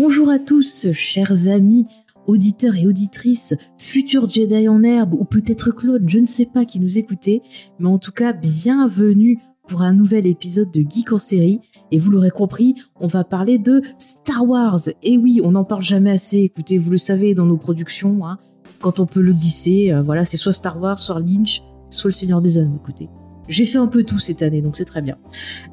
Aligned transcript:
Bonjour 0.00 0.30
à 0.30 0.38
tous, 0.38 0.92
chers 0.92 1.48
amis, 1.48 1.84
auditeurs 2.28 2.76
et 2.76 2.86
auditrices, 2.86 3.56
futurs 3.78 4.30
Jedi 4.30 4.68
en 4.68 4.84
herbe 4.84 5.14
ou 5.14 5.24
peut-être 5.24 5.72
clones, 5.72 6.08
je 6.08 6.20
ne 6.20 6.24
sais 6.24 6.46
pas 6.46 6.64
qui 6.64 6.78
nous 6.78 6.98
écoutez, 6.98 7.42
mais 7.80 7.88
en 7.88 7.98
tout 7.98 8.12
cas, 8.12 8.32
bienvenue 8.32 9.40
pour 9.66 9.82
un 9.82 9.92
nouvel 9.92 10.28
épisode 10.28 10.70
de 10.70 10.84
Geek 10.88 11.12
en 11.12 11.18
série. 11.18 11.58
Et 11.90 11.98
vous 11.98 12.12
l'aurez 12.12 12.30
compris, 12.30 12.76
on 13.00 13.08
va 13.08 13.24
parler 13.24 13.58
de 13.58 13.82
Star 13.98 14.48
Wars. 14.48 14.78
Et 15.02 15.18
oui, 15.18 15.40
on 15.42 15.50
n'en 15.50 15.64
parle 15.64 15.82
jamais 15.82 16.12
assez, 16.12 16.42
écoutez, 16.42 16.78
vous 16.78 16.92
le 16.92 16.96
savez 16.96 17.34
dans 17.34 17.46
nos 17.46 17.58
productions, 17.58 18.24
hein, 18.24 18.38
quand 18.80 19.00
on 19.00 19.06
peut 19.06 19.20
le 19.20 19.32
glisser, 19.32 19.90
euh, 19.90 20.02
voilà, 20.02 20.24
c'est 20.24 20.36
soit 20.36 20.52
Star 20.52 20.80
Wars, 20.80 20.96
soit 20.96 21.18
Lynch, 21.18 21.64
soit 21.90 22.10
Le 22.10 22.14
Seigneur 22.14 22.40
des 22.40 22.58
Anneaux, 22.58 22.78
écoutez. 22.80 23.08
J'ai 23.48 23.64
fait 23.64 23.78
un 23.78 23.88
peu 23.88 24.04
tout 24.04 24.20
cette 24.20 24.42
année, 24.42 24.62
donc 24.62 24.76
c'est 24.76 24.84
très 24.84 25.02
bien. 25.02 25.16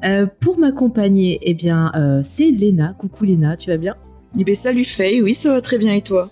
Euh, 0.04 0.26
pour 0.40 0.58
m'accompagner, 0.58 1.38
eh 1.42 1.54
bien, 1.54 1.92
euh, 1.94 2.20
c'est 2.24 2.50
Léna. 2.50 2.92
Coucou 2.94 3.24
Léna, 3.24 3.56
tu 3.56 3.70
vas 3.70 3.76
bien? 3.76 3.94
Eh 4.38 4.44
ben, 4.44 4.54
salut 4.54 4.84
Faye, 4.84 5.22
oui, 5.22 5.32
ça 5.32 5.50
va 5.50 5.62
très 5.62 5.78
bien 5.78 5.94
et 5.94 6.02
toi? 6.02 6.30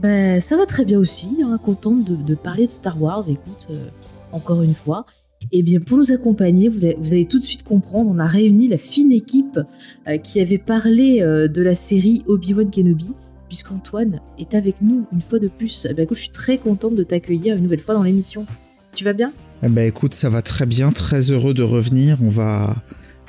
Ben, 0.00 0.40
ça 0.40 0.56
va 0.56 0.66
très 0.66 0.84
bien 0.84 1.00
aussi, 1.00 1.40
hein, 1.42 1.58
contente 1.60 2.04
de, 2.04 2.14
de 2.14 2.34
parler 2.36 2.66
de 2.66 2.70
Star 2.70 3.00
Wars, 3.02 3.28
écoute, 3.28 3.66
euh, 3.70 3.88
encore 4.30 4.62
une 4.62 4.74
fois. 4.74 5.04
Et 5.50 5.64
bien, 5.64 5.80
pour 5.80 5.98
nous 5.98 6.12
accompagner, 6.12 6.68
vous 6.68 6.84
allez, 6.84 6.96
vous 7.00 7.12
allez 7.12 7.24
tout 7.24 7.38
de 7.38 7.42
suite 7.42 7.64
comprendre, 7.64 8.08
on 8.08 8.20
a 8.20 8.26
réuni 8.26 8.68
la 8.68 8.76
fine 8.76 9.10
équipe 9.10 9.58
euh, 10.06 10.16
qui 10.18 10.40
avait 10.40 10.58
parlé 10.58 11.22
euh, 11.22 11.48
de 11.48 11.60
la 11.60 11.74
série 11.74 12.22
Obi-Wan 12.28 12.70
Kenobi, 12.70 13.14
puisqu'Antoine 13.48 14.20
est 14.38 14.54
avec 14.54 14.80
nous 14.80 15.06
une 15.12 15.20
fois 15.20 15.40
de 15.40 15.48
plus. 15.48 15.88
Eh 15.90 15.94
ben, 15.94 16.04
écoute, 16.04 16.18
je 16.18 16.22
suis 16.22 16.30
très 16.30 16.56
contente 16.56 16.94
de 16.94 17.02
t'accueillir 17.02 17.56
une 17.56 17.64
nouvelle 17.64 17.80
fois 17.80 17.96
dans 17.96 18.04
l'émission. 18.04 18.46
Tu 18.94 19.02
vas 19.02 19.12
bien? 19.12 19.32
Eh 19.64 19.68
ben 19.68 19.88
écoute, 19.88 20.14
ça 20.14 20.28
va 20.28 20.40
très 20.40 20.66
bien, 20.66 20.92
très 20.92 21.32
heureux 21.32 21.52
de 21.52 21.62
revenir. 21.64 22.16
On 22.22 22.28
va 22.28 22.76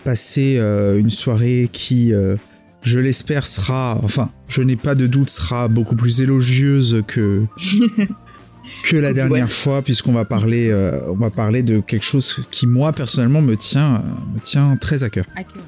passer 0.04 0.58
euh, 0.58 1.00
une 1.00 1.10
soirée 1.10 1.70
qui, 1.72 2.14
euh, 2.14 2.36
je 2.82 3.00
l'espère, 3.00 3.46
sera, 3.46 4.00
enfin, 4.04 4.30
je 4.48 4.62
n'ai 4.62 4.76
pas 4.76 4.96
de 4.96 5.08
doute, 5.08 5.30
sera 5.30 5.68
beaucoup 5.68 5.96
plus 5.96 6.22
élogieuse 6.22 7.04
que 7.08 7.46
que 8.84 8.96
la 8.98 9.14
dernière 9.14 9.46
Ouais. 9.46 9.52
fois, 9.52 9.82
puisqu'on 9.82 10.14
va 10.14 10.26
parler, 10.26 10.70
euh, 10.70 11.00
on 11.10 11.16
va 11.16 11.30
parler 11.30 11.62
de 11.64 11.80
quelque 11.80 12.06
chose 12.06 12.44
qui 12.52 12.66
moi 12.68 12.92
personnellement 12.94 13.42
me 13.42 13.56
tient, 13.56 14.04
me 14.34 14.40
tient 14.40 14.76
très 14.78 15.04
à 15.04 15.10
cœur. 15.10 15.26
À 15.36 15.44
cœur. 15.44 15.64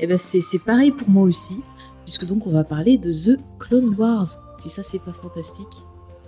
Eh 0.00 0.06
ben, 0.06 0.18
c'est 0.18 0.40
c'est 0.40 0.58
pareil 0.60 0.90
pour 0.92 1.08
moi 1.08 1.24
aussi, 1.24 1.62
puisque 2.04 2.24
donc 2.24 2.46
on 2.46 2.50
va 2.52 2.64
parler 2.64 2.98
de 2.98 3.10
The 3.12 3.38
Clone 3.58 3.94
Wars. 3.98 4.26
Si 4.60 4.68
ça, 4.70 4.82
c'est 4.82 5.00
pas 5.02 5.12
fantastique, 5.12 5.82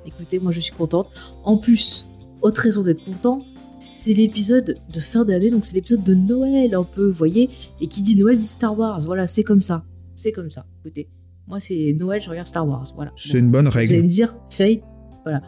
écoutez, 0.06 0.38
moi 0.40 0.50
je 0.52 0.60
suis 0.60 0.72
contente. 0.74 1.10
En 1.44 1.56
plus, 1.56 2.08
autre 2.42 2.60
raison 2.60 2.82
d'être 2.82 3.04
content, 3.04 3.44
c'est 3.78 4.14
l'épisode 4.14 4.76
de 4.92 5.00
fin 5.00 5.24
d'année, 5.24 5.50
donc 5.50 5.64
c'est 5.64 5.74
l'épisode 5.76 6.02
de 6.02 6.14
Noël 6.14 6.74
un 6.74 6.84
peu, 6.84 7.06
vous 7.06 7.12
voyez, 7.16 7.50
et 7.80 7.86
qui 7.86 8.02
dit 8.02 8.16
Noël 8.16 8.38
dit 8.38 8.46
Star 8.46 8.78
Wars, 8.78 9.00
voilà, 9.06 9.26
c'est 9.26 9.44
comme 9.44 9.60
ça. 9.62 9.84
C'est 10.14 10.32
comme 10.32 10.50
ça, 10.50 10.64
écoutez. 10.80 11.08
Moi, 11.46 11.60
c'est 11.60 11.94
Noël, 11.98 12.20
je 12.22 12.30
regarde 12.30 12.46
Star 12.46 12.66
Wars, 12.66 12.84
voilà. 12.94 13.12
C'est 13.16 13.38
Bon. 13.38 13.46
une 13.46 13.50
bonne 13.50 13.68
Vous 13.68 13.76
allez 13.76 13.86
règle. 13.88 14.02
me 14.04 14.08
dire, 14.08 14.34
Faye, 14.50 14.82
voilà. 15.24 15.42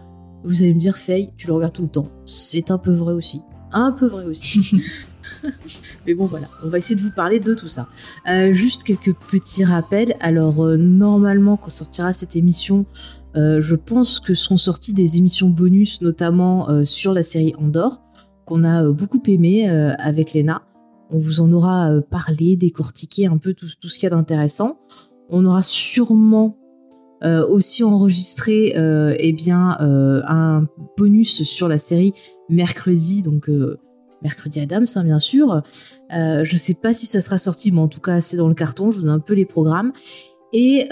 Vous 0.44 0.62
allez 0.62 0.74
me 0.74 0.78
dire, 0.78 0.96
Faye, 0.96 1.30
tu 1.36 1.46
le 1.46 1.54
regardes 1.54 1.72
tout 1.72 1.82
le 1.82 1.88
temps. 1.88 2.08
C'est 2.26 2.70
un 2.70 2.78
peu 2.78 2.92
vrai 2.92 3.14
aussi. 3.14 3.40
Un 3.72 3.92
peu 3.92 4.06
vrai 4.06 4.24
aussi. 4.24 4.60
Mais 6.06 6.14
bon, 6.14 6.26
voilà. 6.26 6.48
On 6.64 6.68
va 6.68 6.78
essayer 6.78 6.94
de 6.96 7.00
vous 7.00 7.10
parler 7.10 7.40
de 7.40 7.54
tout 7.54 7.66
ça. 7.68 7.88
Euh, 8.28 8.52
juste 8.52 8.84
quelques 8.84 9.14
petits 9.14 9.64
rappels. 9.64 10.14
Alors, 10.20 10.64
euh, 10.64 10.76
normalement, 10.76 11.56
quand 11.56 11.70
sortira 11.70 12.12
cette 12.12 12.36
émission, 12.36 12.86
euh, 13.36 13.60
je 13.60 13.74
pense 13.74 14.20
que 14.20 14.34
seront 14.34 14.56
sorties 14.56 14.92
des 14.92 15.16
émissions 15.18 15.48
bonus, 15.48 16.00
notamment 16.00 16.84
sur 16.84 17.12
la 17.12 17.22
série 17.22 17.54
Andorre, 17.58 18.00
qu'on 18.46 18.64
a 18.64 18.84
euh, 18.84 18.92
beaucoup 18.92 19.22
aimé 19.26 19.68
euh, 19.68 19.92
avec 19.98 20.32
Lena. 20.32 20.62
On 21.10 21.18
vous 21.18 21.40
en 21.40 21.52
aura 21.52 21.90
euh, 21.90 22.00
parlé, 22.00 22.56
décortiqué 22.56 23.26
un 23.26 23.36
peu 23.36 23.52
tout, 23.52 23.66
ce 23.68 23.98
qu'il 23.98 24.04
y 24.04 24.06
a 24.06 24.16
d'intéressant. 24.16 24.78
On 25.28 25.44
aura 25.44 25.60
sûrement 25.60 26.56
aussi 27.22 27.82
enregistré 27.82 28.74
eh 28.76 29.32
bien, 29.32 29.76
un 29.80 30.66
bonus 30.96 31.42
sur 31.42 31.66
la 31.66 31.78
série 31.78 32.12
mercredi, 32.48 33.22
donc 33.22 33.50
mercredi 34.22 34.60
Adams, 34.60 34.86
hein, 34.94 35.02
bien 35.02 35.18
sûr. 35.18 35.62
Je 36.10 36.56
sais 36.56 36.74
pas 36.74 36.94
si 36.94 37.06
ça 37.06 37.20
sera 37.20 37.38
sorti, 37.38 37.72
mais 37.72 37.80
en 37.80 37.88
tout 37.88 38.00
cas, 38.00 38.20
c'est 38.20 38.36
dans 38.36 38.46
le 38.46 38.54
carton. 38.54 38.92
Je 38.92 38.98
vous 38.98 39.02
donne 39.02 39.14
un 39.14 39.18
peu 39.18 39.34
les 39.34 39.46
programmes. 39.46 39.92
Et 40.52 40.86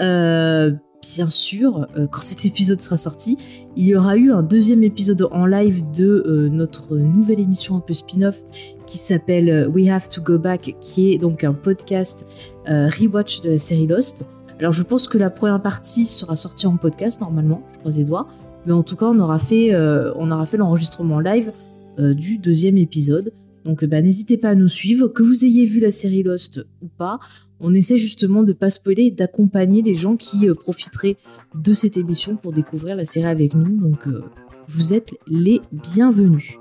bien 1.13 1.29
sûr, 1.29 1.87
euh, 1.95 2.07
quand 2.07 2.21
cet 2.21 2.45
épisode 2.45 2.81
sera 2.81 2.97
sorti, 2.97 3.37
il 3.75 3.85
y 3.85 3.95
aura 3.95 4.15
eu 4.15 4.31
un 4.31 4.43
deuxième 4.43 4.83
épisode 4.83 5.27
en 5.31 5.45
live 5.45 5.83
de 5.91 6.23
euh, 6.25 6.49
notre 6.49 6.97
nouvelle 6.97 7.39
émission 7.39 7.77
un 7.77 7.79
peu 7.79 7.93
spin-off 7.93 8.43
qui 8.85 8.97
s'appelle 8.97 9.49
euh, 9.49 9.67
We 9.67 9.89
Have 9.89 10.07
to 10.09 10.21
Go 10.21 10.37
Back, 10.37 10.75
qui 10.79 11.13
est 11.13 11.17
donc 11.17 11.43
un 11.43 11.53
podcast 11.53 12.25
rewatch 12.65 13.41
de 13.41 13.51
la 13.51 13.57
série 13.57 13.87
Lost. 13.87 14.25
Alors 14.59 14.71
je 14.71 14.83
pense 14.83 15.07
que 15.07 15.17
la 15.17 15.29
première 15.29 15.61
partie 15.61 16.05
sera 16.05 16.35
sortie 16.35 16.65
en 16.65 16.77
podcast 16.77 17.21
normalement, 17.21 17.61
je 17.73 17.79
croise 17.79 17.97
les 17.97 18.03
doigts. 18.03 18.27
Mais 18.65 18.73
en 18.73 18.81
tout 18.81 18.95
cas, 18.95 19.05
on 19.05 19.19
aura 19.19 19.37
fait, 19.37 19.75
on 20.15 20.31
aura 20.31 20.45
fait 20.45 20.57
l'enregistrement 20.57 21.19
live 21.19 21.51
du 21.99 22.39
deuxième 22.39 22.77
épisode. 22.77 23.31
Donc 23.65 23.83
euh, 23.83 23.87
bah, 23.87 24.01
n'hésitez 24.01 24.37
pas 24.37 24.49
à 24.49 24.55
nous 24.55 24.69
suivre, 24.69 25.07
que 25.07 25.23
vous 25.23 25.43
ayez 25.43 25.65
vu 25.65 25.79
la 25.79 25.91
série 25.91 26.23
Lost 26.23 26.65
ou 26.81 26.87
pas. 26.87 27.19
On 27.59 27.73
essaie 27.73 27.97
justement 27.97 28.43
de 28.43 28.53
pas 28.53 28.69
spoiler 28.69 29.05
et 29.05 29.11
d'accompagner 29.11 29.81
les 29.81 29.95
gens 29.95 30.15
qui 30.15 30.47
euh, 30.47 30.53
profiteraient 30.53 31.17
de 31.55 31.73
cette 31.73 31.97
émission 31.97 32.35
pour 32.35 32.53
découvrir 32.53 32.95
la 32.95 33.05
série 33.05 33.27
avec 33.27 33.53
nous. 33.55 33.75
Donc 33.77 34.07
euh, 34.07 34.23
vous 34.67 34.93
êtes 34.93 35.15
les 35.27 35.61
bienvenus. 35.71 36.53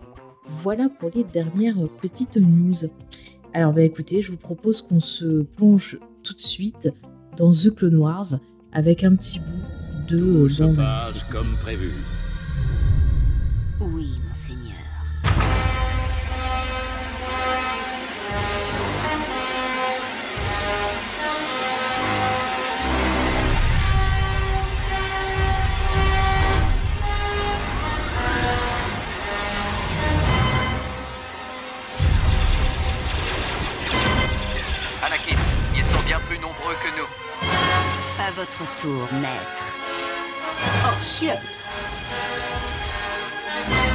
Voilà 0.46 0.88
pour 0.88 1.10
les 1.14 1.24
dernières 1.24 1.76
petites 2.00 2.36
news. 2.36 2.74
Alors 3.52 3.72
bah 3.72 3.82
écoutez, 3.82 4.20
je 4.20 4.30
vous 4.30 4.38
propose 4.38 4.82
qu'on 4.82 5.00
se 5.00 5.42
plonge 5.42 5.98
tout 6.22 6.34
de 6.34 6.40
suite 6.40 6.90
dans 7.36 7.52
The 7.52 7.74
Clone 7.74 7.96
Wars 7.96 8.38
avec 8.72 9.04
un 9.04 9.14
petit 9.14 9.40
bout 9.40 10.08
de 10.08 10.18
Tout 10.18 10.48
se 10.48 10.62
passe 10.64 11.22
comme 11.30 11.56
prévu. 11.62 11.92
Oui, 13.80 14.08
monseigneur. 14.26 14.63
Votre 38.64 38.82
tour, 38.82 39.08
maître. 39.20 39.76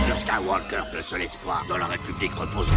Sur 0.06 0.18
Skywalker, 0.18 0.84
le 0.94 1.02
seul 1.02 1.22
espoir 1.24 1.66
dans 1.68 1.78
la 1.78 1.88
République 1.88 2.34
repose. 2.34 2.68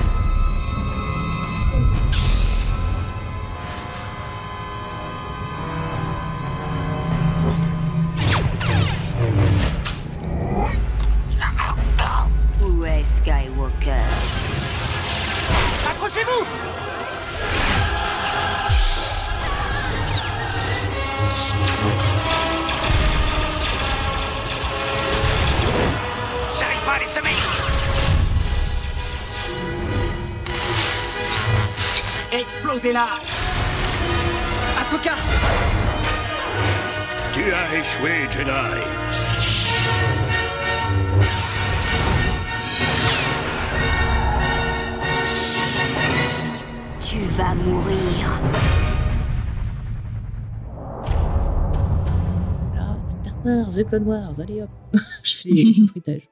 Tu 38.42 38.48
va 47.36 47.54
mourir. 47.54 48.42
Là, 52.74 52.98
Star 53.06 53.34
Wars, 53.44 53.68
The 53.68 53.84
Clone 53.84 54.02
Wars, 54.08 54.40
allez 54.40 54.62
hop. 54.62 54.70
je 55.22 55.34
fais 55.36 55.48
les 55.50 55.74
bruitages. 55.86 56.28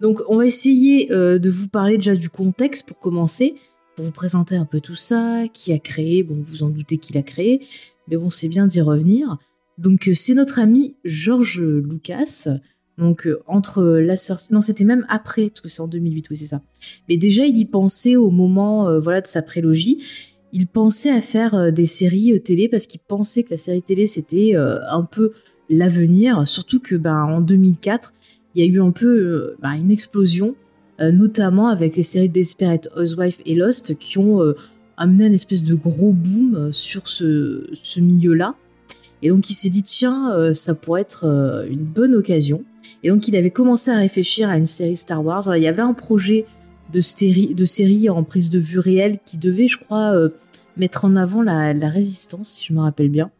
Donc, 0.00 0.20
on 0.26 0.38
va 0.38 0.46
essayer 0.46 1.12
euh, 1.12 1.38
de 1.38 1.48
vous 1.48 1.68
parler 1.68 1.96
déjà 1.96 2.16
du 2.16 2.28
contexte 2.28 2.88
pour 2.88 2.98
commencer, 2.98 3.54
pour 3.94 4.04
vous 4.04 4.10
présenter 4.10 4.56
un 4.56 4.64
peu 4.64 4.80
tout 4.80 4.96
ça, 4.96 5.44
qui 5.52 5.72
a 5.72 5.78
créé, 5.78 6.24
bon, 6.24 6.42
vous 6.44 6.64
en 6.64 6.70
doutez 6.70 6.98
qui 6.98 7.12
l'a 7.12 7.22
créé, 7.22 7.64
mais 8.08 8.16
bon, 8.16 8.30
c'est 8.30 8.48
bien 8.48 8.66
d'y 8.66 8.80
revenir. 8.80 9.38
Donc, 9.78 10.08
euh, 10.08 10.14
c'est 10.14 10.34
notre 10.34 10.58
ami 10.58 10.96
George 11.04 11.60
Lucas. 11.60 12.48
Donc, 12.98 13.26
euh, 13.26 13.40
entre 13.46 13.82
la 13.84 14.16
sortie. 14.16 14.52
Non, 14.52 14.60
c'était 14.60 14.84
même 14.84 15.06
après, 15.08 15.48
parce 15.48 15.60
que 15.60 15.68
c'est 15.68 15.80
en 15.80 15.88
2008, 15.88 16.30
oui, 16.30 16.36
c'est 16.36 16.46
ça. 16.46 16.62
Mais 17.08 17.16
déjà, 17.16 17.44
il 17.46 17.56
y 17.56 17.64
pensait 17.64 18.16
au 18.16 18.30
moment 18.30 18.88
euh, 18.88 19.00
voilà, 19.00 19.20
de 19.20 19.26
sa 19.26 19.42
prélogie. 19.42 20.02
Il 20.52 20.66
pensait 20.66 21.10
à 21.10 21.22
faire 21.22 21.72
des 21.72 21.86
séries 21.86 22.38
télé 22.42 22.68
parce 22.68 22.86
qu'il 22.86 23.00
pensait 23.00 23.42
que 23.42 23.50
la 23.52 23.56
série 23.56 23.82
télé, 23.82 24.06
c'était 24.06 24.54
un 24.54 25.02
peu 25.02 25.32
l'avenir. 25.70 26.46
Surtout 26.46 26.78
que, 26.78 26.94
ben, 26.94 27.24
en 27.24 27.40
2004, 27.40 28.12
il 28.54 28.62
y 28.62 28.68
a 28.68 28.70
eu 28.70 28.78
un 28.78 28.90
peu 28.90 29.56
ben, 29.62 29.72
une 29.72 29.90
explosion, 29.90 30.54
notamment 31.00 31.68
avec 31.68 31.96
les 31.96 32.02
séries 32.02 32.28
Desperate 32.28 32.90
Housewives 32.98 33.40
et 33.46 33.54
Lost, 33.54 33.98
qui 33.98 34.18
ont 34.18 34.42
amené 34.98 35.24
un 35.24 35.32
espèce 35.32 35.64
de 35.64 35.74
gros 35.74 36.12
boom 36.12 36.70
sur 36.70 37.08
ce, 37.08 37.70
ce 37.82 38.00
milieu-là. 38.00 38.54
Et 39.22 39.30
donc 39.30 39.48
il 39.50 39.54
s'est 39.54 39.68
dit 39.68 39.82
tiens, 39.82 40.32
euh, 40.32 40.52
ça 40.52 40.74
pourrait 40.74 41.02
être 41.02 41.24
euh, 41.24 41.66
une 41.68 41.84
bonne 41.84 42.14
occasion. 42.14 42.64
Et 43.02 43.08
donc 43.08 43.28
il 43.28 43.36
avait 43.36 43.50
commencé 43.50 43.90
à 43.90 43.96
réfléchir 43.96 44.48
à 44.48 44.56
une 44.56 44.66
série 44.66 44.96
Star 44.96 45.24
Wars. 45.24 45.48
Alors, 45.48 45.56
il 45.56 45.62
y 45.62 45.68
avait 45.68 45.82
un 45.82 45.94
projet 45.94 46.44
de, 46.92 47.00
stéri- 47.00 47.54
de 47.54 47.64
série 47.64 48.10
en 48.10 48.24
prise 48.24 48.50
de 48.50 48.58
vue 48.58 48.80
réelle 48.80 49.18
qui 49.24 49.38
devait, 49.38 49.68
je 49.68 49.78
crois, 49.78 50.12
euh, 50.12 50.28
mettre 50.76 51.04
en 51.04 51.16
avant 51.16 51.42
la, 51.42 51.72
résistance, 51.88 52.48
si 52.48 52.66
je 52.66 52.74
me 52.74 52.80
rappelle 52.80 53.08
bien. 53.08 53.30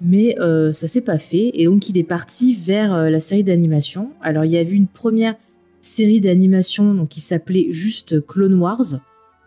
Mais 0.00 0.36
euh, 0.40 0.72
ça 0.72 0.86
s'est 0.86 1.02
pas 1.02 1.18
fait. 1.18 1.50
Et 1.54 1.66
donc 1.66 1.88
il 1.88 1.98
est 1.98 2.04
parti 2.04 2.54
vers 2.54 3.10
la 3.10 3.20
série 3.20 3.44
d'animation. 3.44 4.10
Alors 4.22 4.44
il 4.44 4.52
y 4.52 4.56
avait 4.56 4.72
une 4.72 4.88
première 4.88 5.34
série 5.80 6.20
d'animation 6.20 6.94
donc 6.94 7.08
qui 7.08 7.20
s'appelait 7.20 7.66
juste 7.70 8.24
Clone 8.26 8.54
Wars, 8.54 9.00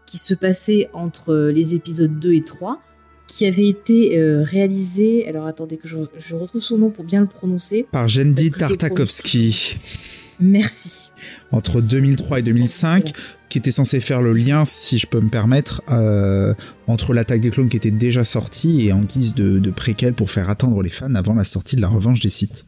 qui 0.06 0.18
se 0.18 0.34
passait 0.34 0.90
entre 0.94 1.50
les 1.50 1.74
épisodes 1.76 2.20
2 2.20 2.34
et 2.34 2.42
3 2.42 2.80
qui 3.28 3.46
avait 3.46 3.68
été 3.68 4.18
euh, 4.18 4.44
réalisée. 4.44 5.28
Alors 5.28 5.46
attendez 5.46 5.78
que 5.78 5.88
je, 5.88 5.98
je 6.18 6.36
retrouve 6.36 6.62
son 6.62 6.78
nom 6.78 6.90
pour 6.90 7.06
bien 7.06 7.22
le 7.22 7.28
prononcer. 7.28 7.86
Par 7.92 8.08
je 8.08 8.22
Tartakovsky. 8.50 9.78
Merci. 10.40 11.10
Entre 11.52 11.82
2003 11.82 12.40
et 12.40 12.42
2005, 12.44 13.12
qui 13.50 13.58
était 13.58 13.72
censé 13.72 14.00
faire 14.00 14.22
le 14.22 14.34
lien, 14.34 14.66
si 14.66 14.98
je 14.98 15.08
peux 15.08 15.20
me 15.20 15.30
permettre, 15.30 15.82
euh, 15.90 16.54
entre 16.86 17.14
l'attaque 17.14 17.42
des 17.42 17.50
clones 17.50 17.70
qui 17.70 17.78
était 17.78 17.92
déjà 17.92 18.24
sortie 18.24 18.86
et 18.86 18.94
en 18.94 19.02
guise 19.02 19.34
de, 19.34 19.60
de 19.60 19.72
préquel 19.72 20.14
pour 20.14 20.30
faire 20.30 20.50
attendre 20.50 20.82
les 20.82 20.90
fans 20.90 21.16
avant 21.16 21.34
la 21.34 21.44
sortie 21.44 21.76
de 21.76 21.82
la 21.82 21.88
revanche 21.88 22.20
des 22.20 22.30
sites. 22.30 22.66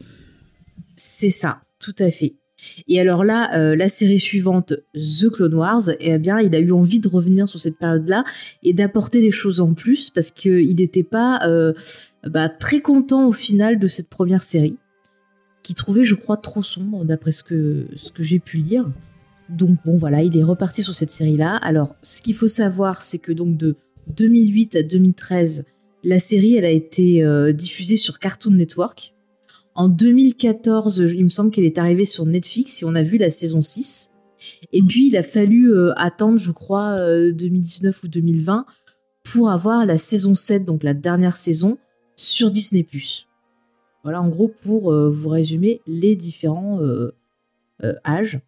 C'est 0.96 1.30
ça, 1.30 1.60
tout 1.78 1.94
à 1.98 2.10
fait. 2.10 2.39
Et 2.88 3.00
alors 3.00 3.24
là, 3.24 3.50
euh, 3.54 3.76
la 3.76 3.88
série 3.88 4.18
suivante, 4.18 4.74
The 4.94 5.30
Clone 5.30 5.54
Wars, 5.54 5.90
eh 6.00 6.18
bien, 6.18 6.40
il 6.40 6.54
a 6.54 6.58
eu 6.58 6.72
envie 6.72 7.00
de 7.00 7.08
revenir 7.08 7.48
sur 7.48 7.60
cette 7.60 7.78
période-là 7.78 8.24
et 8.62 8.72
d'apporter 8.72 9.20
des 9.20 9.30
choses 9.30 9.60
en 9.60 9.74
plus 9.74 10.10
parce 10.10 10.30
qu'il 10.30 10.76
n'était 10.76 11.02
pas 11.02 11.40
euh, 11.46 11.72
bah, 12.26 12.48
très 12.48 12.80
content 12.80 13.26
au 13.26 13.32
final 13.32 13.78
de 13.78 13.86
cette 13.86 14.08
première 14.08 14.42
série, 14.42 14.76
qu'il 15.62 15.74
trouvait, 15.74 16.04
je 16.04 16.14
crois, 16.14 16.36
trop 16.36 16.62
sombre 16.62 17.04
d'après 17.04 17.32
ce 17.32 17.42
que, 17.42 17.86
ce 17.96 18.10
que 18.10 18.22
j'ai 18.22 18.38
pu 18.38 18.58
lire. 18.58 18.90
Donc 19.48 19.78
bon, 19.84 19.96
voilà, 19.96 20.22
il 20.22 20.36
est 20.36 20.44
reparti 20.44 20.82
sur 20.82 20.94
cette 20.94 21.10
série-là. 21.10 21.56
Alors, 21.56 21.96
ce 22.02 22.22
qu'il 22.22 22.34
faut 22.34 22.48
savoir, 22.48 23.02
c'est 23.02 23.18
que 23.18 23.32
donc 23.32 23.56
de 23.56 23.76
2008 24.16 24.76
à 24.76 24.82
2013, 24.82 25.64
la 26.02 26.18
série, 26.18 26.56
elle 26.56 26.64
a 26.64 26.70
été 26.70 27.22
euh, 27.22 27.52
diffusée 27.52 27.96
sur 27.96 28.18
Cartoon 28.18 28.52
Network. 28.52 29.14
En 29.80 29.88
2014, 29.88 31.06
il 31.16 31.24
me 31.24 31.30
semble 31.30 31.50
qu'elle 31.50 31.64
est 31.64 31.78
arrivée 31.78 32.04
sur 32.04 32.26
Netflix 32.26 32.82
et 32.82 32.84
on 32.84 32.94
a 32.94 33.00
vu 33.00 33.16
la 33.16 33.30
saison 33.30 33.62
6. 33.62 34.10
Et 34.74 34.82
puis, 34.82 35.06
il 35.06 35.16
a 35.16 35.22
fallu 35.22 35.72
euh, 35.72 35.94
attendre, 35.96 36.38
je 36.38 36.52
crois, 36.52 36.98
euh, 36.98 37.32
2019 37.32 38.04
ou 38.04 38.08
2020 38.08 38.66
pour 39.24 39.48
avoir 39.48 39.86
la 39.86 39.96
saison 39.96 40.34
7, 40.34 40.66
donc 40.66 40.82
la 40.82 40.92
dernière 40.92 41.34
saison, 41.34 41.78
sur 42.14 42.50
Disney+. 42.50 42.86
Voilà, 44.02 44.20
en 44.20 44.28
gros, 44.28 44.48
pour 44.48 44.92
euh, 44.92 45.08
vous 45.08 45.30
résumer 45.30 45.80
les 45.86 46.14
différents 46.14 46.82
euh, 46.82 47.14
euh, 47.82 47.94
âges. 48.04 48.38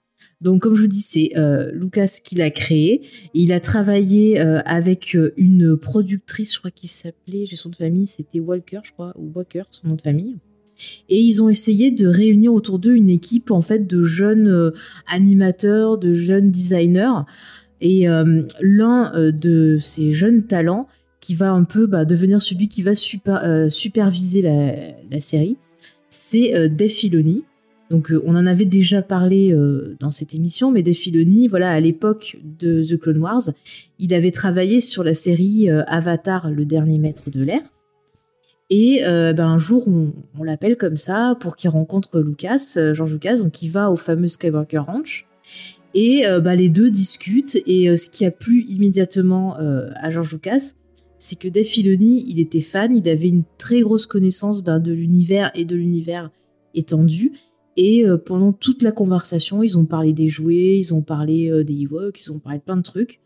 Donc, 0.42 0.60
comme 0.60 0.74
je 0.74 0.82
vous 0.82 0.86
dis, 0.86 1.00
c'est 1.00 1.30
euh, 1.38 1.70
Lucas 1.72 2.18
qui 2.22 2.34
l'a 2.34 2.50
créé. 2.50 3.08
Il 3.32 3.52
a 3.52 3.60
travaillé 3.60 4.38
euh, 4.38 4.60
avec 4.66 5.16
euh, 5.16 5.32
une 5.38 5.78
productrice, 5.78 6.52
je 6.52 6.58
crois 6.58 6.70
qu'il 6.70 6.90
s'appelait, 6.90 7.46
j'ai 7.46 7.56
son 7.56 7.70
nom 7.70 7.70
de 7.70 7.76
famille, 7.76 8.06
c'était 8.06 8.38
Walker, 8.38 8.80
je 8.84 8.92
crois, 8.92 9.14
ou 9.16 9.32
Walker, 9.34 9.62
son 9.70 9.88
nom 9.88 9.94
de 9.94 10.02
famille. 10.02 10.36
Et 11.08 11.20
ils 11.20 11.42
ont 11.42 11.48
essayé 11.48 11.90
de 11.90 12.06
réunir 12.06 12.52
autour 12.52 12.78
d'eux 12.78 12.94
une 12.94 13.10
équipe 13.10 13.50
en 13.50 13.60
fait 13.60 13.86
de 13.86 14.02
jeunes 14.02 14.48
euh, 14.48 14.70
animateurs, 15.06 15.98
de 15.98 16.14
jeunes 16.14 16.50
designers. 16.50 17.22
Et 17.82 18.08
euh, 18.08 18.42
l'un 18.60 19.12
euh, 19.14 19.32
de 19.32 19.78
ces 19.82 20.12
jeunes 20.12 20.46
talents 20.46 20.86
qui 21.20 21.34
va 21.34 21.50
un 21.50 21.64
peu 21.64 21.86
bah, 21.86 22.04
devenir 22.04 22.40
celui 22.40 22.68
qui 22.68 22.80
va 22.80 22.94
super- 22.94 23.70
superviser 23.70 24.40
la, 24.40 25.20
série, 25.20 25.56
c'est 26.08 26.54
euh, 26.54 26.68
Dave 26.68 26.88
Filoni. 26.88 27.42
Donc 27.90 28.12
on 28.24 28.36
en 28.36 28.46
avait 28.46 28.64
déjà 28.64 29.02
parlé 29.02 29.54
dans 30.00 30.10
cette 30.10 30.34
émission, 30.34 30.70
mais 30.70 30.82
Dave 30.82 30.94
Filoni, 30.94 31.46
voilà, 31.46 31.72
à 31.72 31.78
l'époque 31.78 32.38
de 32.58 32.82
The 32.82 32.98
Clone 32.98 33.18
Wars, 33.18 33.42
il 33.98 34.14
avait 34.14 34.30
travaillé 34.30 34.80
sur 34.80 35.04
la 35.04 35.12
série 35.12 35.68
Avatar, 35.68 36.50
le 36.50 36.64
dernier 36.64 36.96
maître 36.96 37.28
de 37.30 37.42
l'air. 37.42 37.60
Et 38.74 39.04
euh, 39.04 39.34
ben, 39.34 39.48
un 39.48 39.58
jour, 39.58 39.86
on, 39.86 40.42
l'appelle 40.42 40.78
comme 40.78 40.96
ça 40.96 41.36
pour 41.38 41.56
qu'il 41.56 41.68
rencontre 41.68 42.18
Lucas, 42.20 42.76
euh, 42.78 42.94
George 42.94 43.12
Lucas, 43.12 43.36
donc 43.36 43.60
il 43.60 43.68
va 43.68 43.90
au 43.90 43.96
fameux 43.96 44.28
Skywalker 44.28 44.78
Ranch. 44.78 45.26
Et 45.92 46.26
euh, 46.26 46.40
bah, 46.40 46.56
les 46.56 46.70
deux 46.70 46.90
discutent. 46.90 47.58
Et 47.66 47.90
euh, 47.90 47.96
ce 47.96 48.08
qui 48.08 48.24
a 48.24 48.30
plu 48.30 48.62
immédiatement 48.62 49.56
à 49.58 50.08
George 50.08 50.32
Lucas, 50.32 50.72
c'est 51.18 51.38
que 51.38 51.48
Dave 51.48 51.66
il 51.76 52.40
était 52.40 52.62
fan, 52.62 52.96
il 52.96 53.06
avait 53.10 53.28
une 53.28 53.44
très 53.58 53.82
grosse 53.82 54.06
connaissance 54.06 54.62
ben, 54.62 54.80
de 54.80 54.92
l'univers 54.92 55.50
et 55.54 55.66
de 55.66 55.76
l'univers 55.76 56.30
étendu. 56.74 57.32
Et 57.76 58.06
pendant 58.24 58.52
toute 58.52 58.82
la 58.82 58.92
conversation, 58.92 59.62
ils 59.62 59.78
ont 59.78 59.84
parlé 59.84 60.14
des 60.14 60.30
jouets, 60.30 60.78
ils 60.78 60.94
ont 60.94 61.02
parlé 61.02 61.62
des 61.64 61.82
Ewoks, 61.82 62.24
ils 62.24 62.32
ont 62.32 62.38
parlé 62.38 62.58
de 62.58 62.64
plein 62.64 62.76
de 62.78 62.82
trucs. 62.82 63.20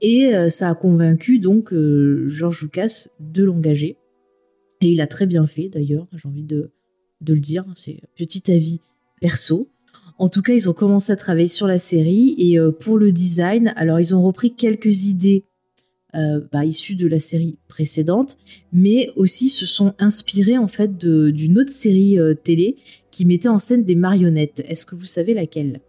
Et 0.00 0.32
ça 0.48 0.70
a 0.70 0.74
convaincu 0.74 1.38
donc 1.38 1.72
George 2.26 2.62
Lucas 2.62 3.08
de 3.20 3.44
l'engager. 3.44 3.98
Et 4.80 4.90
il 4.90 5.00
a 5.00 5.06
très 5.06 5.26
bien 5.26 5.46
fait 5.46 5.68
d'ailleurs, 5.68 6.06
j'ai 6.14 6.28
envie 6.28 6.42
de, 6.44 6.72
de 7.22 7.34
le 7.34 7.40
dire, 7.40 7.64
c'est 7.74 8.00
un 8.02 8.08
petit 8.16 8.50
avis 8.52 8.80
perso. 9.20 9.68
En 10.18 10.28
tout 10.28 10.42
cas, 10.42 10.54
ils 10.54 10.68
ont 10.70 10.74
commencé 10.74 11.12
à 11.12 11.16
travailler 11.16 11.48
sur 11.48 11.66
la 11.66 11.78
série 11.78 12.34
et 12.38 12.58
euh, 12.58 12.70
pour 12.72 12.96
le 12.98 13.12
design, 13.12 13.72
alors 13.76 14.00
ils 14.00 14.14
ont 14.14 14.22
repris 14.22 14.54
quelques 14.54 15.04
idées 15.04 15.44
euh, 16.14 16.40
bah, 16.52 16.64
issues 16.64 16.94
de 16.96 17.06
la 17.06 17.18
série 17.18 17.58
précédente, 17.68 18.38
mais 18.72 19.10
aussi 19.16 19.48
se 19.50 19.66
sont 19.66 19.94
inspirés 19.98 20.56
en 20.56 20.68
fait 20.68 20.96
de- 20.96 21.30
d'une 21.30 21.58
autre 21.58 21.72
série 21.72 22.18
euh, 22.18 22.32
télé 22.34 22.76
qui 23.10 23.24
mettait 23.26 23.48
en 23.48 23.58
scène 23.58 23.84
des 23.84 23.94
marionnettes. 23.94 24.62
Est-ce 24.68 24.86
que 24.86 24.94
vous 24.94 25.04
savez 25.04 25.34
laquelle? 25.34 25.80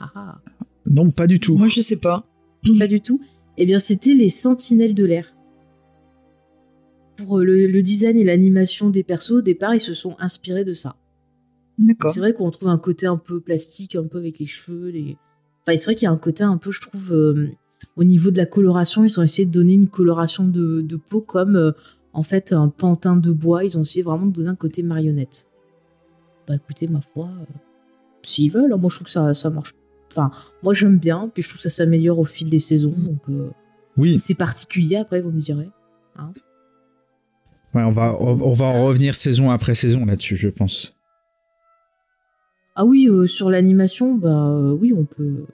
Ah, 0.00 0.10
ah, 0.14 0.40
Non, 0.86 1.10
pas 1.10 1.26
du 1.26 1.40
tout. 1.40 1.56
Moi, 1.56 1.68
je 1.68 1.80
sais 1.80 1.98
pas. 2.00 2.26
pas 2.78 2.86
du 2.88 3.00
tout. 3.00 3.20
Eh 3.56 3.64
bien, 3.64 3.78
c'était 3.78 4.12
les 4.14 4.28
Sentinelles 4.28 4.94
de 4.94 5.04
l'air. 5.04 5.35
Pour 7.16 7.38
euh, 7.38 7.44
le, 7.44 7.66
le 7.66 7.82
design 7.82 8.16
et 8.16 8.24
l'animation 8.24 8.90
des 8.90 9.02
persos, 9.02 9.32
au 9.32 9.42
départ, 9.42 9.74
ils 9.74 9.80
se 9.80 9.94
sont 9.94 10.16
inspirés 10.18 10.64
de 10.64 10.72
ça. 10.72 10.96
D'accord. 11.78 12.10
C'est 12.10 12.20
vrai 12.20 12.32
qu'on 12.32 12.50
trouve 12.50 12.68
un 12.68 12.78
côté 12.78 13.06
un 13.06 13.16
peu 13.16 13.40
plastique, 13.40 13.96
un 13.96 14.06
peu 14.06 14.18
avec 14.18 14.38
les 14.38 14.46
cheveux. 14.46 14.88
Les... 14.88 15.16
Enfin, 15.66 15.76
c'est 15.78 15.84
vrai 15.84 15.94
qu'il 15.94 16.04
y 16.04 16.08
a 16.08 16.12
un 16.12 16.18
côté 16.18 16.44
un 16.44 16.56
peu, 16.56 16.70
je 16.70 16.80
trouve, 16.80 17.12
euh, 17.12 17.48
au 17.96 18.04
niveau 18.04 18.30
de 18.30 18.36
la 18.36 18.46
coloration, 18.46 19.04
ils 19.04 19.18
ont 19.18 19.22
essayé 19.22 19.46
de 19.46 19.52
donner 19.52 19.74
une 19.74 19.88
coloration 19.88 20.46
de, 20.46 20.80
de 20.80 20.96
peau 20.96 21.20
comme, 21.20 21.56
euh, 21.56 21.72
en 22.12 22.22
fait, 22.22 22.52
un 22.52 22.68
pantin 22.68 23.16
de 23.16 23.32
bois. 23.32 23.64
Ils 23.64 23.76
ont 23.76 23.82
essayé 23.82 24.02
vraiment 24.02 24.26
de 24.26 24.32
donner 24.32 24.48
un 24.48 24.56
côté 24.56 24.82
marionnette. 24.82 25.48
Bah 26.46 26.54
écoutez, 26.54 26.86
ma 26.86 27.00
foi, 27.00 27.28
euh, 27.40 27.44
s'ils 28.22 28.52
veulent, 28.52 28.72
hein, 28.72 28.76
moi 28.76 28.88
je 28.88 28.96
trouve 28.96 29.06
que 29.06 29.10
ça, 29.10 29.34
ça 29.34 29.50
marche. 29.50 29.72
Enfin, 30.12 30.30
moi 30.62 30.74
j'aime 30.74 30.98
bien, 30.98 31.28
puis 31.32 31.42
je 31.42 31.48
trouve 31.48 31.58
que 31.58 31.68
ça 31.68 31.70
s'améliore 31.70 32.20
au 32.20 32.24
fil 32.24 32.48
des 32.48 32.60
saisons, 32.60 32.94
donc 32.96 33.28
euh, 33.28 33.50
Oui, 33.96 34.18
c'est 34.20 34.36
particulier 34.36 34.96
après, 34.96 35.20
vous 35.20 35.32
me 35.32 35.40
direz. 35.40 35.68
On, 37.74 37.90
va, 37.90 38.16
on 38.20 38.52
va 38.52 38.64
en 38.66 38.86
revenir 38.86 39.14
saison 39.14 39.50
après 39.50 39.74
saison 39.74 40.06
là-dessus, 40.06 40.36
je 40.36 40.48
pense. 40.48 40.96
Ah 42.78 42.84
oui, 42.84 43.08
euh, 43.08 43.26
sur 43.26 43.48
l'animation, 43.48 44.14
bah 44.14 44.48
euh, 44.50 44.70
oui, 44.72 44.92
on 44.92 45.06
peut, 45.06 45.46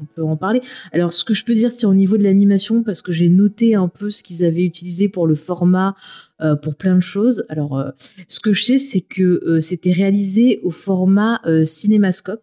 on 0.00 0.04
peut 0.04 0.22
en 0.22 0.36
parler. 0.36 0.60
Alors, 0.92 1.12
ce 1.12 1.24
que 1.24 1.34
je 1.34 1.44
peux 1.44 1.54
dire, 1.54 1.72
c'est 1.72 1.84
au 1.84 1.94
niveau 1.94 2.16
de 2.16 2.22
l'animation, 2.22 2.84
parce 2.84 3.02
que 3.02 3.10
j'ai 3.10 3.28
noté 3.28 3.74
un 3.74 3.88
peu 3.88 4.08
ce 4.08 4.22
qu'ils 4.22 4.44
avaient 4.44 4.64
utilisé 4.64 5.08
pour 5.08 5.26
le 5.26 5.34
format, 5.34 5.96
euh, 6.40 6.54
pour 6.54 6.76
plein 6.76 6.94
de 6.94 7.00
choses. 7.00 7.44
Alors, 7.48 7.84
ce 8.28 8.38
que 8.38 8.52
je 8.52 8.62
sais, 8.62 8.78
c'est 8.78 9.00
que 9.00 9.58
c'était 9.60 9.90
réalisé 9.90 10.60
au 10.62 10.70
format 10.70 11.40
cinémascope 11.64 12.42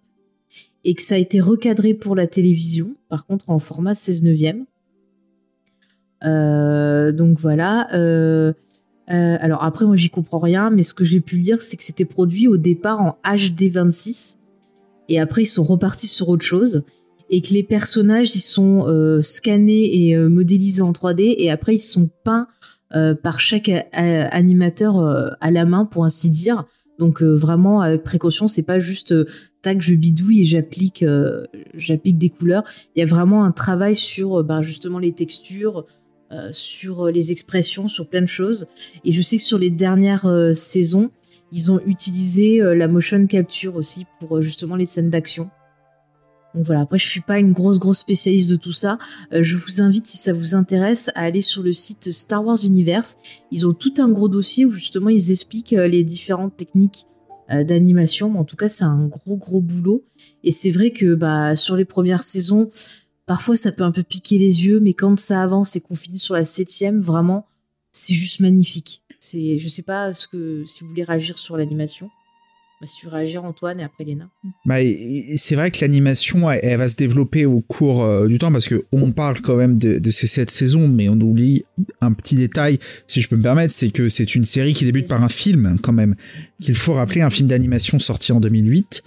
et 0.83 0.93
que 0.93 1.01
ça 1.01 1.15
a 1.15 1.19
été 1.19 1.39
recadré 1.39 1.93
pour 1.93 2.13
la 2.13 2.27
télévision, 2.27 2.95
par 3.07 3.25
contre 3.25 3.49
en 3.49 3.59
format 3.59 3.95
16 3.95 4.23
neuvième. 4.23 4.65
Donc 6.21 7.39
voilà. 7.39 7.87
Euh, 9.09 9.37
alors 9.39 9.63
après, 9.63 9.85
moi, 9.85 9.95
j'y 9.95 10.09
comprends 10.09 10.39
rien, 10.39 10.69
mais 10.69 10.83
ce 10.83 10.93
que 10.93 11.03
j'ai 11.03 11.21
pu 11.21 11.37
lire, 11.37 11.61
c'est 11.61 11.77
que 11.77 11.83
c'était 11.83 12.05
produit 12.05 12.47
au 12.47 12.57
départ 12.57 13.01
en 13.01 13.17
HD 13.23 13.69
26, 13.71 14.39
et 15.09 15.19
après, 15.19 15.43
ils 15.43 15.47
sont 15.47 15.63
repartis 15.63 16.07
sur 16.07 16.29
autre 16.29 16.45
chose, 16.45 16.83
et 17.29 17.41
que 17.41 17.53
les 17.53 17.63
personnages, 17.63 18.35
ils 18.35 18.41
sont 18.41 18.85
euh, 18.87 19.21
scannés 19.21 20.07
et 20.07 20.15
euh, 20.15 20.29
modélisés 20.29 20.81
en 20.81 20.91
3D, 20.91 21.35
et 21.37 21.49
après, 21.49 21.75
ils 21.75 21.81
sont 21.81 22.09
peints 22.23 22.47
par 23.21 23.41
chaque 23.41 23.69
animateur 23.91 24.97
à 25.41 25.51
la 25.51 25.65
main, 25.65 25.83
pour 25.83 26.05
ainsi 26.05 26.29
dire. 26.29 26.63
Donc 26.99 27.21
vraiment 27.21 27.81
avec 27.81 28.01
précaution, 28.01 28.47
c'est 28.47 28.63
pas 28.63 28.79
juste 28.79 29.13
tac 29.61 29.81
je 29.81 29.93
bidouille 29.93 30.43
et 30.43 30.45
j'applique 30.45 31.03
des 32.17 32.29
couleurs. 32.29 32.63
Il 32.95 32.99
y 32.99 33.03
a 33.03 33.05
vraiment 33.05 33.43
un 33.43 33.51
travail 33.51 33.93
sur 33.93 34.41
ben, 34.41 34.61
justement 34.61 34.99
les 34.99 35.11
textures, 35.11 35.85
euh, 36.33 36.49
sur 36.51 37.05
euh, 37.07 37.11
les 37.11 37.31
expressions, 37.31 37.87
sur 37.87 38.09
plein 38.09 38.21
de 38.21 38.27
choses. 38.27 38.67
Et 39.05 39.13
je 39.13 39.21
sais 39.21 39.37
que 39.37 39.43
sur 39.43 39.57
les 39.57 39.69
dernières 39.69 40.25
euh, 40.25 40.51
saisons, 40.51 41.09
ils 41.53 41.71
ont 41.71 41.79
utilisé 41.85 42.59
la 42.59 42.89
motion 42.89 43.25
capture 43.27 43.77
aussi 43.77 44.05
pour 44.19 44.41
justement 44.41 44.75
les 44.75 44.85
scènes 44.85 45.09
d'action. 45.09 45.49
Donc 46.53 46.65
voilà, 46.65 46.81
après 46.81 46.97
je 46.97 47.07
suis 47.07 47.21
pas 47.21 47.39
une 47.39 47.53
grosse 47.53 47.79
grosse 47.79 47.99
spécialiste 47.99 48.49
de 48.49 48.57
tout 48.57 48.73
ça. 48.73 48.97
Je 49.31 49.55
vous 49.55 49.81
invite 49.81 50.07
si 50.07 50.17
ça 50.17 50.33
vous 50.33 50.55
intéresse 50.55 51.09
à 51.15 51.21
aller 51.21 51.39
sur 51.39 51.63
le 51.63 51.71
site 51.71 52.11
Star 52.11 52.45
Wars 52.45 52.57
Universe. 52.61 53.15
Ils 53.49 53.65
ont 53.65 53.71
tout 53.71 53.93
un 53.99 54.09
gros 54.09 54.27
dossier 54.27 54.65
où 54.65 54.71
justement 54.71 55.07
ils 55.07 55.31
expliquent 55.31 55.71
les 55.71 56.03
différentes 56.03 56.57
techniques 56.57 57.05
d'animation. 57.49 58.29
Mais 58.29 58.39
en 58.39 58.43
tout 58.43 58.57
cas, 58.57 58.67
c'est 58.67 58.83
un 58.83 59.07
gros 59.07 59.37
gros 59.37 59.61
boulot. 59.61 60.03
Et 60.43 60.51
c'est 60.51 60.71
vrai 60.71 60.91
que 60.91 61.15
bah 61.15 61.55
sur 61.55 61.77
les 61.77 61.85
premières 61.85 62.23
saisons, 62.23 62.69
parfois 63.27 63.55
ça 63.55 63.71
peut 63.71 63.83
un 63.83 63.91
peu 63.91 64.01
piquer 64.01 64.39
les 64.39 64.65
yeux, 64.65 64.79
mais 64.79 64.93
quand 64.93 65.19
ça 65.19 65.43
avance 65.43 65.75
et 65.75 65.81
qu'on 65.81 65.95
finit 65.95 66.17
sur 66.17 66.33
la 66.33 66.45
septième, 66.45 66.99
vraiment, 66.99 67.45
c'est 67.91 68.15
juste 68.15 68.39
magnifique. 68.39 69.03
C'est, 69.19 69.59
je 69.59 69.67
sais 69.67 69.83
pas 69.83 70.13
ce 70.13 70.27
que 70.27 70.65
si 70.65 70.83
vous 70.83 70.89
voulez 70.89 71.03
réagir 71.03 71.37
sur 71.37 71.57
l'animation. 71.57 72.09
Bah, 72.79 72.85
si 72.85 72.97
tu 72.97 73.07
veux 73.07 73.11
réagir 73.11 73.43
Antoine 73.43 73.79
et 73.79 73.83
après 73.83 74.03
Léna. 74.03 74.29
Bah, 74.65 74.75
c'est 75.35 75.55
vrai 75.55 75.71
que 75.71 75.79
l'animation, 75.81 76.49
elle, 76.51 76.59
elle 76.61 76.77
va 76.77 76.87
se 76.87 76.95
développer 76.95 77.45
au 77.47 77.61
cours 77.61 78.03
euh, 78.03 78.27
du 78.27 78.37
temps 78.37 78.51
parce 78.51 78.67
que 78.67 78.85
on 78.91 79.11
parle 79.11 79.41
quand 79.41 79.55
même 79.55 79.77
de, 79.79 79.97
de 79.97 80.09
ces 80.11 80.27
sept 80.27 80.51
saisons, 80.51 80.87
mais 80.87 81.09
on 81.09 81.19
oublie 81.19 81.63
un 82.01 82.13
petit 82.13 82.35
détail, 82.35 82.77
si 83.07 83.21
je 83.21 83.29
peux 83.29 83.35
me 83.35 83.41
permettre, 83.41 83.73
c'est 83.73 83.89
que 83.89 84.09
c'est 84.09 84.35
une 84.35 84.43
série 84.43 84.73
qui 84.73 84.85
débute 84.85 85.07
par 85.07 85.23
un 85.23 85.29
film 85.29 85.77
quand 85.81 85.93
même, 85.93 86.15
qu'il 86.61 86.75
faut 86.75 86.93
rappeler, 86.93 87.21
un 87.21 87.29
film 87.31 87.47
d'animation 87.47 87.97
sorti 87.97 88.31
en 88.31 88.39
2008, 88.39 89.03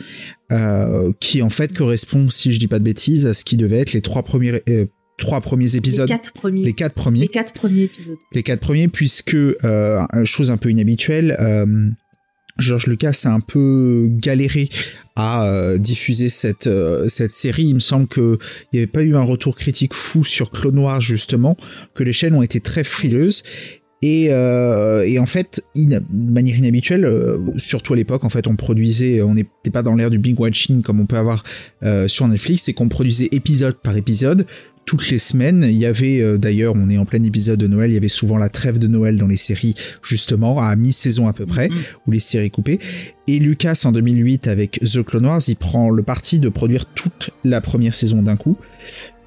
euh, 0.52 1.12
qui 1.20 1.40
en 1.42 1.50
fait 1.50 1.72
correspond, 1.76 2.28
si 2.28 2.52
je 2.52 2.58
dis 2.58 2.66
pas 2.68 2.78
de 2.80 2.84
bêtises, 2.84 3.26
à 3.26 3.34
ce 3.34 3.44
qui 3.44 3.56
devait 3.56 3.78
être 3.78 3.92
les 3.92 4.00
trois 4.00 4.22
premiers, 4.24 4.60
euh, 4.68 4.86
trois 5.16 5.40
premiers 5.40 5.76
épisodes, 5.76 6.08
Les 6.08 6.14
quatre 6.16 6.32
premiers. 6.32 6.62
les 6.64 6.72
quatre 6.72 6.94
premiers 6.94 7.20
les 7.20 7.28
quatre 7.28 7.52
premiers 7.52 7.82
épisodes. 7.82 8.16
les 8.32 8.42
quatre 8.42 8.60
premiers, 8.60 8.88
puisque, 8.88 9.34
euh, 9.34 10.00
chose 10.24 10.50
un 10.50 10.56
peu 10.56 10.70
inhabituelle, 10.70 11.36
euh, 11.38 11.90
George 12.58 12.86
Lucas 12.86 13.22
a 13.24 13.30
un 13.30 13.40
peu 13.40 14.08
galéré 14.10 14.68
à 15.16 15.44
euh, 15.44 15.78
diffuser 15.78 16.28
cette, 16.28 16.66
euh, 16.66 17.08
cette 17.08 17.30
série. 17.30 17.64
Il 17.64 17.74
me 17.74 17.80
semble 17.80 18.08
qu'il 18.08 18.38
n'y 18.72 18.78
avait 18.78 18.86
pas 18.86 19.02
eu 19.02 19.16
un 19.16 19.22
retour 19.22 19.56
critique 19.56 19.94
fou 19.94 20.24
sur 20.24 20.50
Clone 20.50 20.74
Noir, 20.74 21.00
justement, 21.00 21.56
que 21.94 22.02
les 22.02 22.12
chaînes 22.12 22.34
ont 22.34 22.42
été 22.42 22.60
très 22.60 22.84
frileuses. 22.84 23.42
Et, 24.02 24.28
euh, 24.30 25.02
et 25.02 25.18
en 25.18 25.26
fait, 25.26 25.62
de 25.76 26.00
manière 26.10 26.56
inhabituelle, 26.56 27.06
surtout 27.58 27.92
à 27.92 27.96
l'époque, 27.96 28.24
en 28.24 28.30
fait, 28.30 28.46
on 28.46 28.56
produisait, 28.56 29.20
on 29.20 29.34
n'était 29.34 29.70
pas 29.70 29.82
dans 29.82 29.94
l'ère 29.94 30.10
du 30.10 30.18
big 30.18 30.40
watching 30.40 30.80
comme 30.80 31.00
on 31.00 31.06
peut 31.06 31.18
avoir 31.18 31.44
sur 32.06 32.26
Netflix, 32.26 32.62
c'est 32.62 32.72
qu'on 32.72 32.88
produisait 32.88 33.28
épisode 33.32 33.76
par 33.76 33.94
épisode 33.98 34.46
toutes 34.90 35.08
les 35.10 35.18
semaines. 35.18 35.62
Il 35.62 35.76
y 35.76 35.86
avait 35.86 36.20
euh, 36.20 36.36
d'ailleurs, 36.36 36.74
on 36.76 36.90
est 36.90 36.98
en 36.98 37.04
plein 37.04 37.22
épisode 37.22 37.60
de 37.60 37.68
Noël, 37.68 37.92
il 37.92 37.94
y 37.94 37.96
avait 37.96 38.08
souvent 38.08 38.38
la 38.38 38.48
trêve 38.48 38.80
de 38.80 38.88
Noël 38.88 39.18
dans 39.18 39.28
les 39.28 39.36
séries, 39.36 39.76
justement, 40.02 40.60
à 40.60 40.74
mi-saison 40.74 41.28
à 41.28 41.32
peu 41.32 41.46
près, 41.46 41.68
où 42.08 42.10
les 42.10 42.18
séries 42.18 42.50
coupaient. 42.50 42.80
Et 43.28 43.38
Lucas, 43.38 43.82
en 43.84 43.92
2008, 43.92 44.48
avec 44.48 44.80
The 44.80 45.04
Clone 45.04 45.26
Wars, 45.26 45.42
il 45.46 45.54
prend 45.54 45.90
le 45.90 46.02
parti 46.02 46.40
de 46.40 46.48
produire 46.48 46.86
toute 46.86 47.30
la 47.44 47.60
première 47.60 47.94
saison 47.94 48.20
d'un 48.20 48.34
coup. 48.34 48.56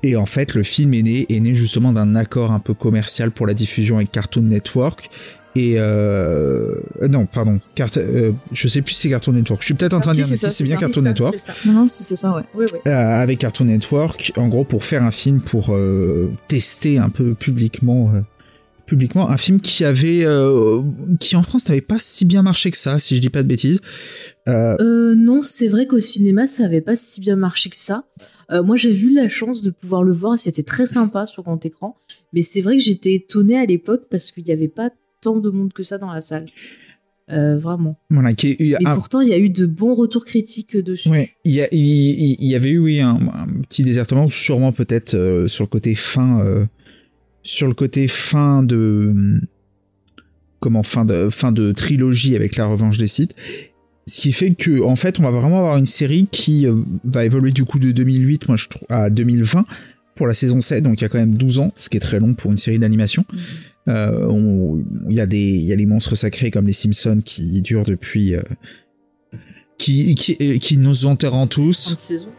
Et 0.03 0.17
en 0.17 0.25
fait, 0.25 0.53
le 0.53 0.63
film 0.63 0.93
est 0.96 1.01
né, 1.01 1.25
est 1.29 1.39
né 1.39 1.55
justement 1.55 1.93
d'un 1.93 2.13
accord 2.15 2.51
un 2.51 2.60
peu 2.60 2.74
commercial 2.74 3.32
pour 3.32 3.48
la 3.48 3.53
diffusion 3.53 3.96
avec 3.96 4.12
Cartoon 4.12 4.41
Network. 4.41 5.10
Et 5.55 5.75
euh, 5.77 6.75
non, 7.10 7.25
pardon, 7.27 7.60
Cart 7.75 7.91
euh, 7.98 8.31
je 8.51 8.67
sais 8.67 8.81
plus 8.81 8.93
si 8.93 9.01
c'est 9.01 9.10
Cartoon 9.10 9.33
Network. 9.33 9.62
Je 9.62 9.65
suis 9.67 9.74
peut-être 9.75 9.93
en 9.93 10.00
train 10.00 10.13
de 10.13 10.17
dire, 10.17 10.27
mais 10.29 10.36
si 10.38 10.50
c'est 10.50 10.63
bien 10.63 10.77
Cartoon 10.77 11.03
ça, 11.03 11.10
Network. 11.10 11.38
ça. 11.38 11.53
Non, 11.65 11.74
non, 11.74 11.88
si 11.88 12.03
c'est 12.03 12.15
ça, 12.15 12.36
ouais. 12.36 12.43
Oui, 12.55 12.65
oui. 12.74 12.79
Euh, 12.88 12.91
avec 12.91 13.39
Cartoon 13.39 13.65
Network, 13.65 14.31
en 14.38 14.48
gros 14.48 14.63
pour 14.63 14.83
faire 14.83 15.03
un 15.03 15.12
film 15.12 15.39
pour 15.41 15.67
euh, 15.75 16.31
tester 16.48 16.98
un 16.98 17.10
peu 17.10 17.36
publiquement 17.36 18.12
euh, 18.15 18.22
publiquement 18.88 19.29
un 19.29 19.38
film 19.38 19.62
qui 19.62 19.86
avait 19.86 20.25
euh, 20.25 20.81
qui 21.19 21.36
en 21.36 21.43
France 21.43 21.67
n'avait 21.69 21.81
pas 21.81 22.00
si 22.00 22.25
bien 22.25 22.41
marché 22.41 22.69
que 22.69 22.77
ça 22.77 23.00
si 23.00 23.15
je 23.15 23.22
dis 23.22 23.29
pas 23.29 23.43
de 23.43 23.48
bêtises 23.48 23.79
Euh, 24.48 24.75
Euh, 24.81 25.13
non, 25.15 25.41
c'est 25.41 25.67
vrai 25.69 25.86
qu'au 25.88 26.00
cinéma, 26.00 26.48
ça 26.48 26.65
avait 26.65 26.81
pas 26.81 26.95
si 26.95 27.22
bien 27.22 27.36
marché 27.38 27.69
que 27.69 27.75
ça. 27.77 28.05
Euh, 28.51 28.62
moi, 28.62 28.75
j'ai 28.75 28.93
eu 28.93 29.10
la 29.13 29.29
chance 29.29 29.62
de 29.62 29.69
pouvoir 29.72 30.03
le 30.03 30.12
voir 30.12 30.33
et 30.33 30.38
c'était 30.38 30.63
très 30.63 30.86
sympa 30.86 31.25
sur 31.25 31.43
grand 31.43 31.63
écran. 31.65 31.95
Mais 32.33 32.41
c'est 32.41 32.60
vrai 32.62 32.77
que 32.77 32.83
j'étais 32.83 33.13
étonnée 33.13 33.57
à 33.57 33.65
l'époque 33.65 34.03
parce 34.12 34.31
qu'il 34.31 34.43
n'y 34.43 34.51
avait 34.51 34.67
pas 34.67 34.89
tant 35.24 35.38
de 35.38 35.50
monde 35.50 35.74
que 35.74 35.84
ça 35.84 35.98
dans 35.98 36.12
la 36.13 36.22
salle. 36.22 36.46
Euh, 37.32 37.58
vraiment. 37.58 37.98
voilà 38.10 38.34
qui 38.34 38.50
est- 38.50 38.60
Et 38.62 38.75
pourtant, 38.96 39.22
il 39.22 39.30
y 39.30 39.34
a 39.34 39.38
eu 39.39 39.50
de 39.50 39.65
bons 39.65 39.94
retours 39.96 40.25
critiques 40.25 40.75
dessus. 40.75 41.08
Ouais, 41.08 41.32
il 41.46 41.53
y, 41.53 42.46
y 42.46 42.56
avait 42.56 42.70
eu 42.72 42.80
oui, 42.80 43.00
un, 43.00 43.15
un 43.34 43.48
petit 43.70 43.82
désertement, 43.82 44.30
sûrement 44.30 44.74
peut-être 44.74 45.13
euh, 45.13 45.48
sur 45.48 45.63
le 45.63 45.70
côté 45.70 45.96
fin, 45.96 46.42
euh, 46.42 46.65
sur 47.42 47.68
le 47.68 47.74
côté 47.74 48.10
fin 48.10 48.62
de 48.62 49.39
comment 50.60 50.84
fin 50.84 51.06
de 51.06 51.30
fin 51.30 51.53
de 51.53 51.72
trilogie 51.72 52.36
avec 52.36 52.58
la 52.58 52.65
revanche 52.65 52.98
des 52.98 53.08
Sith. 53.08 53.36
Ce 54.06 54.20
qui 54.20 54.34
fait 54.34 54.53
que 54.53 54.82
en 54.84 54.98
fait, 54.98 55.20
on 55.22 55.24
va 55.24 55.32
vraiment 55.32 55.60
avoir 55.60 55.77
une 55.77 55.86
série 55.86 56.27
qui 56.30 56.68
va 57.06 57.24
évoluer 57.24 57.51
du 57.51 57.63
coup 57.63 57.80
de 57.80 57.92
2008, 57.94 58.50
moi 58.50 58.58
je 58.58 58.68
trouve, 58.68 58.86
à 58.89 59.10
2020 59.10 59.65
pour 60.15 60.27
la 60.27 60.34
saison 60.34 60.62
7, 60.62 60.84
donc 60.84 61.00
il 61.00 61.03
y 61.03 61.05
a 61.05 61.10
quand 61.10 61.17
même 61.20 61.36
12 61.36 61.60
ans, 61.60 61.72
ce 61.75 61.89
qui 61.89 61.98
est 61.98 62.01
très 62.01 62.20
long 62.20 62.34
pour 62.34 62.51
une 62.51 62.58
série 62.58 62.79
d'animation. 62.79 63.25
Euh, 63.88 64.27
on- 64.29 64.82
Il 65.10 65.15
y 65.15 65.20
a 65.20 65.25
des 65.25 65.38
il 65.41 65.65
y 65.65 65.74
a 65.74 65.75
les 65.75 65.86
monstres 65.86 66.15
sacrés 66.15 66.51
comme 66.51 66.67
les 66.67 66.74
Simpsons 66.74 67.20
qui 67.25 67.62
durent 67.62 67.84
depuis 67.86 68.36
euh, 68.36 68.41
qui, 69.77 70.15
qui, 70.15 70.38
euh, 70.41 70.58
qui 70.60 70.77
nous 70.77 71.05
enterrent 71.08 71.48
tous. 71.50 71.93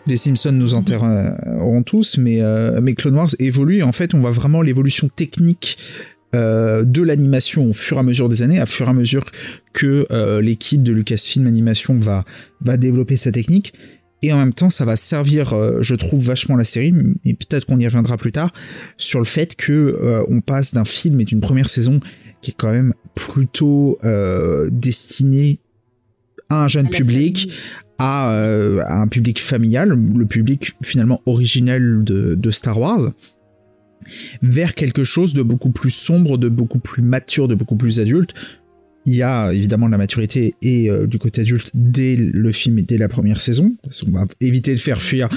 Les 0.07 0.17
Simpsons 0.17 0.53
nous 0.53 0.73
enterreront 0.75 1.83
tous, 1.83 2.17
mais, 2.19 2.41
euh, 2.41 2.81
mais 2.81 2.95
Clone 2.95 3.17
Wars 3.17 3.31
évolue. 3.39 3.79
et 3.79 3.83
En 3.83 3.93
fait, 3.93 4.15
on 4.15 4.21
voit 4.21 4.31
vraiment 4.31 4.63
l'évolution 4.63 5.09
technique 5.09 5.77
euh, 6.35 6.85
de 6.85 7.03
l'animation 7.03 7.67
au 7.69 7.73
fur 7.75 7.97
et 7.99 8.01
à 8.01 8.03
mesure 8.03 8.29
des 8.29 8.43
années, 8.43 8.59
à 8.61 8.67
fur 8.67 8.87
et 8.87 8.91
à 8.91 8.93
mesure 8.93 9.25
que 9.73 10.07
euh, 10.11 10.41
l'équipe 10.41 10.83
de 10.83 10.93
Lucasfilm 10.93 11.47
Animation 11.47 11.95
va, 11.99 12.25
va 12.61 12.77
développer 12.77 13.17
sa 13.17 13.31
technique. 13.31 13.75
Et 14.23 14.33
en 14.33 14.39
même 14.39 14.55
temps, 14.55 14.71
ça 14.71 14.85
va 14.85 14.97
servir, 14.97 15.53
euh, 15.53 15.83
je 15.83 15.95
trouve, 15.95 16.25
vachement 16.25 16.57
la 16.57 16.65
série, 16.65 16.95
et 17.25 17.35
peut-être 17.35 17.67
qu'on 17.67 17.79
y 17.79 17.87
reviendra 17.87 18.17
plus 18.17 18.33
tard, 18.33 18.53
sur 18.97 19.19
le 19.19 19.27
fait 19.27 19.55
que 19.55 19.73
euh, 19.73 20.25
on 20.29 20.41
passe 20.41 20.73
d'un 20.73 20.85
film 20.85 21.21
et 21.21 21.25
d'une 21.25 21.41
première 21.41 21.69
saison 21.69 22.01
qui 22.41 22.51
est 22.51 22.55
quand 22.57 22.71
même 22.71 22.95
plutôt 23.15 23.99
euh, 24.05 24.69
destiné 24.71 25.59
à 26.49 26.63
un 26.65 26.69
jeune 26.69 26.87
À 26.87 26.91
public, 26.91 27.51
à, 27.99 28.31
euh, 28.33 28.83
à 28.87 29.01
un 29.01 29.09
public 29.09 29.41
familial, 29.41 29.91
le 29.91 30.27
public 30.27 30.75
finalement 30.83 31.23
originel 31.27 32.05
de, 32.05 32.35
de 32.35 32.51
Star 32.51 32.79
Wars, 32.79 33.13
vers 34.43 34.75
quelque 34.75 35.05
chose 35.05 35.33
de 35.33 35.43
beaucoup 35.43 35.71
plus 35.71 35.91
sombre, 35.91 36.37
de 36.37 36.49
beaucoup 36.49 36.79
plus 36.79 37.03
mature, 37.03 37.49
de 37.49 37.55
beaucoup 37.55 37.77
plus 37.77 38.01
adulte. 38.01 38.35
Il 39.07 39.15
y 39.15 39.23
a 39.23 39.53
évidemment 39.53 39.87
de 39.87 39.93
la 39.93 39.99
maturité 39.99 40.55
et 40.63 40.91
euh, 40.91 41.07
du 41.07 41.19
côté 41.19 41.43
adulte 41.43 41.71
dès 41.75 42.17
le 42.17 42.53
film 42.53 42.79
et 42.79 42.83
dès 42.83 42.97
la 42.97 43.09
première 43.09 43.41
saison. 43.43 43.75
Parce 43.83 44.03
qu'on 44.03 44.13
va 44.13 44.25
éviter 44.41 44.73
de 44.73 44.81
faire 44.81 45.03
fuir 45.03 45.29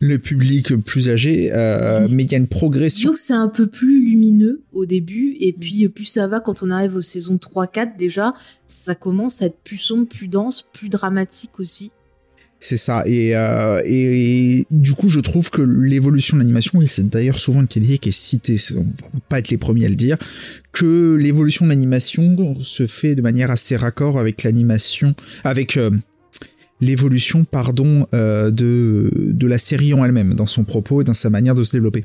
le 0.00 0.18
public 0.18 0.74
plus 0.76 1.08
âgé, 1.08 1.50
euh, 1.52 2.08
mais 2.10 2.24
il 2.24 2.32
y 2.32 2.34
a 2.34 2.38
une 2.38 2.48
progression. 2.48 3.10
Disons 3.10 3.12
que 3.12 3.18
c'est 3.20 3.32
un 3.32 3.48
peu 3.48 3.68
plus 3.68 4.04
lumineux 4.04 4.62
au 4.72 4.86
début, 4.86 5.36
et 5.38 5.52
puis 5.52 5.84
euh, 5.84 5.88
plus 5.88 6.04
ça 6.04 6.26
va 6.26 6.40
quand 6.40 6.62
on 6.62 6.70
arrive 6.70 6.96
aux 6.96 7.00
saisons 7.00 7.36
3-4 7.36 7.96
déjà, 7.96 8.34
ça 8.66 8.94
commence 8.94 9.40
à 9.40 9.46
être 9.46 9.58
plus 9.62 9.78
sombre, 9.78 10.08
plus 10.08 10.28
dense, 10.28 10.68
plus 10.72 10.88
dramatique 10.88 11.60
aussi. 11.60 11.92
C'est 12.62 12.76
ça. 12.76 13.02
Et, 13.06 13.34
euh, 13.34 13.82
et, 13.84 14.66
du 14.70 14.92
coup, 14.92 15.08
je 15.08 15.18
trouve 15.18 15.50
que 15.50 15.62
l'évolution 15.62 16.36
de 16.36 16.42
l'animation, 16.42 16.80
et 16.80 16.86
c'est 16.86 17.08
d'ailleurs 17.08 17.40
souvent 17.40 17.60
une 17.60 17.66
qualité 17.66 17.98
qui 17.98 18.10
est 18.10 18.12
citée, 18.12 18.56
on 18.76 18.82
va 18.82 19.20
pas 19.28 19.40
être 19.40 19.48
les 19.48 19.58
premiers 19.58 19.86
à 19.86 19.88
le 19.88 19.96
dire, 19.96 20.16
que 20.70 21.16
l'évolution 21.16 21.64
de 21.64 21.70
l'animation 21.70 22.56
se 22.60 22.86
fait 22.86 23.16
de 23.16 23.20
manière 23.20 23.50
assez 23.50 23.74
raccord 23.74 24.16
avec 24.16 24.44
l'animation, 24.44 25.16
avec 25.42 25.76
euh, 25.76 25.90
l'évolution, 26.80 27.44
pardon, 27.44 28.06
euh, 28.14 28.52
de, 28.52 29.10
de 29.12 29.46
la 29.48 29.58
série 29.58 29.92
en 29.92 30.04
elle-même, 30.04 30.34
dans 30.34 30.46
son 30.46 30.62
propos 30.62 31.00
et 31.00 31.04
dans 31.04 31.14
sa 31.14 31.30
manière 31.30 31.56
de 31.56 31.64
se 31.64 31.72
développer. 31.72 32.04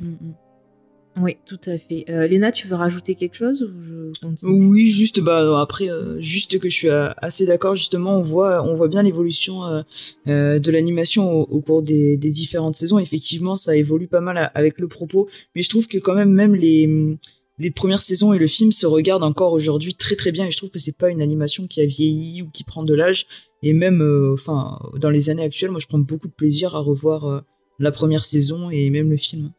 Oui, 1.20 1.38
tout 1.48 1.60
à 1.66 1.78
fait. 1.80 2.06
Euh, 2.10 2.28
Léna, 2.28 2.52
tu 2.52 2.68
veux 2.68 2.76
rajouter 2.76 3.16
quelque 3.16 3.34
chose 3.36 3.64
ou 3.64 3.82
je 3.82 4.20
continue? 4.22 4.52
Oui, 4.52 4.88
juste 4.88 5.20
bah 5.20 5.60
après 5.60 5.90
euh, 5.90 6.22
juste 6.22 6.60
que 6.60 6.70
je 6.70 6.76
suis 6.76 6.90
euh, 6.90 7.10
assez 7.18 7.46
d'accord 7.48 7.76
justement 7.76 8.18
on 8.20 8.22
voit 8.22 8.64
on 8.64 8.76
voit 8.76 8.88
bien 8.88 9.02
l'évolution 9.02 9.64
euh, 9.66 9.82
euh, 10.28 10.60
de 10.60 10.70
l'animation 10.70 11.28
au, 11.32 11.42
au 11.44 11.62
cours 11.62 11.82
des, 11.82 12.18
des 12.18 12.30
différentes 12.30 12.76
saisons. 12.76 13.00
Effectivement 13.00 13.56
ça 13.56 13.76
évolue 13.76 14.08
pas 14.08 14.22
mal 14.22 14.38
à- 14.38 14.46
avec 14.54 14.80
le 14.80 14.88
propos. 14.88 15.28
Mais 15.56 15.64
je 15.64 15.70
trouve 15.70 15.88
que 15.88 15.98
quand 15.98 16.14
même 16.14 16.32
même 16.32 16.54
les 16.56 17.18
les 17.58 17.72
premières 17.72 18.02
saisons 18.04 18.34
et 18.34 18.38
le 18.38 18.46
film 18.46 18.72
se 18.72 18.86
regardent 18.86 19.24
encore 19.24 19.54
aujourd'hui 19.54 19.96
très 19.96 20.16
très 20.16 20.32
bien. 20.32 20.46
Et 20.46 20.52
je 20.52 20.58
trouve 20.58 20.70
que 20.70 20.78
c'est 20.78 20.98
pas 20.98 21.10
une 21.10 21.22
animation 21.24 21.66
qui 21.66 21.82
a 21.82 21.86
vieilli 21.88 22.44
ou 22.44 22.50
qui 22.52 22.64
prend 22.64 22.84
de 22.84 22.94
l'âge. 22.94 23.26
Et 23.64 23.74
même 23.74 24.02
euh, 24.04 24.34
enfin 24.36 24.78
dans 25.00 25.10
les 25.10 25.32
années 25.32 25.44
actuelles 25.44 25.72
moi 25.72 25.80
je 25.80 25.88
prends 25.88 25.98
beaucoup 25.98 26.28
de 26.28 26.34
plaisir 26.34 26.76
à 26.76 26.80
revoir 26.80 27.26
euh, 27.26 27.40
la 27.80 27.92
première 27.92 28.24
saison 28.24 28.70
et 28.70 28.92
même 28.92 29.10
le 29.10 29.18
film. 29.18 29.52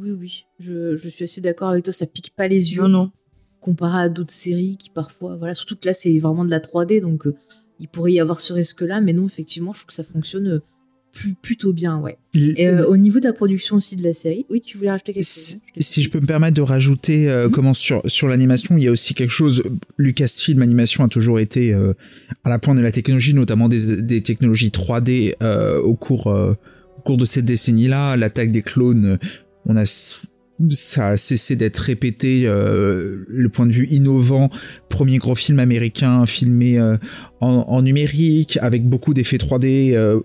Oui 0.00 0.10
oui, 0.12 0.44
je, 0.60 0.96
je 0.96 1.08
suis 1.08 1.24
assez 1.24 1.40
d'accord 1.40 1.68
avec 1.70 1.84
toi, 1.84 1.92
ça 1.92 2.06
pique 2.06 2.32
pas 2.36 2.48
les 2.48 2.74
yeux 2.74 2.82
Non 2.82 2.88
non. 2.88 3.10
comparé 3.60 4.02
à 4.04 4.08
d'autres 4.08 4.32
séries 4.32 4.76
qui 4.78 4.90
parfois 4.90 5.36
voilà, 5.36 5.54
surtout 5.54 5.76
que 5.76 5.86
là 5.86 5.94
c'est 5.94 6.18
vraiment 6.18 6.44
de 6.44 6.50
la 6.50 6.60
3D 6.60 7.00
donc 7.00 7.26
euh, 7.26 7.34
il 7.80 7.88
pourrait 7.88 8.12
y 8.12 8.20
avoir 8.20 8.40
ce 8.40 8.52
risque 8.52 8.82
là 8.82 9.00
mais 9.00 9.12
non 9.12 9.26
effectivement, 9.26 9.72
je 9.72 9.78
trouve 9.80 9.88
que 9.88 9.92
ça 9.94 10.04
fonctionne 10.04 10.46
euh, 10.48 10.58
plus- 11.12 11.34
plutôt 11.34 11.72
bien 11.72 11.98
ouais. 11.98 12.18
Et 12.34 12.68
euh, 12.68 12.86
au 12.86 12.96
niveau 12.96 13.18
de 13.18 13.24
la 13.24 13.32
production 13.32 13.76
aussi 13.76 13.96
de 13.96 14.04
la 14.04 14.12
série, 14.12 14.46
oui, 14.50 14.60
tu 14.60 14.76
voulais 14.76 14.90
rajouter 14.90 15.12
quelque 15.14 15.24
chose 15.24 15.32
Si, 15.42 15.56
hein 15.56 15.60
Je 15.76 15.82
si 15.82 16.02
je 16.02 16.10
peux 16.10 16.20
me 16.20 16.26
permettre 16.26 16.54
de 16.54 16.62
rajouter 16.62 17.28
euh, 17.30 17.48
comment 17.48 17.74
sur 17.74 18.02
sur 18.06 18.28
l'animation, 18.28 18.76
il 18.76 18.84
y 18.84 18.88
a 18.88 18.92
aussi 18.92 19.14
quelque 19.14 19.30
chose. 19.30 19.62
Lucasfilm 19.96 20.62
Animation 20.62 21.04
a 21.04 21.08
toujours 21.08 21.40
été 21.40 21.72
euh, 21.74 21.94
à 22.44 22.50
la 22.50 22.58
pointe 22.58 22.76
de 22.76 22.82
la 22.82 22.92
technologie, 22.92 23.34
notamment 23.34 23.68
des, 23.68 24.02
des 24.02 24.22
technologies 24.22 24.68
3D 24.68 25.34
euh, 25.42 25.80
au 25.80 25.94
cours 25.94 26.26
au 26.26 27.00
cours 27.00 27.16
de 27.16 27.24
cette 27.24 27.46
décennie-là. 27.46 28.16
L'attaque 28.16 28.52
des 28.52 28.62
clones, 28.62 29.18
on 29.66 29.76
a 29.76 29.84
ça 30.70 31.08
a 31.08 31.16
cessé 31.16 31.56
d'être 31.56 31.78
répété. 31.78 32.42
euh, 32.46 33.24
le 33.28 33.48
point 33.48 33.66
de 33.66 33.72
vue 33.72 33.86
innovant, 33.90 34.50
premier 34.88 35.18
gros 35.18 35.34
film 35.34 35.58
américain 35.60 36.26
filmé 36.26 36.78
euh, 36.78 36.96
en, 37.40 37.80
numérique 37.82 38.58
avec 38.60 38.84
beaucoup 38.84 39.14
d'effets 39.14 39.36
3D. 39.36 39.94
euh, 39.94 40.20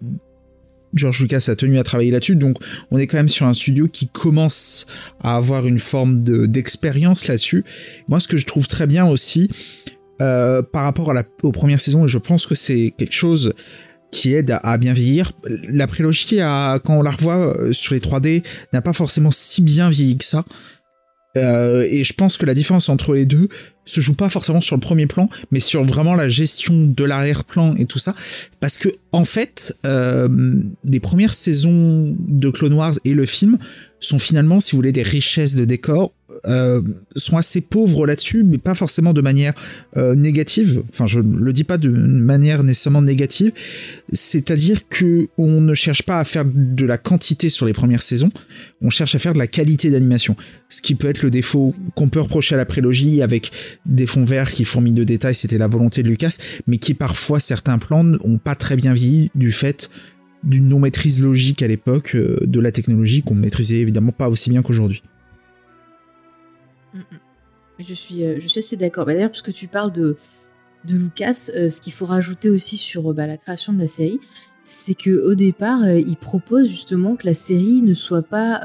George 0.96 1.22
Lucas 1.22 1.46
a 1.48 1.56
tenu 1.56 1.80
à 1.80 1.84
travailler 1.84 2.12
là-dessus, 2.12 2.36
donc 2.36 2.58
on 2.92 3.00
est 3.00 3.08
quand 3.08 3.18
même 3.18 3.30
sur 3.30 3.48
un 3.48 3.54
studio 3.54 3.88
qui 3.88 4.08
commence 4.08 4.86
à 5.22 5.36
avoir 5.36 5.66
une 5.66 5.80
forme 5.80 6.24
de- 6.24 6.46
d'expérience 6.46 7.28
là-dessus. 7.28 7.64
Moi, 8.08 8.20
ce 8.20 8.28
que 8.28 8.38
je 8.38 8.46
trouve 8.46 8.68
très 8.68 8.86
bien 8.86 9.08
aussi, 9.08 9.50
par 10.20 10.84
rapport 10.84 11.10
à 11.12 11.14
la, 11.14 11.24
aux 11.42 11.52
premières 11.52 11.82
saisons, 11.82 12.06
et 12.06 12.08
je 12.08 12.18
pense 12.20 12.46
que 12.46 12.56
c'est 12.56 12.94
quelque 12.96 13.14
chose 13.14 13.54
qui 14.14 14.34
aide 14.36 14.58
à, 14.64 14.78
bien 14.78 14.94
vieillir, 14.94 15.34
la 15.68 15.88
prélogie, 15.88 16.40
a, 16.40 16.80
quand 16.80 16.98
on 16.98 17.02
la 17.02 17.12
revoit 17.12 17.58
euh, 17.58 17.74
sur 17.74 17.96
les 17.96 18.00
3D, 18.00 18.44
n'a 18.72 18.82
pas 18.82 18.94
forcément 18.94 19.32
si 19.32 19.62
bien 19.62 19.90
vieilli 19.90 20.18
que 20.18 20.24
ça. 20.24 20.46
Euh, 21.36 21.88
et 21.90 22.04
je 22.04 22.14
pense 22.14 22.38
que 22.38 22.46
la 22.46 22.54
différence 22.54 22.90
entre 22.90 23.16
les 23.16 23.26
deux 23.26 23.50
se 23.86 24.02
joue 24.02 24.14
pas 24.14 24.30
forcément 24.30 24.62
sur 24.62 24.76
le 24.76 24.80
premier 24.80 25.08
plan, 25.08 25.30
mais 25.52 25.60
sur 25.60 25.84
vraiment 25.84 26.14
la 26.14 26.30
gestion 26.30 26.86
de 26.86 27.04
l'arrière-plan 27.04 27.76
et 27.76 27.86
tout 27.86 27.98
ça. 27.98 28.14
Parce 28.60 28.78
que, 28.78 28.90
en 29.12 29.26
fait, 29.26 29.76
euh, 29.86 30.30
les 30.84 31.00
premières 31.00 31.34
saisons 31.34 32.16
de 32.20 32.50
Clone 32.52 32.74
Wars 32.74 32.94
et 33.04 33.14
le 33.14 33.26
film 33.26 33.58
sont 34.00 34.20
finalement, 34.20 34.60
si 34.60 34.72
vous 34.72 34.78
voulez, 34.78 34.92
des 34.92 35.04
richesses 35.04 35.56
de 35.56 35.66
décor, 35.66 36.14
euh, 36.46 36.82
sont 37.16 37.38
assez 37.38 37.62
pauvres 37.62 38.06
là-dessus, 38.06 38.44
mais 38.44 38.58
pas 38.58 38.76
forcément 38.76 39.14
de 39.14 39.22
manière 39.22 39.54
euh, 39.98 40.16
négative. 40.16 40.84
Enfin, 40.92 41.06
je 41.06 41.20
le 41.20 41.54
dis 41.54 41.64
pas 41.64 41.78
de 41.78 41.90
manière 41.90 42.64
nécessairement 42.64 43.02
négative. 43.02 43.52
C'est-à-dire 44.12 44.88
que 44.88 45.28
on 45.38 45.62
ne 45.62 45.74
cherche 45.74 46.04
pas 46.04 46.20
à 46.20 46.26
faire 46.26 46.46
de 46.46 46.86
la 46.86 46.98
quantité 46.98 47.50
sur 47.50 47.66
les 47.66 47.74
premières 47.74 48.04
saisons, 48.04 48.32
on 48.82 48.90
cherche 48.90 49.16
à 49.16 49.20
faire 49.20 49.34
de 49.34 49.40
la 49.40 49.48
qualité 49.48 49.90
d'animation. 49.90 50.36
Ce 50.70 50.82
qui 50.82 50.96
peut 50.96 51.10
être 51.10 51.24
le 51.24 51.30
défaut 51.30 51.74
qu'on 51.96 52.10
peut 52.10 52.22
reprocher 52.22 52.56
à 52.56 52.58
la 52.58 52.66
prélogie 52.66 53.22
avec 53.22 53.52
des 53.86 54.06
fonds 54.06 54.26
verts 54.26 54.52
qui 54.52 54.66
fourmillent 54.66 54.94
de 54.94 55.04
détails, 55.04 55.36
c'était 55.36 55.58
la 55.58 55.68
volonté 55.68 56.04
de 56.04 56.10
Lucas, 56.10 56.38
mais 56.68 56.78
qui 56.78 56.94
parfois 56.94 57.40
certains 57.40 57.78
plans 57.78 58.04
n'ont 58.04 58.38
pas 58.38 58.56
très 58.56 58.76
bien 58.76 58.94
vieilli 58.94 59.32
du 59.36 59.52
fait 59.52 59.90
d'une 60.44 60.68
non-maîtrise 60.68 61.22
logique 61.22 61.64
à 61.64 61.68
l'époque 61.68 62.16
euh, 62.16 62.38
de 62.42 62.60
la 62.60 62.72
technologie 62.72 63.24
qu'on 63.24 63.36
maîtrisait 63.36 63.78
évidemment 63.78 64.12
pas 64.12 64.30
aussi 64.30 64.50
bien 64.50 64.62
qu'aujourd'hui. 64.62 65.02
Je 67.80 67.94
suis, 67.94 68.24
euh, 68.24 68.38
je 68.40 68.48
suis 68.48 68.60
assez 68.60 68.78
d'accord. 68.78 69.06
Bah, 69.06 69.14
D'ailleurs, 69.14 69.32
parce 69.32 69.42
que 69.42 69.52
tu 69.52 69.68
parles 69.68 69.92
de, 69.92 70.16
de 70.86 70.96
Lucas, 70.96 71.50
euh, 71.56 71.70
ce 71.70 71.82
qu'il 71.82 71.94
faut 71.94 72.06
rajouter 72.06 72.50
aussi 72.50 72.78
sur 72.78 73.10
euh, 73.10 73.14
bah, 73.14 73.28
la 73.28 73.38
création 73.38 73.74
de 73.74 73.80
la 73.80 73.88
série, 73.88 74.20
c'est 74.64 74.94
que 74.94 75.24
au 75.26 75.36
départ, 75.36 75.86
il 75.90 76.16
propose 76.16 76.70
justement 76.70 77.16
que 77.16 77.26
la 77.26 77.34
série 77.34 77.82
ne 77.82 77.94
soit 77.94 78.22
pas 78.22 78.62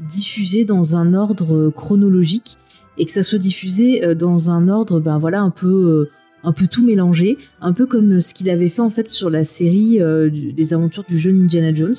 diffusée 0.00 0.66
dans 0.66 0.96
un 0.96 1.14
ordre 1.14 1.70
chronologique 1.70 2.58
et 2.98 3.06
que 3.06 3.10
ça 3.10 3.22
soit 3.22 3.38
diffusé 3.38 4.14
dans 4.14 4.50
un 4.50 4.68
ordre, 4.68 5.00
ben 5.00 5.16
voilà, 5.16 5.40
un 5.40 5.48
peu, 5.48 6.10
un 6.44 6.52
peu 6.52 6.66
tout 6.66 6.84
mélangé, 6.84 7.38
un 7.62 7.72
peu 7.72 7.86
comme 7.86 8.20
ce 8.20 8.34
qu'il 8.34 8.50
avait 8.50 8.68
fait 8.68 8.82
en 8.82 8.90
fait 8.90 9.08
sur 9.08 9.30
la 9.30 9.44
série 9.44 9.98
des 10.30 10.74
aventures 10.74 11.04
du 11.04 11.16
jeune 11.16 11.44
Indiana 11.44 11.72
Jones, 11.72 11.96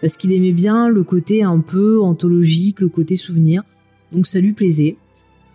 parce 0.00 0.16
qu'il 0.16 0.32
aimait 0.32 0.52
bien 0.52 0.88
le 0.88 1.02
côté 1.02 1.42
un 1.42 1.58
peu 1.58 2.00
anthologique, 2.00 2.78
le 2.78 2.88
côté 2.88 3.16
souvenir, 3.16 3.64
donc 4.14 4.26
ça 4.26 4.40
lui 4.40 4.52
plaisait. 4.52 4.96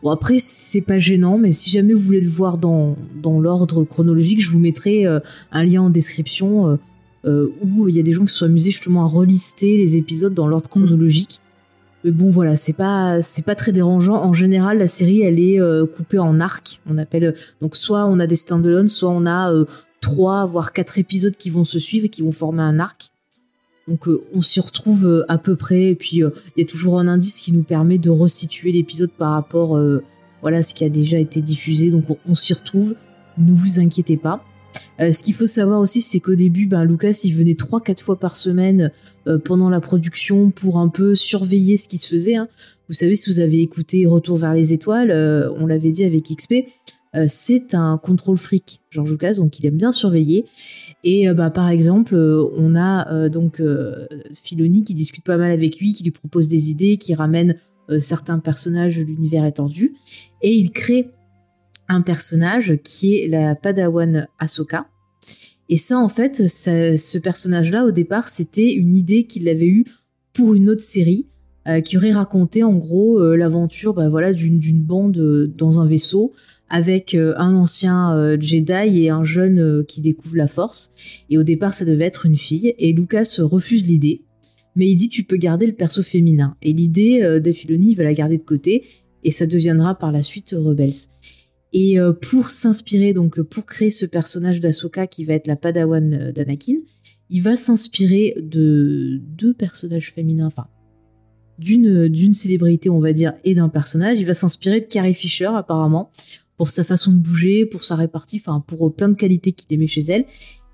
Bon 0.04 0.12
après 0.12 0.38
c'est 0.39 0.82
pas 0.82 0.98
gênant, 0.98 1.38
mais 1.38 1.52
si 1.52 1.69
jamais 1.69 1.93
vous 1.93 2.02
voulez 2.02 2.22
le 2.22 2.30
voir 2.30 2.58
dans, 2.58 2.95
dans 3.22 3.39
l'ordre 3.39 3.84
chronologique, 3.84 4.41
je 4.41 4.52
vous 4.52 4.60
mettrai 4.60 5.06
euh, 5.06 5.19
un 5.52 5.63
lien 5.63 5.82
en 5.82 5.89
description 5.89 6.69
euh, 6.69 6.76
euh, 7.26 7.48
où 7.62 7.89
il 7.89 7.95
y 7.95 8.00
a 8.00 8.04
des 8.04 8.13
gens 8.13 8.22
qui 8.26 8.32
se 8.32 8.39
sont 8.39 8.45
amusés 8.45 8.72
justement 8.72 9.04
à 9.04 9.08
relister 9.08 9.78
les 9.78 9.98
épisodes 9.98 10.34
dans 10.34 10.48
l'ordre 10.48 10.69
chronologique. 10.69 11.41
Mais 12.06 12.12
bon 12.12 12.30
voilà, 12.30 12.56
c'est 12.56 12.78
pas 12.78 13.22
c'est 13.22 13.43
pas 13.43 13.56
très 13.56 13.74
dérangeant. 13.74 14.24
En 14.24 14.32
général, 14.32 14.78
la 14.78 14.88
série 14.88 15.22
elle 15.22 15.38
est 15.38 15.60
coupée 15.98 16.19
en 16.19 16.39
arcs. 16.39 16.80
On 16.89 16.98
appelle 16.98 17.36
donc 17.60 17.76
soit 17.76 18.06
on 18.06 18.22
a 18.22 18.28
des 18.28 18.38
stand-alone, 18.38 18.88
soit 18.88 19.10
on 19.10 19.26
a 19.26 19.52
trois 20.00 20.45
voire 20.45 20.72
quatre 20.72 20.98
épisodes 20.98 21.36
qui 21.36 21.50
vont 21.50 21.65
se 21.65 21.78
suivre 21.78 22.06
et 22.06 22.10
qui 22.10 22.22
vont 22.22 22.32
former 22.32 22.63
un 22.63 22.80
arc. 22.80 23.12
Donc 23.89 24.08
euh, 24.08 24.21
on 24.34 24.41
s'y 24.41 24.60
retrouve 24.60 25.06
euh, 25.06 25.25
à 25.28 25.38
peu 25.39 25.56
près 25.56 25.88
et 25.88 25.95
puis 25.95 26.23
euh, 26.23 26.30
il 26.56 26.62
y 26.62 26.63
a 26.63 26.67
toujours 26.67 26.99
un 26.99 27.08
indice 27.08 27.41
qui 27.41 27.52
nous 27.52 27.63
permet 27.63 27.97
de 27.97 28.12
resituer 28.12 28.71
l'épisode 28.71 29.12
par 29.12 29.32
rapport 29.32 29.80
voilà 30.41 30.62
ce 30.62 30.73
qui 30.73 30.86
a 30.86 30.89
déjà 30.89 31.17
été 31.17 31.41
diffusé. 31.41 31.89
Donc 31.89 32.06
on, 32.28 32.36
s'y 32.36 32.54
retrouve. 32.54 32.95
Ne 33.38 33.54
vous 33.54 33.80
inquiétez 33.80 34.15
pas. 34.15 34.45
Ce 34.99 35.23
qu'il 35.23 35.34
faut 35.34 35.47
savoir 35.47 35.80
aussi, 35.80 36.02
c'est 36.02 36.19
qu'au 36.19 36.36
début, 36.36 36.65
ben, 36.65 36.84
Lucas, 36.84 37.21
il 37.23 37.34
venait 37.34 37.54
3-4 37.54 37.99
fois 37.99 38.19
par 38.19 38.36
semaine 38.36 38.91
pendant 39.43 39.69
la 39.69 39.82
production 39.82 40.52
pour 40.52 40.78
un 40.78 40.88
peu 40.88 41.15
surveiller 41.15 41.75
ce 41.75 41.89
qui 41.89 41.97
se 41.97 42.08
faisait. 42.08 42.36
hein. 42.36 42.47
Vous 42.88 42.93
savez, 42.93 43.15
si 43.15 43.30
vous 43.30 43.39
avez 43.41 43.62
écouté 43.62 44.06
Retour 44.06 44.38
vers 44.38 44.54
les 44.54 44.71
étoiles, 44.71 45.12
on 45.60 45.65
l'avait 45.65 45.91
dit 45.91 46.06
avec 46.06 46.23
XP, 46.23 46.65
euh, 47.15 47.26
c'est 47.28 47.74
un 47.74 47.98
contrôle 47.98 48.38
fric, 48.38 48.82
George 48.91 49.12
Lucas, 49.12 49.34
donc 49.34 49.60
il 49.60 49.65
aime 49.65 49.78
bien 49.78 49.91
surveiller. 49.91 50.45
Et 51.04 51.28
euh, 51.28 51.34
bah, 51.34 51.50
par 51.50 51.69
exemple, 51.69 52.13
euh, 52.15 52.43
on 52.56 52.76
a 52.76 53.30
donc 53.30 53.62
Filoni 54.43 54.84
qui 54.84 54.93
discute 54.93 55.24
pas 55.24 55.38
mal 55.38 55.52
avec 55.52 55.80
lui, 55.80 55.93
qui 55.93 56.04
lui 56.04 56.12
propose 56.12 56.48
des 56.48 56.69
idées, 56.72 56.98
qui 56.98 57.13
ramène 57.15 57.56
certains 58.00 58.38
personnages 58.38 58.98
de 58.98 59.04
l'univers 59.04 59.45
étendu, 59.45 59.95
et 60.41 60.54
il 60.54 60.72
crée 60.72 61.10
un 61.88 62.02
personnage 62.02 62.78
qui 62.84 63.15
est 63.15 63.28
la 63.28 63.56
Padawan 63.56 64.28
Ahsoka. 64.38 64.88
Et 65.69 65.78
ça, 65.78 65.98
en 65.98 66.10
fait, 66.10 66.48
ce 66.48 67.17
personnage-là, 67.17 67.86
au 67.86 67.91
départ, 67.91 68.28
c'était 68.28 68.72
une 68.72 68.95
idée 68.95 69.24
qu'il 69.24 69.48
avait 69.50 69.67
eue 69.67 69.86
pour 70.34 70.54
une 70.54 70.69
autre 70.69 70.84
série 70.84 71.28
qui 71.84 71.98
aurait 71.98 72.12
raconté 72.12 72.63
en 72.63 72.74
gros 72.74 73.19
l'aventure 73.36 73.93
bah, 73.93 74.10
voilà, 74.10 74.34
d'une 74.34 74.82
bande 74.82 75.52
dans 75.58 75.80
un 75.80 75.86
vaisseau 75.86 76.34
avec 76.70 77.16
euh, 77.16 77.34
un 77.38 77.56
ancien 77.56 78.16
euh, 78.16 78.38
Jedi 78.40 79.04
et 79.04 79.10
un 79.10 79.24
jeune 79.24 79.60
euh, 79.60 79.84
qui 79.84 80.02
découvre 80.02 80.38
la 80.38 80.48
Force. 80.48 80.92
Et 81.30 81.38
au 81.38 81.44
départ, 81.44 81.74
ça 81.74 81.86
devait 81.86 82.06
être 82.06 82.26
une 82.26 82.38
fille. 82.38 82.74
Et 82.78 82.94
Lucas 82.94 83.38
refuse 83.40 83.88
l'idée, 83.88 84.24
mais 84.76 84.88
il 84.88 84.96
dit 84.96 85.10
tu 85.10 85.24
peux 85.24 85.38
garder 85.38 85.66
le 85.66 85.74
perso 85.74 86.04
féminin. 86.04 86.56
Et 86.62 86.74
l'idée 86.74 87.40
Dave 87.42 87.54
Filoni, 87.54 87.92
il 87.92 87.96
va 87.96 88.04
la 88.04 88.14
garder 88.14 88.38
de 88.38 88.44
côté 88.44 88.86
et 89.24 89.32
ça 89.32 89.46
deviendra 89.46 89.96
par 89.96 90.12
la 90.12 90.22
suite 90.22 90.56
Rebels. 90.58 91.10
Et 91.74 91.98
pour 92.22 92.50
s'inspirer, 92.50 93.14
donc 93.14 93.42
pour 93.42 93.66
créer 93.66 93.92
ce 93.92 94.06
personnage 94.06 94.60
d'Ahsoka 94.60 95.06
qui 95.06 95.24
va 95.26 95.34
être 95.34 95.48
la 95.48 95.56
Padawan 95.56 96.32
d'Anakin, 96.32 96.78
il 97.30 97.42
va 97.42 97.56
s'inspirer 97.56 98.36
de 98.42 99.22
deux 99.22 99.54
personnages 99.54 100.14
féminins, 100.14 100.48
enfin 100.48 100.68
d'une 101.60 102.32
célébrité 102.32 102.90
on 102.90 103.00
va 103.00 103.12
dire 103.12 103.34
et 103.44 103.54
d'un 103.54 103.70
personnage. 103.70 104.20
Il 104.20 104.26
va 104.26 104.34
s'inspirer 104.34 104.80
de 104.80 104.86
Carrie 104.86 105.14
Fisher 105.14 105.50
apparemment 105.54 106.12
pour 106.60 106.69
sa 106.69 106.84
façon 106.84 107.12
de 107.13 107.17
bouger, 107.19 107.65
pour 107.65 107.84
sa 107.86 107.95
répartie, 107.95 108.38
enfin 108.45 108.60
pour 108.67 108.86
euh, 108.86 108.91
plein 108.91 109.10
de 109.10 109.15
qualités 109.15 109.54
qu'il 109.54 109.74
aimait 109.74 109.88
chez 109.88 110.02
elle, 110.02 110.26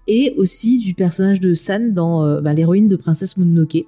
et 0.08 0.34
aussi 0.38 0.80
du 0.80 0.93
personnage 0.95 1.39
de 1.39 1.54
San 1.54 1.93
dans 1.93 2.26
euh, 2.26 2.41
bah, 2.41 2.54
l'héroïne 2.54 2.89
de 2.89 2.95
Princesse 2.95 3.38
Mononoke. 3.38 3.86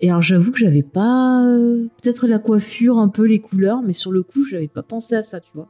Et 0.00 0.10
alors 0.10 0.20
j'avoue 0.20 0.52
que 0.52 0.58
j'avais 0.58 0.82
pas 0.82 1.42
euh, 1.46 1.88
peut-être 2.00 2.26
la 2.28 2.38
coiffure, 2.38 2.98
un 2.98 3.08
peu 3.08 3.24
les 3.24 3.38
couleurs, 3.40 3.80
mais 3.82 3.94
sur 3.94 4.12
le 4.12 4.22
coup 4.22 4.44
j'avais 4.44 4.68
pas 4.68 4.82
pensé 4.82 5.16
à 5.16 5.22
ça, 5.22 5.40
tu 5.40 5.50
vois. 5.54 5.68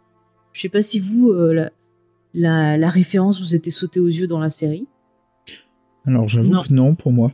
Je 0.52 0.60
sais 0.60 0.68
pas 0.68 0.82
si 0.82 0.98
vous 0.98 1.30
euh, 1.30 1.54
la, 1.54 1.70
la, 2.34 2.76
la 2.76 2.90
référence 2.90 3.40
vous 3.40 3.54
était 3.54 3.70
sautée 3.70 4.00
aux 4.00 4.08
yeux 4.08 4.26
dans 4.26 4.40
la 4.40 4.50
série. 4.50 4.88
Alors 6.04 6.28
j'avoue 6.28 6.50
Non. 6.52 6.62
que 6.64 6.72
non 6.72 6.94
pour 6.96 7.12
moi. 7.12 7.32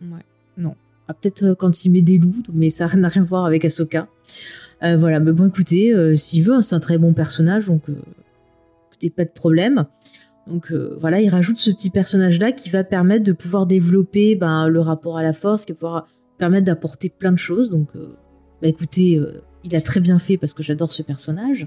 Ouais, 0.00 0.24
non. 0.58 0.76
Ah, 1.08 1.14
peut-être 1.14 1.54
quand 1.54 1.84
il 1.84 1.90
met 1.90 2.02
des 2.02 2.18
loups, 2.18 2.42
mais 2.52 2.70
ça 2.70 2.86
n'a 2.96 3.08
rien 3.08 3.22
à 3.22 3.24
voir 3.24 3.44
avec 3.44 3.64
Ahsoka. 3.64 4.08
Euh, 4.84 4.96
voilà, 4.96 5.18
mais 5.18 5.32
bon, 5.32 5.48
écoutez, 5.48 5.94
euh, 5.94 6.14
s'il 6.14 6.44
veut, 6.44 6.54
hein, 6.54 6.62
c'est 6.62 6.74
un 6.74 6.80
très 6.80 6.98
bon 6.98 7.12
personnage, 7.12 7.66
donc 7.66 7.88
euh, 7.88 7.94
écoutez, 8.88 9.10
pas 9.10 9.24
de 9.24 9.30
problème. 9.30 9.86
Donc 10.46 10.72
voilà, 10.98 11.22
il 11.22 11.30
rajoute 11.30 11.56
ce 11.56 11.70
petit 11.70 11.88
personnage-là 11.88 12.52
qui 12.52 12.68
va 12.68 12.84
permettre 12.84 13.24
de 13.24 13.32
pouvoir 13.32 13.64
développer 13.64 14.36
ben, 14.36 14.68
le 14.68 14.78
rapport 14.78 15.16
à 15.16 15.22
la 15.22 15.32
force, 15.32 15.64
qui 15.64 15.72
va 15.72 15.76
pouvoir 15.76 16.06
permettre 16.36 16.66
d'apporter 16.66 17.08
plein 17.08 17.32
de 17.32 17.38
choses. 17.38 17.70
Donc 17.70 17.88
bah 17.94 18.68
écoutez, 18.68 19.18
il 19.64 19.74
a 19.74 19.80
très 19.80 20.00
bien 20.00 20.18
fait 20.18 20.36
parce 20.36 20.52
que 20.52 20.62
j'adore 20.62 20.92
ce 20.92 21.00
personnage. 21.00 21.66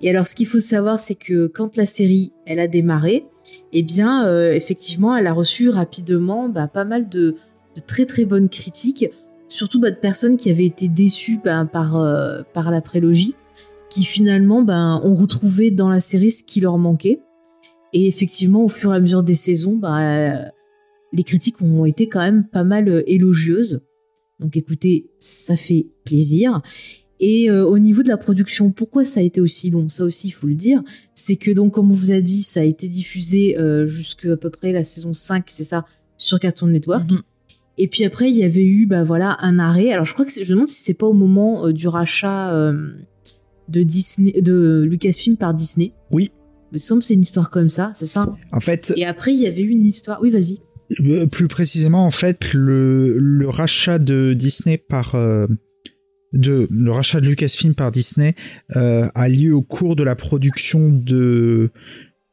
Et 0.00 0.08
alors, 0.08 0.26
ce 0.26 0.34
qu'il 0.34 0.46
faut 0.46 0.58
savoir, 0.58 1.00
c'est 1.00 1.16
que 1.16 1.48
quand 1.48 1.76
la 1.76 1.84
série, 1.84 2.32
elle 2.46 2.60
a 2.60 2.66
démarré, 2.66 3.26
eh 3.74 3.82
bien, 3.82 4.26
effectivement, 4.52 5.14
elle 5.14 5.26
a 5.26 5.34
reçu 5.34 5.68
rapidement 5.68 6.48
bah, 6.48 6.66
pas 6.66 6.86
mal 6.86 7.10
de 7.10 7.36
très 7.86 8.06
très 8.06 8.24
bonnes 8.24 8.48
critiques, 8.48 9.04
surtout 9.48 9.80
bah, 9.80 9.90
de 9.90 9.96
personnes 9.96 10.36
qui 10.36 10.50
avaient 10.50 10.66
été 10.66 10.88
déçues 10.88 11.38
bah, 11.44 11.64
par, 11.64 11.96
euh, 11.96 12.42
par 12.52 12.70
la 12.70 12.80
prélogie, 12.80 13.34
qui 13.90 14.04
finalement 14.04 14.62
ben, 14.62 15.00
ont 15.04 15.14
retrouvé 15.14 15.70
dans 15.70 15.88
la 15.88 16.00
série 16.00 16.30
ce 16.30 16.42
qui 16.42 16.60
leur 16.60 16.78
manquait. 16.78 17.20
Et 17.92 18.06
effectivement, 18.08 18.64
au 18.64 18.68
fur 18.68 18.92
et 18.92 18.96
à 18.96 19.00
mesure 19.00 19.22
des 19.22 19.36
saisons, 19.36 19.76
bah, 19.76 20.50
les 21.14 21.22
critiques 21.22 21.62
ont 21.62 21.84
été 21.84 22.08
quand 22.08 22.20
même 22.20 22.44
pas 22.44 22.64
mal 22.64 22.88
euh, 22.88 23.02
élogieuses. 23.06 23.80
Donc 24.40 24.56
écoutez, 24.56 25.10
ça 25.18 25.56
fait 25.56 25.86
plaisir. 26.04 26.60
Et 27.20 27.48
euh, 27.48 27.64
au 27.64 27.78
niveau 27.78 28.02
de 28.02 28.08
la 28.08 28.16
production, 28.16 28.70
pourquoi 28.70 29.04
ça 29.04 29.20
a 29.20 29.22
été 29.22 29.40
aussi 29.40 29.70
long? 29.70 29.88
Ça 29.88 30.04
aussi, 30.04 30.28
il 30.28 30.32
faut 30.32 30.48
le 30.48 30.54
dire. 30.54 30.82
C'est 31.14 31.36
que 31.36 31.52
donc, 31.52 31.72
comme 31.74 31.90
on 31.90 31.94
vous 31.94 32.12
a 32.12 32.20
dit, 32.20 32.42
ça 32.42 32.60
a 32.60 32.64
été 32.64 32.88
diffusé 32.88 33.56
euh, 33.56 33.86
jusqu'à 33.86 34.36
peu 34.36 34.50
près 34.50 34.72
la 34.72 34.82
saison 34.82 35.12
5, 35.12 35.44
c'est 35.48 35.64
ça, 35.64 35.86
sur 36.16 36.40
Cartoon 36.40 36.66
Network. 36.66 37.10
Mhm. 37.10 37.22
Et 37.76 37.88
puis 37.88 38.04
après, 38.04 38.30
il 38.30 38.36
y 38.36 38.44
avait 38.44 38.64
eu 38.64 38.86
bah, 38.86 39.02
voilà, 39.02 39.36
un 39.40 39.58
arrêt. 39.58 39.92
Alors 39.92 40.04
je 40.04 40.12
crois 40.12 40.24
que 40.24 40.32
je 40.32 40.40
me 40.40 40.48
demande 40.48 40.68
si 40.68 40.82
c'est 40.82 40.94
pas 40.94 41.06
au 41.06 41.12
moment 41.12 41.66
euh, 41.66 41.72
du 41.72 41.88
rachat 41.88 42.54
euh, 42.54 42.92
de, 43.68 43.82
Disney, 43.82 44.40
de 44.40 44.86
Lucasfilm 44.88 45.36
par 45.36 45.54
Disney. 45.54 45.92
Oui. 46.10 46.30
Il 46.72 46.74
me 46.74 46.78
semble 46.78 47.00
que 47.00 47.06
c'est 47.06 47.14
une 47.14 47.20
histoire 47.20 47.50
comme 47.50 47.68
ça, 47.68 47.92
c'est 47.94 48.06
ça? 48.06 48.34
En 48.52 48.60
fait, 48.60 48.92
Et 48.96 49.04
après, 49.04 49.32
il 49.32 49.40
y 49.40 49.46
avait 49.46 49.62
eu 49.62 49.70
une 49.70 49.86
histoire... 49.86 50.20
Oui, 50.22 50.30
vas-y. 50.30 50.58
Euh, 51.00 51.26
plus 51.26 51.46
précisément, 51.46 52.04
en 52.04 52.10
fait, 52.10 52.52
le, 52.52 53.16
le 53.18 53.48
rachat 53.48 53.98
de 53.98 54.34
Disney 54.34 54.76
par 54.76 55.16
de 56.32 56.66
le 56.68 56.90
rachat 56.90 57.20
de 57.20 57.28
Lucasfilm 57.28 57.76
par 57.76 57.92
Disney 57.92 58.34
a 58.74 59.28
lieu 59.28 59.54
au 59.54 59.62
cours 59.62 59.94
de 59.94 60.02
la 60.02 60.16
production 60.16 60.90
de 60.90 61.70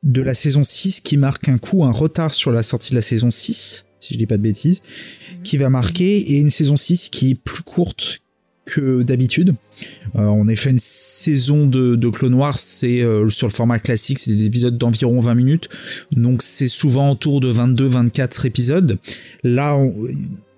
de 0.04 0.21
la 0.21 0.34
saison 0.34 0.63
6 0.63 1.01
qui 1.01 1.17
marque 1.17 1.47
un 1.47 1.58
coup 1.58 1.84
un 1.84 1.91
retard 1.91 2.34
sur 2.34 2.51
la 2.51 2.63
sortie 2.63 2.89
de 2.91 2.95
la 2.95 3.01
saison 3.01 3.30
6 3.30 3.86
si 3.99 4.13
je 4.13 4.17
dis 4.17 4.25
pas 4.25 4.38
de 4.38 4.41
bêtises 4.41 4.82
qui 5.43 5.58
va 5.58 5.69
marquer 5.69 6.17
et 6.17 6.39
une 6.39 6.49
saison 6.49 6.75
6 6.75 7.10
qui 7.10 7.32
est 7.32 7.36
plus 7.36 7.63
courte 7.63 8.21
que 8.65 9.01
d'habitude. 9.04 9.56
Euh, 10.15 10.47
a 10.47 10.56
fait 10.56 10.69
une 10.69 10.80
saison 10.80 11.65
de, 11.65 11.95
de 11.95 12.10
Clone 12.10 12.36
Wars, 12.36 12.58
c'est 12.58 13.01
euh, 13.01 13.30
sur 13.30 13.47
le 13.47 13.54
format 13.54 13.80
classique, 13.80 14.19
c'est 14.19 14.36
des 14.36 14.45
épisodes 14.45 14.77
d'environ 14.77 15.19
20 15.19 15.34
minutes, 15.36 15.69
donc 16.12 16.43
c'est 16.43 16.67
souvent 16.67 17.12
autour 17.12 17.39
de 17.39 17.51
22-24 17.51 18.45
épisodes. 18.45 18.97
Là, 19.43 19.80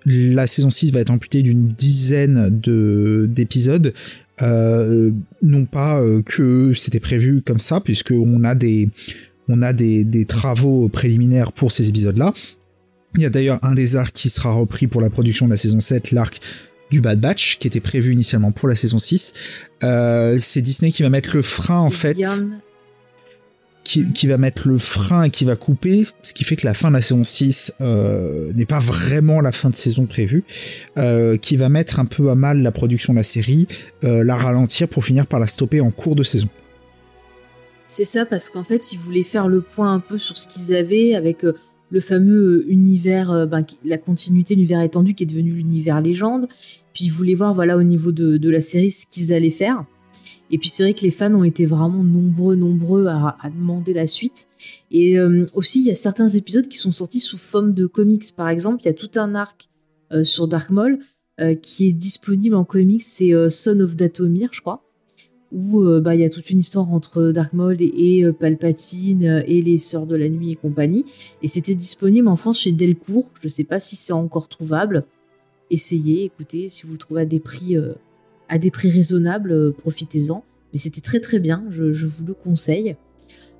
la 0.06 0.46
saison 0.46 0.70
6 0.70 0.92
va 0.92 1.00
être 1.00 1.10
amputée 1.10 1.42
d'une 1.42 1.68
dizaine 1.68 2.60
de 2.60 3.28
d'épisodes. 3.30 3.94
Euh, 4.42 5.12
non 5.42 5.64
pas 5.64 6.00
euh, 6.00 6.20
que 6.22 6.74
c'était 6.74 7.00
prévu 7.00 7.40
comme 7.42 7.60
ça, 7.60 7.80
puisque 7.80 8.10
on 8.10 8.42
a 8.44 8.54
des 8.54 8.88
on 9.48 9.62
a 9.62 9.72
des 9.72 10.24
travaux 10.26 10.88
préliminaires 10.88 11.52
pour 11.52 11.70
ces 11.70 11.88
épisodes-là. 11.88 12.34
Il 13.16 13.22
y 13.22 13.26
a 13.26 13.30
d'ailleurs 13.30 13.60
un 13.62 13.74
des 13.74 13.96
arcs 13.96 14.12
qui 14.12 14.28
sera 14.28 14.50
repris 14.50 14.88
pour 14.88 15.00
la 15.00 15.08
production 15.08 15.46
de 15.46 15.52
la 15.52 15.56
saison 15.56 15.78
7, 15.78 16.10
l'arc 16.10 16.40
du 16.90 17.00
Bad 17.00 17.20
Batch, 17.20 17.58
qui 17.58 17.68
était 17.68 17.80
prévu 17.80 18.12
initialement 18.12 18.50
pour 18.50 18.68
la 18.68 18.74
saison 18.74 18.98
6. 18.98 19.34
Euh, 19.84 20.36
c'est 20.38 20.62
Disney 20.62 20.90
qui 20.90 21.04
va 21.04 21.10
mettre 21.10 21.36
le 21.36 21.42
frein, 21.42 21.78
en 21.78 21.90
fait, 21.90 22.18
qui, 23.84 24.12
qui 24.12 24.26
va 24.26 24.36
mettre 24.36 24.66
le 24.66 24.78
frein 24.78 25.24
et 25.24 25.30
qui 25.30 25.44
va 25.44 25.54
couper, 25.54 26.04
ce 26.22 26.32
qui 26.32 26.42
fait 26.42 26.56
que 26.56 26.66
la 26.66 26.74
fin 26.74 26.88
de 26.88 26.94
la 26.94 27.02
saison 27.02 27.22
6 27.22 27.74
euh, 27.80 28.52
n'est 28.54 28.66
pas 28.66 28.80
vraiment 28.80 29.40
la 29.40 29.52
fin 29.52 29.70
de 29.70 29.76
saison 29.76 30.06
prévue, 30.06 30.42
euh, 30.96 31.36
qui 31.36 31.56
va 31.56 31.68
mettre 31.68 32.00
un 32.00 32.06
peu 32.06 32.30
à 32.30 32.34
mal 32.34 32.62
la 32.62 32.72
production 32.72 33.12
de 33.12 33.18
la 33.18 33.24
série, 33.24 33.68
la 34.02 34.36
ralentir 34.36 34.88
pour 34.88 35.04
finir 35.04 35.28
par 35.28 35.38
la 35.38 35.46
stopper 35.46 35.80
en 35.80 35.92
cours 35.92 36.16
de 36.16 36.24
saison. 36.24 36.48
C'est 37.86 38.04
ça, 38.04 38.26
parce 38.26 38.50
qu'en 38.50 38.64
fait, 38.64 38.92
ils 38.92 38.98
voulaient 38.98 39.22
faire 39.22 39.46
le 39.46 39.60
point 39.60 39.92
un 39.92 40.00
peu 40.00 40.18
sur 40.18 40.36
ce 40.36 40.48
qu'ils 40.48 40.74
avaient 40.74 41.14
avec 41.14 41.44
le 41.90 42.00
fameux 42.00 42.58
euh, 42.58 42.70
univers, 42.70 43.30
euh, 43.30 43.46
ben, 43.46 43.64
la 43.84 43.98
continuité, 43.98 44.54
l'univers 44.54 44.80
étendu 44.80 45.14
qui 45.14 45.24
est 45.24 45.26
devenu 45.26 45.52
l'univers 45.52 46.00
légende. 46.00 46.48
Puis 46.92 47.06
ils 47.06 47.12
voulaient 47.12 47.34
voir, 47.34 47.54
voilà, 47.54 47.76
au 47.76 47.82
niveau 47.82 48.12
de, 48.12 48.36
de 48.36 48.50
la 48.50 48.60
série, 48.60 48.90
ce 48.90 49.06
qu'ils 49.06 49.32
allaient 49.32 49.50
faire. 49.50 49.84
Et 50.50 50.58
puis 50.58 50.68
c'est 50.68 50.82
vrai 50.84 50.94
que 50.94 51.00
les 51.00 51.10
fans 51.10 51.32
ont 51.34 51.44
été 51.44 51.64
vraiment 51.64 52.04
nombreux, 52.04 52.54
nombreux 52.54 53.06
à, 53.06 53.36
demander 53.50 53.94
la 53.94 54.06
suite. 54.06 54.46
Et 54.90 55.18
euh, 55.18 55.46
aussi, 55.54 55.80
il 55.80 55.86
y 55.86 55.90
a 55.90 55.94
certains 55.94 56.28
épisodes 56.28 56.68
qui 56.68 56.78
sont 56.78 56.92
sortis 56.92 57.20
sous 57.20 57.38
forme 57.38 57.72
de 57.72 57.86
comics. 57.86 58.24
Par 58.36 58.48
exemple, 58.48 58.82
il 58.82 58.86
y 58.86 58.90
a 58.90 58.94
tout 58.94 59.10
un 59.16 59.34
arc 59.34 59.68
sur 60.22 60.46
Dark 60.46 60.70
Maul 60.70 61.00
qui 61.60 61.88
est 61.88 61.92
disponible 61.92 62.54
en 62.54 62.64
comics. 62.64 63.02
C'est 63.02 63.32
Son 63.50 63.80
of 63.80 63.96
Datomir, 63.96 64.50
je 64.52 64.60
crois 64.60 64.83
où 65.54 65.82
euh, 65.82 66.00
bah, 66.00 66.14
il 66.14 66.20
y 66.20 66.24
a 66.24 66.28
toute 66.28 66.50
une 66.50 66.58
histoire 66.58 66.92
entre 66.92 67.30
Dark 67.30 67.52
Maul 67.52 67.76
et, 67.80 68.24
euh, 68.24 68.32
Palpatine 68.32 69.24
euh, 69.24 69.42
et 69.46 69.62
les 69.62 69.78
Sœurs 69.78 70.06
de 70.06 70.16
la 70.16 70.28
Nuit 70.28 70.50
et 70.50 70.56
compagnie. 70.56 71.06
Et 71.42 71.48
c'était 71.48 71.76
disponible 71.76 72.28
en 72.28 72.36
France 72.36 72.60
chez 72.60 72.72
Delcourt. 72.72 73.30
Je 73.40 73.48
sais 73.48 73.64
pas 73.64 73.78
si 73.78 73.94
c'est 73.94 74.12
encore 74.12 74.48
trouvable. 74.48 75.04
Essayez, 75.70 76.24
écoutez, 76.24 76.68
si 76.68 76.86
vous 76.86 76.96
trouvez 76.96 77.22
à 77.22 77.24
des 77.24 77.40
prix, 77.40 77.76
à 78.48 78.58
des 78.58 78.70
prix 78.70 78.90
raisonnables, 78.90 79.72
profitez-en. 79.72 80.44
Mais 80.72 80.78
c'était 80.78 81.00
très 81.00 81.20
très 81.20 81.38
bien, 81.38 81.64
je, 81.70 81.84
vous 81.84 82.26
le 82.26 82.34
conseille. 82.34 82.96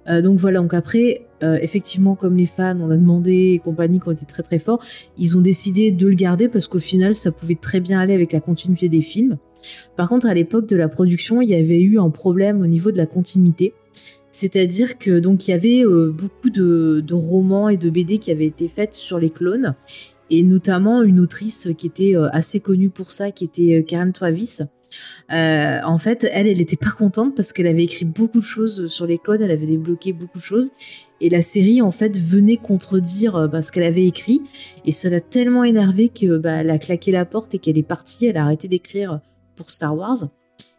Donc 0.07 0.38
voilà, 0.38 0.61
donc 0.61 0.74
après, 0.74 1.26
effectivement, 1.40 2.14
comme 2.14 2.37
les 2.37 2.46
fans, 2.46 2.78
on 2.78 2.90
a 2.90 2.96
demandé 2.96 3.54
et 3.54 3.59
compagnie 3.59 4.00
qui 4.00 4.09
ont 4.09 4.12
été 4.12 4.26
très 4.26 4.42
très 4.42 4.59
forts, 4.59 4.85
ils 5.16 5.38
ont 5.38 5.40
décidé 5.40 5.92
de 5.92 6.07
le 6.07 6.14
garder 6.14 6.48
parce 6.48 6.68
qu'au 6.68 6.78
final, 6.78 7.14
ça 7.14 7.33
pouvait 7.33 7.54
très 7.54 7.80
bien 7.80 7.98
aller 7.98 8.12
avec 8.12 8.33
la 8.33 8.40
continuité 8.40 8.90
des 8.90 9.00
films. 9.00 9.38
Par 9.96 10.09
contre, 10.09 10.27
à 10.27 10.35
l'époque 10.35 10.66
de 10.66 10.77
la 10.77 10.88
production, 10.88 11.40
il 11.40 11.48
y 11.48 11.55
avait 11.55 11.81
eu 11.81 11.98
un 11.98 12.11
problème 12.11 12.61
au 12.61 12.66
niveau 12.66 12.90
de 12.90 12.98
la 12.98 13.07
continuité. 13.07 13.74
C'est-à-dire 14.35 14.98
que 14.98 15.20
donc 15.20 15.46
il 15.46 15.53
y 15.53 15.55
avait 15.55 15.85
euh, 15.85 16.11
beaucoup 16.11 16.50
de, 16.50 17.05
romans 17.12 17.68
et 17.68 17.77
de 17.77 17.88
BD 17.88 18.18
qui 18.18 18.33
avaient 18.33 18.46
été 18.46 18.66
faits 18.66 18.92
sur 18.92 19.20
les 19.20 19.31
clones, 19.31 19.77
et 20.29 20.42
notamment 20.42 21.05
une 21.05 21.20
autrice 21.20 21.68
qui 21.79 21.87
était 21.87 22.16
euh, 22.16 22.29
assez 22.33 22.59
connue 22.59 22.90
pour 22.90 23.12
ça, 23.12 23.31
qui 23.31 23.44
était 23.44 23.79
euh, 23.79 23.83
Karen 23.83 24.12
Travis. 24.12 24.59
En 25.31 25.98
fait, 25.98 26.27
elle, 26.33 26.48
elle 26.48 26.61
était 26.61 26.77
pas 26.77 26.90
contente 26.90 27.37
parce 27.37 27.53
qu'elle 27.53 27.68
avait 27.68 27.85
écrit 27.85 28.07
beaucoup 28.07 28.40
de 28.40 28.44
choses 28.44 28.88
sur 28.88 29.07
les 29.07 29.18
clones, 29.18 29.40
elle 29.40 29.53
avait 29.53 29.66
débloqué 29.66 30.12
beaucoup 30.12 30.38
de 30.38 30.42
choses, 30.42 30.70
et 31.20 31.29
la 31.29 31.40
série 31.40 31.81
en 31.81 31.92
fait 31.92 32.18
venait 32.18 32.57
contredire 32.57 33.48
bah, 33.48 33.62
ce 33.62 33.70
qu'elle 33.70 33.85
avait 33.85 34.07
écrit, 34.07 34.42
et 34.85 34.90
ça 34.90 35.11
l'a 35.11 35.20
tellement 35.20 35.62
énervée 35.62 36.09
que 36.09 36.38
bah, 36.38 36.59
a 36.59 36.79
claqué 36.79 37.12
la 37.12 37.24
porte 37.24 37.55
et 37.55 37.59
qu'elle 37.61 37.79
est 37.79 37.85
partie, 37.85 38.27
elle 38.27 38.37
a 38.37 38.44
arrêté 38.44 38.66
d'écrire 38.66 39.20
pour 39.57 39.71
Star 39.71 39.97
Wars. 39.97 40.29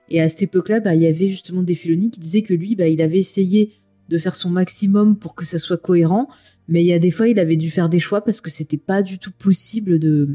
Et 0.09 0.21
à 0.21 0.29
cette 0.29 0.43
époque-là, 0.43 0.79
bah, 0.79 0.95
il 0.95 1.01
y 1.01 1.07
avait 1.07 1.29
justement 1.29 1.63
des 1.63 1.75
Filoni 1.75 2.09
qui 2.09 2.19
disaient 2.19 2.41
que 2.41 2.53
lui, 2.53 2.75
bah, 2.75 2.87
il 2.87 3.01
avait 3.01 3.19
essayé 3.19 3.71
de 4.09 4.17
faire 4.17 4.35
son 4.35 4.49
maximum 4.49 5.17
pour 5.17 5.33
que 5.35 5.45
ça 5.45 5.57
soit 5.57 5.77
cohérent, 5.77 6.27
mais 6.67 6.83
il 6.83 6.87
y 6.87 6.93
a 6.93 6.99
des 6.99 7.11
fois, 7.11 7.27
il 7.27 7.39
avait 7.39 7.55
dû 7.55 7.69
faire 7.69 7.89
des 7.89 7.99
choix 7.99 8.23
parce 8.23 8.41
que 8.41 8.49
c'était 8.49 8.77
pas 8.77 9.01
du 9.01 9.17
tout 9.17 9.31
possible 9.31 9.99
de, 9.99 10.29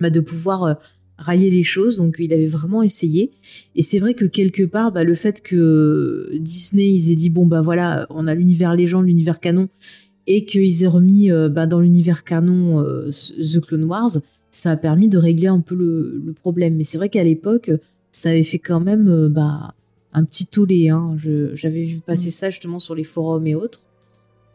bah, 0.00 0.10
de 0.10 0.20
pouvoir 0.20 0.64
euh, 0.64 0.74
rallier 1.18 1.50
les 1.50 1.64
choses. 1.64 1.96
Donc, 1.96 2.16
il 2.18 2.32
avait 2.32 2.46
vraiment 2.46 2.82
essayé. 2.82 3.32
Et 3.74 3.82
c'est 3.82 3.98
vrai 3.98 4.14
que 4.14 4.24
quelque 4.24 4.62
part, 4.62 4.92
bah, 4.92 5.04
le 5.04 5.14
fait 5.14 5.40
que 5.40 6.30
Disney, 6.38 6.92
ils 6.92 7.10
aient 7.10 7.16
dit 7.16 7.30
bon 7.30 7.46
bah 7.46 7.60
voilà, 7.60 8.06
on 8.10 8.26
a 8.26 8.34
l'univers 8.34 8.74
légende, 8.74 9.06
l'univers 9.06 9.40
canon, 9.40 9.68
et 10.26 10.44
qu'ils 10.44 10.84
aient 10.84 10.88
remis 10.88 11.30
euh, 11.30 11.48
bah, 11.48 11.66
dans 11.66 11.80
l'univers 11.80 12.24
canon 12.24 12.80
euh, 12.80 13.10
The 13.10 13.60
Clone 13.60 13.84
Wars, 13.84 14.18
ça 14.56 14.72
a 14.72 14.76
permis 14.76 15.08
de 15.08 15.18
régler 15.18 15.48
un 15.48 15.60
peu 15.60 15.74
le, 15.74 16.22
le 16.24 16.32
problème. 16.32 16.76
Mais 16.76 16.84
c'est 16.84 16.98
vrai 16.98 17.08
qu'à 17.08 17.24
l'époque, 17.24 17.70
ça 18.10 18.30
avait 18.30 18.42
fait 18.42 18.58
quand 18.58 18.80
même 18.80 19.08
euh, 19.08 19.28
bah, 19.28 19.74
un 20.12 20.24
petit 20.24 20.46
tollé. 20.46 20.88
Hein. 20.88 21.16
J'avais 21.54 21.84
vu 21.84 22.00
passer 22.00 22.30
ça 22.30 22.50
justement 22.50 22.78
sur 22.78 22.94
les 22.94 23.04
forums 23.04 23.46
et 23.46 23.54
autres. 23.54 23.82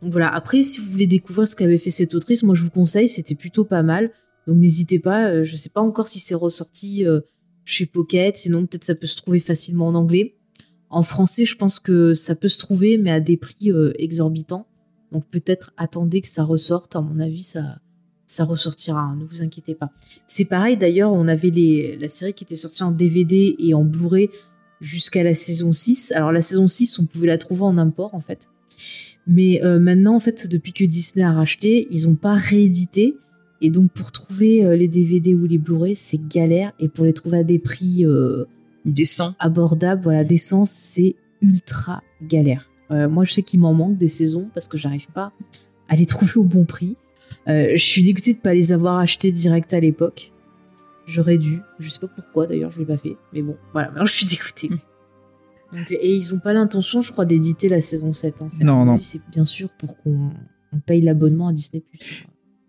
Donc 0.01 0.11
voilà, 0.11 0.33
après, 0.33 0.63
si 0.63 0.79
vous 0.79 0.91
voulez 0.91 1.07
découvrir 1.07 1.47
ce 1.47 1.55
qu'avait 1.55 1.77
fait 1.77 1.91
cette 1.91 2.15
autrice, 2.15 2.43
moi 2.43 2.55
je 2.55 2.63
vous 2.63 2.69
conseille, 2.69 3.09
c'était 3.09 3.35
plutôt 3.35 3.65
pas 3.65 3.83
mal. 3.83 4.11
Donc 4.47 4.57
n'hésitez 4.57 4.99
pas, 4.99 5.29
euh, 5.29 5.43
je 5.43 5.55
sais 5.55 5.69
pas 5.69 5.81
encore 5.81 6.07
si 6.07 6.19
c'est 6.19 6.35
ressorti 6.35 7.05
euh, 7.05 7.19
chez 7.65 7.85
Pocket, 7.85 8.37
sinon 8.37 8.65
peut-être 8.65 8.85
ça 8.85 8.95
peut 8.95 9.07
se 9.07 9.17
trouver 9.17 9.39
facilement 9.39 9.87
en 9.87 9.95
anglais. 9.95 10.37
En 10.89 11.03
français, 11.03 11.45
je 11.45 11.55
pense 11.55 11.79
que 11.79 12.13
ça 12.13 12.33
peut 12.33 12.47
se 12.47 12.57
trouver, 12.57 12.97
mais 12.97 13.11
à 13.11 13.19
des 13.19 13.37
prix 13.37 13.71
euh, 13.71 13.91
exorbitants. 13.99 14.65
Donc 15.11 15.27
peut-être 15.29 15.73
attendez 15.77 16.21
que 16.21 16.29
ça 16.29 16.43
ressorte, 16.43 16.95
à 16.95 17.01
mon 17.01 17.19
avis, 17.19 17.43
ça, 17.43 17.79
ça 18.29 18.43
ressortira, 18.43 19.01
hein, 19.01 19.17
ne 19.19 19.25
vous 19.25 19.41
inquiétez 19.41 19.73
pas. 19.73 19.91
C'est 20.27 20.45
pareil 20.45 20.77
d'ailleurs, 20.77 21.11
on 21.11 21.27
avait 21.27 21.49
les, 21.49 21.97
la 21.97 22.09
série 22.09 22.33
qui 22.33 22.43
était 22.43 22.55
sortie 22.55 22.83
en 22.83 22.91
DVD 22.91 23.55
et 23.57 23.73
en 23.73 23.83
Blu-ray 23.83 24.29
jusqu'à 24.81 25.23
la 25.23 25.33
saison 25.33 25.71
6. 25.71 26.11
Alors 26.11 26.31
la 26.31 26.41
saison 26.41 26.67
6, 26.67 26.99
on 26.99 27.05
pouvait 27.05 27.25
la 27.25 27.39
trouver 27.39 27.63
en 27.63 27.77
import 27.79 28.13
en 28.13 28.19
fait. 28.19 28.47
Mais 29.25 29.63
euh, 29.63 29.79
maintenant, 29.79 30.15
en 30.15 30.19
fait, 30.19 30.47
depuis 30.47 30.73
que 30.73 30.85
Disney 30.85 31.25
a 31.25 31.31
racheté, 31.31 31.87
ils 31.89 32.07
n'ont 32.07 32.15
pas 32.15 32.35
réédité. 32.35 33.15
Et 33.61 33.71
donc 33.71 33.91
pour 33.91 34.11
trouver 34.11 34.63
euh, 34.63 34.75
les 34.75 34.87
DVD 34.87 35.33
ou 35.33 35.45
les 35.45 35.57
Blu-ray, 35.57 35.95
c'est 35.95 36.23
galère. 36.27 36.71
Et 36.79 36.87
pour 36.87 37.05
les 37.05 37.13
trouver 37.13 37.39
à 37.39 37.43
des 37.43 37.57
prix 37.57 38.05
euh, 38.05 38.45
Descend. 38.85 39.33
abordables, 39.39 40.03
voilà, 40.03 40.23
d'essence, 40.23 40.69
c'est 40.69 41.15
ultra 41.41 42.03
galère. 42.21 42.69
Euh, 42.91 43.09
moi, 43.09 43.23
je 43.23 43.33
sais 43.33 43.43
qu'il 43.43 43.59
m'en 43.59 43.73
manque 43.73 43.97
des 43.97 44.07
saisons 44.07 44.49
parce 44.53 44.67
que 44.67 44.77
j'arrive 44.77 45.07
pas 45.07 45.31
à 45.87 45.95
les 45.95 46.05
trouver 46.05 46.37
au 46.37 46.43
bon 46.43 46.65
prix. 46.65 46.95
Euh, 47.47 47.71
je 47.75 47.83
suis 47.83 48.03
dégoûtée 48.03 48.33
de 48.33 48.39
pas 48.39 48.53
les 48.53 48.71
avoir 48.71 48.99
achetés 48.99 49.31
direct 49.31 49.73
à 49.73 49.79
l'époque. 49.79 50.31
J'aurais 51.07 51.37
dû. 51.37 51.61
Je 51.79 51.89
sais 51.89 51.99
pas 51.99 52.07
pourquoi 52.07 52.45
d'ailleurs, 52.45 52.71
je 52.71 52.79
l'ai 52.79 52.85
pas 52.85 52.97
fait. 52.97 53.15
Mais 53.33 53.41
bon, 53.41 53.57
voilà, 53.73 53.89
maintenant 53.89 54.05
je 54.05 54.13
suis 54.13 54.25
dégoûtée. 54.25 54.69
Donc, 55.71 55.91
et 55.91 56.15
ils 56.15 56.33
ont 56.33 56.39
pas 56.39 56.53
l'intention, 56.53 57.01
je 57.01 57.11
crois, 57.11 57.25
d'éditer 57.25 57.69
la 57.69 57.81
saison 57.81 58.11
7. 58.13 58.41
hein. 58.41 58.47
Non, 58.61 58.85
non. 58.85 58.99
C'est 59.01 59.21
bien 59.31 59.45
sûr 59.45 59.69
pour 59.77 59.97
qu'on 59.97 60.31
on 60.73 60.79
paye 60.79 61.01
l'abonnement 61.01 61.47
à 61.47 61.53
Disney. 61.53 61.83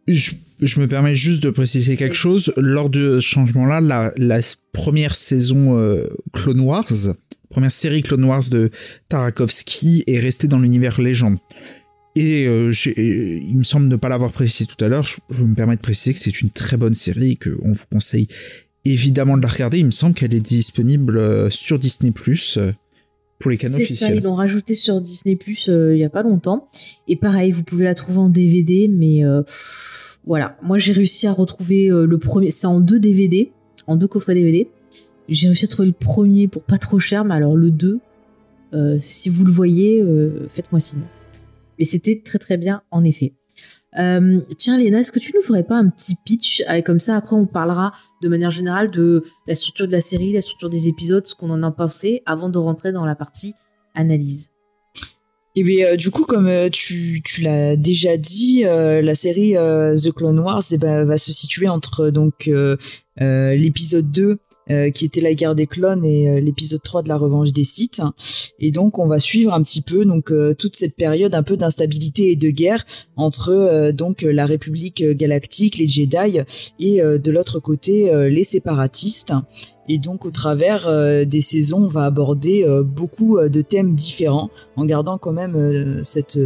Je, 0.08 0.32
je 0.60 0.80
me 0.80 0.88
permets 0.88 1.14
juste 1.14 1.42
de 1.42 1.50
préciser 1.50 1.96
quelque 1.96 2.14
chose. 2.16 2.52
Lors 2.56 2.90
de 2.90 3.20
ce 3.20 3.26
changement-là, 3.26 3.80
la, 3.80 4.12
la 4.16 4.38
première 4.72 5.14
saison 5.14 5.76
euh, 5.78 6.08
Clone 6.32 6.60
Wars, 6.60 6.86
première 7.48 7.70
série 7.70 8.02
Clone 8.02 8.24
Wars 8.24 8.48
de 8.50 8.70
Tarkovsky 9.08 10.04
est 10.06 10.18
restée 10.18 10.48
dans 10.48 10.58
l'univers 10.58 11.00
légende. 11.00 11.38
Et 12.16 12.46
euh, 12.46 12.72
il 12.96 13.56
me 13.56 13.62
semble 13.62 13.86
ne 13.88 13.96
pas 13.96 14.08
l'avoir 14.08 14.32
précisé 14.32 14.66
tout 14.66 14.82
à 14.84 14.88
l'heure. 14.88 15.04
Je, 15.04 15.16
je 15.30 15.44
me 15.44 15.54
permets 15.54 15.76
de 15.76 15.80
préciser 15.80 16.12
que 16.12 16.18
c'est 16.18 16.40
une 16.40 16.50
très 16.50 16.76
bonne 16.76 16.94
série 16.94 17.32
et 17.32 17.36
qu'on 17.36 17.72
vous 17.72 17.84
conseille 17.90 18.26
évidemment 18.84 19.36
de 19.36 19.42
la 19.42 19.48
regarder. 19.48 19.78
Il 19.78 19.86
me 19.86 19.90
semble 19.90 20.14
qu'elle 20.14 20.34
est 20.34 20.40
disponible 20.40 21.18
euh, 21.18 21.50
sur 21.50 21.78
Disney 21.78 22.10
Plus 22.10 22.58
pour 23.38 23.50
les 23.50 23.56
canaux 23.56 23.76
C'est 23.76 23.84
ça, 23.86 23.92
officiels. 24.06 24.16
ils 24.16 24.22
l'ont 24.22 24.34
rajouté 24.34 24.74
sur 24.74 25.00
Disney 25.00 25.36
Plus 25.36 25.68
il 25.68 25.96
y 25.98 26.04
a 26.04 26.10
pas 26.10 26.22
longtemps. 26.22 26.68
Et 27.08 27.16
pareil, 27.16 27.52
vous 27.52 27.62
pouvez 27.64 27.84
la 27.84 27.94
trouver 27.94 28.18
en 28.18 28.28
DVD, 28.28 28.88
mais 28.88 29.24
euh, 29.24 29.42
voilà. 30.26 30.56
Moi, 30.62 30.78
j'ai 30.78 30.92
réussi 30.92 31.26
à 31.26 31.32
retrouver 31.32 31.90
euh, 31.90 32.06
le 32.06 32.18
premier. 32.18 32.50
C'est 32.50 32.66
en 32.66 32.80
deux 32.80 33.00
DVD, 33.00 33.52
en 33.86 33.96
deux 33.96 34.08
coffrets 34.08 34.34
DVD. 34.34 34.68
J'ai 35.28 35.46
réussi 35.46 35.64
à 35.64 35.68
trouver 35.68 35.88
le 35.88 35.94
premier 35.94 36.48
pour 36.48 36.64
pas 36.64 36.78
trop 36.78 36.98
cher, 36.98 37.24
mais 37.24 37.34
alors 37.34 37.56
le 37.56 37.70
2, 37.70 38.00
euh, 38.74 38.96
si 38.98 39.28
vous 39.28 39.44
le 39.44 39.52
voyez, 39.52 40.00
euh, 40.02 40.48
faites-moi 40.48 40.80
signe. 40.80 41.02
Mais 41.80 41.86
c'était 41.86 42.20
très 42.22 42.38
très 42.38 42.58
bien, 42.58 42.82
en 42.90 43.02
effet. 43.02 43.32
Euh, 43.98 44.40
tiens, 44.58 44.76
Léna, 44.76 45.00
est-ce 45.00 45.10
que 45.10 45.18
tu 45.18 45.32
nous 45.34 45.40
ferais 45.40 45.64
pas 45.64 45.76
un 45.76 45.88
petit 45.88 46.14
pitch 46.24 46.62
euh, 46.68 46.82
Comme 46.82 47.00
ça, 47.00 47.16
après, 47.16 47.34
on 47.34 47.46
parlera 47.46 47.92
de 48.22 48.28
manière 48.28 48.50
générale 48.50 48.90
de 48.90 49.24
la 49.48 49.54
structure 49.54 49.86
de 49.86 49.92
la 49.92 50.02
série, 50.02 50.32
la 50.32 50.42
structure 50.42 50.68
des 50.68 50.88
épisodes, 50.88 51.26
ce 51.26 51.34
qu'on 51.34 51.50
en 51.50 51.62
a 51.62 51.70
pensé, 51.70 52.22
avant 52.26 52.50
de 52.50 52.58
rentrer 52.58 52.92
dans 52.92 53.06
la 53.06 53.16
partie 53.16 53.54
analyse? 53.94 54.50
Et 55.56 55.64
bien, 55.64 55.88
euh, 55.88 55.96
du 55.96 56.10
coup, 56.10 56.24
comme 56.24 56.50
tu, 56.70 57.22
tu 57.24 57.40
l'as 57.40 57.76
déjà 57.76 58.18
dit, 58.18 58.62
la 58.62 59.14
série 59.14 59.54
The 59.54 60.12
Clone 60.12 60.38
Wars 60.38 60.62
eh 60.70 60.76
ben, 60.76 61.04
va 61.04 61.16
se 61.16 61.32
situer 61.32 61.68
entre 61.68 62.10
donc 62.10 62.50
l'épisode 63.16 64.10
2 64.10 64.38
euh, 64.70 64.90
qui 64.90 65.04
était 65.04 65.20
la 65.20 65.34
guerre 65.34 65.54
des 65.54 65.66
clones 65.66 66.04
et 66.04 66.28
euh, 66.28 66.40
l'épisode 66.40 66.82
3 66.82 67.02
de 67.02 67.08
la 67.08 67.16
revanche 67.16 67.52
des 67.52 67.64
Sith. 67.64 68.02
Et 68.60 68.70
donc 68.70 68.98
on 68.98 69.08
va 69.08 69.18
suivre 69.18 69.52
un 69.52 69.62
petit 69.62 69.80
peu 69.80 70.04
donc 70.04 70.30
euh, 70.30 70.54
toute 70.54 70.76
cette 70.76 70.94
période 70.94 71.34
un 71.34 71.42
peu 71.42 71.56
d'instabilité 71.56 72.30
et 72.30 72.36
de 72.36 72.50
guerre 72.50 72.84
entre 73.16 73.50
euh, 73.50 73.90
donc 73.90 74.22
la 74.22 74.46
République 74.46 75.02
galactique, 75.02 75.78
les 75.78 75.88
Jedi 75.88 76.40
et 76.78 77.00
de 77.00 77.30
l'autre 77.30 77.58
côté 77.58 78.10
les 78.28 78.44
séparatistes. 78.44 79.32
Et 79.88 79.98
donc 79.98 80.24
au 80.24 80.30
travers 80.30 80.88
des 81.26 81.40
saisons, 81.40 81.84
on 81.84 81.88
va 81.88 82.04
aborder 82.04 82.64
beaucoup 82.84 83.38
de 83.40 83.60
thèmes 83.60 83.94
différents 83.94 84.50
en 84.76 84.84
gardant 84.84 85.18
quand 85.18 85.32
même 85.32 86.00
cette 86.02 86.38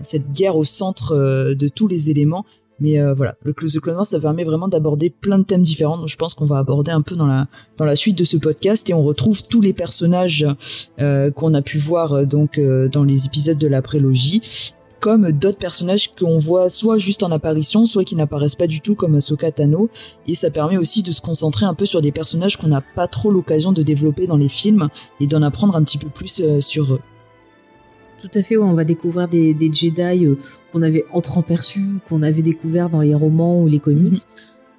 cette 0.00 0.32
guerre 0.32 0.56
au 0.56 0.64
centre 0.64 1.14
de 1.54 1.68
tous 1.68 1.88
les 1.88 2.10
éléments. 2.10 2.44
Mais 2.80 3.00
euh, 3.00 3.14
voilà, 3.14 3.36
le 3.42 3.52
The 3.54 3.80
Clone 3.80 3.96
Wars, 3.96 4.06
ça 4.06 4.20
permet 4.20 4.44
vraiment 4.44 4.68
d'aborder 4.68 5.10
plein 5.10 5.38
de 5.38 5.44
thèmes 5.44 5.62
différents. 5.62 5.98
Donc 5.98 6.08
je 6.08 6.16
pense 6.16 6.34
qu'on 6.34 6.46
va 6.46 6.58
aborder 6.58 6.90
un 6.90 7.02
peu 7.02 7.16
dans 7.16 7.26
la 7.26 7.46
dans 7.76 7.84
la 7.84 7.96
suite 7.96 8.18
de 8.18 8.24
ce 8.24 8.36
podcast 8.36 8.88
et 8.90 8.94
on 8.94 9.02
retrouve 9.02 9.46
tous 9.46 9.60
les 9.60 9.72
personnages 9.72 10.46
euh, 11.00 11.30
qu'on 11.30 11.54
a 11.54 11.62
pu 11.62 11.78
voir 11.78 12.12
euh, 12.12 12.24
donc 12.24 12.60
dans 12.92 13.04
les 13.04 13.26
épisodes 13.26 13.58
de 13.58 13.66
la 13.66 13.82
prélogie 13.82 14.72
comme 14.98 15.30
d'autres 15.30 15.58
personnages 15.58 16.14
qu'on 16.14 16.38
voit 16.38 16.68
soit 16.68 16.98
juste 16.98 17.22
en 17.22 17.30
apparition, 17.30 17.86
soit 17.86 18.02
qui 18.02 18.16
n'apparaissent 18.16 18.56
pas 18.56 18.66
du 18.66 18.80
tout 18.80 18.94
comme 18.94 19.14
Ahsoka 19.14 19.52
Tano. 19.52 19.88
Et 20.26 20.34
ça 20.34 20.50
permet 20.50 20.78
aussi 20.78 21.02
de 21.02 21.12
se 21.12 21.20
concentrer 21.20 21.66
un 21.66 21.74
peu 21.74 21.86
sur 21.86 22.00
des 22.00 22.12
personnages 22.12 22.56
qu'on 22.56 22.68
n'a 22.68 22.80
pas 22.80 23.06
trop 23.06 23.30
l'occasion 23.30 23.72
de 23.72 23.82
développer 23.82 24.26
dans 24.26 24.38
les 24.38 24.48
films 24.48 24.88
et 25.20 25.26
d'en 25.26 25.42
apprendre 25.42 25.76
un 25.76 25.82
petit 25.82 25.98
peu 25.98 26.08
plus 26.08 26.42
sur 26.60 26.94
eux. 26.94 27.00
Tout 28.20 28.30
à 28.38 28.42
fait, 28.42 28.56
ouais, 28.56 28.64
on 28.64 28.74
va 28.74 28.84
découvrir 28.84 29.28
des, 29.28 29.54
des 29.54 29.70
Jedi 29.72 30.24
euh, 30.26 30.36
qu'on 30.72 30.82
avait 30.82 31.04
entreaperçus, 31.12 31.98
qu'on 32.08 32.22
avait 32.22 32.42
découvert 32.42 32.88
dans 32.90 33.02
les 33.02 33.14
romans 33.14 33.62
ou 33.62 33.68
les 33.68 33.78
comics. 33.78 34.14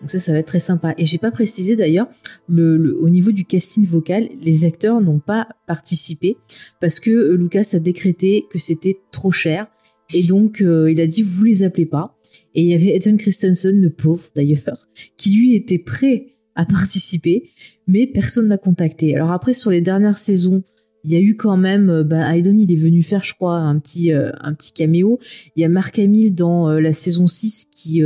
Donc 0.02 0.12
ça, 0.12 0.20
ça 0.20 0.32
va 0.34 0.40
être 0.40 0.48
très 0.48 0.60
sympa. 0.60 0.94
Et 0.98 1.06
j'ai 1.06 1.18
pas 1.18 1.32
précisé 1.32 1.76
d'ailleurs, 1.76 2.08
le, 2.50 2.78
le- 2.78 3.00
au 3.00 3.10
niveau 3.10 3.32
du 3.32 3.46
casting 3.46 3.86
vocal, 3.86 4.28
les 4.42 4.66
acteurs 4.66 5.02
n'ont 5.02 5.20
pas 5.20 5.48
participé 5.66 6.38
parce 6.82 7.00
que 7.00 7.10
euh, 7.12 7.36
Lucas 7.38 7.70
a 7.74 7.80
décrété 7.80 8.46
que 8.50 8.60
c'était 8.60 9.00
trop 9.12 9.32
cher. 9.32 9.68
Et 10.14 10.24
donc, 10.24 10.62
euh, 10.62 10.92
il 10.92 11.00
a 11.02 11.08
dit, 11.08 11.22
vous 11.22 11.44
les 11.44 11.64
appelez 11.64 11.86
pas. 11.86 12.16
Et 12.56 12.62
il 12.62 12.68
y 12.68 12.74
avait 12.74 12.96
Ethan 12.96 13.18
Christensen, 13.18 13.80
le 13.82 13.90
pauvre 13.90 14.24
d'ailleurs, 14.36 14.88
qui 15.18 15.32
lui 15.38 15.56
était 15.56 15.80
prêt 15.80 16.34
à 16.56 16.66
participer, 16.66 17.50
mais 17.88 18.08
personne 18.08 18.48
n'a 18.48 18.58
contacté. 18.58 19.16
Alors 19.16 19.32
après, 19.32 19.54
sur 19.54 19.70
les 19.70 19.82
dernières 19.82 20.18
saisons, 20.18 20.64
il 21.08 21.14
y 21.14 21.16
a 21.16 21.22
eu 21.22 21.38
quand 21.38 21.56
même, 21.56 21.90
euh, 21.90 22.04
bah, 22.04 22.36
Aydon, 22.36 22.58
il 22.60 22.70
est 22.70 22.76
venu 22.76 23.02
faire, 23.02 23.24
je 23.24 23.34
crois, 23.34 23.56
un 23.56 23.80
petit, 23.80 24.12
euh, 24.12 24.30
caméo. 24.76 25.20
Il 25.56 25.62
y 25.62 25.64
a 25.64 25.70
Mark 25.70 25.98
Hamill 25.98 26.36
dans 26.36 26.70
euh, 26.70 26.82
la 26.82 26.92
saison 26.92 27.28
6 27.28 27.70
qui 27.72 28.02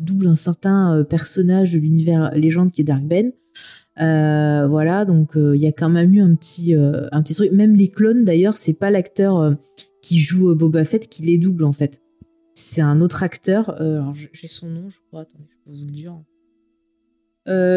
double 0.00 0.26
un 0.26 0.34
certain 0.34 1.04
personnage 1.08 1.74
de 1.74 1.78
l'univers 1.78 2.32
légende 2.34 2.72
qui 2.72 2.80
est 2.80 2.84
Dark 2.84 3.04
Ben. 3.04 3.32
Voilà, 3.96 5.04
donc 5.04 5.32
il 5.36 5.60
y 5.60 5.66
a 5.68 5.72
quand 5.72 5.88
même 5.88 6.12
eu 6.12 6.20
un 6.20 6.34
petit, 6.34 6.74
un 6.74 7.22
petit 7.22 7.34
truc. 7.34 7.52
Même 7.52 7.76
les 7.76 7.88
clones, 7.88 8.24
d'ailleurs, 8.24 8.56
c'est 8.56 8.74
pas 8.74 8.90
l'acteur 8.90 9.56
qui 10.02 10.18
joue 10.18 10.54
Boba 10.56 10.84
Fett 10.84 11.08
qui 11.08 11.22
les 11.22 11.38
double, 11.38 11.64
en 11.64 11.72
fait. 11.72 12.02
C'est 12.54 12.82
un 12.82 13.00
autre 13.00 13.22
acteur. 13.22 13.80
alors, 13.80 14.14
j'ai 14.14 14.48
son 14.48 14.66
nom, 14.66 14.90
je 14.90 14.98
crois. 15.06 15.22
Attendez, 15.22 15.46
je 15.48 15.70
peux 15.70 15.78
vous 15.78 15.86
le 15.86 15.92
dire. 15.92 16.20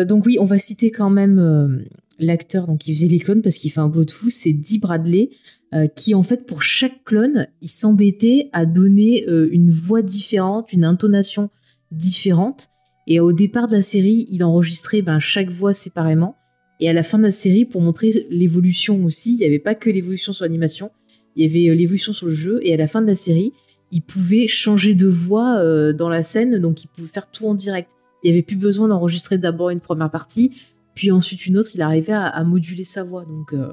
Donc 0.08 0.26
oui, 0.26 0.38
on 0.40 0.46
va 0.46 0.58
citer 0.58 0.90
quand 0.90 1.12
même 1.12 1.86
l'acteur 2.20 2.68
donc 2.68 2.80
qui 2.80 2.94
faisait 2.94 3.08
les 3.08 3.20
clones 3.20 3.42
parce 3.42 3.58
qu'il 3.58 3.72
fait 3.72 3.80
un 3.80 3.88
boulot 3.88 4.06
de 4.06 4.12
fou, 4.12 4.30
c'est 4.30 4.54
Dee 4.54 4.80
Bradley 4.80 5.30
euh, 5.74 5.88
qui 5.88 6.16
en 6.16 6.24
fait 6.24 6.46
pour 6.46 6.64
chaque 6.64 7.04
clone, 7.04 7.48
il 7.62 7.70
s'embêtait 7.70 8.50
à 8.54 8.66
donner 8.66 9.26
euh, 9.28 9.50
une 9.52 9.70
voix 9.70 10.02
différente, 10.02 10.72
une 10.72 10.86
intonation 10.86 11.50
différente. 11.92 12.70
Et 13.06 13.20
au 13.20 13.34
départ 13.34 13.68
de 13.68 13.76
la 13.76 13.82
série, 13.82 14.28
il 14.32 14.46
enregistrait 14.46 15.02
ben, 15.02 15.20
chaque 15.20 15.50
voix 15.50 15.74
séparément. 15.74 16.38
Et 16.80 16.90
à 16.90 16.94
la 16.94 17.04
fin 17.04 17.18
de 17.18 17.24
la 17.24 17.32
série 17.32 17.66
pour 17.66 17.82
montrer 17.82 18.28
l'évolution 18.30 19.04
aussi, 19.04 19.34
il 19.34 19.38
n'y 19.40 19.46
avait 19.46 19.60
pas 19.60 19.76
que 19.76 19.90
l'évolution 19.90 20.32
sur 20.32 20.46
l'animation, 20.46 20.92
il 21.36 21.46
y 21.46 21.50
avait 21.50 21.70
euh, 21.70 21.76
l'évolution 21.76 22.14
sur 22.14 22.28
le 22.28 22.34
jeu. 22.34 22.60
Et 22.64 22.74
à 22.74 22.78
la 22.78 22.88
fin 22.88 23.02
de 23.02 23.08
la 23.08 23.16
série, 23.16 23.52
il 23.92 24.02
pouvait 24.02 24.48
changer 24.48 24.96
de 24.96 25.08
voix 25.08 25.64
dans 25.94 26.10
la 26.10 26.22
scène 26.22 26.60
donc 26.60 26.84
il 26.84 26.88
pouvait 26.88 27.08
faire 27.08 27.32
tout 27.32 27.48
en 27.48 27.56
direct. 27.56 27.92
Il 28.22 28.28
n'y 28.28 28.34
avait 28.34 28.44
plus 28.44 28.58
besoin 28.58 28.90
d'enregistrer 28.90 29.38
d'abord 29.38 29.70
une 29.70 29.80
première 29.80 30.12
partie, 30.12 30.52
puis 30.98 31.12
ensuite 31.12 31.46
une 31.46 31.58
autre. 31.58 31.70
Il 31.76 31.82
arrivait 31.84 32.14
à, 32.14 32.26
à 32.26 32.44
moduler 32.44 32.84
sa 32.84 33.04
voix. 33.04 33.24
Donc, 33.24 33.54
euh, 33.54 33.72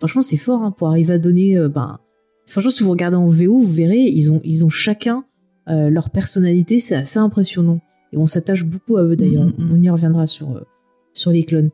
franchement, 0.00 0.20
c'est 0.20 0.36
fort 0.36 0.62
hein, 0.62 0.72
pour 0.72 0.88
arriver 0.88 1.14
à 1.14 1.18
donner. 1.18 1.56
euh, 1.56 1.68
ben, 1.68 2.00
franchement, 2.48 2.72
si 2.72 2.82
vous 2.82 2.90
regardez 2.90 3.16
en 3.16 3.28
VO, 3.28 3.60
vous 3.60 3.72
verrez, 3.72 4.00
ils 4.02 4.32
ont, 4.32 4.40
ils 4.42 4.64
ont 4.64 4.68
chacun 4.68 5.24
euh, 5.68 5.88
leur 5.90 6.10
personnalité. 6.10 6.80
C'est 6.80 6.96
assez 6.96 7.20
impressionnant. 7.20 7.80
Et 8.12 8.16
on 8.18 8.26
s'attache 8.26 8.64
beaucoup 8.64 8.96
à 8.96 9.04
eux 9.04 9.14
d'ailleurs. 9.14 9.44
Mhm. 9.44 9.70
On 9.72 9.80
y 9.80 9.88
reviendra 9.88 10.26
sur, 10.26 10.66
sur 11.12 11.30
les 11.30 11.44
clones. 11.44 11.70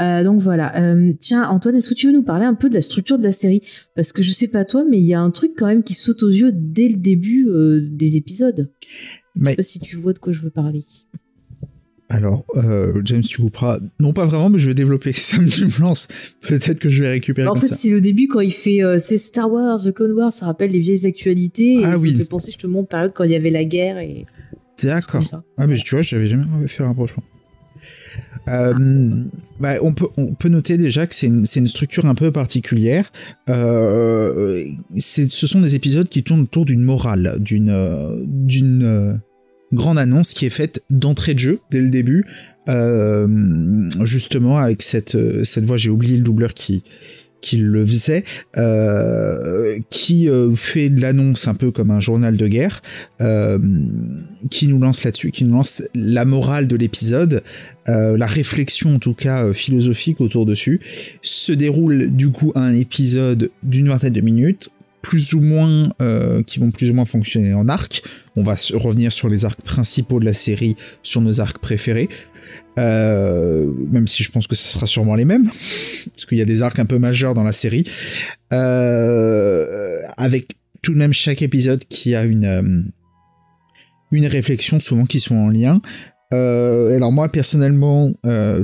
Euh, 0.00 0.24
donc 0.24 0.40
voilà. 0.40 0.76
Euh, 0.80 1.12
tiens, 1.20 1.48
Antoine, 1.48 1.76
est-ce 1.76 1.88
que 1.90 1.94
tu 1.94 2.08
veux 2.08 2.12
nous 2.12 2.22
parler 2.24 2.44
un 2.44 2.54
peu 2.54 2.68
de 2.68 2.74
la 2.74 2.82
structure 2.82 3.18
de 3.18 3.22
la 3.22 3.32
série? 3.32 3.62
Parce 3.94 4.12
que 4.12 4.22
je 4.22 4.32
sais 4.32 4.48
pas 4.48 4.64
toi, 4.64 4.84
mais 4.88 4.98
il 4.98 5.04
y 5.04 5.14
a 5.14 5.20
un 5.20 5.30
truc 5.30 5.52
quand 5.56 5.66
même 5.66 5.82
qui 5.82 5.94
saute 5.94 6.22
aux 6.24 6.28
yeux 6.30 6.50
dès 6.52 6.88
le 6.88 6.96
début 6.96 7.48
euh, 7.48 7.80
des 7.90 8.16
épisodes. 8.16 8.70
Je 9.36 9.40
Mais 9.40 9.50
sais 9.50 9.56
pas 9.56 9.62
si 9.62 9.80
tu 9.80 9.96
vois 9.96 10.12
de 10.12 10.18
quoi 10.18 10.32
je 10.32 10.42
veux 10.42 10.50
parler. 10.50 10.84
Alors, 12.12 12.44
euh, 12.56 13.00
James, 13.04 13.22
tu 13.22 13.40
couperas. 13.40 13.78
Non, 13.98 14.12
pas 14.12 14.26
vraiment, 14.26 14.50
mais 14.50 14.58
je 14.58 14.68
vais 14.68 14.74
développer. 14.74 15.12
Ça 15.16 15.38
me, 15.38 15.48
tu 15.48 15.64
me 15.64 15.80
lance. 15.80 16.08
Peut-être 16.42 16.78
que 16.78 16.90
je 16.90 17.02
vais 17.02 17.08
récupérer 17.08 17.48
en 17.48 17.52
comme 17.54 17.62
fait, 17.62 17.68
ça. 17.68 17.74
c'est 17.74 17.90
le 17.90 18.02
début 18.02 18.28
quand 18.28 18.40
il 18.40 18.52
fait 18.52 18.82
euh, 18.82 18.98
c'est 18.98 19.16
Star 19.16 19.50
Wars, 19.50 19.80
The 19.82 19.92
Clone 19.92 20.12
Wars, 20.12 20.30
ça 20.32 20.44
rappelle 20.46 20.72
les 20.72 20.78
vieilles 20.78 21.06
actualités. 21.06 21.76
Et 21.80 21.84
Ah 21.84 21.92
ça 21.92 21.98
oui. 22.02 22.12
me 22.12 22.18
fait 22.18 22.24
penser 22.26 22.48
justement 22.52 22.80
aux 22.80 22.84
périodes 22.84 23.12
quand 23.14 23.24
il 23.24 23.30
y 23.30 23.34
avait 23.34 23.50
la 23.50 23.64
guerre 23.64 23.98
et 23.98 24.26
D'accord. 24.82 25.26
ça. 25.26 25.42
Ah 25.56 25.66
mais 25.66 25.76
tu 25.76 25.94
vois, 25.94 26.02
j'avais 26.02 26.26
jamais 26.26 26.44
fait 26.68 26.82
le 26.82 26.88
rapprochement. 26.88 27.22
Euh, 28.48 29.24
bah, 29.60 29.74
on, 29.80 29.94
peut, 29.94 30.08
on 30.16 30.34
peut 30.34 30.48
noter 30.48 30.76
déjà 30.76 31.06
que 31.06 31.14
c'est 31.14 31.28
une, 31.28 31.46
une 31.56 31.68
structure 31.68 32.04
un 32.06 32.14
peu 32.14 32.30
particulière. 32.30 33.10
Euh, 33.48 34.64
ce 34.98 35.46
sont 35.46 35.60
des 35.60 35.76
épisodes 35.76 36.08
qui 36.08 36.22
tournent 36.22 36.42
autour 36.42 36.64
d'une 36.66 36.82
morale, 36.82 37.36
d'une 37.38 37.70
euh, 37.70 38.20
d'une 38.26 39.18
grande 39.72 39.98
annonce 39.98 40.34
qui 40.34 40.46
est 40.46 40.50
faite 40.50 40.84
d'entrée 40.90 41.34
de 41.34 41.38
jeu 41.38 41.60
dès 41.70 41.80
le 41.80 41.90
début, 41.90 42.26
euh, 42.68 43.26
justement 44.04 44.58
avec 44.58 44.82
cette 44.82 45.14
euh, 45.16 45.44
cette 45.44 45.64
voix. 45.64 45.76
J'ai 45.76 45.90
oublié 45.90 46.16
le 46.16 46.22
doubleur 46.22 46.54
qui 46.54 46.84
qui 47.40 47.56
le 47.56 47.84
faisait, 47.84 48.22
euh, 48.56 49.76
qui 49.90 50.28
fait 50.54 50.88
de 50.90 51.00
l'annonce 51.00 51.48
un 51.48 51.54
peu 51.54 51.72
comme 51.72 51.90
un 51.90 51.98
journal 51.98 52.36
de 52.36 52.46
guerre, 52.46 52.82
qui 54.48 54.68
nous 54.68 54.78
lance 54.78 55.02
là-dessus, 55.02 55.32
qui 55.32 55.44
nous 55.44 55.56
lance 55.56 55.82
la 55.92 56.24
morale 56.24 56.68
de 56.68 56.76
l'épisode, 56.76 57.42
la 57.88 58.26
réflexion 58.26 58.94
en 58.94 58.98
tout 59.00 59.14
cas 59.14 59.52
philosophique 59.52 60.20
autour 60.20 60.46
dessus, 60.46 60.80
se 61.20 61.50
déroule 61.52 62.14
du 62.14 62.30
coup 62.30 62.52
un 62.54 62.74
épisode 62.74 63.50
d'une 63.64 63.88
vingtaine 63.88 64.12
de 64.12 64.20
minutes, 64.20 64.70
plus 65.02 65.34
ou 65.34 65.40
moins 65.40 65.92
euh, 66.00 66.42
qui 66.44 66.60
vont 66.60 66.70
plus 66.70 66.90
ou 66.90 66.94
moins 66.94 67.04
fonctionner 67.04 67.52
en 67.52 67.68
arc. 67.68 68.02
On 68.36 68.42
va 68.42 68.54
revenir 68.74 69.12
sur 69.12 69.28
les 69.28 69.44
arcs 69.44 69.60
principaux 69.60 70.20
de 70.20 70.24
la 70.24 70.32
série, 70.32 70.76
sur 71.02 71.20
nos 71.20 71.40
arcs 71.40 71.58
préférés. 71.58 72.08
Euh, 72.78 73.70
même 73.90 74.06
si 74.06 74.22
je 74.22 74.30
pense 74.30 74.46
que 74.46 74.54
ce 74.54 74.66
sera 74.66 74.86
sûrement 74.86 75.14
les 75.14 75.26
mêmes, 75.26 75.46
parce 76.14 76.24
qu'il 76.26 76.38
y 76.38 76.40
a 76.40 76.46
des 76.46 76.62
arcs 76.62 76.78
un 76.78 76.86
peu 76.86 76.98
majeurs 76.98 77.34
dans 77.34 77.42
la 77.42 77.52
série, 77.52 77.84
euh, 78.52 80.00
avec 80.16 80.56
tout 80.80 80.94
de 80.94 80.98
même 80.98 81.12
chaque 81.12 81.42
épisode 81.42 81.84
qui 81.84 82.14
a 82.14 82.22
une 82.22 82.90
une 84.10 84.26
réflexion 84.26 84.78
souvent 84.80 85.04
qui 85.04 85.20
sont 85.20 85.36
en 85.36 85.48
lien. 85.48 85.80
Alors 86.30 87.12
moi 87.12 87.28
personnellement, 87.28 88.12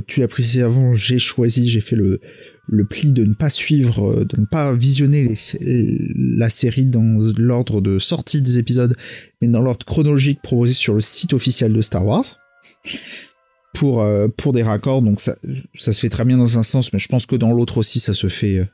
tu 0.07 0.19
l'as 0.19 0.27
précisé 0.27 0.63
avant, 0.63 0.95
j'ai 0.95 1.19
choisi, 1.19 1.69
j'ai 1.69 1.81
fait 1.81 1.95
le 1.95 2.19
le 2.71 2.85
pli 2.85 3.11
de 3.11 3.23
ne 3.23 3.33
pas 3.33 3.49
suivre, 3.49 4.11
euh, 4.11 4.25
de 4.25 4.39
ne 4.39 4.45
pas 4.45 4.73
visionner 4.73 5.33
la 6.15 6.49
série 6.49 6.85
dans 6.85 7.17
l'ordre 7.37 7.81
de 7.81 7.99
sortie 7.99 8.41
des 8.41 8.57
épisodes, 8.57 8.95
mais 9.41 9.47
dans 9.47 9.61
l'ordre 9.61 9.85
chronologique 9.85 10.41
proposé 10.41 10.73
sur 10.73 10.93
le 10.93 11.01
site 11.01 11.33
officiel 11.33 11.73
de 11.73 11.81
Star 11.81 12.05
Wars. 12.05 12.25
Pour, 13.75 14.01
euh, 14.01 14.27
pour 14.35 14.51
des 14.51 14.63
raccords, 14.63 15.03
donc 15.03 15.21
ça, 15.21 15.35
ça 15.75 15.93
se 15.93 15.99
fait 15.99 16.09
très 16.09 16.25
bien 16.25 16.37
dans 16.37 16.57
un 16.57 16.63
sens, 16.63 16.91
mais 16.91 16.97
je 16.97 17.07
pense 17.07 17.27
que 17.27 17.35
dans 17.35 17.53
l'autre 17.53 17.77
aussi 17.77 17.99
ça 17.99 18.15
se 18.15 18.27
fait, 18.27 18.57
euh, 18.57 18.65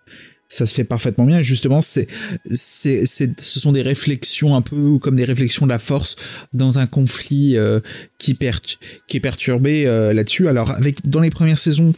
ça 0.48 0.66
se 0.66 0.74
fait 0.74 0.86
parfaitement 0.86 1.26
bien. 1.26 1.40
Et 1.40 1.44
justement, 1.44 1.82
c'est, 1.82 2.08
c'est, 2.50 3.06
c'est, 3.06 3.40
ce 3.40 3.60
sont 3.60 3.74
des 3.74 3.82
réflexions 3.82 4.56
un 4.56 4.62
peu 4.62 4.98
comme 5.00 5.18
des 5.18 5.26
réflexions 5.26 5.66
de 5.66 5.72
la 5.72 5.80
force 5.80 6.16
dans 6.54 6.80
un 6.80 6.88
conflit 6.88 7.58
qui, 8.20 8.36
per 8.36 8.54
qui 9.08 9.18
est 9.18 9.20
perturbé 9.20 9.84
là-dessus. 9.84 10.48
Alors, 10.48 10.72
avec 10.72 11.08
dans 11.08 11.20
les 11.20 11.30
premières 11.30 11.60
saisons, 11.60 11.94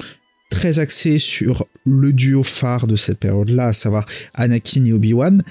très 0.49 0.79
axé 0.79 1.17
sur 1.17 1.65
le 1.85 2.13
duo 2.13 2.43
phare 2.43 2.87
de 2.87 2.95
cette 2.95 3.19
période-là, 3.19 3.67
à 3.67 3.73
savoir 3.73 4.05
Anakin 4.33 4.85
et 4.85 4.93
Obi-Wan, 4.93 5.43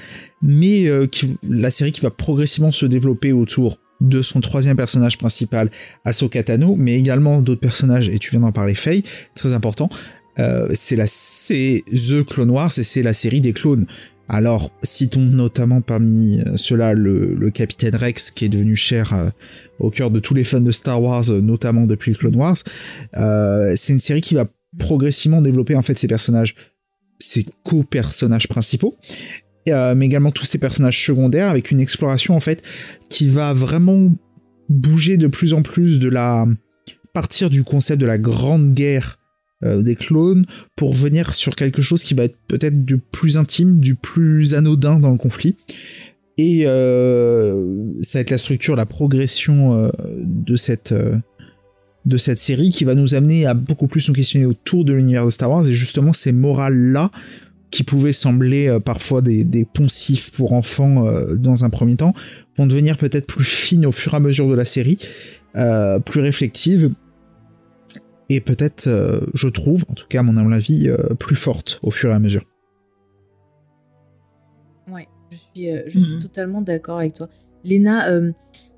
mais 0.43 0.87
euh, 0.89 1.07
qui, 1.07 1.37
la 1.49 1.71
série 1.71 1.93
qui 1.93 2.01
va 2.01 2.11
progressivement 2.11 2.73
se 2.73 2.87
développer 2.87 3.33
autour 3.33 3.79
de 4.01 4.23
son 4.23 4.41
troisième 4.41 4.77
personnage 4.77 5.19
principal, 5.19 5.71
Ahsoka 6.05 6.43
Tano, 6.43 6.77
mais 6.77 6.99
également 6.99 7.41
d'autres 7.41 7.61
personnages, 7.61 8.09
et 8.09 8.19
tu 8.19 8.31
viens 8.31 8.41
d'en 8.41 8.53
parler, 8.53 8.75
Faye, 8.75 9.05
très 9.35 9.55
important, 9.55 9.89
euh, 10.39 10.69
c'est 10.75 10.97
la 10.97 11.07
c'est 11.07 11.83
The 11.91 12.23
Clone 12.23 12.51
Wars 12.51 12.73
et 12.79 12.83
c'est 12.83 13.03
la 13.03 13.15
série 13.15 13.41
des 13.41 13.53
clones. 13.53 13.87
Alors, 14.29 14.73
citons 14.83 15.21
notamment 15.21 15.81
parmi 15.81 16.41
ceux-là 16.57 16.95
le, 16.95 17.35
le, 17.35 17.51
capitaine 17.51 17.95
Rex 17.95 18.33
qui 18.33 18.45
est 18.45 18.49
devenu 18.49 18.75
cher 18.75 19.13
euh, 19.15 19.29
au 19.79 19.91
cœur 19.91 20.11
de 20.11 20.19
tous 20.19 20.35
les 20.35 20.43
fans 20.43 20.61
de 20.61 20.73
Star 20.73 21.01
Wars, 21.01 21.31
notamment 21.31 21.87
depuis 21.87 22.13
Clone 22.15 22.35
Wars. 22.35 22.57
Euh, 23.17 23.73
c'est 23.77 23.93
une 23.93 24.01
série 24.01 24.21
qui 24.21 24.35
va 24.35 24.47
progressivement 24.79 25.43
développer 25.43 25.77
en 25.77 25.83
fait 25.83 25.99
ses 25.99 26.09
personnages, 26.09 26.55
ses 27.19 27.47
co-personnages 27.65 28.49
principaux, 28.49 28.97
euh, 29.69 29.95
mais 29.95 30.07
également 30.07 30.31
tous 30.31 30.45
ces 30.45 30.59
personnages 30.59 31.05
secondaires 31.05 31.49
avec 31.49 31.71
une 31.71 31.81
exploration 31.81 32.37
en 32.37 32.41
fait 32.41 32.63
qui 33.09 33.29
va 33.29 33.53
vraiment 33.53 34.13
bouger 34.69 35.17
de 35.17 35.27
plus 35.27 35.55
en 35.55 35.63
plus 35.63 35.99
de 35.99 36.09
la 36.09 36.47
partir 37.13 37.51
du 37.51 37.65
concept 37.65 38.01
de 38.01 38.07
la 38.07 38.19
grande 38.19 38.75
guerre 38.75 39.19
euh, 39.65 39.83
des 39.83 39.97
clones 39.97 40.45
pour 40.77 40.93
venir 40.93 41.35
sur 41.35 41.57
quelque 41.57 41.81
chose 41.81 42.03
qui 42.03 42.15
va 42.15 42.25
être 42.25 42.37
peut-être 42.47 42.85
du 42.85 42.99
plus 42.99 43.39
intime, 43.39 43.81
du 43.81 43.95
plus 43.95 44.55
anodin 44.55 44.99
dans 45.01 45.11
le 45.11 45.17
conflit. 45.17 45.57
Et 46.37 46.65
euh, 46.67 47.93
ça 48.03 48.19
va 48.19 48.21
être 48.21 48.31
la 48.31 48.39
structure, 48.39 48.77
la 48.77 48.85
progression 48.85 49.91
de 50.21 50.57
cette 50.57 50.95
de 52.07 52.17
cette 52.17 52.39
série 52.39 52.71
qui 52.71 52.85
va 52.85 52.95
nous 52.95 53.15
amener 53.15 53.47
à 53.47 53.55
beaucoup 53.55 53.89
plus 53.89 54.09
nous 54.09 54.15
questionner 54.15 54.47
autour 54.47 54.85
de 54.85 54.93
l'univers 54.93 55.25
de 55.25 55.31
Star 55.31 55.51
Wars 55.51 55.69
et 55.69 55.73
justement 55.73 56.13
ces 56.13 56.33
morales 56.33 56.93
là 56.93 57.11
qui 57.71 57.83
pouvaient 57.83 58.13
sembler 58.13 58.69
euh, 58.69 58.79
parfois 58.79 59.23
des, 59.23 59.45
des, 59.45 59.65
poncifs 59.65 60.31
pour 60.31 60.53
enfants 60.53 61.07
euh, 61.07 61.35
dans 61.35 61.65
un 61.65 61.71
premier 61.71 61.97
temps 61.97 62.15
vont 62.57 62.67
devenir 62.67 62.97
peut-être 62.97 63.27
plus 63.27 63.45
fines 63.45 63.85
au 63.85 63.93
fur 63.93 64.15
et 64.15 64.17
à 64.17 64.21
mesure 64.21 64.49
de 64.49 64.55
la 64.55 64.65
série, 64.65 64.99
plus 66.05 66.21
réflexives 66.21 66.91
et 68.29 68.41
peut-être, 68.41 68.89
euh, 68.89 69.21
je 69.35 69.49
trouve, 69.49 69.85
en 69.89 69.95
tout 69.95 70.07
cas 70.09 70.21
à 70.21 70.23
mon 70.23 70.37
humble 70.37 70.55
avis, 70.55 70.89
euh, 70.89 71.15
plus 71.15 71.37
forte 71.37 71.79
au 71.83 71.91
fur 71.91 72.11
et 72.11 72.15
à 72.15 72.19
mesure. 72.19 72.43
Ouais, 74.91 75.07
je 75.31 75.37
suis, 75.37 75.71
euh, 75.71 75.83
je 75.87 75.99
suis 75.99 76.17
mmh. 76.17 76.19
totalement 76.21 76.61
d'accord 76.61 76.99
avec 76.99 77.15
toi. 77.15 77.29
Léna, 77.65 78.09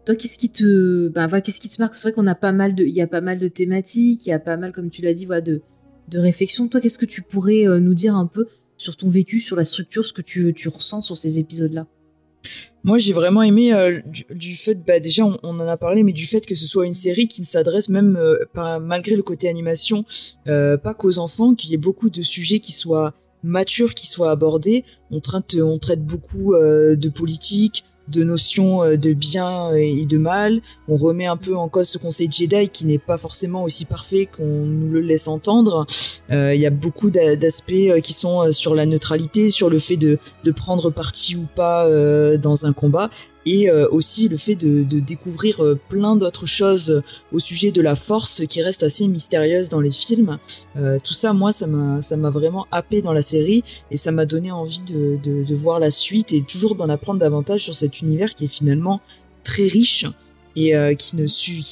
toi, 0.08 0.16
qu'est-ce 0.16 0.38
qui 0.38 0.50
te, 0.50 1.08
ben, 1.08 1.26
voilà, 1.26 1.42
qu'est-ce 1.42 1.60
qui 1.60 1.68
te 1.68 1.82
marque? 1.82 1.96
C'est 1.96 2.08
vrai 2.08 2.14
qu'on 2.14 2.26
a 2.26 2.34
pas 2.34 2.52
mal 2.52 2.74
de, 2.74 2.82
y 2.84 3.02
a 3.02 3.06
pas 3.06 3.20
mal 3.20 3.38
de 3.38 3.48
thématiques, 3.48 4.24
il 4.24 4.30
y 4.30 4.32
a 4.32 4.38
pas 4.38 4.56
mal, 4.56 4.72
comme 4.72 4.88
tu 4.88 5.02
l'as 5.02 5.12
dit, 5.12 5.26
voilà, 5.26 5.42
de, 5.42 5.60
de 6.08 6.18
réflexions. 6.18 6.66
Toi, 6.66 6.80
qu'est-ce 6.80 6.96
que 6.96 7.04
tu 7.04 7.20
pourrais 7.20 7.66
nous 7.78 7.92
dire 7.92 8.14
un 8.14 8.26
peu 8.26 8.46
sur 8.78 8.96
ton 8.96 9.10
vécu, 9.10 9.38
sur 9.38 9.54
la 9.54 9.64
structure, 9.64 10.06
ce 10.06 10.14
que 10.14 10.22
tu, 10.22 10.54
ressens 10.68 11.02
sur 11.02 11.18
ces 11.18 11.38
épisodes-là? 11.38 11.86
Moi, 12.84 12.96
j'ai 12.96 13.12
vraiment 13.12 13.42
aimé 13.42 13.74
euh, 13.74 14.00
du, 14.30 14.56
fait, 14.56 14.76
bah, 14.76 14.98
déjà, 14.98 15.26
on, 15.26 15.36
en 15.42 15.60
a 15.60 15.76
parlé, 15.76 16.04
mais 16.04 16.14
du 16.14 16.26
fait 16.26 16.46
que 16.46 16.54
ce 16.54 16.66
soit 16.66 16.86
une 16.86 16.94
série 16.94 17.28
qui 17.28 17.42
ne 17.42 17.46
s'adresse 17.46 17.90
même, 17.90 18.16
euh, 18.16 18.38
malgré 18.80 19.14
le 19.14 19.22
côté 19.22 19.48
animation, 19.48 20.06
euh, 20.46 20.78
pas 20.78 20.94
qu'aux 20.94 21.18
enfants, 21.18 21.54
qu'il 21.54 21.70
y 21.70 21.74
ait 21.74 21.76
beaucoup 21.76 22.08
de 22.08 22.22
sujets 22.22 22.60
qui 22.60 22.72
soient 22.72 23.12
matures, 23.42 23.94
qui 23.94 24.06
soient 24.06 24.30
abordés. 24.30 24.84
On 25.10 25.20
traite, 25.20 25.56
on 25.60 25.78
traite 25.78 26.04
beaucoup 26.04 26.54
euh, 26.54 26.96
de 26.96 27.08
politique, 27.08 27.84
de 28.08 28.24
notions 28.24 28.82
euh, 28.82 28.96
de 28.96 29.12
bien 29.12 29.72
et 29.74 30.06
de 30.06 30.18
mal. 30.18 30.60
On 30.88 30.96
remet 30.96 31.26
un 31.26 31.36
peu 31.36 31.56
en 31.56 31.68
cause 31.68 31.88
ce 31.88 31.98
conseil 31.98 32.30
Jedi 32.30 32.68
qui 32.68 32.86
n'est 32.86 32.98
pas 32.98 33.18
forcément 33.18 33.62
aussi 33.62 33.84
parfait 33.84 34.26
qu'on 34.26 34.44
nous 34.44 34.90
le 34.92 35.00
laisse 35.00 35.28
entendre. 35.28 35.86
Euh, 36.30 36.54
il 36.54 36.60
y 36.60 36.66
a 36.66 36.70
beaucoup 36.70 37.10
d'aspects 37.10 37.72
euh, 37.72 38.00
qui 38.00 38.12
sont 38.12 38.52
sur 38.52 38.74
la 38.74 38.86
neutralité, 38.86 39.50
sur 39.50 39.70
le 39.70 39.78
fait 39.78 39.96
de, 39.96 40.18
de 40.44 40.52
prendre 40.52 40.90
parti 40.90 41.36
ou 41.36 41.46
pas 41.54 41.88
dans 42.38 42.66
un 42.66 42.72
combat 42.72 43.10
et 43.48 43.70
euh, 43.70 43.88
aussi 43.90 44.28
le 44.28 44.36
fait 44.36 44.56
de, 44.56 44.82
découvrir 45.00 45.64
euh, 45.64 45.80
plein 45.88 46.16
d'autres 46.16 46.44
choses 46.44 47.02
au 47.32 47.38
sujet 47.38 47.70
de 47.70 47.80
la 47.80 47.96
force 47.96 48.44
qui 48.46 48.60
reste 48.60 48.82
assez 48.82 49.08
mystérieuse 49.08 49.70
dans 49.70 49.80
les 49.80 49.90
films. 49.90 50.38
Euh, 50.76 50.98
tout 51.02 51.14
ça, 51.14 51.32
moi, 51.32 51.50
ça 51.50 51.66
m'a 51.66 52.30
vraiment 52.30 52.66
happé 52.70 53.00
dans 53.00 53.14
la 53.14 53.22
série 53.22 53.64
et 53.90 53.96
ça 53.96 54.12
m'a 54.12 54.26
donné 54.26 54.52
envie 54.52 54.82
de, 54.82 55.54
voir 55.54 55.80
la 55.80 55.90
suite 55.90 56.32
et 56.32 56.42
toujours 56.42 56.74
d'en 56.74 56.90
apprendre 56.90 57.20
davantage 57.20 57.64
sur 57.64 57.74
cet 57.74 58.02
univers 58.02 58.34
qui 58.34 58.44
est 58.44 58.48
finalement 58.48 59.00
très 59.42 59.66
riche 59.66 60.06
et 60.54 60.72
qui 60.96 61.16
ne 61.16 61.26
su 61.26 61.62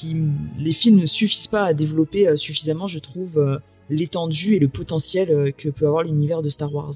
les 0.58 0.72
films 0.72 0.98
ne 0.98 1.06
suffisent 1.06 1.46
pas 1.46 1.64
à 1.64 1.74
développer 1.74 2.36
suffisamment, 2.36 2.88
je 2.88 2.98
trouve, 2.98 3.60
l'étendue 3.90 4.54
et 4.54 4.58
le 4.58 4.68
potentiel 4.68 5.52
que 5.56 5.68
peut 5.68 5.86
avoir 5.86 6.02
l'univers 6.02 6.42
de 6.42 6.48
Star 6.48 6.74
Wars. 6.74 6.94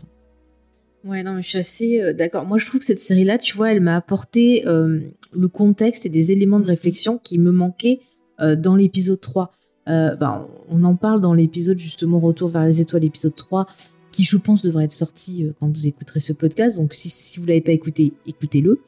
Ouais, 1.04 1.22
non, 1.22 1.34
mais 1.34 1.42
je 1.42 1.48
suis 1.48 1.58
assez 1.58 2.00
euh, 2.00 2.12
d'accord. 2.12 2.46
Moi, 2.46 2.58
je 2.58 2.66
trouve 2.66 2.80
que 2.80 2.84
cette 2.84 2.98
série-là, 2.98 3.38
tu 3.38 3.56
vois, 3.56 3.72
elle 3.72 3.80
m'a 3.80 3.96
apporté 3.96 4.66
euh, 4.66 5.00
le 5.32 5.48
contexte 5.48 6.04
et 6.06 6.10
des 6.10 6.32
éléments 6.32 6.60
de 6.60 6.66
réflexion 6.66 7.18
qui 7.18 7.38
me 7.38 7.52
manquaient 7.52 8.00
euh, 8.40 8.56
dans 8.56 8.76
l'épisode 8.76 9.20
3. 9.20 9.52
Ben, 9.86 10.46
on 10.68 10.84
en 10.84 10.94
parle 10.94 11.20
dans 11.20 11.34
l'épisode, 11.34 11.78
justement, 11.78 12.20
Retour 12.20 12.48
vers 12.48 12.64
les 12.64 12.80
étoiles, 12.80 13.02
l'épisode 13.02 13.34
3, 13.34 13.66
qui, 14.12 14.22
je 14.22 14.36
pense, 14.36 14.62
devrait 14.62 14.84
être 14.84 14.92
sorti 14.92 15.50
quand 15.58 15.68
vous 15.68 15.88
écouterez 15.88 16.20
ce 16.20 16.32
podcast. 16.32 16.76
Donc, 16.76 16.94
si, 16.94 17.10
si 17.10 17.40
vous 17.40 17.46
l'avez 17.46 17.60
pas 17.60 17.72
écouté, 17.72 18.12
écoutez-le. 18.24 18.78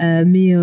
mais 0.00 0.56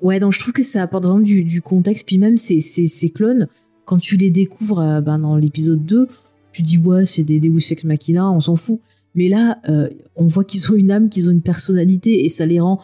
ouais, 0.00 0.20
donc 0.20 0.32
je 0.32 0.38
trouve 0.38 0.54
que 0.54 0.62
ça 0.62 0.82
apporte 0.82 1.04
vraiment 1.04 1.20
du, 1.20 1.60
contexte. 1.60 2.06
Puis 2.06 2.16
même 2.16 2.38
ces, 2.38 3.12
clones, 3.14 3.46
quand 3.84 3.98
tu 3.98 4.16
les 4.16 4.30
découvres 4.30 5.02
ben, 5.02 5.18
dans 5.18 5.36
l'épisode 5.36 5.84
2, 5.84 6.08
tu 6.52 6.62
dis, 6.62 6.78
ouais, 6.78 7.04
c'est 7.04 7.24
des 7.24 7.40
Deus 7.40 7.72
Ex 7.72 7.84
Machina, 7.84 8.30
on 8.30 8.40
s'en 8.40 8.56
fout. 8.56 8.80
Mais 9.14 9.28
là, 9.28 9.58
euh, 9.68 9.88
on 10.16 10.26
voit 10.26 10.44
qu'ils 10.44 10.70
ont 10.72 10.76
une 10.76 10.90
âme, 10.90 11.08
qu'ils 11.08 11.28
ont 11.28 11.32
une 11.32 11.42
personnalité 11.42 12.24
et 12.24 12.28
ça 12.28 12.46
les 12.46 12.60
rend 12.60 12.80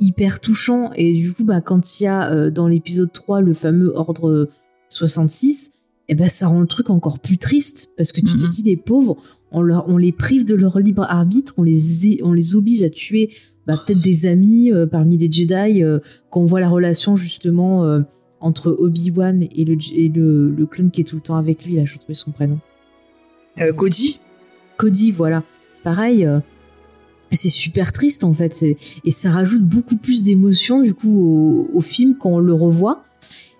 hyper 0.00 0.40
touchants. 0.40 0.90
Et 0.96 1.12
du 1.12 1.32
coup, 1.32 1.44
bah, 1.44 1.60
quand 1.60 2.00
il 2.00 2.04
y 2.04 2.06
a 2.06 2.30
euh, 2.32 2.50
dans 2.50 2.68
l'épisode 2.68 3.12
3 3.12 3.40
le 3.40 3.54
fameux 3.54 3.92
ordre 3.94 4.48
66, 4.88 5.72
eh 6.08 6.14
ben, 6.14 6.28
ça 6.28 6.48
rend 6.48 6.60
le 6.60 6.66
truc 6.66 6.90
encore 6.90 7.18
plus 7.18 7.38
triste 7.38 7.92
parce 7.96 8.12
que 8.12 8.20
tu 8.20 8.26
mm 8.26 8.36
-hmm. 8.36 8.42
te 8.42 8.48
dis, 8.48 8.62
les 8.62 8.76
pauvres, 8.76 9.16
on, 9.52 9.62
leur, 9.62 9.88
on 9.88 9.98
les 9.98 10.12
prive 10.12 10.44
de 10.44 10.54
leur 10.54 10.78
libre 10.78 11.04
arbitre, 11.08 11.54
on 11.56 11.62
les, 11.62 12.22
on 12.22 12.32
les 12.32 12.54
oblige 12.54 12.82
à 12.82 12.90
tuer 12.90 13.30
bah, 13.68 13.74
peut-être 13.76 14.00
des 14.00 14.26
amis 14.26 14.72
euh, 14.72 14.86
parmi 14.86 15.18
les 15.18 15.30
Jedi, 15.30 15.82
euh, 15.84 15.98
quand 16.30 16.40
on 16.40 16.46
voit 16.46 16.60
la 16.60 16.70
relation 16.70 17.16
justement 17.16 17.84
euh, 17.84 18.00
entre 18.40 18.70
Obi-Wan 18.70 19.42
et, 19.42 19.64
le, 19.66 19.76
et 19.94 20.08
le, 20.08 20.50
le, 20.50 20.66
clone 20.66 20.90
qui 20.90 21.02
est 21.02 21.04
tout 21.04 21.16
le 21.16 21.22
temps 21.22 21.36
avec 21.36 21.66
lui, 21.66 21.76
là, 21.76 21.84
je 21.84 21.98
trouve 21.98 22.14
son 22.14 22.32
prénom. 22.32 22.58
Cody? 23.76 24.20
Cody, 24.78 25.10
voilà 25.10 25.44
pareil, 25.82 26.24
euh, 26.24 26.40
c'est 27.32 27.50
super 27.50 27.92
triste 27.92 28.24
en 28.24 28.32
fait. 28.32 28.64
Et 29.04 29.10
ça 29.10 29.30
rajoute 29.30 29.62
beaucoup 29.62 29.96
plus 29.96 30.24
d'émotion 30.24 30.82
du 30.82 30.94
coup 30.94 31.68
au, 31.72 31.80
film 31.80 32.16
quand 32.18 32.30
on 32.30 32.38
le 32.38 32.52
revoit. 32.52 33.04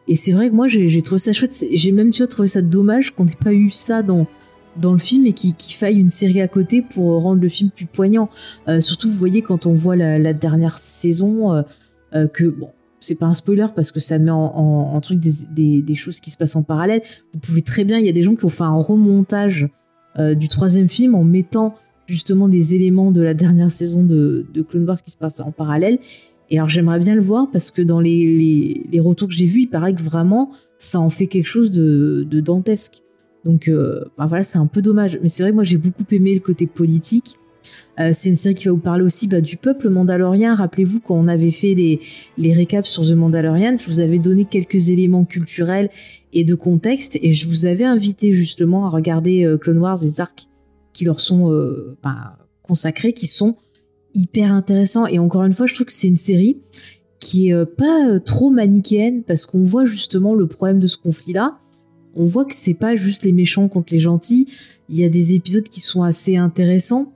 Et 0.06 0.16
c'est 0.16 0.32
vrai 0.32 0.48
que 0.48 0.54
moi 0.54 0.68
j'ai 0.68 1.02
trouvé 1.02 1.18
ça 1.18 1.32
chouette. 1.32 1.66
J'ai 1.72 1.92
même 1.92 2.10
tu 2.10 2.22
vois, 2.22 2.28
trouvé 2.28 2.48
ça 2.48 2.62
dommage 2.62 3.14
qu'on 3.14 3.24
n'ait 3.24 3.32
pas 3.32 3.52
eu 3.52 3.70
ça 3.70 4.02
dans, 4.02 4.26
dans 4.76 4.92
le 4.92 4.98
film 4.98 5.26
et 5.26 5.32
qu'il 5.32 5.54
qu 5.54 5.74
faille 5.74 5.98
une 5.98 6.08
série 6.08 6.40
à 6.40 6.48
côté 6.48 6.82
pour 6.82 7.22
rendre 7.22 7.42
le 7.42 7.48
film 7.48 7.70
plus 7.70 7.86
poignant. 7.86 8.30
Euh, 8.68 8.80
surtout, 8.80 9.10
vous 9.10 9.16
voyez, 9.16 9.42
quand 9.42 9.66
on 9.66 9.74
voit 9.74 9.96
la, 9.96 10.32
dernière 10.32 10.78
saison, 10.78 11.52
euh, 12.14 12.26
que 12.28 12.44
bon, 12.44 12.70
c'est 13.00 13.16
pas 13.16 13.26
un 13.26 13.34
spoiler 13.34 13.66
parce 13.76 13.92
que 13.92 14.00
ça 14.00 14.18
met 14.18 14.30
en, 14.30 14.98
truc 15.02 15.20
des, 15.20 15.82
des, 15.82 15.94
choses 15.94 16.20
qui 16.20 16.30
se 16.30 16.38
passent 16.38 16.56
en 16.56 16.62
parallèle. 16.62 17.02
Vous 17.34 17.38
pouvez 17.38 17.62
très 17.62 17.84
bien, 17.84 17.98
il 17.98 18.06
y 18.06 18.08
a 18.08 18.12
des 18.12 18.22
gens 18.22 18.34
qui 18.34 18.46
ont 18.46 18.50
fait 18.50 18.64
un 18.64 18.76
remontage 18.76 19.68
du 20.18 20.48
troisième 20.48 20.88
film 20.88 21.14
en 21.14 21.22
mettant 21.22 21.76
justement 22.08 22.48
des 22.48 22.74
éléments 22.74 23.12
de 23.12 23.20
la 23.20 23.34
dernière 23.34 23.70
saison 23.70 24.02
de, 24.02 24.46
Clone 24.68 24.88
Wars 24.88 25.00
qui 25.00 25.10
se 25.10 25.16
passent 25.16 25.40
en 25.40 25.52
parallèle. 25.52 25.98
Et 26.50 26.58
alors 26.58 26.70
j'aimerais 26.70 26.98
bien 26.98 27.14
le 27.14 27.20
voir 27.20 27.50
parce 27.52 27.70
que 27.70 27.82
dans 27.82 28.00
les, 28.00 28.82
retours 28.98 29.28
que 29.28 29.34
j'ai 29.34 29.46
vus, 29.46 29.62
il 29.62 29.68
paraît 29.68 29.94
que 29.94 30.02
vraiment 30.02 30.50
ça 30.78 30.98
en 30.98 31.10
fait 31.10 31.26
quelque 31.26 31.46
chose 31.46 31.70
de, 31.70 32.26
dantesque. 32.40 33.02
Donc 33.44 33.68
euh, 33.68 34.04
bah 34.16 34.26
voilà, 34.26 34.42
c'est 34.42 34.58
un 34.58 34.66
peu 34.66 34.82
dommage. 34.82 35.18
Mais 35.22 35.28
c'est 35.28 35.42
vrai 35.42 35.50
que 35.50 35.56
moi 35.56 35.64
j'ai 35.64 35.76
beaucoup 35.76 36.04
aimé 36.10 36.34
le 36.34 36.40
côté 36.40 36.66
politique. 36.66 37.36
Euh, 38.00 38.10
c'est 38.12 38.30
une 38.30 38.36
série 38.36 38.54
qui 38.54 38.64
va 38.64 38.72
vous 38.72 38.78
parler 38.78 39.04
aussi 39.04 39.28
bah, 39.28 39.42
du 39.42 39.58
peuple 39.58 39.90
mandalorien. 39.90 40.54
Rappelez-vous 40.54 41.00
quand 41.00 41.14
on 41.14 41.28
avait 41.28 41.50
fait 41.50 41.74
les, 41.74 42.00
les 42.38 42.52
récaps 42.54 42.88
sur 42.88 43.04
The 43.04 43.12
Mandalorian, 43.12 43.76
je 43.78 43.86
vous 43.86 44.00
avais 44.00 44.18
donné 44.18 44.46
quelques 44.46 44.88
éléments 44.88 45.24
culturels 45.24 45.90
et 46.32 46.44
de 46.44 46.54
contexte 46.54 47.18
et 47.20 47.32
je 47.32 47.48
vous 47.48 47.66
avais 47.66 47.84
invité 47.84 48.32
justement 48.32 48.86
à 48.86 48.88
regarder 48.88 49.44
euh, 49.44 49.58
Clone 49.58 49.78
Wars 49.78 50.02
et 50.02 50.08
Zark 50.08 50.48
qui 50.98 51.04
leur 51.04 51.20
sont 51.20 51.52
euh, 51.52 51.96
bah, 52.02 52.36
consacrés, 52.64 53.12
qui 53.12 53.28
sont 53.28 53.56
hyper 54.14 54.52
intéressants. 54.52 55.06
Et 55.06 55.20
encore 55.20 55.44
une 55.44 55.52
fois, 55.52 55.66
je 55.66 55.74
trouve 55.74 55.86
que 55.86 55.92
c'est 55.92 56.08
une 56.08 56.16
série 56.16 56.60
qui 57.20 57.50
est 57.50 57.52
euh, 57.52 57.64
pas 57.64 58.08
euh, 58.08 58.18
trop 58.18 58.50
manichéenne 58.50 59.22
parce 59.22 59.46
qu'on 59.46 59.62
voit 59.62 59.84
justement 59.84 60.34
le 60.34 60.48
problème 60.48 60.80
de 60.80 60.88
ce 60.88 60.96
conflit-là. 60.96 61.56
On 62.16 62.26
voit 62.26 62.44
que 62.44 62.54
c'est 62.54 62.74
pas 62.74 62.96
juste 62.96 63.24
les 63.24 63.30
méchants 63.30 63.68
contre 63.68 63.92
les 63.92 64.00
gentils. 64.00 64.48
Il 64.88 64.96
y 64.96 65.04
a 65.04 65.08
des 65.08 65.34
épisodes 65.34 65.68
qui 65.68 65.80
sont 65.80 66.02
assez 66.02 66.36
intéressants, 66.36 67.12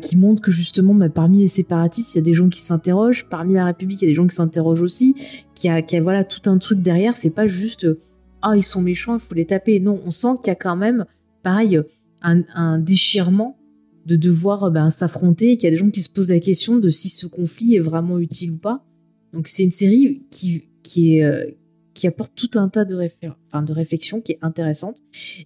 qui 0.00 0.16
montrent 0.16 0.42
que 0.42 0.52
justement, 0.52 0.94
bah, 0.94 1.08
parmi 1.08 1.38
les 1.38 1.48
séparatistes, 1.48 2.14
il 2.14 2.18
y 2.18 2.20
a 2.20 2.24
des 2.24 2.34
gens 2.34 2.48
qui 2.48 2.60
s'interrogent. 2.60 3.28
Parmi 3.28 3.54
la 3.54 3.64
République, 3.64 4.02
il 4.02 4.04
y 4.04 4.08
a 4.08 4.10
des 4.10 4.14
gens 4.14 4.26
qui 4.28 4.36
s'interrogent 4.36 4.82
aussi. 4.82 5.16
Qui 5.56 5.68
a, 5.68 5.82
qui 5.82 5.96
a 5.96 6.00
voilà 6.00 6.22
tout 6.22 6.48
un 6.48 6.58
truc 6.58 6.80
derrière. 6.80 7.16
C'est 7.16 7.30
pas 7.30 7.48
juste 7.48 7.88
ah 8.42 8.54
ils 8.54 8.62
sont 8.62 8.82
méchants, 8.82 9.14
il 9.14 9.20
faut 9.20 9.34
les 9.34 9.46
taper. 9.46 9.80
Non, 9.80 10.00
on 10.06 10.12
sent 10.12 10.36
qu'il 10.38 10.48
y 10.48 10.50
a 10.50 10.54
quand 10.54 10.76
même, 10.76 11.06
pareil, 11.42 11.80
un, 12.26 12.42
un 12.54 12.78
déchirement 12.78 13.58
de 14.04 14.16
devoir 14.16 14.64
euh, 14.64 14.70
ben, 14.70 14.90
s'affronter 14.90 15.52
et 15.52 15.56
qu'il 15.56 15.64
y 15.64 15.68
a 15.68 15.70
des 15.70 15.78
gens 15.78 15.90
qui 15.90 16.02
se 16.02 16.10
posent 16.10 16.30
la 16.30 16.40
question 16.40 16.78
de 16.78 16.88
si 16.90 17.08
ce 17.08 17.26
conflit 17.26 17.74
est 17.74 17.80
vraiment 17.80 18.18
utile 18.18 18.52
ou 18.52 18.58
pas. 18.58 18.84
Donc 19.32 19.48
c'est 19.48 19.64
une 19.64 19.70
série 19.70 20.26
qui, 20.30 20.64
qui, 20.82 21.16
est, 21.16 21.24
euh, 21.24 21.44
qui 21.92 22.06
apporte 22.06 22.32
tout 22.34 22.58
un 22.58 22.68
tas 22.68 22.84
de, 22.84 22.94
réfé- 22.94 23.32
enfin, 23.48 23.62
de 23.62 23.72
réflexions 23.72 24.20
qui 24.20 24.32
est 24.32 24.38
intéressante 24.42 24.98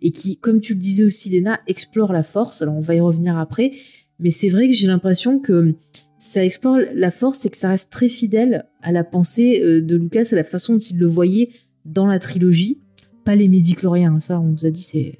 et 0.02 0.10
qui, 0.10 0.36
comme 0.36 0.60
tu 0.60 0.74
le 0.74 0.80
disais 0.80 1.04
aussi, 1.04 1.30
Léna, 1.30 1.60
explore 1.66 2.12
la 2.12 2.22
force. 2.22 2.62
Alors 2.62 2.76
on 2.76 2.82
va 2.82 2.94
y 2.94 3.00
revenir 3.00 3.38
après, 3.38 3.72
mais 4.18 4.30
c'est 4.30 4.50
vrai 4.50 4.68
que 4.68 4.74
j'ai 4.74 4.86
l'impression 4.86 5.40
que 5.40 5.74
ça 6.18 6.44
explore 6.44 6.78
la 6.94 7.10
force 7.10 7.46
et 7.46 7.50
que 7.50 7.56
ça 7.56 7.70
reste 7.70 7.90
très 7.90 8.08
fidèle 8.08 8.66
à 8.82 8.92
la 8.92 9.04
pensée 9.04 9.62
euh, 9.62 9.80
de 9.80 9.96
Lucas, 9.96 10.28
à 10.32 10.36
la 10.36 10.44
façon 10.44 10.74
dont 10.74 10.78
il 10.78 10.98
le 10.98 11.06
voyait 11.06 11.48
dans 11.86 12.06
la 12.06 12.18
trilogie. 12.18 12.78
Pas 13.24 13.36
les 13.36 13.48
médicloriens, 13.48 14.14
hein, 14.14 14.20
ça 14.20 14.38
on 14.38 14.52
vous 14.52 14.66
a 14.66 14.70
dit, 14.70 14.82
c'est... 14.82 15.16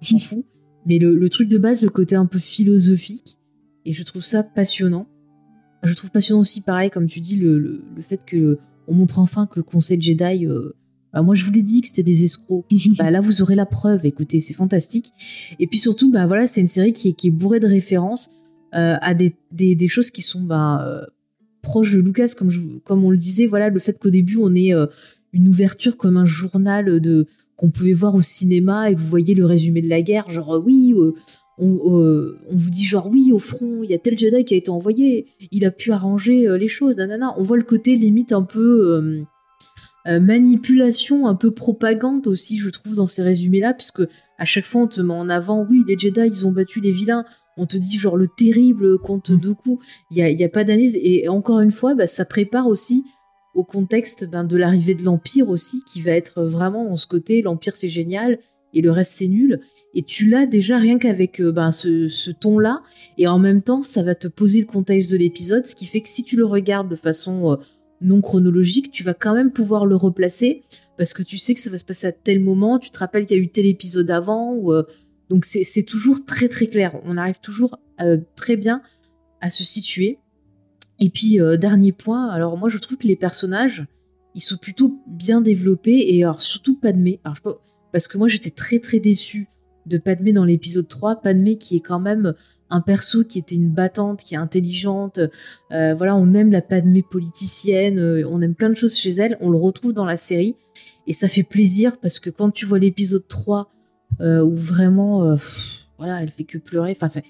On 0.00 0.04
s'en 0.04 0.18
fout. 0.20 0.46
Mais 0.86 0.98
le, 0.98 1.14
le 1.16 1.28
truc 1.28 1.48
de 1.48 1.58
base, 1.58 1.82
le 1.82 1.90
côté 1.90 2.16
un 2.16 2.26
peu 2.26 2.38
philosophique, 2.38 3.38
et 3.84 3.92
je 3.92 4.02
trouve 4.02 4.22
ça 4.22 4.42
passionnant. 4.42 5.06
Je 5.82 5.94
trouve 5.94 6.10
passionnant 6.10 6.40
aussi, 6.40 6.62
pareil, 6.62 6.90
comme 6.90 7.06
tu 7.06 7.20
dis, 7.20 7.36
le, 7.36 7.58
le, 7.58 7.84
le 7.94 8.02
fait 8.02 8.24
que 8.24 8.58
on 8.88 8.94
montre 8.94 9.18
enfin 9.18 9.46
que 9.46 9.56
le 9.56 9.62
Conseil 9.62 10.00
Jedi, 10.00 10.46
euh, 10.46 10.74
bah 11.12 11.22
moi 11.22 11.34
je 11.34 11.44
vous 11.44 11.52
l'ai 11.52 11.62
dit 11.62 11.80
que 11.80 11.88
c'était 11.88 12.02
des 12.02 12.24
escrocs. 12.24 12.66
bah 12.98 13.10
là 13.10 13.20
vous 13.20 13.42
aurez 13.42 13.54
la 13.54 13.66
preuve. 13.66 14.06
Écoutez, 14.06 14.40
c'est 14.40 14.54
fantastique. 14.54 15.12
Et 15.58 15.66
puis 15.66 15.78
surtout, 15.78 16.10
bah 16.10 16.26
voilà, 16.26 16.46
c'est 16.46 16.60
une 16.60 16.66
série 16.66 16.92
qui 16.92 17.08
est, 17.08 17.12
qui 17.12 17.28
est 17.28 17.32
bourrée 17.32 17.60
de 17.60 17.66
références 17.66 18.30
euh, 18.74 18.96
à 19.00 19.14
des, 19.14 19.34
des, 19.52 19.74
des 19.74 19.88
choses 19.88 20.10
qui 20.10 20.22
sont 20.22 20.42
bah, 20.42 20.86
euh, 20.86 21.04
proches 21.62 21.94
de 21.94 22.00
Lucas, 22.00 22.34
comme 22.36 22.50
je, 22.50 22.60
comme 22.84 23.04
on 23.04 23.10
le 23.10 23.16
disait. 23.16 23.46
Voilà, 23.46 23.70
le 23.70 23.80
fait 23.80 23.98
qu'au 23.98 24.10
début 24.10 24.36
on 24.36 24.54
ait 24.54 24.72
une 25.32 25.48
ouverture 25.48 25.96
comme 25.96 26.16
un 26.16 26.24
journal 26.24 27.00
de 27.00 27.26
qu'on 27.56 27.70
pouvait 27.70 27.92
voir 27.92 28.14
au 28.14 28.20
cinéma 28.20 28.90
et 28.90 28.94
que 28.94 29.00
vous 29.00 29.06
voyez 29.06 29.34
le 29.34 29.44
résumé 29.44 29.80
de 29.80 29.88
la 29.88 30.02
guerre, 30.02 30.28
genre 30.30 30.56
euh, 30.56 30.62
oui, 30.64 30.94
euh, 30.96 31.12
on, 31.58 31.98
euh, 31.98 32.38
on 32.50 32.56
vous 32.56 32.70
dit 32.70 32.84
genre 32.84 33.08
oui, 33.10 33.32
au 33.32 33.38
front, 33.38 33.82
il 33.82 33.90
y 33.90 33.94
a 33.94 33.98
tel 33.98 34.16
Jedi 34.16 34.44
qui 34.44 34.54
a 34.54 34.56
été 34.56 34.70
envoyé, 34.70 35.26
il 35.52 35.64
a 35.64 35.70
pu 35.70 35.90
arranger 35.92 36.46
euh, 36.46 36.58
les 36.58 36.68
choses, 36.68 36.96
nanana. 36.96 37.32
On 37.38 37.42
voit 37.42 37.56
le 37.56 37.62
côté 37.62 37.96
limite 37.96 38.32
un 38.32 38.42
peu 38.42 39.24
manipulation, 40.06 41.26
un 41.26 41.34
peu 41.34 41.50
propagande 41.50 42.28
aussi, 42.28 42.58
je 42.58 42.70
trouve, 42.70 42.94
dans 42.94 43.08
ces 43.08 43.22
résumés-là, 43.22 43.74
puisque 43.74 44.02
à 44.38 44.44
chaque 44.44 44.64
fois 44.64 44.82
on 44.82 44.86
te 44.86 45.00
met 45.00 45.14
en 45.14 45.28
avant, 45.28 45.66
oui, 45.68 45.82
les 45.88 45.98
Jedi, 45.98 46.20
ils 46.26 46.46
ont 46.46 46.52
battu 46.52 46.80
les 46.80 46.92
vilains. 46.92 47.24
On 47.56 47.66
te 47.66 47.76
dit 47.76 47.96
genre 47.96 48.16
le 48.16 48.28
terrible 48.28 48.98
compte 48.98 49.32
deux 49.32 49.54
coups. 49.54 49.84
Il 50.10 50.18
y 50.18 50.22
a, 50.22 50.30
y 50.30 50.44
a 50.44 50.48
pas 50.48 50.62
d'analyse. 50.62 50.96
Et 51.00 51.26
encore 51.28 51.60
une 51.60 51.72
fois, 51.72 51.94
bah, 51.94 52.06
ça 52.06 52.24
prépare 52.26 52.66
aussi 52.66 53.04
au 53.56 53.64
contexte 53.64 54.28
ben, 54.28 54.44
de 54.44 54.56
l'arrivée 54.56 54.94
de 54.94 55.02
l'Empire 55.02 55.48
aussi, 55.48 55.82
qui 55.84 56.02
va 56.02 56.12
être 56.12 56.42
vraiment 56.42 56.84
dans 56.84 56.96
ce 56.96 57.06
côté, 57.06 57.40
l'Empire 57.40 57.74
c'est 57.74 57.88
génial 57.88 58.38
et 58.74 58.82
le 58.82 58.90
reste 58.90 59.12
c'est 59.14 59.28
nul. 59.28 59.60
Et 59.94 60.02
tu 60.02 60.26
l'as 60.26 60.44
déjà 60.44 60.78
rien 60.78 60.98
qu'avec 60.98 61.40
euh, 61.40 61.52
ben, 61.52 61.70
ce, 61.70 62.30
ton-là, 62.30 62.82
et 63.16 63.26
en 63.26 63.38
même 63.38 63.62
temps 63.62 63.80
ça 63.80 64.02
va 64.02 64.14
te 64.14 64.28
poser 64.28 64.60
le 64.60 64.66
contexte 64.66 65.10
de 65.10 65.16
l'épisode, 65.16 65.64
ce 65.64 65.74
qui 65.74 65.86
fait 65.86 66.02
que 66.02 66.08
si 66.08 66.22
tu 66.22 66.36
le 66.36 66.44
regardes 66.44 66.90
de 66.90 66.96
façon 66.96 67.52
euh, 67.52 67.56
non 68.02 68.20
chronologique, 68.20 68.90
tu 68.90 69.02
vas 69.02 69.14
quand 69.14 69.32
même 69.34 69.50
pouvoir 69.50 69.86
le 69.86 69.96
replacer, 69.96 70.62
parce 70.98 71.14
que 71.14 71.22
tu 71.22 71.38
sais 71.38 71.54
que 71.54 71.60
ça 71.60 71.70
va 71.70 71.78
se 71.78 71.84
passer 71.86 72.08
à 72.08 72.12
tel 72.12 72.40
moment, 72.40 72.78
tu 72.78 72.90
te 72.90 72.98
rappelles 72.98 73.24
qu'il 73.24 73.38
y 73.38 73.40
a 73.40 73.42
eu 73.42 73.48
tel 73.48 73.64
épisode 73.64 74.10
avant, 74.10 74.70
euh, 74.70 74.82
donc 75.30 75.46
c'est 75.46 75.84
toujours 75.84 76.26
très 76.26 76.48
très 76.48 76.66
clair, 76.66 76.94
on 77.04 77.16
arrive 77.16 77.40
toujours 77.40 77.80
très 78.36 78.56
bien 78.56 78.82
à 79.40 79.50
se 79.50 79.64
situer. 79.64 80.18
Et 81.00 81.10
puis, 81.10 81.40
euh, 81.40 81.56
dernier 81.56 81.92
point, 81.92 82.28
alors 82.28 82.56
moi 82.56 82.68
je 82.68 82.78
trouve 82.78 82.96
que 82.96 83.06
les 83.06 83.16
personnages, 83.16 83.86
ils 84.34 84.40
sont 84.40 84.56
plutôt 84.56 84.98
bien 85.06 85.40
développés, 85.40 86.14
et 86.14 86.24
alors 86.24 86.40
surtout 86.40 86.78
Padmé. 86.78 87.20
Parce 87.92 88.08
que 88.08 88.18
moi 88.18 88.28
j'étais 88.28 88.50
très 88.50 88.78
très 88.78 89.00
déçue 89.00 89.48
de 89.86 89.98
Padmé 89.98 90.32
dans 90.32 90.44
l'épisode 90.44 90.88
3. 90.88 91.22
Padmé 91.22 91.56
qui 91.56 91.76
est 91.76 91.80
quand 91.80 92.00
même 92.00 92.34
un 92.70 92.80
perso 92.80 93.24
qui 93.24 93.38
était 93.38 93.54
une 93.54 93.70
battante, 93.70 94.22
qui 94.22 94.34
est 94.34 94.38
intelligente. 94.38 95.20
Euh, 95.72 95.94
voilà, 95.94 96.16
on 96.16 96.34
aime 96.34 96.50
la 96.50 96.62
Padmé 96.62 97.02
politicienne, 97.02 97.98
euh, 97.98 98.28
on 98.28 98.42
aime 98.42 98.54
plein 98.54 98.68
de 98.68 98.74
choses 98.74 98.96
chez 98.96 99.10
elle. 99.10 99.36
On 99.40 99.50
le 99.50 99.58
retrouve 99.58 99.94
dans 99.94 100.04
la 100.04 100.16
série. 100.16 100.56
Et 101.06 101.12
ça 101.12 101.28
fait 101.28 101.44
plaisir 101.44 101.98
parce 101.98 102.18
que 102.18 102.30
quand 102.30 102.50
tu 102.50 102.66
vois 102.66 102.78
l'épisode 102.78 103.26
3, 103.28 103.70
euh, 104.20 104.42
où 104.42 104.56
vraiment, 104.56 105.36
voilà, 105.98 106.22
elle 106.22 106.30
fait 106.30 106.44
que 106.44 106.58
pleurer. 106.58 106.96
Enfin, 107.00 107.20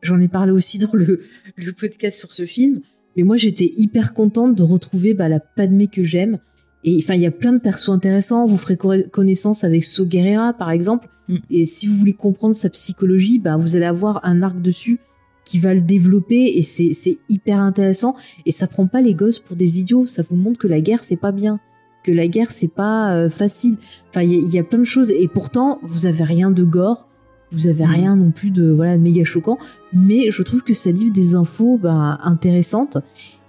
j'en 0.00 0.20
ai 0.20 0.28
parlé 0.28 0.50
aussi 0.50 0.78
dans 0.78 0.92
le 0.92 1.72
podcast 1.72 2.18
sur 2.18 2.32
ce 2.32 2.44
film. 2.44 2.80
Mais 3.16 3.22
moi, 3.22 3.36
j'étais 3.36 3.72
hyper 3.76 4.14
contente 4.14 4.56
de 4.56 4.62
retrouver 4.62 5.14
bah, 5.14 5.28
la 5.28 5.40
Padmé 5.40 5.86
que 5.88 6.02
j'aime. 6.02 6.38
Et 6.84 6.98
enfin, 7.02 7.14
il 7.14 7.20
y 7.22 7.26
a 7.26 7.30
plein 7.30 7.52
de 7.52 7.58
persos 7.58 7.90
intéressants. 7.90 8.46
Vous 8.46 8.56
ferez 8.56 8.76
co- 8.76 9.02
connaissance 9.10 9.64
avec 9.64 9.84
So 9.84 10.06
Guerrera, 10.06 10.52
par 10.52 10.70
exemple. 10.70 11.08
Mm. 11.28 11.36
Et 11.50 11.66
si 11.66 11.86
vous 11.86 11.96
voulez 11.96 12.12
comprendre 12.14 12.54
sa 12.54 12.68
psychologie, 12.70 13.38
bah, 13.38 13.56
vous 13.56 13.76
allez 13.76 13.84
avoir 13.84 14.20
un 14.24 14.42
arc 14.42 14.60
dessus 14.60 14.98
qui 15.44 15.58
va 15.58 15.74
le 15.74 15.80
développer. 15.80 16.56
Et 16.56 16.62
c'est 16.62 17.18
hyper 17.28 17.58
intéressant. 17.60 18.16
Et 18.46 18.52
ça 18.52 18.66
prend 18.66 18.86
pas 18.86 19.00
les 19.00 19.14
gosses 19.14 19.38
pour 19.40 19.56
des 19.56 19.78
idiots. 19.78 20.06
Ça 20.06 20.22
vous 20.28 20.36
montre 20.36 20.58
que 20.58 20.68
la 20.68 20.80
guerre, 20.80 21.04
c'est 21.04 21.20
pas 21.20 21.32
bien. 21.32 21.60
Que 22.04 22.10
la 22.12 22.26
guerre, 22.26 22.50
c'est 22.50 22.74
pas 22.74 23.14
euh, 23.14 23.30
facile. 23.30 23.76
Enfin, 24.10 24.22
il 24.22 24.32
y, 24.32 24.56
y 24.56 24.58
a 24.58 24.64
plein 24.64 24.80
de 24.80 24.84
choses. 24.84 25.12
Et 25.12 25.28
pourtant, 25.28 25.78
vous 25.82 26.06
avez 26.06 26.24
rien 26.24 26.50
de 26.50 26.64
gore. 26.64 27.06
Vous 27.52 27.66
avez 27.66 27.84
Mm. 27.84 27.90
rien 27.90 28.16
non 28.16 28.30
plus 28.30 28.50
de 28.50 28.70
voilà 28.70 28.96
méga 28.96 29.24
choquant. 29.24 29.58
Mais 29.92 30.30
je 30.30 30.42
trouve 30.42 30.62
que 30.62 30.72
ça 30.72 30.90
livre 30.90 31.12
des 31.12 31.34
infos 31.34 31.78
bah, 31.78 32.18
intéressantes. 32.24 32.98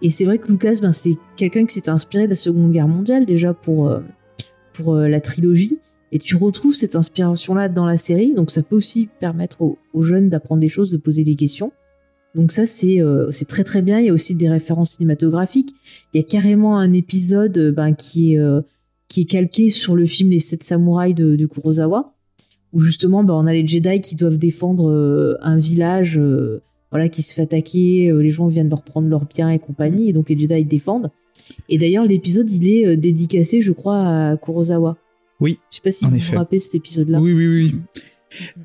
Et 0.02 0.10
c'est 0.10 0.26
vrai 0.26 0.38
que 0.38 0.52
Lucas, 0.52 0.76
ben, 0.82 0.92
c'est 0.92 1.16
quelqu'un 1.38 1.66
qui 1.66 1.76
s'est 1.76 1.90
inspiré 1.90 2.26
de 2.26 2.32
la 2.32 2.36
Seconde 2.36 2.72
Guerre 2.72 2.90
mondiale 2.90 3.26
déjà 3.26 3.54
pour, 3.54 3.88
euh, 3.88 4.02
pour 4.74 4.96
euh, 4.96 5.08
la 5.08 5.22
trilogie. 5.22 5.80
Et 6.12 6.20
tu 6.20 6.36
retrouves 6.36 6.76
cette 6.76 6.96
inspiration-là 6.96 7.70
dans 7.70 7.86
la 7.86 7.98
série. 7.98 8.34
Donc 8.34 8.52
ça 8.52 8.62
peut 8.62 8.76
aussi 8.76 9.10
permettre 9.20 9.62
aux, 9.62 9.78
aux 9.94 10.02
jeunes 10.04 10.30
d'apprendre 10.30 10.60
des 10.62 10.70
choses, 10.70 10.92
de 10.92 10.98
poser 10.98 11.24
des 11.24 11.36
questions. 11.36 11.72
Donc 12.36 12.52
ça, 12.52 12.66
c'est 12.66 13.02
euh, 13.02 13.32
c'est 13.32 13.48
très 13.48 13.64
très 13.64 13.82
bien. 13.82 14.00
Il 14.00 14.06
y 14.08 14.10
a 14.10 14.14
aussi 14.14 14.36
des 14.36 14.50
références 14.50 14.92
cinématographiques. 14.96 15.74
Il 16.14 16.18
y 16.18 16.20
a 16.20 16.24
carrément 16.24 16.78
un 16.78 16.92
épisode 16.92 17.74
ben, 17.76 17.94
qui, 17.94 18.36
est, 18.36 18.42
qui 19.08 19.22
est 19.22 19.26
calqué 19.26 19.70
sur 19.70 19.96
le 19.96 20.06
film 20.06 20.30
Les 20.30 20.40
Sept 20.40 20.64
Samouraïs 20.64 21.16
de, 21.16 21.36
de 21.36 21.46
Kurosawa, 21.46 22.13
où 22.74 22.82
justement 22.82 23.24
ben, 23.24 23.34
on 23.36 23.46
a 23.48 23.54
les 23.54 23.66
Jedi 23.66 24.02
qui 24.02 24.16
doivent 24.16 24.38
défendre 24.38 24.90
euh, 24.90 25.36
un 25.42 25.58
village 25.58 26.18
euh, 26.18 26.62
voilà, 26.92 27.08
qui 27.10 27.22
se 27.22 27.34
fait 27.34 27.44
attaquer, 27.44 28.10
euh, 28.10 28.20
les 28.22 28.30
gens 28.30 28.48
viennent 28.48 28.70
leur 28.70 28.84
prendre 28.84 29.08
leurs 29.08 29.26
biens 29.26 29.50
et 29.50 29.60
compagnie, 29.60 30.10
et 30.10 30.14
donc 30.14 30.30
les 30.30 30.38
Jedi 30.38 30.56
ils 30.56 30.68
défendent. 30.68 31.10
Et 31.70 31.78
d'ailleurs, 31.78 32.06
l'épisode, 32.06 32.50
il 32.52 32.68
est 32.68 32.96
dédicacé, 32.96 33.60
je 33.62 33.72
crois, 33.72 34.00
à 34.32 34.38
Kurosawa. 34.38 34.98
Oui, 35.40 35.58
Je 35.72 35.78
sais 35.78 35.82
pas 35.84 35.92
si 35.92 36.06
vous 36.06 36.16
effet. 36.16 36.32
vous 36.34 36.38
rappelez 36.38 36.60
cet 36.60 36.76
épisode-là. 36.76 37.20
Oui, 37.20 37.34
oui, 37.34 37.48
oui. 37.48 37.76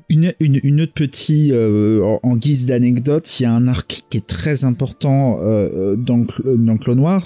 Une, 0.09 0.33
une, 0.39 0.59
une 0.63 0.81
autre 0.81 0.93
petite, 0.93 1.51
euh, 1.51 2.01
en, 2.03 2.19
en 2.23 2.35
guise 2.37 2.65
d'anecdote, 2.67 3.39
il 3.39 3.43
y 3.43 3.45
a 3.45 3.53
un 3.53 3.67
arc 3.67 4.03
qui 4.09 4.17
est 4.17 4.25
très 4.25 4.63
important 4.65 5.39
euh, 5.41 5.95
dans, 5.95 6.25
dans 6.45 6.77
Clone 6.77 6.99
Wars, 6.99 7.25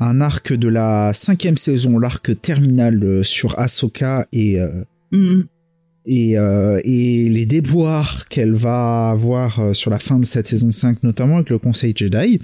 un 0.00 0.20
arc 0.20 0.52
de 0.52 0.68
la 0.68 1.12
cinquième 1.14 1.56
saison, 1.56 1.98
l'arc 1.98 2.38
terminal 2.42 3.24
sur 3.24 3.58
Ahsoka 3.58 4.26
et, 4.32 4.58
euh, 4.60 4.68
Mhm. 5.12 5.44
Et, 6.06 6.38
euh, 6.38 6.80
et 6.84 7.28
les 7.28 7.46
déboires 7.46 8.28
qu'elle 8.28 8.54
va 8.54 9.10
avoir 9.10 9.60
euh, 9.60 9.72
sur 9.72 9.90
la 9.90 9.98
fin 9.98 10.18
de 10.18 10.24
cette 10.24 10.46
saison 10.46 10.70
5, 10.70 11.02
notamment 11.02 11.36
avec 11.36 11.50
le 11.50 11.58
Conseil 11.58 11.92
Jedi, 11.96 12.40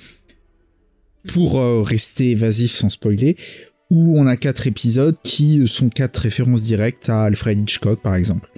pour 1.26 1.58
euh, 1.58 1.82
rester 1.82 2.30
évasif 2.30 2.72
sans 2.72 2.90
spoiler, 2.90 3.36
où 3.90 4.18
on 4.18 4.26
a 4.26 4.36
quatre 4.36 4.66
épisodes 4.66 5.16
qui 5.22 5.66
sont 5.66 5.88
quatre 5.88 6.18
références 6.18 6.62
directes 6.62 7.08
à 7.08 7.24
Alfred 7.24 7.58
Hitchcock, 7.58 8.00
par 8.00 8.14
exemple. 8.14 8.48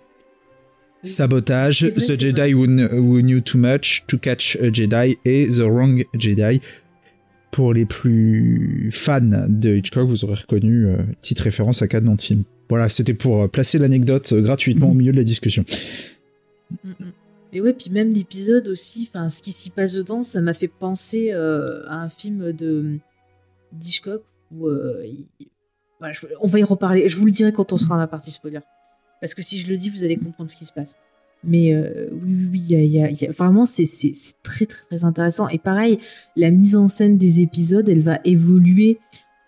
Sabotage, 1.03 1.85
vrai, 1.85 1.93
The 1.93 2.21
Jedi 2.21 2.53
who 2.53 2.67
knew 3.23 3.41
too 3.41 3.59
much 3.59 4.05
to 4.07 4.19
catch 4.19 4.57
a 4.57 4.71
Jedi 4.71 5.17
et 5.25 5.49
The 5.49 5.61
Wrong 5.61 6.05
Jedi. 6.15 6.61
pour 7.51 7.75
les 7.75 7.85
plus 7.85 8.91
fans 8.93 9.21
de 9.49 9.77
Hitchcock, 9.77 10.09
vous 10.09 10.25
aurez 10.25 10.35
reconnu 10.35 10.87
euh, 10.87 10.97
petite 11.21 11.41
référence 11.41 11.83
à 11.83 11.89
quatre 11.89 12.05
noms 12.05 12.15
de 12.15 12.21
films. 12.21 12.45
Voilà, 12.71 12.89
c'était 12.89 13.12
pour 13.14 13.43
euh, 13.43 13.49
placer 13.49 13.79
l'anecdote 13.79 14.33
euh, 14.33 14.41
gratuitement 14.41 14.91
au 14.91 14.95
milieu 14.95 15.12
de 15.12 15.16
la 15.18 15.25
discussion. 15.25 15.64
Mm, 16.85 16.89
mm. 16.89 17.12
Et 17.53 17.61
ouais, 17.61 17.73
puis 17.73 17.91
même 17.91 18.12
l'épisode 18.12 18.68
aussi, 18.68 19.09
enfin, 19.11 19.29
ce 19.29 19.43
qui 19.43 19.51
s'y 19.53 19.71
passe 19.71 19.93
dedans, 19.95 20.23
ça 20.23 20.41
m'a 20.41 20.55
fait 20.55 20.68
penser 20.68 21.33
euh, 21.33 21.83
à 21.89 21.97
un 21.97 22.09
film 22.09 22.53
de 22.53 22.99
d'Hitchcock 23.73 24.23
où 24.57 24.68
euh, 24.68 25.05
il- 25.05 25.27
voilà, 25.99 26.12
je- 26.14 26.27
on 26.41 26.47
va 26.47 26.59
y 26.61 26.62
reparler. 26.64 27.09
Je 27.09 27.16
vous 27.16 27.27
le 27.27 27.33
dirai 27.33 27.53
quand 27.53 27.73
on 27.73 27.77
sera 27.77 27.97
dans 27.97 28.01
la 28.01 28.07
partie 28.07 28.31
spoiler, 28.31 28.61
parce 29.21 29.35
que 29.35 29.43
si 29.43 29.59
je 29.59 29.68
le 29.68 29.77
dis, 29.77 29.91
vous 29.91 30.05
allez 30.05 30.16
comprendre 30.16 30.49
ce 30.49 30.57
qui 30.57 30.64
se 30.64 30.73
passe. 30.73 30.97
Mais 31.43 31.73
euh, 31.75 32.09
oui, 32.12 32.35
oui, 32.35 32.49
oui, 32.53 32.61
il 32.61 32.71
y 32.71 32.77
a, 32.77 32.83
il 32.83 32.91
y 32.93 33.03
a- 33.03 33.11
il 33.11 33.21
y 33.21 33.27
a- 33.27 33.31
vraiment, 33.33 33.64
c'est 33.66 33.85
très, 34.45 34.66
très, 34.66 34.85
très 34.87 35.05
intéressant. 35.05 35.49
Et 35.49 35.59
pareil, 35.59 35.99
la 36.37 36.51
mise 36.51 36.77
en 36.77 36.87
scène 36.89 37.18
des 37.18 37.41
épisodes, 37.41 37.89
elle 37.89 38.01
va 38.01 38.21
évoluer 38.25 38.99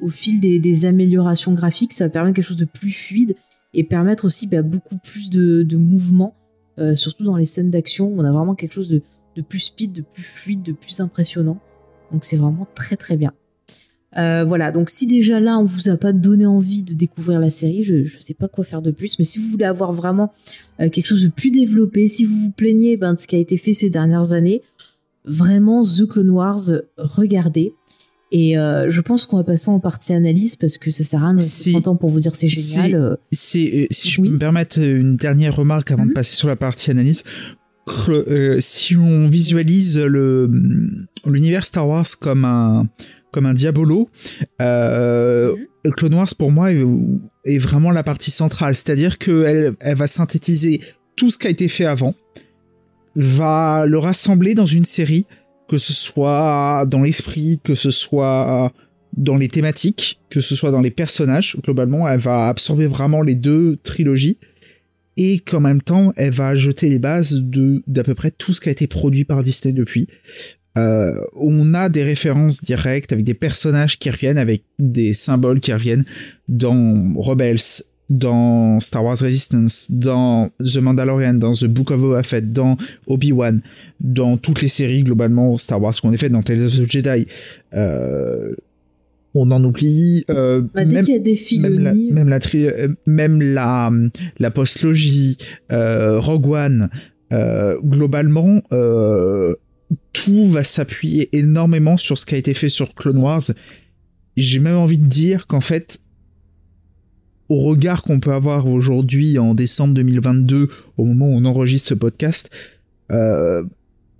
au 0.03 0.09
fil 0.09 0.41
des, 0.41 0.85
améliorations 0.85 1.55
graphiques. 1.55 1.93
Ça 1.95 2.05
va 2.05 2.11
permettre 2.11 2.37
quelque 2.37 2.45
chose 2.45 2.57
de 2.59 2.67
plus 2.67 2.91
fluide 2.91 3.37
et 3.73 3.85
permettre 3.85 4.25
aussi 4.27 4.47
bah, 4.47 4.63
beaucoup 4.63 4.99
plus 4.99 5.31
de, 5.31 5.77
mouvement, 5.77 6.35
euh, 6.79 6.95
surtout 6.95 7.25
dans 7.25 7.37
les 7.37 7.47
scènes 7.47 7.71
d'action. 7.71 8.09
où 8.09 8.21
On 8.21 8.25
a 8.25 8.33
vraiment 8.33 8.55
quelque 8.55 8.73
chose 8.73 8.91
de, 8.91 9.43
plus 9.43 9.61
speed, 9.61 9.93
de 9.93 10.03
plus 10.03 10.25
fluide, 10.25 10.63
de 10.63 10.73
plus 10.73 11.01
impressionnant. 11.01 11.59
Donc 12.11 12.25
c'est 12.25 12.37
vraiment 12.37 12.67
très 12.75 12.97
très 12.97 13.17
bien. 13.17 13.33
Euh, 14.19 14.45
voilà, 14.45 14.73
donc 14.73 14.91
si 14.91 15.07
déjà 15.07 15.41
là 15.41 15.59
on 15.59 15.65
vous 15.65 15.89
a 15.89 15.97
pas 15.97 16.13
donné 16.13 16.45
envie 16.45 16.83
de 16.83 16.93
découvrir 16.93 17.41
la 17.41 17.49
série, 17.49 17.83
je, 17.83 18.05
je 18.05 18.19
sais 18.19 18.35
pas 18.35 18.47
quoi 18.47 18.63
faire 18.63 18.83
de 18.83 18.91
plus, 18.91 19.19
mais 19.19 19.25
si 19.25 19.39
vous 19.39 19.49
voulez 19.49 19.65
avoir 19.65 19.91
vraiment 19.91 20.31
euh, 20.81 20.91
quelque 20.91 21.07
chose 21.07 21.25
de 21.25 21.31
plus 21.31 21.51
développé, 21.51 22.07
si 22.09 22.27
vous 22.27 22.37
vous 22.37 22.51
plaignez 22.51 22.99
ben, 22.99 23.15
de 23.15 23.19
ce 23.19 23.27
qui 23.27 23.37
a 23.37 23.39
été 23.39 23.57
fait 23.57 23.73
ces 23.73 23.89
dernières 23.89 24.35
années, 24.35 24.61
vraiment 25.25 25.83
The 25.83 26.07
Clone 26.07 26.29
Wars, 26.29 26.61
regardez. 26.99 27.73
Et 28.35 28.57
euh, 28.59 28.89
je 28.89 29.01
pense 29.03 29.27
qu'on 29.27 29.37
va 29.37 29.45
passer 29.45 29.69
en 29.71 29.79
partie 29.79 30.15
analyse 30.15 30.57
parce 30.57 30.79
que 30.79 30.91
ça 30.91 31.05
sert 31.05 31.23
à 31.23 31.27
rien 31.27 31.35
de 31.35 31.41
C'est- 31.43 31.73
30 31.73 31.87
ans 31.89 31.97
pour 31.97 32.09
vous 32.09 32.19
dire 32.19 32.35
c'est 32.35 32.49
génial. 32.49 32.95
euh, 32.95 33.15
C'est, 33.31 33.71
euh, 33.75 33.87
si 33.91 34.09
je 34.09 34.21
Oui. 34.23 34.29
peux 34.29 34.35
me 34.35 34.39
permettre 34.39 34.81
une 34.81 35.17
dernière 35.17 35.55
remarque 35.55 35.91
avant 35.91 36.05
de 36.05 36.09
Mhm. 36.09 36.15
passer 36.15 36.35
sur 36.37 36.49
la 36.49 36.57
partie 36.57 36.91
analyse. 36.91 37.25
Euh, 38.09 38.57
si 38.61 38.97
on 38.97 39.29
visualise 39.29 39.99
le 39.99 40.51
l'univers 41.27 41.65
Star 41.65 41.87
Wars 41.87 42.07
comme 42.21 42.45
un 42.45 42.89
comme 43.33 43.45
un 43.47 43.55
diabolo, 43.55 44.09
euh, 44.61 45.53
Clone 45.97 46.15
Wars 46.15 46.35
pour 46.39 46.53
moi 46.53 46.73
est, 46.73 46.85
est 47.45 47.59
vraiment 47.59 47.91
la 47.91 48.03
partie 48.03 48.31
centrale, 48.31 48.75
c'est-à-dire 48.75 49.19
qu'elle 49.19 49.75
elle 49.81 49.97
va 49.97 50.07
synthétiser 50.07 50.81
tout 51.17 51.29
ce 51.31 51.39
qui 51.39 51.47
a 51.49 51.51
été 51.51 51.69
fait 51.69 51.87
avant, 51.87 52.15
va 53.17 53.85
le 53.87 53.99
rassembler 53.99 54.55
dans 54.55 54.67
une 54.67 54.85
série, 54.85 55.27
que 55.73 55.79
ce 55.79 55.95
soit 55.95 56.85
dans 56.87 57.01
l'esprit, 57.01 57.59
que 57.65 57.75
ce 57.75 57.91
soit 57.91 58.71
dans 59.17 59.39
les 59.39 59.49
thématiques, 59.49 60.21
que 60.29 60.43
ce 60.43 60.55
soit 60.55 60.71
dans 60.71 60.83
les 60.83 60.91
personnages. 60.91 61.57
Globalement, 61.63 62.07
elle 62.07 62.21
va 62.21 62.49
absorber 62.49 62.87
vraiment 62.87 63.23
les 63.23 63.35
deux 63.35 63.79
trilogies 63.83 64.37
et 65.17 65.39
qu'en 65.39 65.61
même 65.61 65.81
temps, 65.81 66.13
elle 66.17 66.35
va 66.35 66.57
jeter 66.57 66.91
les 66.91 66.99
bases 66.99 67.41
de 67.41 67.83
d'à 67.87 68.05
peu 68.05 68.15
près 68.15 68.31
tout 68.31 68.53
ce 68.53 68.61
qui 68.61 68.69
a 68.69 68.73
été 68.73 68.87
produit 68.87 69.25
par 69.25 69.43
Disney 69.43 69.73
depuis. 69.73 70.09
Euh, 70.77 71.19
on 71.37 71.73
a 71.73 71.89
des 71.89 72.03
références 72.03 72.63
directes 72.63 73.11
avec 73.13 73.25
des 73.25 73.33
personnages 73.33 73.99
qui 73.99 74.11
reviennent, 74.11 74.37
avec 74.37 74.65
des 74.79 75.15
symboles 75.15 75.61
qui 75.61 75.73
reviennent 75.73 76.05
dans 76.49 77.15
Rebels, 77.17 77.83
dans 78.11 78.79
Star 78.81 79.05
Wars 79.05 79.17
Resistance, 79.19 79.91
dans 79.91 80.51
The 80.59 80.77
Mandalorian, 80.79 81.35
dans 81.35 81.53
The 81.53 81.65
Book 81.65 81.91
of 81.93 82.01
Boba 82.01 82.23
Fett, 82.23 82.53
dans 82.53 82.77
Obi-Wan, 83.07 83.63
dans 84.01 84.37
toutes 84.37 84.61
les 84.61 84.69
séries 84.69 85.03
globalement 85.03 85.57
Star 85.59 85.81
Wars 85.81 85.95
qu'on 86.01 86.13
a 86.13 86.17
fait, 86.17 86.29
dans 86.29 86.43
Tales 86.43 86.63
of 86.67 86.77
the 86.77 86.91
Jedi. 86.91 87.27
Euh, 87.75 88.53
on 89.35 89.51
en 89.51 89.65
oublie. 89.65 90.25
Euh, 90.31 90.61
bah, 90.75 90.85
dès 90.85 90.95
même- 90.95 91.05
qu'il 91.07 91.15
y 91.15 91.17
a 91.17 91.21
des 91.21 91.39
même 91.59 91.79
la, 91.81 91.93
Filoni, 91.93 92.13
même 92.13 92.29
la, 92.29 92.39
tri- 92.41 92.67
euh, 92.67 92.89
même 93.07 93.41
la, 93.41 93.91
la 94.39 94.51
postlogie, 94.51 95.39
euh, 95.73 96.21
Rogue 96.21 96.49
One, 96.49 96.91
globalement, 97.83 98.61
tout 100.13 100.47
va 100.49 100.65
s'appuyer 100.65 101.35
énormément 101.37 101.97
sur 101.97 102.19
ce 102.19 102.27
qui 102.27 102.35
a 102.35 102.39
été 102.39 102.53
fait 102.53 102.69
sur 102.69 102.95
Clone 102.95 103.17
Wars. 103.17 103.43
J'ai 104.37 104.59
même 104.59 104.77
envie 104.77 104.99
de 104.99 105.07
dire 105.07 105.47
qu'en 105.47 105.61
fait, 105.63 106.01
au 107.49 107.61
regard 107.61 108.03
qu'on 108.03 108.21
peut 108.21 108.33
avoir 108.33 108.67
aujourd'hui 108.67 109.39
en 109.39 109.55
décembre 109.55 109.95
2022, 109.95 110.69
au 110.97 111.05
moment 111.05 111.29
où 111.29 111.37
on 111.37 111.45
enregistre 111.45 111.89
ce 111.89 111.95
podcast, 111.95 112.51
euh, 113.11 113.65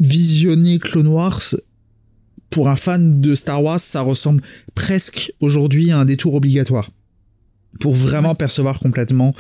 visionner 0.01 0.79
Clone 0.79 1.07
Wars, 1.09 1.43
pour 2.51 2.69
un 2.69 2.77
fan 2.77 3.21
de 3.21 3.35
Star 3.35 3.63
Wars, 3.63 3.81
ça 3.81 4.03
ressemble 4.03 4.43
presque 4.75 5.33
aujourd'hui 5.41 5.91
à 5.91 5.99
un 5.99 6.05
détour 6.05 6.35
obligatoire 6.35 6.91
pour 7.81 7.95
vraiment 7.95 8.35
percevoir 8.35 8.79
complètement 8.79 9.35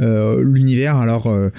euh, 0.00 0.42
l'univers. 0.42 0.96
Alors 0.96 1.28
euh, 1.28 1.50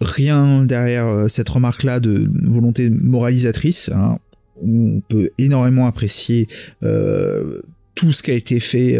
rien 0.00 0.64
derrière 0.64 1.28
cette 1.28 1.48
remarque-là 1.48 2.00
de 2.00 2.30
volonté 2.44 2.88
moralisatrice. 2.88 3.90
hein. 3.94 4.18
On 4.60 5.00
peut 5.08 5.30
énormément 5.38 5.86
apprécier 5.86 6.48
euh, 6.82 7.60
tout 7.94 8.12
ce 8.12 8.22
qui 8.22 8.30
a 8.30 8.34
été 8.34 8.58
fait 8.58 8.98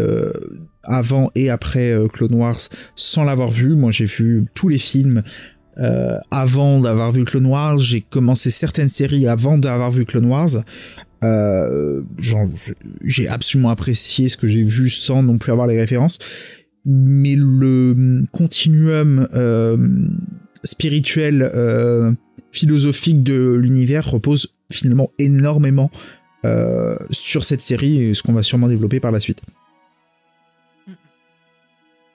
avant 0.89 1.31
et 1.35 1.49
après 1.49 1.91
euh, 1.91 2.07
Clone 2.07 2.33
Wars 2.33 2.59
sans 2.95 3.23
l'avoir 3.23 3.51
vu. 3.51 3.75
Moi, 3.75 3.91
j'ai 3.91 4.05
vu 4.05 4.45
tous 4.53 4.67
les 4.67 4.79
films. 4.79 5.23
euh, 5.77 6.17
avant 6.29 6.81
d'avoir 6.81 7.11
vu 7.11 7.23
Clone 7.23 7.45
Wars, 7.45 7.77
j'ai 7.77 8.01
commencé 8.01 8.49
certaines 8.49 8.89
séries 8.89 9.27
avant 9.27 9.57
d'avoir 9.57 9.91
vu 9.91 10.05
Clone 10.05 10.25
Wars. 10.25 10.49
Euh, 11.23 12.01
j'ai 13.03 13.27
absolument 13.27 13.69
apprécié 13.69 14.29
ce 14.29 14.37
que 14.37 14.47
j'ai 14.47 14.63
vu 14.63 14.89
sans 14.89 15.23
non 15.23 15.37
plus 15.37 15.51
avoir 15.51 15.67
les 15.67 15.79
références. 15.79 16.19
Mais 16.85 17.35
le 17.37 18.23
continuum 18.31 19.27
euh, 19.33 19.77
spirituel, 20.63 21.49
philosophique 22.51 23.21
de 23.23 23.53
l'univers 23.53 24.09
repose 24.09 24.55
finalement 24.71 25.11
énormément 25.19 25.91
sur 27.11 27.43
cette 27.43 27.61
série 27.61 28.01
et 28.01 28.13
ce 28.13 28.23
qu'on 28.23 28.33
va 28.33 28.43
sûrement 28.43 28.67
développer 28.67 28.99
par 28.99 29.11
la 29.11 29.19
suite. 29.19 29.41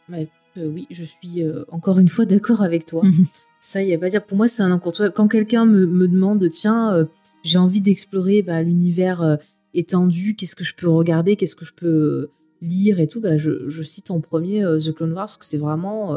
Bah, 0.09 0.19
euh, 0.57 0.67
oui, 0.69 0.87
je 0.91 1.05
suis 1.05 1.43
euh, 1.43 1.65
encore 1.71 1.99
une 1.99 2.09
fois 2.09 2.27
d'accord 2.27 2.63
avec 2.63 2.87
toi. 2.87 3.03
Mhm. 3.15 3.27
Ça, 3.61 3.83
il 3.83 3.89
y 3.89 3.95
a 3.95 3.99
pas 3.99 4.07
à 4.07 4.11
dire. 4.11 4.23
Pour 4.23 4.37
moi, 4.37 4.47
c'est 4.47 4.63
un 4.63 4.71
incontournable. 4.71 5.15
Quand 5.15 5.27
quelqu'un 5.27 5.65
me, 5.65 5.87
me 5.87 6.07
demande, 6.07 6.47
tiens, 6.51 6.93
euh, 6.93 7.07
j'ai 7.43 7.57
envie 7.57 7.81
d'explorer 7.81 8.43
bah, 8.43 8.63
l'univers 8.63 9.39
étendu, 9.73 10.35
qu'est-ce 10.37 10.55
que 10.55 10.65
je 10.65 10.75
peux 10.75 10.89
regarder, 10.89 11.37
qu'est-ce 11.37 11.57
que 11.57 11.65
je 11.65 11.73
peux 11.73 12.29
lire 12.61 13.01
et 13.01 13.07
tout, 13.07 13.23
bah, 13.23 13.39
je, 13.39 13.67
je 13.67 13.83
cite 13.83 14.11
en 14.11 14.21
premier 14.21 14.63
The 14.63 14.93
Clone 14.95 15.13
Wars, 15.13 15.25
parce 15.25 15.39
que 15.39 15.47
c'est 15.47 15.57
vraiment 15.57 16.15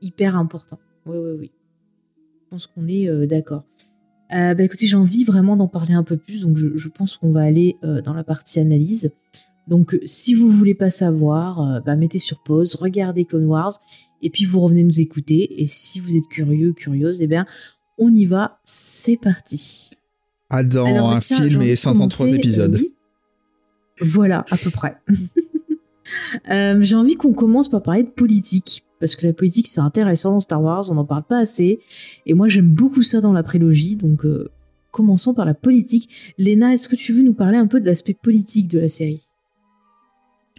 hyper 0.00 0.36
important. 0.36 0.78
Oui, 1.06 1.16
oui, 1.18 1.32
oui. 1.40 1.50
Je 2.44 2.50
pense 2.50 2.68
qu'on 2.68 2.86
est 2.86 3.26
d'accord. 3.26 3.64
Euh, 4.32 4.54
bah, 4.54 4.64
écoutez, 4.64 4.86
j'ai 4.86 4.96
envie 4.96 5.24
vraiment 5.24 5.56
d'en 5.56 5.68
parler 5.68 5.94
un 5.94 6.02
peu 6.02 6.16
plus, 6.16 6.42
donc 6.42 6.56
je, 6.56 6.76
je 6.76 6.88
pense 6.88 7.16
qu'on 7.16 7.30
va 7.30 7.42
aller 7.42 7.76
euh, 7.84 8.00
dans 8.00 8.14
la 8.14 8.24
partie 8.24 8.58
analyse. 8.58 9.12
Donc, 9.66 9.94
euh, 9.94 10.00
si 10.04 10.34
vous 10.34 10.48
voulez 10.48 10.74
pas 10.74 10.90
savoir, 10.90 11.60
euh, 11.60 11.80
bah, 11.80 11.96
mettez 11.96 12.18
sur 12.18 12.42
pause, 12.42 12.76
regardez 12.76 13.24
Clone 13.24 13.46
Wars, 13.46 13.72
et 14.22 14.30
puis 14.30 14.44
vous 14.44 14.60
revenez 14.60 14.84
nous 14.84 15.00
écouter. 15.00 15.60
Et 15.62 15.66
si 15.66 16.00
vous 16.00 16.16
êtes 16.16 16.28
curieux, 16.28 16.72
curieuse, 16.72 17.22
eh 17.22 17.26
bien, 17.26 17.46
on 17.98 18.14
y 18.14 18.24
va. 18.24 18.60
C'est 18.64 19.16
parti. 19.16 19.90
Ah, 20.50 20.62
dans 20.62 20.86
Alors, 20.86 21.10
un 21.10 21.18
tiens, 21.18 21.48
film 21.48 21.62
et 21.62 21.70
de 21.70 21.74
133 21.74 22.26
commencer, 22.26 22.38
épisodes. 22.38 22.74
euh, 22.76 22.78
oui. 22.80 22.92
Voilà, 24.00 24.44
à 24.50 24.56
peu 24.56 24.70
près. 24.70 24.96
Euh, 26.50 26.80
j'ai 26.82 26.94
envie 26.94 27.16
qu'on 27.16 27.32
commence 27.32 27.68
par 27.68 27.82
parler 27.82 28.04
de 28.04 28.08
politique. 28.08 28.84
Parce 29.00 29.16
que 29.16 29.26
la 29.26 29.32
politique, 29.32 29.66
c'est 29.66 29.80
intéressant 29.80 30.32
dans 30.34 30.40
Star 30.40 30.62
Wars, 30.62 30.88
on 30.88 30.94
n'en 30.94 31.04
parle 31.04 31.24
pas 31.24 31.38
assez. 31.38 31.80
Et 32.26 32.32
moi, 32.34 32.46
j'aime 32.46 32.70
beaucoup 32.70 33.02
ça 33.02 33.20
dans 33.20 33.32
la 33.32 33.42
prélogie. 33.42 33.96
Donc, 33.96 34.24
euh, 34.24 34.48
commençons 34.92 35.34
par 35.34 35.44
la 35.44 35.52
politique. 35.54 36.34
Léna, 36.38 36.72
est-ce 36.72 36.88
que 36.88 36.94
tu 36.94 37.12
veux 37.12 37.24
nous 37.24 37.34
parler 37.34 37.58
un 37.58 37.66
peu 37.66 37.80
de 37.80 37.86
l'aspect 37.86 38.14
politique 38.14 38.68
de 38.68 38.78
la 38.78 38.88
série? 38.88 39.25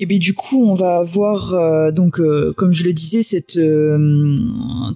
Et 0.00 0.06
bien 0.06 0.18
du 0.18 0.34
coup, 0.34 0.68
on 0.68 0.74
va 0.74 0.96
avoir 0.96 1.54
euh, 1.54 1.92
donc 1.92 2.18
euh, 2.18 2.52
comme 2.56 2.72
je 2.72 2.82
le 2.82 2.92
disais 2.92 3.22
cette 3.22 3.56
euh, 3.56 4.36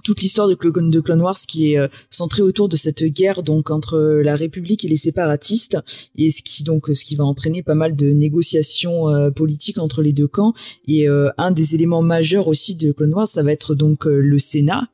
toute 0.03 0.21
l'histoire 0.21 0.49
de, 0.49 0.55
de 0.55 0.99
Clone 0.99 1.21
Wars 1.21 1.37
qui 1.47 1.71
est 1.71 1.79
euh, 1.79 1.87
centrée 2.09 2.41
autour 2.41 2.67
de 2.67 2.75
cette 2.75 3.05
guerre 3.05 3.41
donc 3.41 3.71
entre 3.71 3.97
la 3.97 4.35
République 4.35 4.83
et 4.83 4.89
les 4.89 4.97
séparatistes. 4.97 5.77
Et 6.17 6.31
ce 6.31 6.43
qui 6.43 6.65
donc 6.65 6.89
ce 6.93 7.05
qui 7.05 7.15
va 7.15 7.23
entraîner 7.23 7.63
pas 7.63 7.75
mal 7.75 7.95
de 7.95 8.11
négociations 8.11 9.09
euh, 9.09 9.31
politiques 9.31 9.77
entre 9.77 10.01
les 10.01 10.11
deux 10.11 10.27
camps. 10.27 10.53
Et 10.85 11.07
euh, 11.07 11.29
un 11.37 11.51
des 11.51 11.75
éléments 11.75 12.01
majeurs 12.01 12.49
aussi 12.49 12.75
de 12.75 12.91
Clone 12.91 13.13
Wars, 13.13 13.27
ça 13.27 13.41
va 13.41 13.53
être 13.53 13.75
donc 13.75 14.03
le 14.03 14.37
Sénat 14.37 14.89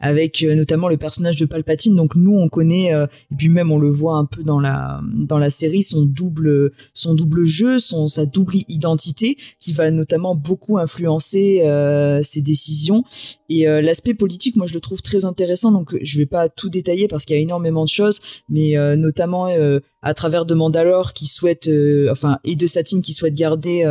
avec 0.00 0.42
notamment 0.42 0.88
le 0.88 0.96
personnage 0.96 1.36
de 1.36 1.44
Palpatine. 1.44 1.94
Donc 1.94 2.16
nous 2.16 2.36
on 2.36 2.48
connaît 2.48 2.94
euh, 2.94 3.06
et 3.30 3.34
puis 3.36 3.48
même 3.48 3.70
on 3.70 3.78
le 3.78 3.90
voit 3.90 4.16
un 4.16 4.24
peu 4.24 4.42
dans 4.42 4.58
la 4.58 5.00
dans 5.12 5.38
la 5.38 5.50
série 5.50 5.82
son 5.82 6.06
double 6.06 6.72
son 6.94 7.14
double 7.14 7.44
jeu, 7.44 7.78
son 7.78 8.08
sa 8.08 8.26
double 8.26 8.54
identité 8.68 9.36
qui 9.60 9.72
va 9.72 9.90
notamment 9.90 10.34
beaucoup 10.34 10.78
influencer 10.78 11.62
euh, 11.64 12.22
ses 12.22 12.40
décisions. 12.40 13.04
Et 13.48 13.68
euh, 13.68 13.82
l'aspect 13.82 14.14
politique, 14.14 14.56
moi, 14.56 14.66
je 14.66 14.74
le 14.74 14.80
trouve 14.80 15.02
très 15.02 15.24
intéressant. 15.24 15.70
Donc, 15.70 15.96
je 16.00 16.18
vais 16.18 16.26
pas 16.26 16.48
tout 16.48 16.70
détailler 16.70 17.08
parce 17.08 17.24
qu'il 17.24 17.36
y 17.36 17.38
a 17.38 17.42
énormément 17.42 17.84
de 17.84 17.90
choses, 17.90 18.20
mais 18.48 18.76
euh, 18.76 18.96
notamment 18.96 19.48
à 20.02 20.14
travers 20.14 20.46
de 20.46 20.54
Mandalore 20.54 21.12
qui 21.12 21.26
souhaite, 21.26 21.68
enfin, 22.10 22.38
et 22.44 22.56
de 22.56 22.66
Satine 22.66 23.02
qui 23.02 23.12
souhaite 23.12 23.34
garder 23.34 23.84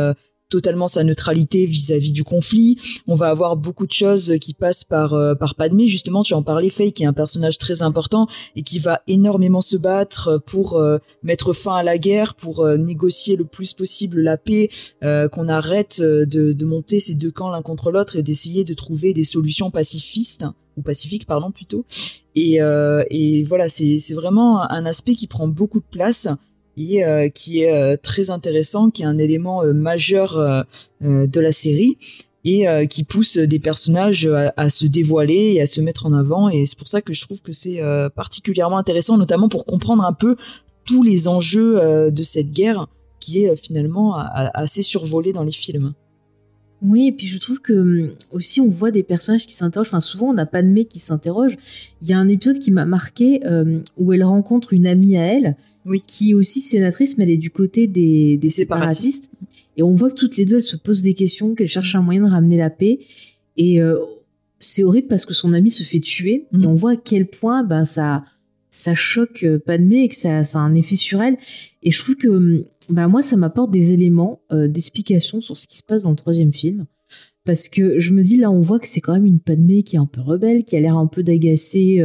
totalement 0.50 0.88
sa 0.88 1.04
neutralité 1.04 1.64
vis-à-vis 1.64 2.12
du 2.12 2.24
conflit. 2.24 2.78
On 3.06 3.14
va 3.14 3.28
avoir 3.28 3.56
beaucoup 3.56 3.86
de 3.86 3.92
choses 3.92 4.34
qui 4.40 4.52
passent 4.52 4.84
par 4.84 5.14
euh, 5.14 5.34
par 5.34 5.54
Padmé 5.54 5.86
justement. 5.86 6.22
Tu 6.22 6.34
en 6.34 6.42
parlais, 6.42 6.68
Faye, 6.68 6.92
qui 6.92 7.04
est 7.04 7.06
un 7.06 7.14
personnage 7.14 7.56
très 7.56 7.80
important 7.80 8.26
et 8.56 8.62
qui 8.62 8.78
va 8.78 9.00
énormément 9.06 9.62
se 9.62 9.76
battre 9.76 10.42
pour 10.46 10.76
euh, 10.76 10.98
mettre 11.22 11.52
fin 11.52 11.76
à 11.76 11.82
la 11.82 11.96
guerre, 11.96 12.34
pour 12.34 12.60
euh, 12.60 12.76
négocier 12.76 13.36
le 13.36 13.44
plus 13.44 13.72
possible 13.72 14.20
la 14.20 14.36
paix, 14.36 14.68
qu'on 15.00 15.48
arrête 15.48 16.00
de, 16.00 16.52
de 16.52 16.64
monter 16.64 16.98
ces 16.98 17.14
deux 17.14 17.30
camps 17.30 17.50
l'un 17.50 17.62
contre 17.62 17.92
l'autre 17.92 18.16
et 18.16 18.22
d'essayer 18.22 18.64
de 18.64 18.74
trouver 18.74 19.14
des 19.14 19.22
solutions 19.22 19.70
pacifistes 19.70 20.44
ou 20.76 20.82
pacifiques 20.82 21.26
pardon 21.26 21.52
plutôt. 21.52 21.84
Et, 22.34 22.58
et 23.10 23.44
voilà, 23.44 23.68
c'est 23.68 24.14
vraiment 24.14 24.68
un 24.70 24.84
aspect 24.84 25.14
qui 25.14 25.28
prend 25.28 25.46
beaucoup 25.46 25.78
de 25.78 25.84
place 25.90 26.28
euh, 26.80 27.28
qui 27.28 27.62
est 27.62 27.72
euh, 27.72 27.96
très 28.00 28.30
intéressant, 28.30 28.90
qui 28.90 29.02
est 29.02 29.06
un 29.06 29.18
élément 29.18 29.62
euh, 29.62 29.72
majeur 29.72 30.38
de 31.00 31.40
la 31.40 31.52
série 31.52 31.96
et 32.44 32.66
qui 32.88 33.04
pousse 33.04 33.38
des 33.38 33.58
personnages 33.58 34.28
à, 34.56 34.68
se 34.68 34.86
dévoiler 34.86 35.54
et 35.54 35.62
à 35.62 35.66
se 35.66 35.80
mettre 35.80 36.06
en 36.06 36.12
avant 36.12 36.48
et 36.48 36.66
c'est 36.66 36.78
pour 36.78 36.88
ça 36.88 37.00
que 37.00 37.12
je 37.14 37.20
trouve 37.22 37.40
que 37.40 37.52
c'est 37.52 37.80
particulièrement 38.14 38.76
intéressant 38.76 39.16
notamment 39.16 39.48
pour 39.48 39.64
comprendre 39.64 40.04
un 40.04 40.12
peu 40.12 40.36
tous 40.84 41.02
les 41.02 41.28
enjeux 41.28 42.10
de 42.10 42.22
cette 42.22 42.52
guerre 42.52 42.86
qui 43.18 43.44
est 43.44 43.56
finalement 43.56 44.16
assez 44.16 44.82
survolée 44.82 45.32
dans 45.32 45.42
les 45.42 45.52
films. 45.52 45.94
Oui, 46.82 47.08
et 47.08 47.12
puis 47.12 47.26
je 47.26 47.38
trouve 47.38 47.60
que 47.60 47.72
hum, 47.72 48.10
aussi 48.30 48.60
on 48.60 48.70
voit 48.70 48.90
des 48.90 49.02
personnages 49.02 49.46
qui 49.46 49.54
s'interrogent. 49.54 49.88
Enfin, 49.88 50.00
souvent 50.00 50.28
on 50.28 50.34
n'a 50.34 50.46
pas 50.46 50.62
de 50.62 50.68
mec 50.68 50.88
qui 50.88 50.98
s'interroge. 50.98 51.56
Il 52.02 52.08
y 52.08 52.12
a 52.12 52.18
un 52.18 52.28
épisode 52.28 52.58
qui 52.58 52.70
m'a 52.70 52.84
marqué 52.84 53.40
où 53.96 54.12
elle 54.12 54.24
rencontre 54.24 54.74
une 54.74 54.86
amie 54.86 55.16
à 55.16 55.24
elle 55.24 55.56
oui. 55.86 56.02
qui 56.06 56.30
est 56.30 56.34
aussi 56.34 56.60
sénatrice, 56.60 57.18
mais 57.18 57.24
elle 57.24 57.30
est 57.30 57.36
du 57.36 57.50
côté 57.50 57.86
des, 57.86 58.36
des 58.36 58.50
séparatistes. 58.50 59.30
Et 59.76 59.82
on 59.82 59.94
voit 59.94 60.10
que 60.10 60.14
toutes 60.14 60.36
les 60.36 60.44
deux, 60.44 60.56
elles 60.56 60.62
se 60.62 60.76
posent 60.76 61.02
des 61.02 61.14
questions, 61.14 61.54
qu'elles 61.54 61.68
cherchent 61.68 61.94
un 61.94 62.02
moyen 62.02 62.24
de 62.24 62.30
ramener 62.30 62.56
la 62.56 62.70
paix. 62.70 62.98
Et 63.56 63.80
euh, 63.80 63.98
c'est 64.58 64.84
horrible 64.84 65.08
parce 65.08 65.24
que 65.24 65.34
son 65.34 65.52
ami 65.52 65.70
se 65.70 65.84
fait 65.84 66.00
tuer. 66.00 66.46
Et 66.52 66.58
mm. 66.58 66.66
on 66.66 66.74
voit 66.74 66.92
à 66.92 66.96
quel 66.96 67.26
point 67.26 67.64
ben, 67.64 67.84
ça, 67.84 68.24
ça 68.68 68.94
choque 68.94 69.42
euh, 69.44 69.58
Padmé 69.58 70.02
et 70.02 70.08
que 70.08 70.16
ça, 70.16 70.44
ça 70.44 70.58
a 70.58 70.62
un 70.62 70.74
effet 70.74 70.96
sur 70.96 71.22
elle. 71.22 71.38
Et 71.82 71.90
je 71.90 72.02
trouve 72.02 72.16
que 72.16 72.64
ben, 72.88 73.08
moi, 73.08 73.22
ça 73.22 73.36
m'apporte 73.36 73.70
des 73.70 73.92
éléments 73.92 74.42
euh, 74.52 74.68
d'explication 74.68 75.40
sur 75.40 75.56
ce 75.56 75.66
qui 75.66 75.78
se 75.78 75.82
passe 75.82 76.02
dans 76.02 76.10
le 76.10 76.16
troisième 76.16 76.52
film. 76.52 76.86
Parce 77.44 77.68
que 77.68 77.98
je 77.98 78.12
me 78.12 78.22
dis, 78.22 78.36
là, 78.36 78.50
on 78.50 78.60
voit 78.60 78.80
que 78.80 78.86
c'est 78.86 79.00
quand 79.00 79.14
même 79.14 79.26
une 79.26 79.40
Padmé 79.40 79.82
qui 79.82 79.96
est 79.96 79.98
un 79.98 80.06
peu 80.06 80.20
rebelle, 80.20 80.64
qui 80.64 80.76
a 80.76 80.80
l'air 80.80 80.98
un 80.98 81.06
peu 81.06 81.22
d'agacer 81.22 82.02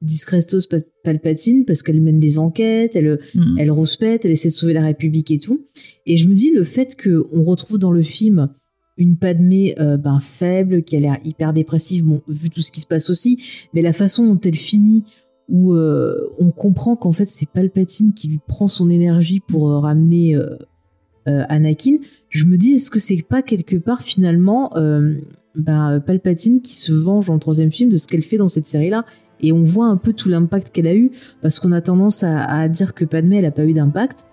Discrestos 0.00 0.68
Palpatine 1.02 1.64
parce 1.64 1.82
qu'elle 1.82 2.00
mène 2.00 2.20
des 2.20 2.38
enquêtes, 2.38 2.94
elle, 2.94 3.18
mm. 3.34 3.56
elle 3.58 3.70
rouspète, 3.70 4.24
elle 4.24 4.30
essaie 4.30 4.48
de 4.48 4.54
sauver 4.54 4.72
la 4.72 4.82
République 4.82 5.30
et 5.30 5.38
tout. 5.38 5.64
Et 6.06 6.16
je 6.16 6.28
me 6.28 6.34
dis 6.34 6.52
le 6.52 6.62
fait 6.62 6.96
qu'on 6.96 7.42
retrouve 7.42 7.78
dans 7.78 7.90
le 7.90 8.02
film 8.02 8.48
une 8.98 9.16
Padmé 9.16 9.74
euh, 9.80 9.96
ben, 9.96 10.20
faible, 10.20 10.82
qui 10.82 10.96
a 10.96 11.00
l'air 11.00 11.18
hyper 11.24 11.52
dépressive, 11.52 12.04
bon, 12.04 12.20
vu 12.28 12.50
tout 12.50 12.60
ce 12.60 12.70
qui 12.70 12.80
se 12.80 12.86
passe 12.86 13.10
aussi, 13.10 13.68
mais 13.72 13.80
la 13.80 13.92
façon 13.92 14.26
dont 14.26 14.40
elle 14.40 14.54
finit, 14.54 15.04
où 15.48 15.72
euh, 15.72 16.28
on 16.38 16.50
comprend 16.50 16.94
qu'en 16.94 17.12
fait 17.12 17.26
c'est 17.26 17.48
Palpatine 17.48 18.12
qui 18.12 18.28
lui 18.28 18.40
prend 18.46 18.68
son 18.68 18.90
énergie 18.90 19.40
pour 19.40 19.70
euh, 19.70 19.78
ramener 19.78 20.38
Anakin, 21.26 21.98
je 22.30 22.46
me 22.46 22.56
dis 22.56 22.72
est-ce 22.72 22.90
que 22.90 22.98
c'est 22.98 23.22
pas 23.22 23.42
quelque 23.42 23.76
part 23.76 24.00
finalement 24.00 24.72
ben, 25.54 26.00
Palpatine 26.00 26.62
qui 26.62 26.74
se 26.74 26.90
venge 26.90 27.26
dans 27.26 27.34
le 27.34 27.40
troisième 27.40 27.70
film 27.70 27.90
de 27.90 27.98
ce 27.98 28.08
qu'elle 28.08 28.22
fait 28.22 28.38
dans 28.38 28.48
cette 28.48 28.64
série-là? 28.64 29.04
Et 29.40 29.52
on 29.52 29.62
voit 29.62 29.86
un 29.86 29.96
peu 29.96 30.12
tout 30.12 30.28
l'impact 30.28 30.70
qu'elle 30.70 30.86
a 30.86 30.94
eu, 30.94 31.10
parce 31.42 31.60
qu'on 31.60 31.72
a 31.72 31.80
tendance 31.80 32.24
à, 32.24 32.68
dire 32.68 32.94
que 32.94 33.04
Padmé, 33.04 33.38
elle 33.38 33.44
a 33.44 33.50
pas 33.50 33.64
eu 33.64 33.72
d'impact. 33.72 34.24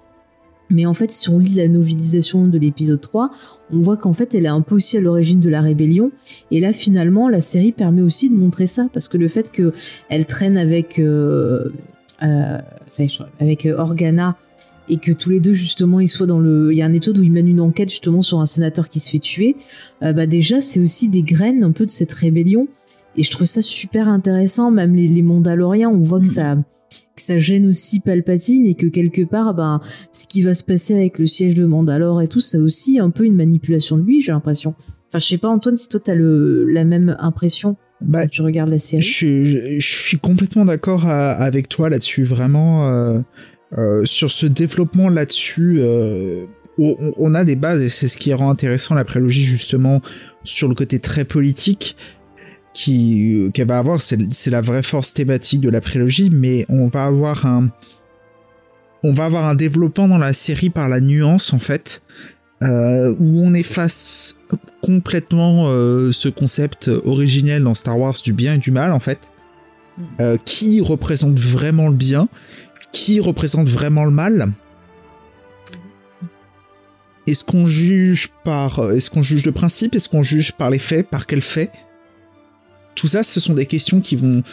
Mais 0.71 0.87
en 0.87 0.95
fait, 0.95 1.11
si 1.11 1.29
on 1.29 1.37
lit 1.37 1.53
la 1.55 1.67
novelisation 1.67 2.47
de 2.47 2.57
l'épisode 2.57 2.99
3, 2.99 3.29
on 3.71 3.79
voit 3.79 3.97
qu'en 3.97 4.13
fait, 4.13 4.33
elle 4.33 4.45
est 4.45 4.49
un 4.49 4.61
peu 4.61 4.75
aussi 4.75 4.97
à 4.97 5.01
l'origine 5.01 5.39
de 5.39 5.49
la 5.49 5.61
rébellion. 5.61 6.11
Et 6.49 6.59
là, 6.59 6.73
finalement, 6.73 7.29
la 7.29 7.41
série 7.41 7.71
permet 7.71 8.01
aussi 8.01 8.29
de 8.31 8.35
montrer 8.35 8.65
ça, 8.65 8.87
parce 8.91 9.07
que 9.07 9.17
le 9.17 9.27
fait 9.27 9.51
qu'elle 9.51 10.25
traîne 10.25 10.57
avec, 10.57 10.97
euh, 10.97 11.69
euh, 12.23 12.57
avec 13.39 13.67
euh, 13.67 13.77
Organa 13.77 14.37
et 14.89 14.97
que 14.97 15.11
tous 15.11 15.31
les 15.31 15.39
deux 15.39 15.53
justement 15.53 15.99
ils 15.99 16.07
soient 16.07 16.27
dans 16.27 16.37
le 16.37 16.71
il 16.71 16.77
y 16.77 16.83
a 16.83 16.85
un 16.85 16.93
épisode 16.93 17.17
où 17.17 17.23
ils 17.23 17.31
mènent 17.31 17.47
une 17.47 17.59
enquête 17.59 17.89
justement 17.89 18.21
sur 18.21 18.39
un 18.39 18.45
sénateur 18.45 18.87
qui 18.87 18.99
se 18.99 19.09
fait 19.09 19.17
tuer 19.17 19.55
bah 19.99 20.27
déjà 20.27 20.61
c'est 20.61 20.79
aussi 20.79 21.09
des 21.09 21.23
graines 21.23 21.63
un 21.63 21.71
peu 21.71 21.87
de 21.87 21.89
cette 21.89 22.11
rébellion 22.11 22.67
et 23.17 23.23
je 23.23 23.31
trouve 23.31 23.47
ça 23.47 23.61
super 23.61 24.07
intéressant, 24.07 24.71
même 24.71 24.95
les, 24.95 25.07
les 25.07 25.21
Mandaloriens, 25.21 25.89
on 25.89 26.01
voit 26.01 26.19
que 26.19 26.25
mm. 26.25 26.27
ça 26.27 26.57
que 27.15 27.21
ça 27.21 27.37
gêne 27.37 27.65
aussi 27.65 28.01
Palpatine 28.01 28.65
et 28.65 28.75
que 28.75 28.87
quelque 28.87 29.21
part, 29.23 29.53
ben, 29.53 29.81
ce 30.11 30.27
qui 30.27 30.41
va 30.41 30.53
se 30.53 30.63
passer 30.63 30.95
avec 30.95 31.17
le 31.17 31.25
siège 31.25 31.55
de 31.55 31.65
Mandalore 31.65 32.21
et 32.21 32.27
tout, 32.27 32.41
ça 32.41 32.59
aussi 32.59 32.99
un 32.99 33.09
peu 33.09 33.25
une 33.25 33.35
manipulation 33.35 33.97
de 33.97 34.03
lui, 34.03 34.21
j'ai 34.21 34.31
l'impression. 34.31 34.75
Enfin, 35.07 35.19
je 35.19 35.25
sais 35.25 35.37
pas, 35.37 35.47
Antoine, 35.47 35.77
si 35.77 35.87
toi 35.87 36.01
t'as 36.03 36.13
le, 36.13 36.65
la 36.65 36.83
même 36.83 37.15
impression 37.19 37.77
bah, 38.01 38.23
quand 38.23 38.29
tu 38.29 38.41
regardes 38.41 38.69
la 38.69 38.79
série. 38.79 39.01
Je, 39.01 39.79
je, 39.79 39.87
suis 39.87 40.17
complètement 40.17 40.65
d'accord 40.65 41.07
avec 41.07 41.69
toi 41.69 41.89
là-dessus, 41.89 42.23
vraiment. 42.23 42.89
Euh, 42.89 43.19
euh, 43.77 44.05
sur 44.05 44.29
ce 44.29 44.45
développement 44.45 45.09
là-dessus, 45.09 45.77
euh, 45.79 46.45
on, 46.77 47.13
on, 47.17 47.33
a 47.33 47.43
des 47.45 47.55
bases 47.55 47.81
et 47.81 47.89
c'est 47.89 48.07
ce 48.07 48.17
qui 48.17 48.33
rend 48.33 48.49
intéressant 48.49 48.95
la 48.95 49.05
prélogie 49.05 49.43
justement 49.43 50.01
sur 50.43 50.67
le 50.67 50.75
côté 50.75 50.99
très 50.99 51.25
politique 51.25 51.95
qui 52.75 53.49
qu'elle 53.53 53.67
va 53.67 53.79
avoir, 53.79 53.99
c'est 54.01 54.51
la 54.51 54.61
vraie 54.61 54.83
force 54.83 55.13
thématique 55.13 55.61
de 55.61 55.69
la 55.69 55.81
prélogie, 55.81 56.29
mais 56.29 56.65
on 56.69 56.89
va 56.89 57.05
avoir 57.05 57.47
un 57.47 57.69
on 59.01 59.13
va 59.13 59.25
avoir 59.25 59.45
un 59.45 59.55
développement 59.55 60.07
dans 60.07 60.17
la 60.17 60.33
série 60.33 60.69
par 60.69 60.89
la 60.89 60.99
nuance 60.99 61.53
en 61.53 61.59
fait, 61.59 62.01
euh, 62.61 63.15
où 63.19 63.41
on 63.43 63.53
efface 63.53 64.39
complètement 64.81 65.67
euh, 65.67 66.11
ce 66.11 66.27
concept 66.27 66.89
originel 67.05 67.63
dans 67.63 67.75
Star 67.75 67.97
Wars 67.97 68.15
du 68.23 68.33
bien 68.33 68.55
et 68.55 68.57
du 68.57 68.71
mal 68.71 68.91
en 68.91 68.99
fait, 68.99 69.31
mm. 69.97 70.03
euh, 70.19 70.37
qui 70.43 70.81
représente 70.81 71.39
vraiment 71.39 71.87
le 71.87 71.95
bien, 71.95 72.27
qui 72.91 73.19
représente 73.21 73.69
vraiment 73.69 74.03
le 74.03 74.11
mal. 74.11 74.51
Est-ce 77.25 77.43
qu'on 77.43 77.65
juge 77.65 78.29
par, 78.43 78.91
est-ce 78.91 79.09
qu'on 79.09 79.23
juge 79.23 79.45
le 79.45 79.51
principe, 79.51 79.95
est-ce 79.95 80.09
qu'on 80.09 80.23
juge 80.23 80.51
par 80.51 80.69
les 80.69 80.77
faits, 80.77 81.09
par 81.09 81.25
quels 81.25 81.41
faits? 81.41 81.71
Tout 82.95 83.07
ça, 83.07 83.23
ce 83.23 83.39
sont 83.39 83.53
des 83.53 83.65
questions 83.65 84.01
qui 84.01 84.15
vont 84.15 84.43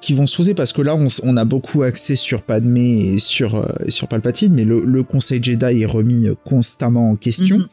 qui 0.00 0.14
vont 0.14 0.26
se 0.26 0.36
poser 0.36 0.52
parce 0.52 0.72
que 0.72 0.82
là 0.82 0.96
on, 1.22 1.36
a 1.36 1.44
beaucoup 1.44 1.84
axé 1.84 2.16
sur 2.16 2.42
Padmé 2.42 3.12
et 3.14 3.18
sur 3.18 3.54
euh, 3.54 3.68
sur 3.88 4.08
Palpatine 4.08 4.52
mais 4.52 4.64
le, 4.64 5.02
Conseil 5.04 5.40
Jedi 5.40 5.82
est 5.82 5.86
remis 5.86 6.26
constamment 6.44 7.10
en 7.10 7.14
question 7.14 7.58
mhm. 7.58 7.66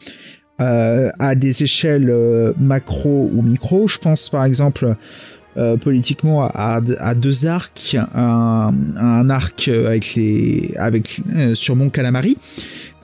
euh, 0.62 1.10
à 1.18 1.34
des 1.34 1.64
échelles 1.64 2.12
euh, 2.12 2.54
macro 2.60 3.32
ou 3.34 3.42
micro 3.42 3.88
je 3.88 3.98
pense 3.98 4.30
par 4.30 4.46
exemple 4.46 4.96
politiquement 5.82 6.48
à, 6.54 6.80
deux 7.16 7.48
arcs 7.48 7.98
un, 8.16 8.72
un 8.96 9.30
arc 9.30 9.68
avec 9.68 10.14
les 10.16 10.74
avec 10.78 11.22
sur 11.56 11.76
Mont 11.76 11.90
Calamari 11.90 12.38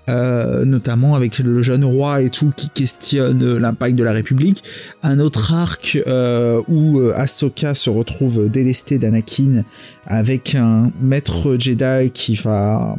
euh, 0.07 0.65
notamment 0.65 1.15
avec 1.15 1.39
le 1.39 1.63
jeune 1.63 1.83
roi 1.83 2.21
et 2.21 2.29
tout 2.29 2.51
qui 2.55 2.69
questionne 2.69 3.57
l'impact 3.57 3.95
de 3.95 4.03
la 4.03 4.11
République. 4.11 4.63
Un 5.01 5.19
autre 5.19 5.51
arc 5.51 5.97
euh, 6.05 6.61
où 6.67 6.99
euh, 6.99 7.13
Ahsoka 7.15 7.73
se 7.73 7.89
retrouve 7.89 8.47
délestée 8.47 8.99
d'Anakin 8.99 9.63
avec 10.05 10.53
un 10.53 10.91
maître 11.01 11.57
Jedi 11.57 12.11
qui 12.13 12.35
va 12.35 12.95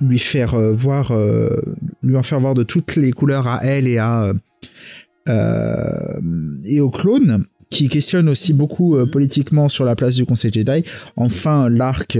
lui 0.00 0.20
faire 0.20 0.56
voir, 0.72 1.12
lui 2.02 2.16
en 2.16 2.22
faire 2.22 2.40
voir 2.40 2.54
de 2.54 2.62
toutes 2.62 2.96
les 2.96 3.10
couleurs 3.10 3.46
à 3.46 3.60
elle 3.64 3.86
et 3.86 3.98
à 3.98 4.32
et 6.64 6.80
au 6.80 6.90
clone 6.90 7.44
qui 7.70 7.88
questionne 7.88 8.28
aussi 8.28 8.52
beaucoup 8.52 8.96
politiquement 9.06 9.68
sur 9.68 9.84
la 9.84 9.96
place 9.96 10.16
du 10.16 10.26
Conseil 10.26 10.52
Jedi. 10.52 10.84
Enfin, 11.16 11.68
l'arc, 11.68 12.18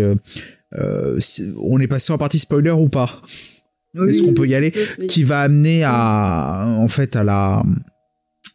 on 0.72 1.78
est 1.80 1.86
passé 1.86 2.12
en 2.12 2.18
partie 2.18 2.38
spoiler 2.38 2.70
ou 2.70 2.88
pas? 2.88 3.20
Est-ce 4.08 4.22
qu'on 4.22 4.34
peut 4.34 4.48
y 4.48 4.54
aller 4.54 4.72
Qui 5.08 5.22
va 5.22 5.40
amener 5.40 5.82
à, 5.84 6.64
en 6.78 6.88
fait, 6.88 7.16
à 7.16 7.24
la 7.24 7.62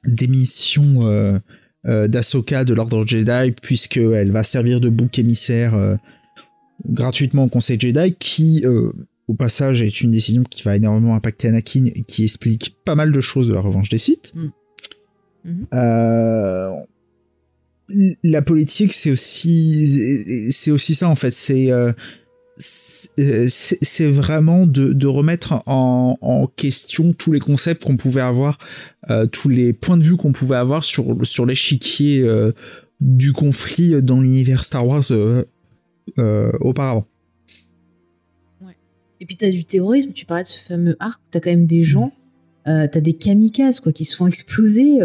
démission 0.06 1.08
euh, 1.08 1.40
euh, 1.86 2.08
d'Asoka 2.08 2.64
de 2.64 2.74
l'Ordre 2.74 3.06
Jedi, 3.06 3.52
puisqu'elle 3.62 4.32
va 4.32 4.44
servir 4.44 4.80
de 4.80 4.90
bouc 4.90 5.20
émissaire 5.20 5.76
euh, 5.76 5.96
gratuitement 6.86 7.46
au 7.46 7.50
Conseil 7.50 7.80
Jedi, 7.80 8.16
qui, 8.20 8.66
au 9.28 9.34
passage, 9.34 9.82
est 9.82 10.02
une 10.02 10.12
décision 10.12 10.44
qui 10.44 10.64
va 10.64 10.76
énormément 10.76 11.16
impacter 11.16 11.50
Anakin 11.50 11.86
et 11.86 12.04
qui 12.04 12.24
explique 12.24 12.76
pas 12.86 12.96
mal 12.96 13.12
de 13.12 13.22
choses 13.22 13.48
de 13.48 13.54
la 13.54 13.62
revanche 13.62 13.90
des 13.90 13.98
Sith. 13.98 14.34
Mm. 14.36 14.48
Mm-hmm. 15.46 16.86
la 18.24 18.42
politique, 18.42 18.92
c'est 18.92 19.10
aussi, 19.10 20.52
c'est 20.52 20.70
aussi 20.70 20.96
ça 20.96 21.08
en 21.08 21.16
fait. 21.16 21.32
C'est 21.32 21.72
c'est 22.60 24.12
vraiment 24.12 24.68
de, 24.68 24.92
de 24.92 25.08
remettre 25.08 25.64
en, 25.66 26.18
en, 26.20 26.48
question 26.48 27.14
tous 27.14 27.32
les 27.32 27.40
concepts 27.40 27.86
qu'on 27.86 27.96
pouvait 27.96 28.22
avoir, 28.22 28.58
euh, 29.10 29.28
tous 29.28 29.48
les 29.48 29.72
points 29.72 29.96
de 29.96 30.04
vue 30.04 30.18
qu'on 30.18 30.34
pouvait 30.34 30.58
avoir 30.58 30.84
sur, 30.84 31.26
sur 31.26 31.46
l'échiquier 31.46 32.22
euh, 32.22 32.52
du 33.00 33.32
conflit 33.32 34.02
dans 34.02 34.20
l'univers 34.20 34.66
Star 34.66 34.86
Wars 34.86 35.04
euh, 35.12 35.44
euh 36.18 36.52
auparavant. 36.60 37.06
Ouais. 38.62 38.76
Et 39.22 39.26
puis 39.26 39.38
t'as 39.38 39.50
du 39.50 39.64
terrorisme, 39.64 40.12
tu 40.12 40.26
parlais 40.26 40.44
de 40.44 40.48
ce 40.48 40.60
fameux 40.60 40.98
arc, 41.00 41.22
t'as 41.32 41.40
quand 41.40 41.52
même 41.52 41.66
des 41.66 41.84
gens, 41.84 42.12
euh, 42.68 42.88
t'as 42.92 43.00
des 43.00 43.14
kamikazes 43.14 43.80
quoi, 43.80 43.94
qui 43.94 44.04
se 44.04 44.18
font 44.18 44.28
exploser 44.28 45.00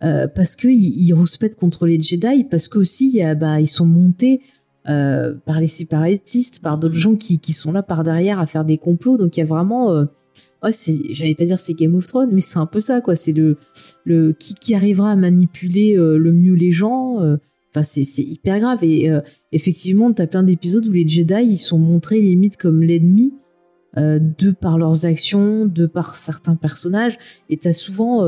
parce 0.00 0.56
qu'ils 0.56 1.08
ils 1.08 1.14
contre 1.56 1.86
les 1.86 2.00
Jedi, 2.00 2.42
parce 2.50 2.66
qu'aussi 2.66 3.20
bah, 3.36 3.60
ils 3.60 3.68
sont 3.68 3.86
montés 3.86 4.40
euh, 4.88 5.34
par 5.44 5.58
les 5.58 5.66
séparatistes, 5.66 6.62
par 6.62 6.78
d'autres 6.78 6.94
gens 6.94 7.16
qui, 7.16 7.40
qui, 7.40 7.52
sont 7.52 7.72
là 7.72 7.82
par 7.82 8.04
derrière 8.04 8.38
à 8.38 8.46
faire 8.46 8.64
des 8.64 8.78
complots. 8.78 9.16
Donc 9.16 9.36
il 9.36 9.40
y 9.40 9.42
a 9.42 9.46
vraiment, 9.46 9.90
euh, 9.90 10.04
ouais, 10.62 10.70
j'allais 11.10 11.34
pas 11.34 11.44
dire 11.44 11.58
c'est 11.58 11.74
Game 11.74 11.96
of 11.96 12.06
Thrones, 12.06 12.30
mais 12.32 12.40
c'est 12.40 12.58
un 12.58 12.66
peu 12.66 12.78
ça 12.78 13.00
quoi. 13.00 13.16
C'est 13.16 13.32
le, 13.32 13.56
le 14.04 14.32
qui, 14.32 14.54
qui 14.54 14.74
arrivera 14.76 15.10
à 15.10 15.16
manipuler 15.16 15.98
euh, 15.98 16.18
le 16.18 16.32
mieux 16.32 16.54
les 16.54 16.70
gens. 16.70 17.16
Enfin 17.70 17.82
c'est 17.82 18.22
hyper 18.22 18.60
grave 18.60 18.84
et 18.84 19.10
effectivement 19.52 20.10
t'as 20.12 20.26
plein 20.26 20.42
d'épisodes 20.42 20.86
où 20.86 20.92
les 20.92 21.06
Jedi 21.06 21.42
ils 21.42 21.58
sont 21.58 21.78
montrés 21.78 22.20
limite 22.20 22.56
comme 22.56 22.82
l'ennemi. 22.82 23.34
de 23.96 24.50
par 24.52 24.78
leurs 24.78 25.04
actions, 25.04 25.66
de 25.66 25.86
par 25.86 26.14
certains 26.14 26.54
personnages, 26.54 27.18
et 27.50 27.58
t'as 27.58 27.74
souvent 27.74 28.24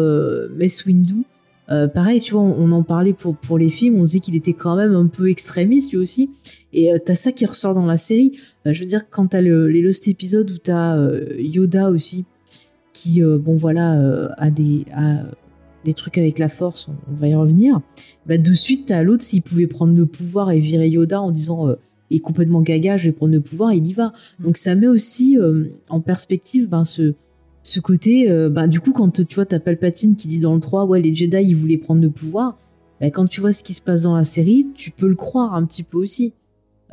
Mess 0.57 0.85
Windu 0.85 1.25
euh, 1.71 1.87
pareil, 1.87 2.21
tu 2.21 2.33
vois, 2.33 2.43
on, 2.43 2.73
en 2.73 2.83
parlait 2.83 3.13
pour, 3.13 3.37
pour 3.37 3.59
les 3.59 3.69
films, 3.69 4.01
on 4.01 4.05
disait 4.05 4.21
qu'il 4.21 4.37
était 4.37 4.55
quand 4.55 4.77
même 4.77 4.95
un 4.95 5.07
peu 5.07 5.29
extrémiste 5.29 5.93
lui 5.93 5.99
aussi. 5.99 6.31
Et 6.73 6.93
euh, 6.93 6.99
t'as 7.05 7.15
ça 7.15 7.33
qui 7.33 7.45
ressort 7.47 7.75
dans 7.75 7.87
la 7.87 7.99
série. 7.99 8.39
Euh, 8.67 8.73
je 8.73 8.81
veux 8.81 8.87
dire, 8.87 9.09
quand 9.11 9.29
t'as 9.29 9.41
le, 9.41 9.69
les 9.69 9.83
Lost 9.83 10.09
épisodes 10.09 10.51
où 10.51 10.57
t'as 10.57 10.97
Yoda 11.39 11.91
aussi, 11.91 12.27
qui, 12.93 13.21
bon 13.23 13.57
voilà, 13.57 14.33
a 14.39 14.51
des, 14.51 14.85
a 14.95 15.25
des 15.85 15.95
trucs 15.95 16.19
avec 16.19 16.39
la 16.39 16.49
force, 16.49 16.89
on, 16.89 17.15
va 17.15 17.29
y 17.29 17.35
revenir. 17.35 17.81
Bah, 18.27 18.39
de 18.39 18.55
suite, 18.55 18.87
t'as 18.87 19.03
l'autre, 19.03 19.23
s'il 19.23 19.43
pouvait 19.43 19.67
prendre 19.67 19.95
le 19.95 20.07
pouvoir 20.07 20.51
et 20.51 20.59
virer 20.59 20.89
Yoda 20.89 21.21
en 21.21 21.31
disant 21.31 21.69
il 22.11 22.17
est 22.17 22.21
complètement 22.21 22.63
gaga, 22.63 22.97
je 22.97 23.05
vais 23.05 23.13
prendre 23.13 23.33
le 23.33 23.41
pouvoir, 23.41 23.73
il 23.73 23.87
y 23.87 23.93
va. 23.93 24.13
Donc 24.41 24.57
ça 24.57 24.75
met 24.75 24.89
aussi 24.89 25.39
en 25.89 26.01
perspective 26.01 26.69
ben, 26.69 26.85
ce, 26.85 27.15
ce 27.69 27.81
côté, 27.81 28.31
euh, 28.31 28.49
bah, 28.49 28.67
du 28.67 28.81
coup, 28.81 28.93
quand 28.93 29.27
tu 29.27 29.35
vois, 29.35 29.45
t'as 29.45 29.61
Palpatine 29.61 30.17
qui 30.17 30.27
dit 30.27 30.41
dans 30.41 30.55
le 30.55 30.61
3, 30.61 30.87
ouais, 30.87 31.03
les 31.03 31.15
Jedi, 31.15 31.37
ils 31.37 31.55
voulaient 31.55 31.77
prendre 31.77 32.01
le 32.01 32.09
pouvoir, 32.09 32.59
bah, 32.99 33.11
quand 33.11 33.27
tu 33.27 33.43
vois 33.43 33.53
ce 33.53 33.63
qui 33.63 33.75
se 33.75 33.83
passe 33.83 34.03
dans 34.03 34.17
la 34.17 34.25
série, 34.25 34.69
tu 34.75 34.91
peux 34.91 35.07
le 35.07 35.15
croire 35.15 35.55
un 35.55 35.67
petit 35.67 35.83
peu 35.83 35.99
aussi. 35.99 36.33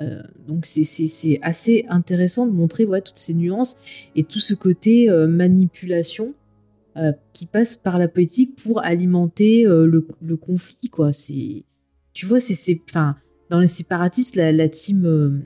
Euh, 0.01 0.21
donc 0.49 0.65
c'est 0.65 1.39
assez 1.41 1.85
intéressant 1.87 2.45
de 2.45 2.51
montrer 2.51 2.83
ouais, 2.83 2.99
toutes 2.99 3.17
ces 3.17 3.33
nuances 3.33 3.77
et 4.17 4.25
tout 4.25 4.41
ce 4.41 4.53
côté 4.53 5.09
euh, 5.09 5.27
manipulation 5.27 6.33
qui 7.33 7.45
passe 7.45 7.75
par 7.75 7.97
la 7.97 8.07
politique 8.07 8.55
pour 8.55 8.81
alimenter 8.83 9.65
le, 9.65 10.35
conflit. 10.37 10.89
quoi. 10.89 11.11
Tu 12.13 12.25
vois, 12.25 12.39
c'est 12.39 12.81
dans 13.49 13.59
les 13.59 13.67
séparatistes, 13.67 14.37
la, 14.37 14.53
la 14.53 14.69
team 14.69 15.41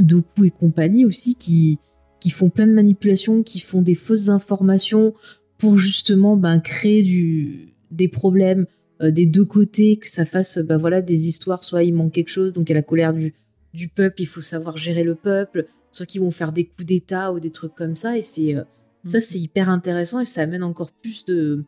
Doku 0.00 0.44
et 0.44 0.50
compagnie 0.50 1.04
aussi 1.04 1.36
qui 1.36 1.78
qui 2.20 2.30
font 2.30 2.50
plein 2.50 2.66
de 2.66 2.72
manipulations, 2.72 3.42
qui 3.42 3.60
font 3.60 3.82
des 3.82 3.94
fausses 3.94 4.28
informations 4.28 5.14
pour 5.56 5.78
justement 5.78 6.36
ben, 6.36 6.60
créer 6.60 7.02
du, 7.02 7.74
des 7.90 8.08
problèmes 8.08 8.66
euh, 9.02 9.10
des 9.10 9.26
deux 9.26 9.44
côtés, 9.44 9.96
que 9.96 10.08
ça 10.08 10.24
fasse 10.24 10.58
ben, 10.58 10.76
voilà, 10.76 11.02
des 11.02 11.28
histoires, 11.28 11.62
soit 11.62 11.84
il 11.84 11.94
manque 11.94 12.12
quelque 12.12 12.30
chose, 12.30 12.52
donc 12.52 12.68
il 12.68 12.72
y 12.72 12.76
a 12.76 12.78
la 12.78 12.82
colère 12.82 13.14
du, 13.14 13.34
du 13.72 13.88
peuple, 13.88 14.22
il 14.22 14.26
faut 14.26 14.42
savoir 14.42 14.76
gérer 14.76 15.04
le 15.04 15.14
peuple, 15.14 15.66
soit 15.90 16.06
qu'ils 16.06 16.20
vont 16.20 16.30
faire 16.30 16.52
des 16.52 16.64
coups 16.64 16.84
d'État 16.84 17.32
ou 17.32 17.40
des 17.40 17.50
trucs 17.50 17.74
comme 17.74 17.94
ça, 17.96 18.18
et 18.18 18.22
c'est 18.22 18.56
euh, 18.56 18.62
ça 19.06 19.18
mhm. 19.18 19.20
c'est 19.22 19.38
hyper 19.38 19.68
intéressant 19.68 20.20
et 20.20 20.24
ça 20.24 20.42
amène 20.42 20.64
encore 20.64 20.90
plus 20.90 21.24
de, 21.24 21.64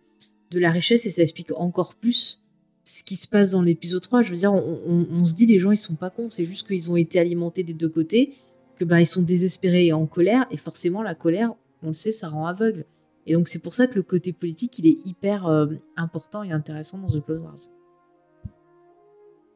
de 0.51 0.59
la 0.59 0.71
richesse 0.71 1.07
et 1.07 1.11
ça 1.11 1.23
explique 1.23 1.53
encore 1.57 1.95
plus 1.95 2.43
ce 2.83 3.05
qui 3.05 3.15
se 3.17 3.29
passe 3.29 3.53
dans 3.53 3.63
l'épisode 3.63 4.03
3. 4.03 4.23
Je 4.23 4.31
veux 4.31 4.37
dire, 4.37 4.53
on, 4.53 4.81
on, 4.87 5.07
on, 5.13 5.25
se 5.25 5.35
dit 5.35 5.47
les 5.47 5.59
gens 5.59 5.71
ils 5.71 5.77
sont 5.77 5.95
pas 5.95 6.11
cons, 6.11 6.29
c'est 6.29 6.45
juste 6.45 6.67
qu'ils 6.67 6.91
ont 6.91 6.97
été 6.97 7.21
alimentés 7.21 7.63
des 7.63 7.75
deux 7.75 7.89
côtés 7.89 8.35
que 8.81 8.85
ben, 8.87 8.99
ils 8.99 9.07
sont 9.07 9.21
désespérés 9.21 9.87
et 9.87 9.93
en 9.93 10.07
colère, 10.07 10.47
et 10.51 10.57
forcément 10.57 11.03
la 11.03 11.15
colère, 11.15 11.53
on 11.83 11.89
le 11.89 11.95
sait, 11.95 12.13
ça 12.13 12.31
rend 12.31 12.47
aveugle. 12.47 12.87
Et 13.27 13.35
donc 13.35 13.47
c'est 13.47 13.59
pour 13.59 13.75
ça 13.75 13.87
que 13.87 13.95
le 13.95 14.03
côté 14.03 14.33
politique, 14.33 14.79
il 14.79 14.87
est 14.87 14.97
hyper 15.05 15.47
euh, 15.47 15.67
important 15.99 16.43
et 16.43 16.51
intéressant 16.51 16.97
dans 16.97 17.09
The 17.09 17.23
Clone 17.23 17.43
Wars. 17.43 17.59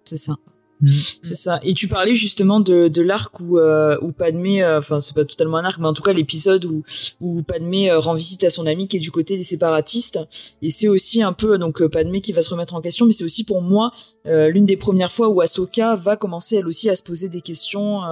C'est 0.05 0.19
ça. 0.19 0.37
Mm. 0.83 0.89
C'est 1.23 1.35
ça. 1.37 1.59
Et 1.63 1.73
tu 1.73 1.89
parlais 1.89 2.15
justement 2.15 2.61
de, 2.61 2.89
de 2.89 3.01
l'arc 3.01 3.41
où, 3.41 3.59
euh, 3.59 3.97
où 4.03 4.13
Padmé, 4.13 4.63
euh, 4.63 4.81
enfin 4.81 5.01
c'est 5.01 5.15
pas 5.15 5.25
totalement 5.25 5.57
un 5.57 5.65
arc, 5.65 5.79
mais 5.79 5.89
en 5.89 5.95
tout 5.95 6.03
cas 6.03 6.13
l'épisode 6.13 6.67
où, 6.67 6.83
où 7.23 7.43
Padmé 7.43 7.91
rend 7.95 8.15
visite 8.15 8.45
à 8.45 8.51
son 8.51 8.67
ami 8.67 8.89
qui 8.89 8.99
est 8.99 9.01
du 9.01 9.11
côté 9.11 9.39
des 9.39 9.43
séparatistes. 9.43 10.21
Et 10.61 10.69
c'est 10.69 10.89
aussi 10.89 11.23
un 11.23 11.33
peu 11.33 11.57
donc 11.57 11.83
Padmé 11.87 12.21
qui 12.21 12.33
va 12.33 12.43
se 12.43 12.51
remettre 12.51 12.75
en 12.75 12.83
question, 12.83 13.07
mais 13.07 13.13
c'est 13.13 13.25
aussi 13.25 13.45
pour 13.45 13.63
moi 13.63 13.95
l'une 14.27 14.67
des 14.67 14.77
premières 14.77 15.13
fois 15.13 15.29
où 15.29 15.41
Ahsoka 15.41 15.97
va 15.97 16.17
commencer 16.17 16.57
elle 16.57 16.67
aussi 16.67 16.91
à 16.91 16.97
se 16.97 17.03
poser 17.03 17.31
des 17.31 17.41
questions 17.41 18.03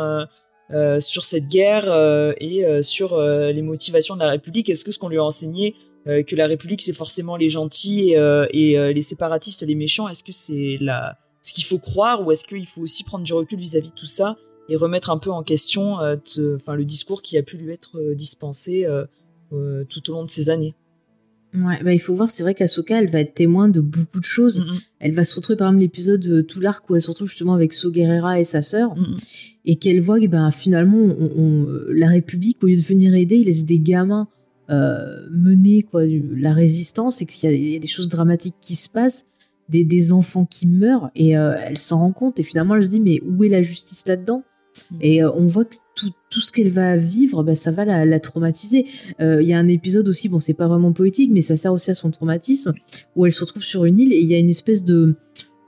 euh, 0.73 1.01
sur 1.01 1.25
cette 1.25 1.49
guerre 1.49 1.85
euh, 1.87 2.33
et 2.41 2.65
euh, 2.65 2.83
sur 2.83 3.21
les 3.21 3.63
motivations 3.63 4.15
de 4.15 4.21
la 4.21 4.31
République. 4.31 4.71
Est-ce 4.71 4.85
que 4.85 4.93
ce 4.93 4.99
qu'on 4.99 5.09
lui 5.09 5.19
a 5.19 5.25
enseigné 5.25 5.77
que 6.05 6.35
la 6.35 6.49
République 6.49 6.83
c'est 6.83 6.93
forcément 6.93 7.37
les 7.37 7.49
gentils 7.49 8.15
et, 8.15 8.93
les 8.93 9.03
séparatistes 9.03 9.63
les 9.63 9.77
méchants 9.77 10.09
Est-ce 10.09 10.25
que 10.25 10.33
c'est 10.33 10.77
la 10.81 11.17
ce 11.43 11.53
qu'il 11.53 11.63
faut 11.63 11.79
croire 11.79 12.27
ou 12.27 12.33
est-ce 12.33 12.43
qu'il 12.43 12.67
faut 12.67 12.81
aussi 12.81 13.05
prendre 13.05 13.23
du 13.23 13.33
recul 13.33 13.57
vis-à-vis 13.57 13.91
de 13.91 13.95
tout 13.95 14.07
ça 14.07 14.37
et 14.69 14.75
remettre 14.75 15.11
un 15.11 15.19
peu 15.19 15.31
en 15.31 15.45
question 15.45 15.99
enfin 16.57 16.75
le 16.75 16.85
discours 16.85 17.23
qui 17.23 17.39
a 17.39 17.45
pu 17.45 17.57
lui 17.57 17.73
être 17.73 18.15
dispensé 18.15 18.85
tout 19.53 20.11
au 20.11 20.13
long 20.13 20.25
de 20.25 20.31
ces 20.31 20.51
années? 20.51 20.75
Ouais, 21.55 21.83
bah 21.85 21.93
il 21.93 21.99
faut 21.99 22.15
voir, 22.15 22.31
c'est 22.31 22.43
vrai 22.43 22.55
qu'Asoka, 22.55 22.99
elle 22.99 23.11
va 23.11 23.21
être 23.21 23.35
témoin 23.35 23.69
de 23.69 23.83
beaucoup 23.83 24.21
de 24.21 24.25
choses. 24.25 24.65
Elle 25.01 25.13
va 25.13 25.25
se 25.25 25.37
retrouver 25.37 25.59
par 25.59 25.69
exemple 25.69 25.83
l'épisode 25.83 26.27
euh, 26.27 26.43
tout 26.43 26.61
l'arc 26.61 26.89
où 26.89 26.97
elle 26.97 27.03
se 27.03 27.11
retrouve 27.11 27.29
justement 27.29 27.53
avec 27.53 27.75
So 27.75 27.93
et 27.93 28.45
sa 28.45 28.63
sœur, 28.63 28.95
et 29.67 29.77
qu'elle 29.77 30.01
voit 30.01 30.19
que 30.19 30.27
ben, 30.27 30.51
finalement, 30.51 30.99
on, 30.99 31.67
la 31.91 32.09
République, 32.09 32.63
au 32.63 32.69
lieu 32.69 32.77
de 32.77 32.81
venir 32.81 33.15
aider, 33.15 33.37
il 33.37 33.47
laisse 33.47 33.67
des 33.67 33.79
gamins 33.79 34.29
euh, 34.71 35.29
mener 35.31 35.83
quoi, 35.83 36.05
la 36.07 36.55
résistance, 36.55 37.21
et 37.21 37.27
qu'il 37.27 37.51
y, 37.51 37.77
a 37.77 37.79
des 37.79 37.87
choses 37.87 38.09
dramatiques 38.09 38.57
qui 38.63 38.75
se 38.75 38.89
passent, 38.89 39.27
des, 39.69 39.85
des 39.85 40.15
enfants 40.15 40.47
qui 40.47 40.67
meurent, 40.67 41.11
et 41.15 41.37
euh, 41.37 41.55
elle 41.63 41.77
s'en 41.77 41.99
rend 41.99 42.13
compte, 42.13 42.41
et 42.41 42.43
finalement 42.43 42.77
elle 42.77 42.85
se 42.85 42.89
dit, 42.89 43.01
mais 43.01 43.21
où 43.27 43.45
est 43.45 43.51
la 43.51 43.61
justice 43.61 44.05
là-dedans? 44.07 44.43
Et 45.01 45.23
euh, 45.23 45.31
on 45.35 45.47
voit 45.47 45.65
que 45.65 45.77
tout, 45.95 46.11
tout 46.31 46.41
ce 46.41 46.53
qu'elle 46.53 46.71
va 46.71 46.97
vivre, 46.97 47.43
bah, 47.43 47.55
ça 47.55 47.71
va 47.71 47.85
la, 47.85 48.05
la 48.05 48.21
traumatiser. 48.21 48.87
Euh, 49.21 49.43
il 49.43 49.49
y 49.49 49.53
a 49.53 49.59
un 49.59 49.69
épisode 49.69 50.09
aussi, 50.09 50.29
bon, 50.29 50.41
c'est 50.41 50.55
pas 50.55 50.69
vraiment 50.69 50.93
poétique, 50.93 51.31
mais 51.33 51.43
ça 51.43 51.57
sert 51.57 51.73
aussi 51.73 51.91
à 51.91 51.95
son 51.95 52.11
traumatisme, 52.11 52.73
où 53.17 53.27
elle 53.27 53.33
se 53.33 53.41
retrouve 53.41 53.63
sur 53.63 53.85
une 53.85 53.99
île 54.01 54.13
et 54.13 54.21
il 54.21 54.29
y 54.29 54.35
a 54.35 54.39
une 54.39 54.51
espèce 54.51 54.85
de, 54.85 55.17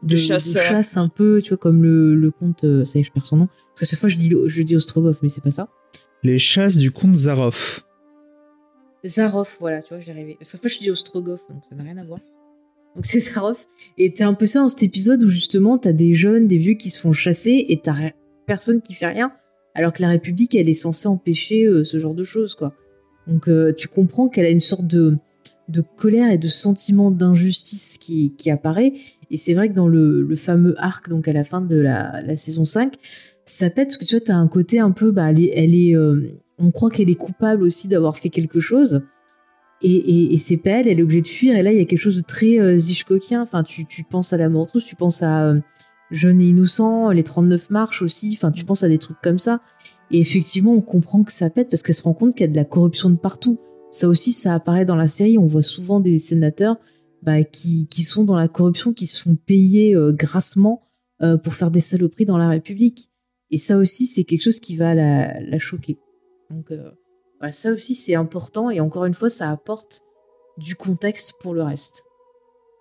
de, 0.02 0.16
chasse, 0.16 0.96
un 0.96 1.08
peu, 1.08 1.40
tu 1.42 1.50
vois, 1.50 1.58
comme 1.58 1.82
le, 1.82 2.14
le 2.14 2.30
conte, 2.30 2.64
euh, 2.64 2.84
ça 2.84 2.98
y 2.98 3.02
est, 3.02 3.04
je 3.04 3.12
perds 3.12 3.26
son 3.26 3.36
nom. 3.36 3.46
Parce 3.46 3.80
que 3.80 3.86
chaque 3.86 4.00
fois, 4.00 4.08
je 4.08 4.16
dis, 4.16 4.32
je 4.46 4.62
dis 4.62 4.76
Ostrogoth, 4.76 5.18
mais 5.22 5.28
c'est 5.28 5.42
pas 5.42 5.50
ça. 5.50 5.68
Les 6.22 6.38
chasses 6.38 6.76
du 6.76 6.90
comte 6.90 7.14
Zaroff. 7.14 7.86
Zaroff, 9.06 9.58
voilà, 9.60 9.82
tu 9.82 9.90
vois, 9.90 10.00
je 10.00 10.06
l'ai 10.06 10.12
rêvé. 10.12 10.38
Chaque 10.40 10.60
fois, 10.60 10.70
je 10.70 10.78
dis 10.78 10.90
Ostrogoth, 10.90 11.42
donc 11.50 11.62
ça 11.68 11.74
n'a 11.74 11.82
rien 11.82 11.98
à 11.98 12.04
voir. 12.04 12.20
Donc 12.94 13.06
c'est 13.06 13.20
Zaroff. 13.20 13.66
Et 13.98 14.14
t'es 14.14 14.24
un 14.24 14.34
peu 14.34 14.46
ça 14.46 14.60
dans 14.60 14.68
cet 14.68 14.82
épisode 14.82 15.22
où 15.24 15.28
justement, 15.28 15.78
t'as 15.78 15.92
des 15.92 16.14
jeunes, 16.14 16.46
des 16.46 16.58
vieux 16.58 16.74
qui 16.74 16.90
se 16.90 17.00
font 17.00 17.12
chasser 17.12 17.66
et 17.68 17.80
t'as 17.80 18.12
personne 18.46 18.80
qui 18.80 18.94
fait 18.94 19.06
rien, 19.06 19.32
alors 19.74 19.92
que 19.92 20.02
la 20.02 20.08
République, 20.08 20.54
elle 20.54 20.68
est 20.68 20.72
censée 20.72 21.08
empêcher 21.08 21.64
euh, 21.64 21.84
ce 21.84 21.98
genre 21.98 22.14
de 22.14 22.24
choses, 22.24 22.54
quoi. 22.54 22.74
Donc 23.26 23.48
euh, 23.48 23.72
tu 23.72 23.88
comprends 23.88 24.28
qu'elle 24.28 24.46
a 24.46 24.50
une 24.50 24.60
sorte 24.60 24.86
de, 24.86 25.16
de 25.68 25.82
colère 25.96 26.30
et 26.30 26.38
de 26.38 26.48
sentiment 26.48 27.10
d'injustice 27.10 27.98
qui, 27.98 28.34
qui 28.36 28.50
apparaît. 28.50 28.92
Et 29.30 29.36
c'est 29.36 29.54
vrai 29.54 29.68
que 29.68 29.74
dans 29.74 29.88
le, 29.88 30.22
le, 30.22 30.36
fameux 30.36 30.74
arc, 30.78 31.08
donc 31.08 31.26
à 31.26 31.32
la 31.32 31.44
fin 31.44 31.60
de 31.60 31.76
la, 31.76 32.20
la, 32.22 32.36
saison 32.36 32.64
5, 32.64 32.94
ça 33.44 33.70
pète 33.70 33.88
parce 33.88 33.98
que 33.98 34.04
tu 34.04 34.14
vois, 34.14 34.24
t'as 34.24 34.34
un 34.34 34.48
côté 34.48 34.78
un 34.78 34.90
peu, 34.90 35.10
bah, 35.10 35.30
elle 35.30 35.74
est, 35.74 35.96
euh, 35.96 36.38
on 36.58 36.70
croit 36.70 36.90
qu'elle 36.90 37.10
est 37.10 37.14
coupable 37.14 37.62
aussi 37.62 37.88
d'avoir 37.88 38.16
fait 38.18 38.28
quelque 38.28 38.60
chose. 38.60 39.02
Et, 39.82 40.32
et, 40.32 40.38
c'est 40.38 40.56
pas 40.56 40.70
elle, 40.70 40.88
elle 40.88 40.98
est 40.98 41.02
obligée 41.02 41.20
de 41.20 41.26
fuir. 41.26 41.56
Et 41.56 41.62
là, 41.62 41.70
il 41.70 41.76
y 41.76 41.80
a 41.80 41.84
quelque 41.84 41.98
chose 41.98 42.16
de 42.16 42.22
très 42.22 42.58
euh, 42.58 42.78
Enfin, 43.32 43.62
tu, 43.62 43.84
tu 43.84 44.02
penses 44.02 44.32
à 44.32 44.38
la 44.38 44.48
mort 44.48 44.66
tu 44.72 44.96
penses 44.96 45.22
à 45.22 45.54
Jeune 46.10 46.40
et 46.40 46.46
innocent, 46.46 47.10
les 47.10 47.22
39 47.22 47.70
marches 47.70 48.02
aussi, 48.02 48.32
enfin 48.34 48.52
tu 48.52 48.64
penses 48.64 48.84
à 48.84 48.88
des 48.88 48.98
trucs 48.98 49.20
comme 49.22 49.38
ça. 49.38 49.60
Et 50.10 50.20
effectivement, 50.20 50.72
on 50.72 50.80
comprend 50.80 51.22
que 51.22 51.32
ça 51.32 51.50
pète 51.50 51.70
parce 51.70 51.82
qu'elle 51.82 51.94
se 51.94 52.02
rend 52.02 52.14
compte 52.14 52.34
qu'il 52.34 52.42
y 52.42 52.48
a 52.48 52.52
de 52.52 52.56
la 52.56 52.64
corruption 52.64 53.10
de 53.10 53.16
partout. 53.16 53.58
Ça 53.90 54.08
aussi, 54.08 54.32
ça 54.32 54.54
apparaît 54.54 54.84
dans 54.84 54.96
la 54.96 55.06
série. 55.06 55.38
On 55.38 55.46
voit 55.46 55.62
souvent 55.62 56.00
des 56.00 56.18
sénateurs 56.18 56.76
bah, 57.22 57.42
qui, 57.42 57.86
qui, 57.88 58.02
sont 58.02 58.24
dans 58.24 58.36
la 58.36 58.48
corruption, 58.48 58.92
qui 58.92 59.06
se 59.06 59.22
font 59.22 59.36
payer 59.36 59.94
euh, 59.94 60.12
grassement 60.12 60.82
euh, 61.22 61.36
pour 61.36 61.54
faire 61.54 61.70
des 61.70 61.80
saloperies 61.80 62.26
dans 62.26 62.38
la 62.38 62.48
République. 62.48 63.10
Et 63.50 63.58
ça 63.58 63.78
aussi, 63.78 64.06
c'est 64.06 64.24
quelque 64.24 64.42
chose 64.42 64.60
qui 64.60 64.76
va 64.76 64.94
la, 64.94 65.58
choquer. 65.58 65.98
Donc, 66.50 66.70
euh, 66.70 66.90
bah, 67.40 67.52
ça 67.52 67.72
aussi, 67.72 67.94
c'est 67.94 68.14
important. 68.14 68.68
Et 68.68 68.80
encore 68.80 69.04
une 69.04 69.14
fois, 69.14 69.30
ça 69.30 69.50
apporte 69.50 70.02
du 70.58 70.76
contexte 70.76 71.34
pour 71.40 71.54
le 71.54 71.62
reste. 71.62 72.04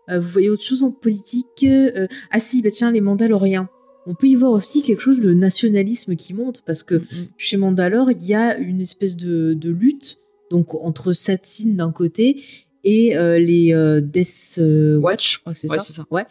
Euh, 0.10 0.20
vous 0.20 0.28
voyez 0.28 0.50
autre 0.50 0.64
chose 0.64 0.84
en 0.84 0.92
politique 0.92 1.64
euh, 1.64 2.08
Ah 2.32 2.40
si, 2.40 2.62
bah 2.62 2.72
tiens, 2.72 2.92
les 2.92 3.02
Mandaloriens. 3.02 3.70
on 4.06 4.16
peut 4.16 4.28
y 4.28 4.36
voir 4.36 4.52
aussi 4.52 4.82
quelque 4.84 5.00
chose, 5.02 5.22
le 5.22 5.34
nationalisme 5.34 6.16
qui 6.16 6.34
monte, 6.34 6.62
parce 6.66 6.84
que 6.84 7.02
chez 7.38 7.56
Mandalore, 7.58 8.12
il 8.12 8.26
y 8.26 8.34
a 8.34 8.58
une 8.58 8.82
espèce 8.82 9.16
de, 9.16 9.54
de 9.54 9.70
lutte 9.70 10.18
donc 10.52 10.76
entre 10.76 11.14
Satine 11.14 11.78
d'un 11.78 11.92
côté 11.92 12.44
et 12.84 13.16
euh, 13.16 13.40
les 13.40 13.74
euh, 13.74 14.02
Death 14.02 14.58
euh, 14.60 14.98
Watch, 14.98 15.36
je 15.36 15.40
crois 15.40 15.54
que 15.54 15.60
c'est 15.60 15.70
Ouais, 15.72 15.78
ça. 15.78 15.84
c'est 15.86 15.94
ça. 15.94 16.06
Ouais. 16.12 16.26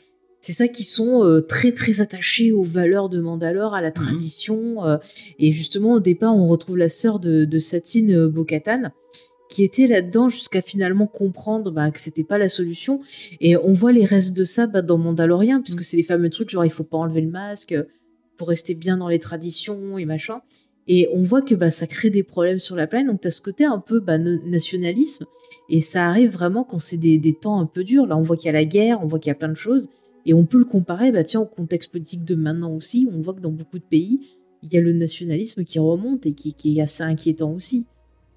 C'est 0.44 0.52
ça 0.52 0.66
qui 0.68 0.82
sont 0.84 1.40
très 1.48 1.70
très 1.70 2.00
attachés 2.00 2.50
aux 2.50 2.64
valeurs 2.64 3.08
de 3.08 3.20
Mandalore, 3.20 3.74
à 3.74 3.80
la 3.80 3.92
tradition. 3.92 4.84
euh, 4.84 4.96
et 5.38 5.52
justement, 5.52 5.92
au 5.94 6.00
départ, 6.00 6.36
on 6.36 6.48
retrouve 6.48 6.76
la 6.76 6.88
sœur 6.88 7.20
de, 7.20 7.44
de 7.44 7.58
Satine, 7.60 8.26
Bo-Katan, 8.26 8.90
qui 9.52 9.64
était 9.64 9.86
là-dedans 9.86 10.30
jusqu'à 10.30 10.62
finalement 10.62 11.06
comprendre 11.06 11.70
bah, 11.70 11.90
que 11.90 12.00
c'était 12.00 12.24
pas 12.24 12.38
la 12.38 12.48
solution. 12.48 13.00
Et 13.40 13.56
on 13.56 13.74
voit 13.74 13.92
les 13.92 14.06
restes 14.06 14.34
de 14.34 14.44
ça 14.44 14.66
bah, 14.66 14.80
dans 14.80 14.96
Mandalorian, 14.96 15.60
puisque 15.60 15.84
c'est 15.84 15.98
les 15.98 16.02
fameux 16.02 16.30
trucs 16.30 16.48
genre 16.48 16.64
il 16.64 16.70
faut 16.70 16.84
pas 16.84 16.96
enlever 16.96 17.20
le 17.20 17.30
masque 17.30 17.76
pour 18.38 18.48
rester 18.48 18.74
bien 18.74 18.96
dans 18.96 19.08
les 19.08 19.18
traditions 19.18 19.98
et 19.98 20.06
machin. 20.06 20.40
Et 20.88 21.06
on 21.12 21.22
voit 21.22 21.42
que 21.42 21.54
bah, 21.54 21.70
ça 21.70 21.86
crée 21.86 22.08
des 22.08 22.22
problèmes 22.22 22.58
sur 22.58 22.76
la 22.76 22.86
planète. 22.86 23.08
Donc, 23.08 23.20
tu 23.20 23.28
as 23.28 23.30
ce 23.30 23.42
côté 23.42 23.64
un 23.64 23.78
peu 23.78 24.00
bah, 24.00 24.16
nationalisme. 24.18 25.26
Et 25.68 25.80
ça 25.80 26.08
arrive 26.08 26.30
vraiment 26.30 26.64
quand 26.64 26.78
c'est 26.78 26.96
des, 26.96 27.18
des 27.18 27.34
temps 27.34 27.60
un 27.60 27.66
peu 27.66 27.84
durs. 27.84 28.06
Là, 28.06 28.16
on 28.16 28.22
voit 28.22 28.36
qu'il 28.36 28.46
y 28.46 28.48
a 28.48 28.52
la 28.52 28.64
guerre, 28.64 28.98
on 29.02 29.06
voit 29.06 29.18
qu'il 29.18 29.30
y 29.30 29.32
a 29.32 29.36
plein 29.36 29.50
de 29.50 29.54
choses. 29.54 29.88
Et 30.24 30.34
on 30.34 30.46
peut 30.46 30.58
le 30.58 30.64
comparer 30.64 31.12
bah, 31.12 31.24
tiens, 31.24 31.40
au 31.40 31.46
contexte 31.46 31.92
politique 31.92 32.24
de 32.24 32.34
maintenant 32.34 32.74
aussi. 32.74 33.06
On 33.12 33.20
voit 33.20 33.34
que 33.34 33.40
dans 33.40 33.52
beaucoup 33.52 33.78
de 33.78 33.84
pays, 33.84 34.20
il 34.62 34.72
y 34.72 34.76
a 34.76 34.80
le 34.80 34.92
nationalisme 34.92 35.62
qui 35.62 35.78
remonte 35.78 36.26
et 36.26 36.32
qui, 36.32 36.54
qui 36.54 36.78
est 36.78 36.82
assez 36.82 37.04
inquiétant 37.04 37.52
aussi. 37.52 37.86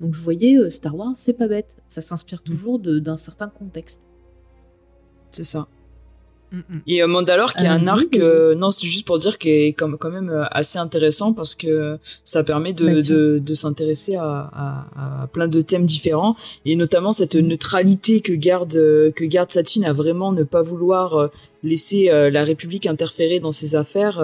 Donc, 0.01 0.13
vous 0.13 0.21
voyez, 0.23 0.57
euh, 0.57 0.69
Star 0.69 0.95
Wars, 0.95 1.13
c'est 1.15 1.33
pas 1.33 1.47
bête. 1.47 1.77
Ça 1.87 2.01
s'inspire 2.01 2.41
toujours 2.41 2.79
de- 2.79 2.99
d'un 2.99 3.17
certain 3.17 3.47
contexte. 3.47 4.09
C'est 5.31 5.43
ça. 5.45 5.67
Mm, 6.51 6.59
Et 6.87 7.01
euh, 7.01 7.07
Mandalore 7.07 7.53
qui 7.53 7.65
est 7.65 7.69
Euh, 7.69 7.71
un 7.71 7.87
arc, 7.87 8.15
euh, 8.17 8.53
non, 8.55 8.71
c'est 8.71 8.85
juste 8.87 9.05
pour 9.07 9.17
dire 9.19 9.37
qu'il 9.39 9.51
est 9.51 9.73
quand 9.73 10.09
même 10.09 10.47
assez 10.51 10.77
intéressant 10.77 11.33
parce 11.33 11.55
que 11.55 11.97
ça 12.23 12.43
permet 12.43 12.71
de, 12.73 12.85
Bah, 12.85 13.01
tiens. 13.01 13.15
de, 13.15 13.39
de 13.39 13.53
s'intéresser 13.55 14.15
à, 14.15 14.49
à, 14.53 15.23
à 15.23 15.27
plein 15.27 15.47
de 15.47 15.61
thèmes 15.61 15.85
différents 15.85 16.35
et 16.65 16.75
notamment 16.75 17.11
cette 17.13 17.35
Mm. 17.35 17.47
neutralité 17.47 18.21
que 18.21 18.33
garde 18.33 18.73
que 18.73 19.23
garde 19.25 19.51
Satine 19.51 19.85
à 19.85 19.93
vraiment 19.93 20.31
ne 20.33 20.43
pas 20.43 20.61
vouloir 20.61 21.29
laisser 21.63 22.09
la 22.31 22.43
République 22.43 22.85
interférer 22.85 23.39
dans 23.39 23.51
ses 23.51 23.75
affaires. 23.75 24.21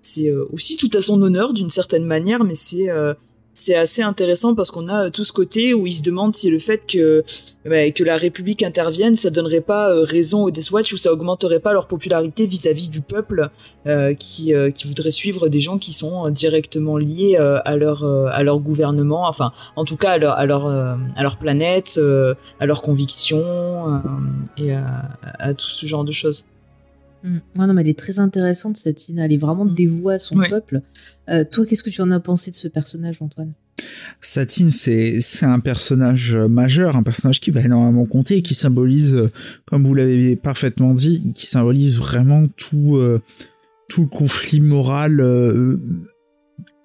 c'est 0.00 0.30
aussi 0.52 0.76
tout 0.76 0.90
à 0.96 1.02
son 1.02 1.20
honneur 1.20 1.52
d'une 1.52 1.68
certaine 1.68 2.04
manière, 2.04 2.44
mais 2.44 2.54
c'est 2.54 2.88
euh, 2.88 3.14
c'est 3.58 3.74
assez 3.74 4.02
intéressant 4.02 4.54
parce 4.54 4.70
qu'on 4.70 4.88
a 4.88 5.06
euh, 5.06 5.10
tout 5.10 5.24
ce 5.24 5.32
côté 5.32 5.74
où 5.74 5.86
il 5.86 5.92
se 5.92 6.02
demande 6.02 6.34
si 6.34 6.48
le 6.48 6.60
fait 6.60 6.86
que 6.86 7.24
bah, 7.64 7.90
que 7.90 8.04
la 8.04 8.16
République 8.16 8.62
intervienne, 8.62 9.16
ça 9.16 9.30
donnerait 9.30 9.60
pas 9.60 9.90
euh, 9.90 10.04
raison 10.04 10.44
aux 10.44 10.50
Death 10.52 10.70
Watch 10.70 10.92
ou 10.92 10.96
ça 10.96 11.12
augmenterait 11.12 11.58
pas 11.58 11.72
leur 11.72 11.88
popularité 11.88 12.46
vis-à-vis 12.46 12.88
du 12.88 13.00
peuple 13.00 13.50
euh, 13.88 14.14
qui 14.14 14.54
euh, 14.54 14.70
qui 14.70 14.86
voudrait 14.86 15.10
suivre 15.10 15.48
des 15.48 15.60
gens 15.60 15.78
qui 15.78 15.92
sont 15.92 16.26
euh, 16.26 16.30
directement 16.30 16.96
liés 16.96 17.36
euh, 17.38 17.58
à 17.64 17.76
leur 17.76 18.04
euh, 18.04 18.28
à 18.32 18.44
leur 18.44 18.60
gouvernement, 18.60 19.26
enfin 19.26 19.52
en 19.74 19.84
tout 19.84 19.96
cas 19.96 20.12
à 20.12 20.18
leur 20.18 20.38
à 20.38 20.46
leur 20.46 20.66
euh, 20.66 20.94
à 21.16 21.24
leur 21.24 21.36
planète, 21.36 21.96
euh, 21.98 22.34
à 22.60 22.66
leurs 22.66 22.80
convictions 22.80 23.42
euh, 23.92 23.98
et 24.56 24.72
à 24.72 25.52
tout 25.54 25.68
ce 25.68 25.84
genre 25.86 26.04
de 26.04 26.12
choses. 26.12 26.46
Mm. 27.24 27.36
Ouais, 27.58 27.66
non, 27.66 27.74
mais 27.74 27.82
elle 27.82 27.88
est 27.88 27.98
très 27.98 28.18
intéressante, 28.20 28.76
cette 28.76 29.08
Ina. 29.08 29.24
Elle 29.24 29.32
est 29.32 29.36
vraiment 29.38 29.66
dévouée 29.66 30.14
à 30.14 30.18
son 30.18 30.36
Ouais. 30.36 30.48
peuple. 30.48 30.82
Euh, 31.28 31.44
toi, 31.50 31.66
qu'est-ce 31.66 31.82
que 31.82 31.90
tu 31.90 32.00
en 32.02 32.10
as 32.10 32.20
pensé 32.20 32.50
de 32.50 32.56
ce 32.56 32.68
personnage, 32.68 33.20
Antoine? 33.20 33.52
Satine, 34.20 34.70
c'est 34.70 35.20
c'est 35.20 35.46
un 35.46 35.60
personnage 35.60 36.34
majeur, 36.34 36.96
un 36.96 37.04
personnage 37.04 37.40
qui 37.40 37.52
va 37.52 37.60
énormément 37.60 38.06
compter 38.06 38.38
et 38.38 38.42
qui 38.42 38.54
symbolise, 38.54 39.14
euh, 39.14 39.30
comme 39.66 39.84
vous 39.84 39.94
l'avez 39.94 40.34
parfaitement 40.34 40.94
dit, 40.94 41.32
qui 41.34 41.46
symbolise 41.46 41.98
vraiment 41.98 42.46
tout 42.56 42.96
euh, 42.96 43.22
tout 43.88 44.02
le 44.02 44.08
conflit 44.08 44.60
moral 44.60 45.20
euh, 45.20 45.80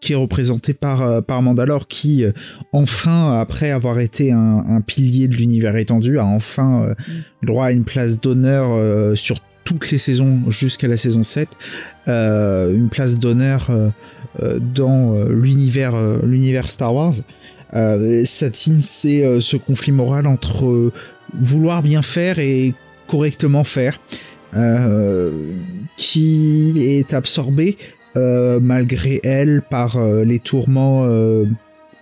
qui 0.01 0.13
est 0.13 0.17
représenté 0.17 0.73
par 0.73 1.23
par 1.25 1.41
Mandalore, 1.41 1.87
qui 1.87 2.23
euh, 2.23 2.31
enfin, 2.73 3.39
après 3.39 3.71
avoir 3.71 3.99
été 3.99 4.31
un, 4.31 4.57
un 4.67 4.81
pilier 4.81 5.27
de 5.27 5.35
l'univers 5.35 5.75
étendu, 5.77 6.19
a 6.19 6.25
enfin 6.25 6.83
euh, 6.83 6.95
droit 7.41 7.65
à 7.67 7.71
une 7.71 7.85
place 7.85 8.21
d'honneur 8.21 8.67
euh, 8.69 9.15
sur 9.15 9.39
toutes 9.63 9.91
les 9.91 9.97
saisons 9.97 10.49
jusqu'à 10.49 10.87
la 10.87 10.97
saison 10.97 11.23
7, 11.23 11.49
euh, 12.07 12.75
une 12.75 12.89
place 12.89 13.17
d'honneur 13.17 13.67
euh, 13.69 13.89
euh, 14.41 14.59
dans 14.59 15.15
l'univers 15.25 15.93
l'univers 16.23 16.69
Star 16.69 16.93
Wars. 16.93 17.13
Satine, 18.25 18.81
c'est 18.81 19.41
ce 19.41 19.57
conflit 19.57 19.91
moral 19.91 20.27
entre 20.27 20.91
vouloir 21.33 21.81
bien 21.81 22.03
faire 22.03 22.37
et 22.37 22.75
correctement 23.07 23.63
faire, 23.63 23.99
qui 25.97 26.83
est 26.85 27.15
absorbé 27.15 27.77
malgré 28.15 29.21
elle 29.23 29.63
par 29.67 29.97
les 30.23 30.37
tourments 30.37 31.09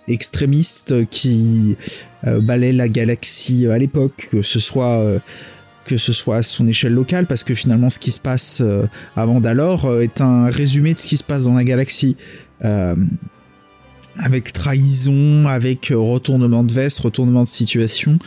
extrémistes 0.08 1.08
qui 1.08 1.78
balaient 2.22 2.74
la 2.74 2.90
galaxie 2.90 3.66
à 3.66 3.78
l'époque, 3.78 4.28
que 4.30 4.42
ce 4.42 4.60
soit 4.60 5.02
que 5.84 5.96
ce 5.96 6.12
soit 6.12 6.36
à 6.36 6.42
son 6.42 6.66
échelle 6.66 6.94
locale, 6.94 7.26
parce 7.26 7.44
que 7.44 7.54
finalement 7.54 7.90
ce 7.90 7.98
qui 7.98 8.12
se 8.12 8.20
passe 8.20 8.60
euh, 8.60 8.86
à 9.16 9.26
Mandalore 9.26 9.86
euh, 9.86 10.00
est 10.00 10.20
un 10.20 10.46
résumé 10.48 10.94
de 10.94 10.98
ce 10.98 11.06
qui 11.06 11.16
se 11.16 11.24
passe 11.24 11.44
dans 11.44 11.54
la 11.54 11.64
galaxie. 11.64 12.16
Euh, 12.64 12.94
avec 14.18 14.52
trahison, 14.52 15.46
avec 15.46 15.90
euh, 15.90 15.96
retournement 15.96 16.62
de 16.64 16.72
veste, 16.72 17.00
retournement 17.00 17.44
de 17.44 17.48
situation, 17.48 18.18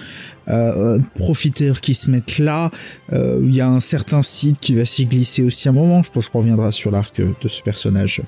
euh, 0.48 0.98
profiteurs 1.14 1.80
qui 1.80 1.94
se 1.94 2.10
mettent 2.10 2.40
là. 2.40 2.72
Euh, 3.14 3.40
Il 3.44 3.54
y 3.56 3.62
a 3.62 3.68
un 3.68 3.80
certain 3.80 4.24
site 4.24 4.60
qui 4.60 4.74
va 4.74 4.86
s'y 4.86 5.06
glisser 5.06 5.44
aussi 5.44 5.70
un 5.70 5.74
moment. 5.74 6.02
Je 6.02 6.10
pense 6.10 6.30
qu'on 6.30 6.40
reviendra 6.40 6.72
sur 6.72 6.90
l'arc 6.90 7.22
de 7.22 7.48
ce 7.48 7.62
personnage 7.62 8.22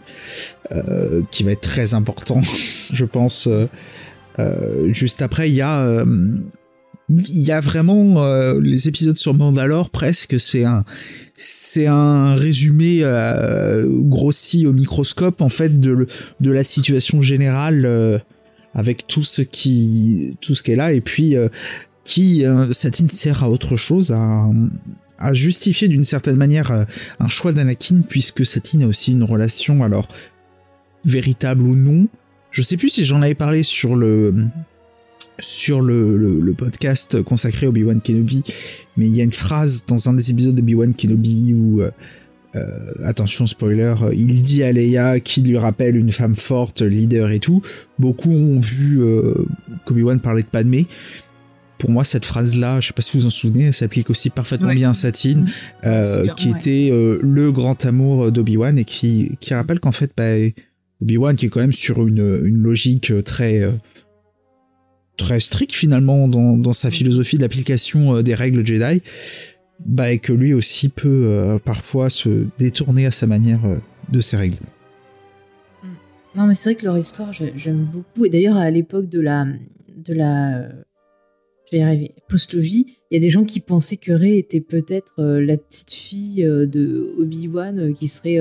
euh, 0.71 1.23
qui 1.32 1.43
va 1.43 1.51
être 1.51 1.61
très 1.61 1.95
important, 1.95 2.41
je 2.93 3.05
pense. 3.05 3.47
euh, 3.47 3.67
euh, 4.39 4.93
juste 4.93 5.23
après, 5.23 5.49
il 5.49 5.55
y 5.55 5.61
a 5.61 5.80
euh, 5.80 6.05
il 7.09 7.41
y 7.41 7.51
a 7.51 7.61
vraiment 7.61 8.23
euh, 8.23 8.59
les 8.59 8.87
épisodes 8.87 9.15
sur 9.15 9.33
Mandalore 9.33 9.89
presque 9.89 10.39
c'est 10.39 10.65
un 10.65 10.83
c'est 11.33 11.87
un 11.87 12.35
résumé 12.35 12.99
euh, 13.03 13.85
grossi 13.87 14.67
au 14.67 14.73
microscope 14.73 15.41
en 15.41 15.49
fait 15.49 15.79
de 15.79 16.07
de 16.39 16.51
la 16.51 16.63
situation 16.63 17.21
générale 17.21 17.85
euh, 17.85 18.19
avec 18.73 19.07
tout 19.07 19.23
ce 19.23 19.41
qui 19.41 20.37
tout 20.41 20.53
ce 20.53 20.63
qui 20.63 20.71
est 20.71 20.75
là 20.75 20.91
et 20.91 21.01
puis 21.01 21.37
euh, 21.37 21.47
qui 22.03 22.45
euh, 22.45 22.71
Satine 22.71 23.09
sert 23.09 23.43
à 23.43 23.49
autre 23.49 23.77
chose 23.77 24.11
à 24.11 24.49
à 25.17 25.33
justifier 25.33 25.87
d'une 25.87 26.03
certaine 26.03 26.35
manière 26.35 26.71
euh, 26.71 26.83
un 27.19 27.29
choix 27.29 27.53
d'Anakin 27.53 28.01
puisque 28.07 28.45
Satine 28.45 28.83
a 28.83 28.87
aussi 28.87 29.13
une 29.13 29.23
relation 29.23 29.83
alors 29.83 30.07
véritable 31.05 31.63
ou 31.63 31.75
non. 31.75 32.07
Je 32.51 32.61
sais 32.61 32.77
plus 32.77 32.89
si 32.89 33.05
j'en 33.05 33.21
avais 33.21 33.35
parlé 33.35 33.63
sur 33.63 33.95
le 33.95 34.47
sur 35.39 35.81
le, 35.81 36.17
le, 36.17 36.39
le 36.39 36.53
podcast 36.53 37.21
consacré 37.23 37.65
à 37.67 37.69
Obi-Wan 37.69 38.01
Kenobi, 38.01 38.43
mais 38.95 39.07
il 39.07 39.15
y 39.15 39.21
a 39.21 39.23
une 39.23 39.31
phrase 39.33 39.85
dans 39.88 40.09
un 40.09 40.13
des 40.13 40.31
épisodes 40.31 40.55
d'Obi-Wan 40.55 40.93
Kenobi 40.95 41.53
où, 41.53 41.81
euh, 41.81 41.91
euh, 42.55 42.61
attention 43.03 43.45
spoiler, 43.45 43.93
euh, 44.01 44.13
il 44.15 44.41
dit 44.41 44.63
à 44.63 44.71
Leia 44.71 45.19
qui 45.19 45.41
lui 45.41 45.57
rappelle 45.57 45.95
une 45.95 46.11
femme 46.11 46.35
forte, 46.35 46.81
leader 46.81 47.29
et 47.31 47.39
tout. 47.39 47.61
Beaucoup 47.99 48.31
ont 48.31 48.59
vu 48.59 49.01
euh, 49.01 49.33
qu'Obi-Wan 49.85 50.19
parlait 50.19 50.43
de 50.43 50.47
Padmé. 50.47 50.88
Pour 51.77 51.91
moi, 51.91 52.03
cette 52.03 52.25
phrase-là, 52.25 52.79
je 52.81 52.88
sais 52.88 52.93
pas 52.93 53.03
si 53.03 53.11
vous 53.15 53.19
vous 53.19 53.27
en 53.27 53.29
souvenez, 53.29 53.65
elle 53.65 53.73
s'applique 53.73 54.09
aussi 54.09 54.31
parfaitement 54.31 54.69
Ouais. 54.69 54.75
bien 54.75 54.89
à 54.89 54.93
Satine, 54.93 55.47
euh, 55.85 56.03
c'est 56.03 56.21
clair, 56.23 56.35
qui 56.35 56.49
ouais. 56.49 56.57
était 56.57 56.89
euh, 56.91 57.19
le 57.21 57.51
grand 57.51 57.85
amour 57.85 58.31
d'Obi-Wan 58.31 58.79
et 58.79 58.85
qui, 58.85 59.38
qui 59.39 59.53
rappelle 59.53 59.79
qu'en 59.79 59.91
fait, 59.91 60.11
bah, 60.17 60.23
Obi-Wan 61.03 61.35
qui 61.35 61.45
est 61.45 61.49
quand 61.49 61.59
même 61.59 61.71
sur 61.71 62.07
une, 62.07 62.41
une 62.45 62.57
logique 62.63 63.13
très 63.23 63.59
euh, 63.61 63.69
très 65.18 65.39
stricte 65.39 65.74
finalement 65.76 66.28
dans, 66.28 66.57
dans 66.57 66.74
sa 66.74 66.91
philosophie 66.91 67.38
d'application 67.38 68.15
euh, 68.15 68.22
des 68.24 68.36
règles 68.36 68.65
Jedi, 68.65 69.01
bah, 69.86 70.11
et 70.11 70.20
que 70.20 70.32
lui 70.34 70.53
aussi 70.53 70.89
peut 70.89 71.26
euh, 71.28 71.59
parfois 71.59 72.09
se 72.09 72.45
détourner 72.57 73.05
à 73.05 73.11
sa 73.11 73.28
manière 73.28 73.65
euh, 73.65 73.78
de 74.11 74.22
ces 74.22 74.38
règles. 74.38 74.55
Non, 76.36 76.45
mais 76.45 76.53
c'est 76.55 76.72
vrai 76.72 76.80
que 76.80 76.86
leur 76.86 76.97
histoire, 76.97 77.34
j'ai- 77.34 77.53
j'aime 77.55 77.86
beaucoup. 77.91 78.26
Et 78.26 78.30
d'ailleurs, 78.30 78.57
à 78.57 78.70
l'époque 78.70 79.09
de 79.09 79.20
la, 79.20 79.45
de 80.05 80.13
la, 80.13 80.70
je 80.70 81.72
vais 81.72 81.80
y 81.80 81.82
arriver, 81.82 82.11
postlogie, 82.30 82.86
il 83.09 83.15
y 83.15 83.18
a 83.18 83.20
des 83.20 83.30
gens 83.32 83.43
qui 83.43 83.59
pensaient 83.59 83.97
que 83.97 84.11
Rey 84.11 84.38
était 84.38 84.61
peut-être 84.61 85.13
euh, 85.20 85.43
la 85.43 85.57
petite 85.57 85.93
fille 85.93 86.43
de 86.43 87.11
Obi-Wan 87.18 87.91
qui 87.93 88.07
serait 88.07 88.38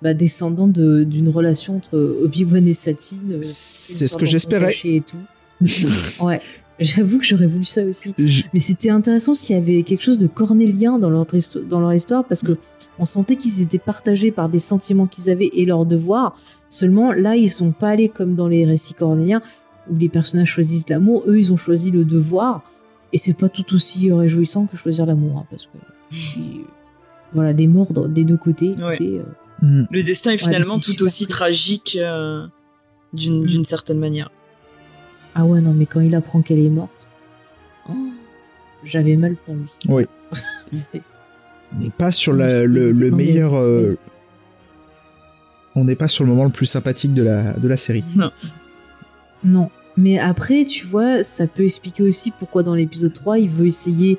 bah, 0.00 0.14
descendante 0.14 0.72
de- 0.72 1.04
d'une 1.04 1.28
relation 1.28 1.76
entre 1.76 1.98
Obi-Wan 1.98 2.66
et 2.66 2.72
Satine. 2.72 3.32
euh, 3.32 3.38
C'est 3.42 4.08
ce 4.08 4.16
que 4.16 4.24
j'espérais. 4.26 4.74
Ouais, 6.20 6.40
j'avoue 6.78 7.18
que 7.18 7.24
j'aurais 7.24 7.46
voulu 7.46 7.64
ça 7.64 7.84
aussi. 7.84 8.14
Je- 8.18 8.42
Mais 8.52 8.60
c'était 8.60 8.90
intéressant 8.90 9.32
qu'il 9.32 9.54
y 9.56 9.58
avait 9.58 9.82
quelque 9.82 10.02
chose 10.02 10.18
de 10.18 10.26
cornélien 10.26 10.98
dans 10.98 11.10
leur, 11.10 11.24
histo- 11.26 11.66
dans 11.66 11.80
leur 11.80 11.92
histoire 11.94 12.24
parce 12.24 12.42
que 12.42 12.56
on 12.98 13.04
sentait 13.04 13.36
qu'ils 13.36 13.60
étaient 13.62 13.78
partagés 13.78 14.30
par 14.30 14.48
des 14.48 14.60
sentiments 14.60 15.06
qu'ils 15.06 15.30
avaient 15.30 15.50
et 15.52 15.64
leurs 15.64 15.84
devoirs. 15.86 16.36
Seulement, 16.68 17.12
là, 17.12 17.34
ils 17.36 17.50
sont 17.50 17.72
pas 17.72 17.88
allés 17.90 18.08
comme 18.08 18.34
dans 18.36 18.46
les 18.48 18.64
récits 18.64 18.94
cornéliens 18.94 19.42
où 19.90 19.96
les 19.96 20.08
personnages 20.08 20.48
choisissent 20.50 20.88
l'amour. 20.88 21.24
Eux, 21.26 21.38
ils 21.38 21.52
ont 21.52 21.56
choisi 21.56 21.90
le 21.90 22.04
devoir. 22.04 22.62
Et 23.12 23.18
c'est 23.18 23.36
pas 23.36 23.48
tout 23.48 23.74
aussi 23.74 24.12
réjouissant 24.12 24.66
que 24.66 24.76
choisir 24.76 25.06
l'amour. 25.06 25.38
hein, 25.38 25.46
parce 25.50 25.66
que, 25.66 25.78
il- 26.36 26.64
voilà, 27.32 27.52
des 27.52 27.66
morts 27.66 27.92
des 28.08 28.22
deux 28.24 28.36
côtés. 28.36 28.74
Ouais. 28.78 28.94
écoutez, 28.94 29.18
euh, 29.18 29.22
Mm. 29.62 29.84
Le 29.90 30.02
destin 30.02 30.32
est 30.32 30.36
finalement 30.36 30.78
tout 30.78 31.00
aussi 31.04 31.26
tragique 31.28 31.96
euh, 32.00 32.44
d'une 33.12 33.42
Mm. 33.42 33.46
d'une 33.46 33.64
certaine 33.64 33.98
manière. 34.00 34.30
Ah 35.34 35.44
ouais, 35.44 35.60
non, 35.60 35.72
mais 35.74 35.86
quand 35.86 36.00
il 36.00 36.14
apprend 36.14 36.42
qu'elle 36.42 36.60
est 36.60 36.68
morte, 36.70 37.08
oh, 37.88 37.92
j'avais 38.84 39.16
mal 39.16 39.36
pour 39.36 39.54
lui. 39.54 39.66
Oui. 39.88 40.04
On 41.76 41.80
n'est 41.80 41.90
pas 41.90 42.12
sur 42.12 42.32
la- 42.32 42.64
le, 42.64 42.92
meilleur. 43.10 43.54
euh, 43.54 43.94
on 45.74 45.84
n'est 45.84 45.96
pas 45.96 46.06
sur 46.06 46.22
le 46.22 46.30
moment 46.30 46.44
le 46.44 46.50
plus 46.50 46.66
sympathique 46.66 47.14
de 47.14 47.22
la, 47.24 47.54
de 47.54 47.66
la 47.66 47.76
série. 47.76 48.04
Non. 49.42 49.70
Mais 49.96 50.18
après, 50.20 50.64
tu 50.64 50.86
vois, 50.86 51.24
ça 51.24 51.48
peut 51.48 51.64
expliquer 51.64 52.04
aussi 52.04 52.30
pourquoi 52.38 52.62
dans 52.62 52.74
l'épisode 52.74 53.12
3, 53.12 53.40
il 53.40 53.48
veut 53.48 53.66
essayer 53.66 54.18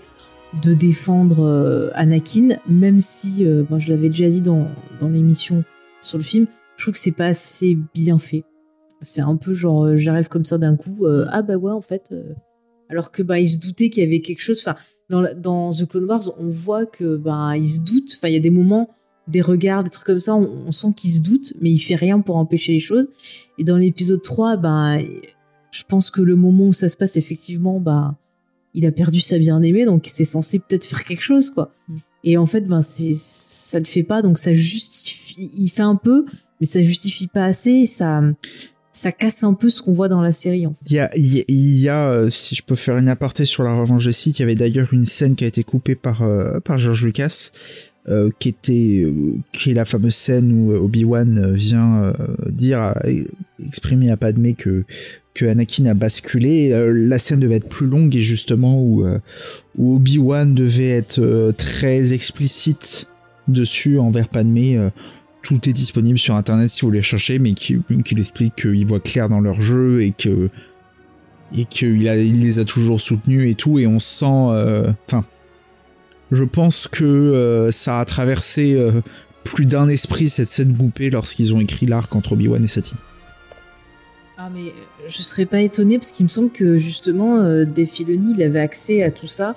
de 0.63 0.73
défendre 0.73 1.45
euh, 1.45 1.89
Anakin, 1.95 2.57
même 2.67 2.99
si, 2.99 3.45
euh, 3.45 3.63
bon, 3.69 3.79
je 3.79 3.89
l'avais 3.93 4.09
déjà 4.09 4.27
dit 4.29 4.41
dans, 4.41 4.69
dans 4.99 5.07
l'émission 5.09 5.63
sur 6.01 6.17
le 6.17 6.23
film, 6.25 6.47
je 6.77 6.83
trouve 6.83 6.93
que 6.93 6.99
c'est 6.99 7.11
pas 7.15 7.27
assez 7.27 7.77
bien 7.93 8.17
fait. 8.17 8.43
C'est 9.01 9.21
un 9.21 9.35
peu 9.35 9.53
genre, 9.53 9.85
euh, 9.85 9.97
j'arrive 9.97 10.27
comme 10.29 10.43
ça 10.43 10.57
d'un 10.57 10.75
coup, 10.75 11.05
euh, 11.05 11.25
ah 11.29 11.41
bah 11.41 11.55
ouais, 11.55 11.71
en 11.71 11.81
fait. 11.81 12.09
euh, 12.11 12.33
alors 12.89 13.11
que 13.11 13.23
bah, 13.23 13.39
il 13.39 13.49
se 13.49 13.59
doutait 13.59 13.89
qu'il 13.89 14.03
y 14.03 14.05
avait 14.05 14.21
quelque 14.21 14.41
chose. 14.41 14.61
Enfin, 14.65 14.77
dans, 15.09 15.25
dans 15.35 15.71
The 15.73 15.87
Clone 15.87 16.05
Wars, 16.05 16.23
on 16.37 16.49
voit 16.49 16.85
que 16.85 17.17
bah, 17.17 17.57
il 17.57 17.69
se 17.69 17.81
doute. 17.81 18.13
Enfin, 18.15 18.27
il 18.27 18.33
y 18.33 18.37
a 18.37 18.41
des 18.41 18.49
moments, 18.49 18.89
des 19.27 19.41
regards, 19.41 19.83
des 19.83 19.89
trucs 19.89 20.05
comme 20.05 20.19
ça, 20.19 20.35
on, 20.35 20.65
on 20.67 20.71
sent 20.71 20.93
qu'il 20.95 21.11
se 21.11 21.21
doute, 21.21 21.53
mais 21.61 21.71
il 21.71 21.79
fait 21.79 21.95
rien 21.95 22.19
pour 22.21 22.37
empêcher 22.37 22.73
les 22.73 22.79
choses. 22.79 23.07
Et 23.57 23.63
dans 23.63 23.77
l'épisode 23.77 24.21
3, 24.21 24.57
ben, 24.57 25.01
je 25.71 25.83
pense 25.83 26.09
que 26.09 26.21
le 26.21 26.35
moment 26.35 26.67
où 26.67 26.73
ça 26.73 26.89
se 26.89 26.97
passe, 26.97 27.17
effectivement, 27.17 27.79
bah, 27.79 28.17
il 28.73 28.85
a 28.85 28.91
perdu 28.91 29.19
sa 29.19 29.39
bien-aimée, 29.39 29.85
donc 29.85 30.03
c'est 30.05 30.25
censé 30.25 30.59
peut-être 30.59 30.85
faire 30.85 31.03
quelque 31.03 31.21
chose, 31.21 31.49
quoi. 31.49 31.71
Mm. 31.87 31.95
Et 32.23 32.37
en 32.37 32.45
fait, 32.45 32.61
ben, 32.61 32.81
c'est, 32.81 33.13
ça 33.15 33.79
le 33.79 33.85
fait 33.85 34.03
pas, 34.03 34.21
donc 34.21 34.37
ça 34.37 34.53
justifie, 34.53 35.51
il 35.57 35.69
fait 35.69 35.83
un 35.83 35.95
peu, 35.95 36.25
mais 36.59 36.65
ça 36.65 36.81
justifie 36.81 37.27
pas 37.27 37.45
assez, 37.45 37.85
ça, 37.85 38.21
ça 38.95 39.11
casse 39.11 39.43
un 39.43 39.53
peu 39.53 39.69
ce 39.69 39.81
qu'on 39.81 39.91
voit 39.93 40.07
dans 40.07 40.21
la 40.21 40.31
série. 40.31 40.65
Il 40.87 40.93
y 40.93 40.99
a, 40.99 41.11
y 41.15 41.89
a- 41.89 42.07
euh, 42.09 42.29
si 42.29 42.55
je 42.55 42.63
peux 42.63 42.75
faire 42.75 42.97
une 42.97 43.09
aparté 43.09 43.43
sur 43.45 43.61
la 43.63 43.73
revanche 43.77 44.05
de 44.05 44.11
Sith, 44.11 44.39
il 44.39 44.41
y 44.41 44.43
avait 44.43 44.55
d'ailleurs 44.55 44.93
une 44.93 45.05
scène 45.05 45.35
qui 45.35 45.43
a 45.43 45.47
été 45.47 45.63
coupée 45.65 45.95
par, 45.95 46.21
euh, 46.21 46.59
par 46.61 46.77
George 46.77 47.03
Lucas, 47.03 47.51
euh, 48.07 48.29
qui 48.39 48.49
était, 48.49 49.03
euh, 49.03 49.35
qui 49.51 49.71
est 49.71 49.73
la 49.73 49.83
fameuse 49.83 50.15
scène 50.15 50.49
où 50.51 50.71
Obi-Wan 50.73 51.51
vient 51.53 52.13
dire, 52.47 52.93
exprimer 53.65 54.11
à 54.11 54.17
Padmé 54.17 54.53
que, 54.53 54.85
que 55.33 55.45
Anakin 55.45 55.87
a 55.87 55.93
basculé. 55.93 56.69
La 56.93 57.19
scène 57.19 57.41
devait 57.41 57.55
être 57.55 57.67
plus 57.67 57.87
longue 57.87 58.15
et 58.15 58.21
justement 58.21 58.81
où, 58.81 59.05
où 59.77 59.95
Obi-Wan 59.95 60.53
devait 60.53 60.89
être 60.89 61.51
très 61.57 62.13
explicite 62.13 63.07
dessus 63.49 63.99
envers 63.99 64.29
Padmé. 64.29 64.79
Tout 65.45 65.69
est 65.69 65.73
disponible 65.73 66.17
sur 66.17 66.35
internet 66.35 66.71
si 66.71 66.81
vous 66.81 66.87
voulez 66.87 67.03
chercher, 67.03 67.37
mais 67.37 67.53
qui, 67.53 67.77
qu'il 68.03 68.19
explique 68.19 68.55
qu'il 68.55 68.85
voit 68.87 68.99
clair 68.99 69.29
dans 69.29 69.39
leur 69.39 69.61
jeu 69.61 70.01
et 70.01 70.11
que 70.11 70.49
et 71.55 71.65
qu'il 71.65 72.01
il 72.01 72.39
les 72.39 72.57
a 72.57 72.65
toujours 72.65 72.99
soutenus 72.99 73.49
et 73.51 73.53
tout, 73.53 73.77
et 73.77 73.85
on 73.85 73.99
sent, 73.99 74.25
euh, 74.25 74.91
enfin, 75.07 75.23
je 76.31 76.43
pense 76.43 76.87
que 76.87 77.03
euh, 77.03 77.69
ça 77.69 77.99
a 77.99 78.05
traversé 78.05 78.73
euh, 78.73 78.91
plus 79.43 79.67
d'un 79.67 79.87
esprit 79.87 80.27
cette 80.27 80.47
scène 80.47 80.75
coupée 80.75 81.11
lorsqu'ils 81.11 81.53
ont 81.53 81.59
écrit 81.59 81.85
l'arc 81.85 82.13
entre 82.15 82.33
Obi-Wan 82.33 82.63
et 82.63 82.67
Satine. 82.67 82.97
Ah 84.39 84.49
mais 84.51 84.73
je 85.07 85.21
serais 85.21 85.45
pas 85.45 85.61
étonnée 85.61 85.99
parce 85.99 86.11
qu'il 86.11 86.25
me 86.25 86.29
semble 86.29 86.49
que 86.49 86.77
justement 86.77 87.37
Dave 87.63 87.89
il 87.99 88.41
avait 88.41 88.59
accès 88.59 89.03
à 89.03 89.11
tout 89.11 89.27
ça 89.27 89.55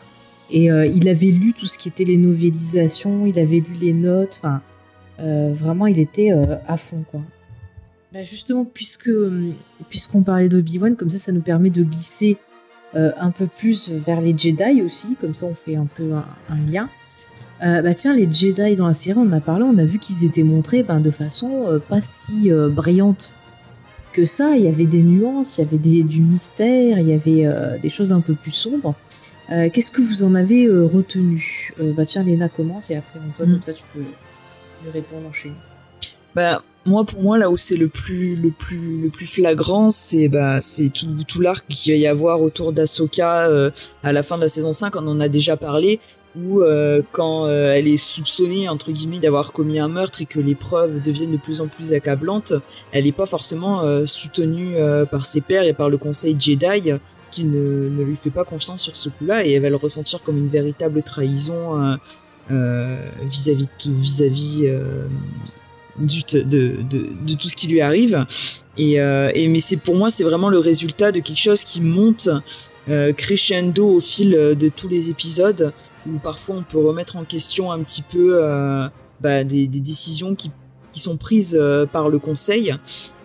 et 0.51 0.67
il 0.67 1.09
avait 1.09 1.33
lu 1.33 1.53
tout 1.53 1.67
ce 1.67 1.79
qui 1.79 1.89
était 1.89 2.05
les 2.05 2.17
novélisations, 2.17 3.27
il 3.27 3.41
avait 3.41 3.57
lu 3.57 3.75
les 3.81 3.93
notes, 3.93 4.39
enfin 4.39 4.63
vraiment 5.19 5.87
il 5.87 5.99
était 5.99 6.33
euh, 6.33 6.57
à 6.67 6.77
fond 6.77 7.05
quoi. 7.11 7.21
Bah, 8.13 8.23
justement 8.23 8.65
puisque 8.65 9.09
euh, 9.09 9.51
puisqu'on 9.89 10.23
parlait 10.23 10.49
d'Obi-Wan 10.49 10.97
comme 10.97 11.11
ça 11.11 11.19
ça 11.19 11.33
nous 11.33 11.43
permet 11.43 11.71
de 11.71 11.83
glisser 11.83 12.37
euh, 12.95 13.11
un 13.19 13.31
peu 13.31 13.47
plus 13.47 13.91
vers 13.91 14.21
les 14.21 14.37
Jedi 14.37 14.83
aussi 14.83 15.17
comme 15.17 15.35
ça 15.35 15.47
on 15.47 15.55
fait 15.55 15.77
un 15.77 15.87
peu 15.87 16.13
un, 16.15 16.25
un 16.49 16.57
lien. 16.71 16.89
Euh, 17.65 17.83
bah 17.83 17.93
tiens 17.95 18.15
les 18.17 18.33
Jedi 18.33 18.77
dans 18.77 18.87
la 18.87 18.93
série 18.95 19.19
on 19.19 19.23
en 19.29 19.33
a 19.33 19.41
parlé 19.41 19.65
on 19.65 19.77
a 19.79 19.85
vu 19.85 19.99
qu'ils 19.99 20.25
étaient 20.25 20.45
montrés 20.45 20.83
ben, 20.85 21.01
de 21.01 21.11
façon 21.11 21.65
euh, 21.67 21.79
pas 21.81 22.01
si 22.01 22.51
euh, 22.53 22.69
brillante 22.69 23.35
que 24.15 24.25
ça, 24.25 24.57
il 24.57 24.65
y 24.65 24.69
avait 24.69 24.87
des 24.87 25.03
nuances, 25.03 25.59
il 25.59 25.61
y 25.61 25.65
avait 25.65 25.79
des, 25.79 26.03
du 26.03 26.23
mystère, 26.23 26.99
il 26.99 27.07
y 27.09 27.13
avait 27.13 27.47
euh, 27.47 27.79
des 27.79 27.91
choses 27.91 28.13
un 28.13 28.21
peu 28.21 28.35
plus 28.35 28.51
sombres. 28.53 28.95
Euh, 29.53 29.69
Qu'est-ce 29.73 29.91
que 29.93 30.01
vous 30.01 30.23
en 30.25 30.35
avez 30.35 30.65
euh, 30.65 30.87
retenu? 30.87 31.73
Euh, 31.79 31.93
Bah 31.93 32.05
tiens, 32.07 32.23
Léna 32.25 32.49
commence 32.49 32.91
et 32.91 32.97
après 32.97 33.21
Antoine, 33.21 33.57
Mm. 33.57 33.61
toi 33.61 33.75
tu 33.75 33.85
peux 33.95 34.01
lui 34.83 34.91
répondre 34.91 35.29
en. 35.29 35.51
Bah 36.35 36.63
moi 36.89 37.05
pour 37.05 37.23
moi 37.23 37.39
là 37.39 37.51
où 37.51 37.57
c'est 37.57 37.77
le 37.77 37.89
plus 37.89 38.35
le 38.35 38.51
plus 38.51 39.01
le 39.03 39.11
plus 39.11 39.27
flagrant 39.27 39.91
c'est 39.91 40.29
bah 40.29 40.61
c'est 40.61 40.91
tout 40.91 41.41
l'arc 41.41 41.65
qu'il 41.69 41.93
va 41.93 41.99
y 41.99 42.07
avoir 42.07 42.41
autour 42.41 42.73
d'Asoka 42.73 43.47
euh, 43.47 43.71
à 44.03 44.13
la 44.13 44.23
fin 44.23 44.37
de 44.37 44.43
la 44.43 44.49
saison 44.49 44.73
5 44.73 44.97
on 44.97 45.07
en 45.07 45.21
a 45.21 45.29
déjà 45.29 45.57
parlé 45.57 46.01
où 46.37 46.61
euh, 46.61 47.03
quand 47.13 47.47
euh, 47.47 47.73
elle 47.73 47.89
est 47.89 47.97
soupçonnée 47.97 48.69
entre 48.69 48.93
guillemets 48.93 49.19
d'avoir 49.19 49.53
commis 49.53 49.79
un 49.79 49.89
meurtre 49.89 50.23
et 50.23 50.27
que 50.27 50.41
les 50.41 50.55
preuves 50.55 51.03
deviennent 51.03 51.33
de 51.33 51.37
plus 51.37 51.61
en 51.61 51.67
plus 51.67 51.93
accablantes 51.93 52.55
elle 52.93 53.05
n'est 53.05 53.13
pas 53.13 53.27
forcément 53.27 54.07
soutenue 54.07 54.77
par 55.11 55.25
ses 55.25 55.41
pairs 55.41 55.65
et 55.65 55.75
par 55.75 55.91
le 55.91 55.99
conseil 55.99 56.37
Jedi 56.39 56.93
qui 57.31 57.45
ne, 57.45 57.89
ne 57.91 58.03
lui 58.03 58.17
fait 58.17 58.31
pas 58.31 58.45
confiance 58.45 58.81
sur 58.81 58.97
ce 58.97 59.11
coup-là 59.11 59.45
et 59.45 59.53
elle 59.53 59.63
va 59.63 59.69
le 59.69 59.77
ressentir 59.77 60.23
comme 60.23 60.39
une 60.39 60.49
véritable 60.49 61.03
trahison 61.03 61.99
vis-à-vis 62.51 63.69
de- 63.85 63.93
vis-à-vis 63.93 64.63
euh, 64.67 65.07
de, 65.99 66.83
de, 66.83 67.35
tout 67.35 67.49
ce 67.49 67.57
qui 67.57 67.67
lui 67.69 67.81
arrive. 67.81 68.25
Et, 68.77 69.01
euh, 69.01 69.31
et 69.35 69.49
mais 69.49 69.59
c'est 69.59 69.77
pour 69.77 69.97
moi 69.97 70.09
c'est 70.11 70.25
vraiment 70.25 70.49
le 70.49 70.59
résultat 70.59 71.11
de 71.11 71.19
quelque 71.21 71.39
chose 71.39 71.65
qui 71.65 71.81
monte 71.81 72.29
euh, 72.89 73.13
crescendo 73.13 73.89
au 73.89 74.01
fil 74.01 74.35
euh, 74.35 74.55
de 74.55 74.69
tous 74.69 74.89
les 74.89 75.11
épisodes 75.11 75.73
où 76.07 76.19
parfois 76.19 76.57
on 76.57 76.63
peut 76.63 76.79
remettre 76.79 77.17
en 77.17 77.25
question 77.25 77.73
un 77.73 77.81
petit 77.83 78.03
peu 78.03 78.39
euh, 78.41 78.89
bah, 79.21 79.43
des, 79.43 79.67
des 79.67 79.81
décisions 79.81 80.35
qui, 80.37 80.53
qui 80.93 81.01
sont 81.01 81.17
prises 81.17 81.57
euh, 81.61 81.87
par 81.87 82.09
le 82.09 82.19
conseil 82.21 82.75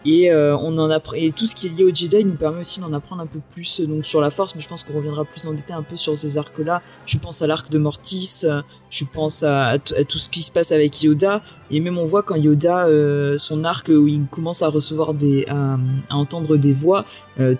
et 0.05 0.31
euh, 0.31 0.55
on 0.57 0.77
en 0.77 0.89
et 1.15 1.31
tout 1.31 1.47
ce 1.47 1.55
qui 1.55 1.67
est 1.67 1.69
lié 1.69 1.83
au 1.83 1.93
Jedi 1.93 2.25
nous 2.25 2.35
permet 2.35 2.61
aussi 2.61 2.79
d'en 2.79 2.91
apprendre 2.93 3.21
un 3.21 3.25
peu 3.25 3.39
plus 3.51 3.79
euh, 3.79 3.85
donc 3.85 4.05
sur 4.05 4.21
la 4.21 4.29
force 4.29 4.55
mais 4.55 4.61
je 4.61 4.67
pense 4.67 4.83
qu'on 4.83 4.93
reviendra 4.93 5.25
plus 5.25 5.47
en 5.47 5.53
détail 5.53 5.77
un 5.77 5.83
peu 5.83 5.95
sur 5.95 6.17
ces 6.17 6.37
arcs 6.37 6.57
là 6.59 6.81
je 7.05 7.17
pense 7.17 7.41
à 7.41 7.47
l'arc 7.47 7.69
de 7.69 7.77
Mortis 7.77 8.41
euh, 8.43 8.61
je 8.89 9.05
pense 9.05 9.43
à, 9.43 9.77
tout 9.79 10.19
ce 10.19 10.29
qui 10.29 10.43
se 10.43 10.51
passe 10.51 10.71
avec 10.71 11.01
Yoda 11.03 11.41
et 11.71 11.79
même 11.79 11.97
on 11.97 12.05
voit 12.05 12.23
quand 12.23 12.35
Yoda 12.35 12.85
euh, 12.85 13.37
son 13.37 13.63
arc 13.63 13.89
où 13.89 14.07
il 14.07 14.25
commence 14.29 14.61
à 14.61 14.67
recevoir 14.67 15.13
des 15.13 15.45
à, 15.47 15.77
à 16.09 16.15
entendre 16.15 16.57
des 16.57 16.73
voix 16.73 17.05
euh, 17.39 17.55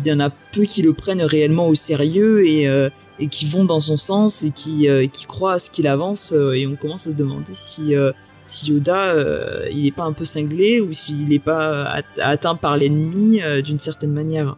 il 0.00 0.06
y 0.06 0.12
en 0.12 0.20
a 0.20 0.30
peu 0.30 0.62
qui 0.62 0.82
le 0.82 0.92
prennent 0.92 1.22
réellement 1.22 1.68
au 1.68 1.74
sérieux 1.74 2.46
et 2.46 2.68
euh, 2.68 2.90
et 3.18 3.28
qui 3.28 3.46
vont 3.46 3.64
dans 3.64 3.80
son 3.80 3.96
sens 3.96 4.42
et 4.42 4.50
qui 4.50 4.88
euh, 4.88 5.06
qui 5.06 5.26
croient 5.26 5.54
à 5.54 5.58
ce 5.58 5.70
qu'il 5.70 5.86
avance 5.86 6.32
euh, 6.32 6.52
et 6.52 6.66
on 6.66 6.74
commence 6.74 7.06
à 7.06 7.10
se 7.10 7.16
demander 7.16 7.52
si 7.52 7.94
euh, 7.94 8.12
si 8.54 8.70
Yoda 8.70 9.06
euh, 9.06 9.66
il 9.70 9.86
est 9.86 9.90
pas 9.94 10.04
un 10.04 10.12
peu 10.12 10.24
cinglé 10.24 10.80
ou 10.80 10.92
s'il 10.92 11.32
est 11.32 11.38
pas 11.38 11.84
at- 11.84 12.02
atteint 12.22 12.54
par 12.54 12.76
l'ennemi 12.76 13.42
euh, 13.42 13.60
d'une 13.62 13.78
certaine 13.78 14.12
manière. 14.12 14.56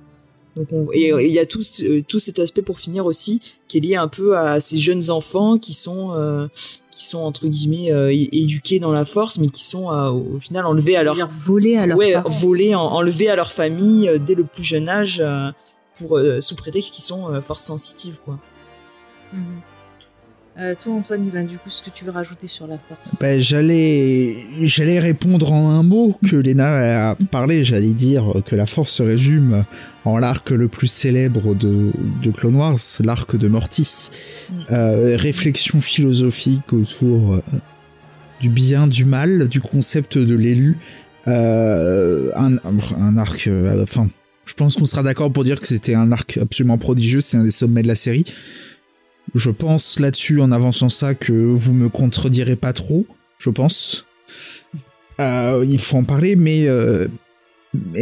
Donc 0.57 0.69
on, 0.73 0.89
et 0.93 1.11
il 1.27 1.33
y 1.33 1.39
a 1.39 1.45
tout, 1.45 1.63
tout 2.09 2.19
cet 2.19 2.39
aspect 2.39 2.63
pour 2.63 2.79
finir 2.79 3.05
aussi 3.05 3.43
qui 3.69 3.77
est 3.77 3.81
lié 3.81 3.97
un 3.97 4.09
peu 4.09 4.39
à 4.39 4.59
ces 4.61 4.79
jeunes 4.79 5.11
enfants 5.11 5.59
qui 5.59 5.75
sont 5.75 6.13
euh, 6.15 6.47
qui 6.91 7.05
sont 7.05 7.19
entre 7.19 7.47
guillemets 7.47 7.93
euh, 7.93 8.11
éduqués 8.11 8.79
dans 8.79 8.93
la 8.93 9.05
force 9.05 9.37
mais 9.39 9.49
qui 9.49 9.63
sont 9.65 9.93
euh, 9.93 10.09
au 10.11 10.39
final 10.41 10.65
enlevés 10.65 10.97
à 10.97 11.03
leur 11.03 11.15
voler 11.29 11.77
à 11.77 11.85
leur 11.85 11.99
ouais, 11.99 12.15
volés, 12.41 12.75
en, 12.75 12.85
enlevés 12.87 13.29
à 13.29 13.37
leur 13.37 13.53
famille 13.53 14.09
euh, 14.09 14.19
dès 14.19 14.35
le 14.35 14.45
plus 14.45 14.65
jeune 14.65 14.89
âge 14.89 15.21
euh, 15.23 15.51
pour 15.99 16.17
euh, 16.17 16.41
sous 16.41 16.57
prétexte 16.57 16.95
qu'ils 16.95 17.05
sont 17.05 17.31
euh, 17.31 17.43
force 17.43 17.63
sensitive 17.63 18.21
quoi. 18.25 18.39
Mhm. 19.35 19.61
Euh, 20.59 20.75
toi 20.79 20.95
Antoine, 20.95 21.29
ben, 21.29 21.47
du 21.47 21.59
coup, 21.59 21.69
ce 21.69 21.83
que 21.83 21.91
tu 21.91 22.05
veux 22.07 22.11
rajouter 22.11 22.47
sur 22.47 22.67
la 22.67 22.79
force? 22.79 23.19
Ben, 23.21 23.41
j'allais, 23.41 24.37
j'allais 24.63 24.99
répondre 24.99 25.53
en 25.53 25.71
un 25.71 25.83
mot 25.83 26.19
que 26.27 26.37
Lena 26.37 27.11
a 27.11 27.15
parlé. 27.31 27.63
J'allais 27.63 27.93
dire 27.93 28.43
que 28.47 28.57
la 28.57 28.65
force 28.65 28.93
se 28.93 29.03
résume 29.03 29.65
en 30.07 30.19
l'arc 30.19 30.51
le 30.51 30.69
plus 30.69 30.87
célèbre 30.87 31.55
de, 31.55 31.91
de 32.23 32.31
Clone 32.31 32.57
Wars, 32.57 32.79
l'arc 33.05 33.37
de 33.37 33.49
Mortis. 33.49 34.11
Euh, 34.73 35.17
réflexion 35.19 35.83
philosophique 35.83 36.73
autour 36.73 37.35
euh, 37.35 37.43
du 38.41 38.49
bien, 38.49 38.87
du 38.87 39.05
mal, 39.05 39.49
du 39.49 39.61
concept 39.61 40.17
de 40.17 40.35
l'élu. 40.35 40.79
Euh, 41.29 42.31
un, 42.35 42.57
un 42.99 43.17
arc, 43.19 43.47
euh, 43.47 43.83
enfin, 43.83 44.09
je 44.47 44.55
pense 44.55 44.77
qu'on 44.77 44.87
sera 44.87 45.03
d'accord 45.03 45.31
pour 45.33 45.45
dire 45.45 45.61
que 45.61 45.67
c'était 45.67 45.95
un 45.95 46.13
arc 46.13 46.39
absolument 46.41 46.79
prodigieux. 46.79 47.21
C'est 47.21 47.37
un 47.37 47.45
des 47.45 47.51
sommets 47.51 47.83
de 47.83 47.89
la 47.89 47.95
série. 47.95 48.25
Je 49.35 49.51
pense 49.51 49.99
là-dessus, 49.99 50.41
en 50.41 50.53
avançant 50.53 50.89
ça, 50.89 51.15
que 51.15 51.33
vous 51.33 51.73
me 51.73 51.89
contredirez 51.89 52.57
pas 52.57 52.73
trop, 52.73 53.07
je 53.39 53.51
pense. 53.51 54.07
Euh, 55.21 55.65
il 55.67 55.79
faut 55.79 55.97
en 55.97 56.05
parler, 56.05 56.37
mais... 56.37 56.67
euh, 56.67 57.07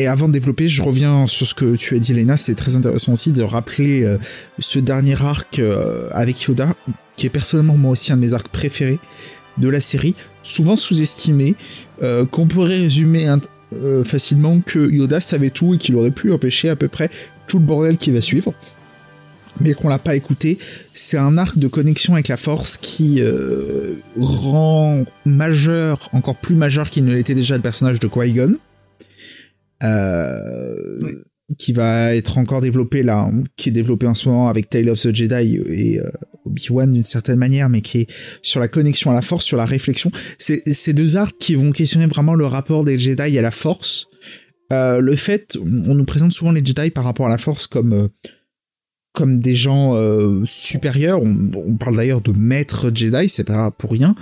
avant 0.07 0.29
de 0.29 0.33
développer, 0.33 0.69
je 0.69 0.83
reviens 0.83 1.27
sur 1.27 1.47
ce 1.47 1.55
que 1.55 1.75
tu 1.75 1.97
as 1.97 1.99
dit, 1.99 2.15
Lena. 2.15 2.37
C'est 2.37 2.55
très 2.55 2.77
intéressant 2.77 3.13
aussi 3.13 3.33
de 3.33 3.43
rappeler 3.43 4.05
euh, 4.05 4.19
ce 4.61 4.79
dernier 4.79 5.21
arc 5.21 5.61
avec 6.13 6.43
Yoda, 6.43 6.69
qui 7.17 7.27
est 7.27 7.31
personnellement 7.31 7.77
moi 7.77 7.93
aussi 7.93 8.13
un 8.13 8.17
de 8.17 8.21
mes 8.21 8.35
arcs 8.35 8.49
préférés. 8.49 9.01
de 9.59 9.69
la 9.69 9.81
série, 9.81 10.15
souvent 10.43 10.77
sous-estimé, 10.77 11.55
qu'on 12.31 12.47
pourrait 12.47 12.79
résumer 12.79 13.33
facilement 14.05 14.61
que 14.61 14.91
Yoda 14.91 15.21
savait 15.21 15.51
tout 15.51 15.75
et 15.75 15.79
qu'il 15.79 15.97
aurait 15.97 16.11
pu 16.11 16.33
empêcher 16.33 16.69
à 16.69 16.77
peu 16.77 16.89
près 16.89 17.11
tout 17.47 17.59
le 17.59 17.65
bordel 17.65 17.99
qui 17.99 18.11
va 18.11 18.21
suivre 18.21 18.53
mais 19.61 19.75
qu'on 19.75 19.89
l'a 19.89 19.99
pas 19.99 20.17
écouté. 20.17 20.59
C'est 20.93 21.19
un 21.19 21.39
arc 21.39 21.59
de 21.59 21.69
connexion 21.69 22.15
avec 22.15 22.29
la 22.29 22.37
Force 22.37 22.77
qui 22.77 23.17
euh, 23.21 23.95
rend 24.19 25.05
majeur, 25.25 26.09
encore 26.13 26.37
plus 26.37 26.55
majeur 26.55 26.91
qu'il 26.91 27.05
ne 27.05 27.15
l'était 27.15 27.35
déjà, 27.35 27.57
le 27.57 27.63
personnage 27.63 28.01
de 28.01 28.09
Qui-Gon. 28.09 28.57
Euh, 29.83 30.99
qui 31.59 31.75
va 31.75 32.15
être 32.15 32.39
encore 32.39 32.63
développé 32.63 33.03
là, 33.03 33.31
qui 33.57 33.69
est 33.69 33.73
développé 33.73 34.07
en 34.07 34.15
ce 34.15 34.29
moment 34.29 34.49
avec 34.49 34.71
Tale 34.71 34.89
of 34.89 34.99
the 34.99 35.15
Jedi 35.15 35.61
et 35.69 36.01
euh, 36.01 36.11
Obi-Wan 36.47 36.91
d'une 36.91 37.05
certaine 37.05 37.37
manière, 37.37 37.69
mais 37.69 37.83
qui 37.83 37.99
est 37.99 38.07
sur 38.41 38.61
la 38.61 38.69
connexion 38.69 39.11
à 39.11 39.15
la 39.15 39.21
Force, 39.21 39.45
sur 39.45 39.59
la 39.59 39.67
réflexion. 39.67 40.11
C'est 40.39 40.67
ces 40.73 40.95
deux 40.95 41.17
arcs 41.17 41.37
qui 41.39 41.55
vont 41.55 41.71
questionner 41.71 42.07
vraiment 42.07 42.35
le 42.35 42.47
rapport 42.47 42.85
des 42.85 42.99
Jedi 42.99 43.39
à 43.39 43.43
la 43.43 43.51
Force. 43.51 44.09
le 44.71 45.17
fait, 45.17 45.59
on 45.61 45.95
nous 45.95 46.05
présente 46.05 46.33
souvent 46.33 46.51
les 46.51 46.65
Jedi 46.65 46.89
par 46.91 47.05
rapport 47.05 47.27
à 47.27 47.31
la 47.31 47.39
Force 47.39 47.67
comme 47.67 48.09
comme 49.15 49.41
des 49.41 49.55
gens 49.55 49.95
euh, 49.95 50.43
supérieurs. 50.45 51.23
On, 51.23 51.77
parle 51.77 51.97
d'ailleurs 51.97 52.21
de 52.21 52.33
maîtres 52.33 52.91
Jedi, 52.95 53.29
c'est 53.29 53.45
pas 53.45 53.71
pour 53.71 53.93
rien. 53.93 54.15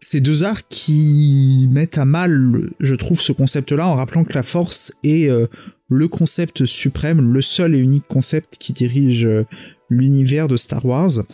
Ces 0.00 0.20
deux 0.20 0.44
arcs 0.44 0.66
qui 0.68 1.66
mettent 1.72 1.96
à 1.96 2.04
mal, 2.04 2.70
je 2.78 2.94
trouve, 2.94 3.20
ce 3.20 3.32
concept-là 3.32 3.88
en 3.88 3.94
rappelant 3.94 4.22
que 4.22 4.34
la 4.34 4.42
Force 4.42 4.92
est 5.02 5.30
euh, 5.30 5.46
le 5.88 6.08
concept 6.08 6.66
suprême, 6.66 7.32
le 7.32 7.40
seul 7.40 7.74
et 7.74 7.78
unique 7.78 8.06
concept 8.06 8.58
qui 8.58 8.74
dirige 8.74 9.24
euh, 9.24 9.46
l'univers 9.88 10.46
de 10.46 10.58
Star 10.58 10.84
Wars, 10.84 11.24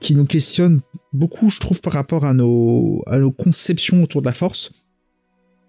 qui 0.00 0.14
nous 0.14 0.24
questionne 0.24 0.80
beaucoup, 1.12 1.50
je 1.50 1.58
trouve, 1.58 1.80
par 1.80 1.92
rapport 1.92 2.24
à 2.24 2.32
nos, 2.32 3.02
à 3.08 3.18
nos 3.18 3.32
conceptions 3.32 4.02
autour 4.04 4.22
de 4.22 4.26
la 4.26 4.32
Force. 4.32 4.72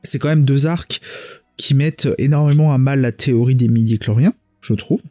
C'est 0.04 0.20
quand 0.20 0.30
même 0.30 0.46
deux 0.46 0.68
arcs 0.68 1.02
qui 1.58 1.74
mettent 1.74 2.08
énormément 2.20 2.72
à 2.72 2.78
mal 2.78 3.02
la 3.02 3.12
théorie 3.12 3.56
des 3.56 3.68
midi-chloriens, 3.68 4.34
je 4.62 4.76
trouve 4.76 5.02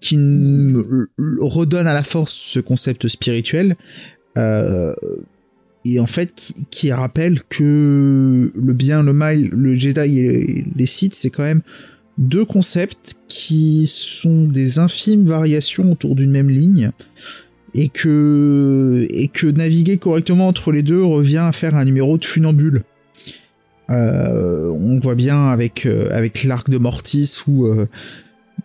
qui, 0.00 0.16
ah 0.16 1.22
redonne 1.40 1.86
à 1.86 1.94
la 1.94 2.02
force 2.02 2.32
ce 2.32 2.60
concept 2.60 3.08
spirituel 3.08 3.76
euh, 4.38 4.94
et 5.84 5.98
en 5.98 6.06
fait 6.06 6.32
qui, 6.70 6.92
rappelle 6.92 7.40
que 7.48 8.52
le 8.54 8.72
bien, 8.72 9.02
le 9.02 9.12
mal, 9.12 9.48
le 9.48 9.74
Jedi 9.74 10.20
et 10.20 10.64
les 10.76 10.86
Sith, 10.86 11.14
c'est 11.14 11.30
quand 11.30 11.42
même 11.42 11.62
deux 12.18 12.44
concepts 12.44 13.16
qui 13.26 13.86
sont 13.86 14.44
des 14.44 14.78
infimes 14.78 15.24
variations 15.24 15.90
autour 15.90 16.14
d'une 16.14 16.30
même 16.30 16.50
ligne 16.50 16.92
et 17.74 17.88
que 17.88 19.08
et 19.10 19.28
que 19.28 19.46
naviguer 19.46 19.96
correctement 19.96 20.46
entre 20.46 20.72
les 20.72 20.82
deux 20.82 21.02
revient 21.02 21.38
à 21.38 21.52
faire 21.52 21.74
un 21.74 21.84
numéro 21.84 22.18
de 22.18 22.24
funambule. 22.24 22.82
Euh, 23.90 24.68
on 24.68 25.00
voit 25.00 25.16
bien 25.16 25.48
avec 25.48 25.86
euh, 25.86 26.08
avec 26.12 26.44
l'arc 26.44 26.70
de 26.70 26.78
Mortis 26.78 27.40
où 27.48 27.66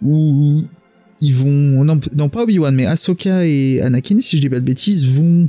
où 0.02 0.64
ils 1.22 1.34
vont 1.34 1.84
non, 1.84 2.30
pas 2.30 2.44
Obi-Wan 2.44 2.76
mais 2.76 2.86
Ahsoka 2.86 3.46
et 3.46 3.82
Anakin 3.82 4.20
si 4.22 4.38
je 4.38 4.42
dis 4.42 4.50
pas 4.50 4.60
de 4.60 4.66
bêtises 4.66 5.08
vont 5.08 5.48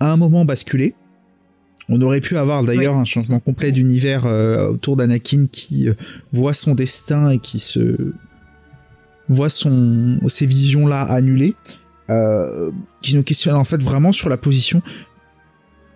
à 0.00 0.12
un 0.12 0.16
moment 0.16 0.44
basculer. 0.44 0.94
On 1.88 2.00
aurait 2.00 2.20
pu 2.20 2.36
avoir 2.36 2.62
d'ailleurs 2.62 2.96
un 2.96 3.04
changement 3.04 3.40
complet 3.40 3.72
d'univers 3.72 4.24
euh, 4.26 4.68
autour 4.70 4.96
d'Anakin 4.96 5.46
qui 5.50 5.88
euh, 5.88 5.94
voit 6.32 6.54
son 6.54 6.74
destin 6.74 7.30
et 7.30 7.38
qui 7.38 7.58
se 7.58 8.12
voit 9.28 9.48
son 9.48 10.18
ces 10.28 10.46
visions 10.46 10.86
là 10.86 11.02
annulées 11.02 11.54
euh, 12.10 12.70
qui 13.00 13.14
nous 13.14 13.22
questionne 13.22 13.56
en 13.56 13.64
fait 13.64 13.82
vraiment 13.82 14.12
sur 14.12 14.28
la 14.28 14.36
position. 14.36 14.82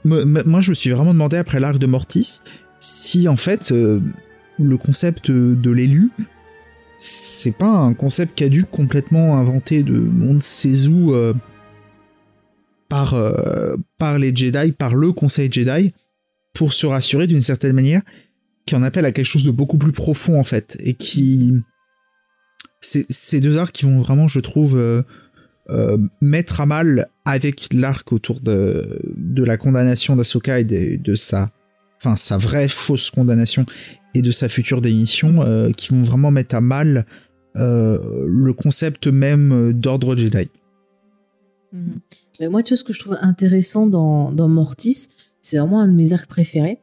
Moi 0.04 0.60
je 0.60 0.70
me 0.70 0.74
suis 0.74 0.90
vraiment 0.90 1.12
demandé 1.12 1.36
après 1.36 1.60
l'arc 1.60 1.78
de 1.78 1.86
Mortis 1.86 2.40
si 2.78 3.28
en 3.28 3.36
fait 3.36 3.72
le 3.72 4.76
concept 4.76 5.30
de 5.30 5.70
l'élu 5.70 6.10
c'est 6.98 7.56
pas 7.56 7.68
un 7.68 7.94
concept 7.94 8.34
caduque 8.34 8.70
complètement 8.70 9.38
inventé 9.38 9.82
de 9.82 9.98
monde 9.98 10.42
sait 10.42 10.86
où 10.88 11.12
euh, 11.12 11.34
par, 12.88 13.14
euh, 13.14 13.76
les 14.18 14.34
Jedi, 14.34 14.72
par 14.72 14.94
le 14.94 15.12
Conseil 15.12 15.50
Jedi, 15.52 15.92
pour 16.54 16.72
se 16.72 16.86
rassurer 16.86 17.26
d'une 17.26 17.42
certaine 17.42 17.74
manière, 17.74 18.02
qui 18.64 18.74
en 18.74 18.82
appelle 18.82 19.04
à 19.04 19.12
quelque 19.12 19.26
chose 19.26 19.44
de 19.44 19.50
beaucoup 19.50 19.78
plus 19.78 19.92
profond 19.92 20.40
en 20.40 20.44
fait, 20.44 20.76
et 20.80 20.94
qui... 20.94 21.52
Ces 22.80 23.40
deux 23.40 23.58
arcs 23.58 23.72
qui 23.72 23.84
vont 23.84 24.00
vraiment, 24.00 24.28
je 24.28 24.38
trouve, 24.38 24.76
euh, 25.70 25.98
mettre 26.20 26.60
à 26.60 26.66
mal 26.66 27.08
avec 27.24 27.72
l'arc 27.72 28.12
autour 28.12 28.40
de, 28.40 29.00
la 29.36 29.56
condamnation 29.56 30.14
d'Asoka 30.14 30.60
et 30.60 30.64
de, 30.64 30.96
de. 30.96 31.14
Enfin, 31.98 32.14
sa 32.14 32.36
vraie 32.36 32.68
fausse 32.68 33.10
condamnation 33.10 33.66
et 34.16 34.22
de 34.22 34.30
sa 34.30 34.48
future 34.48 34.80
démission 34.80 35.42
euh, 35.42 35.70
qui 35.72 35.88
vont 35.88 36.02
vraiment 36.02 36.30
mettre 36.30 36.54
à 36.54 36.62
mal 36.62 37.04
euh, 37.56 37.98
le 38.26 38.52
concept 38.54 39.06
même 39.08 39.72
d'ordre 39.74 40.16
Jedi. 40.16 40.48
Mhm. 41.72 42.00
Mais 42.40 42.48
moi, 42.48 42.62
tu 42.62 42.72
vois, 42.72 42.78
ce 42.78 42.84
que 42.84 42.92
je 42.92 43.00
trouve 43.00 43.18
intéressant 43.20 43.86
dans, 43.86 44.48
Mortis, 44.48 45.08
c'est 45.40 45.58
vraiment 45.58 45.80
un 45.80 45.88
de 45.88 45.94
mes 45.94 46.12
arcs 46.12 46.28
préférés. 46.28 46.78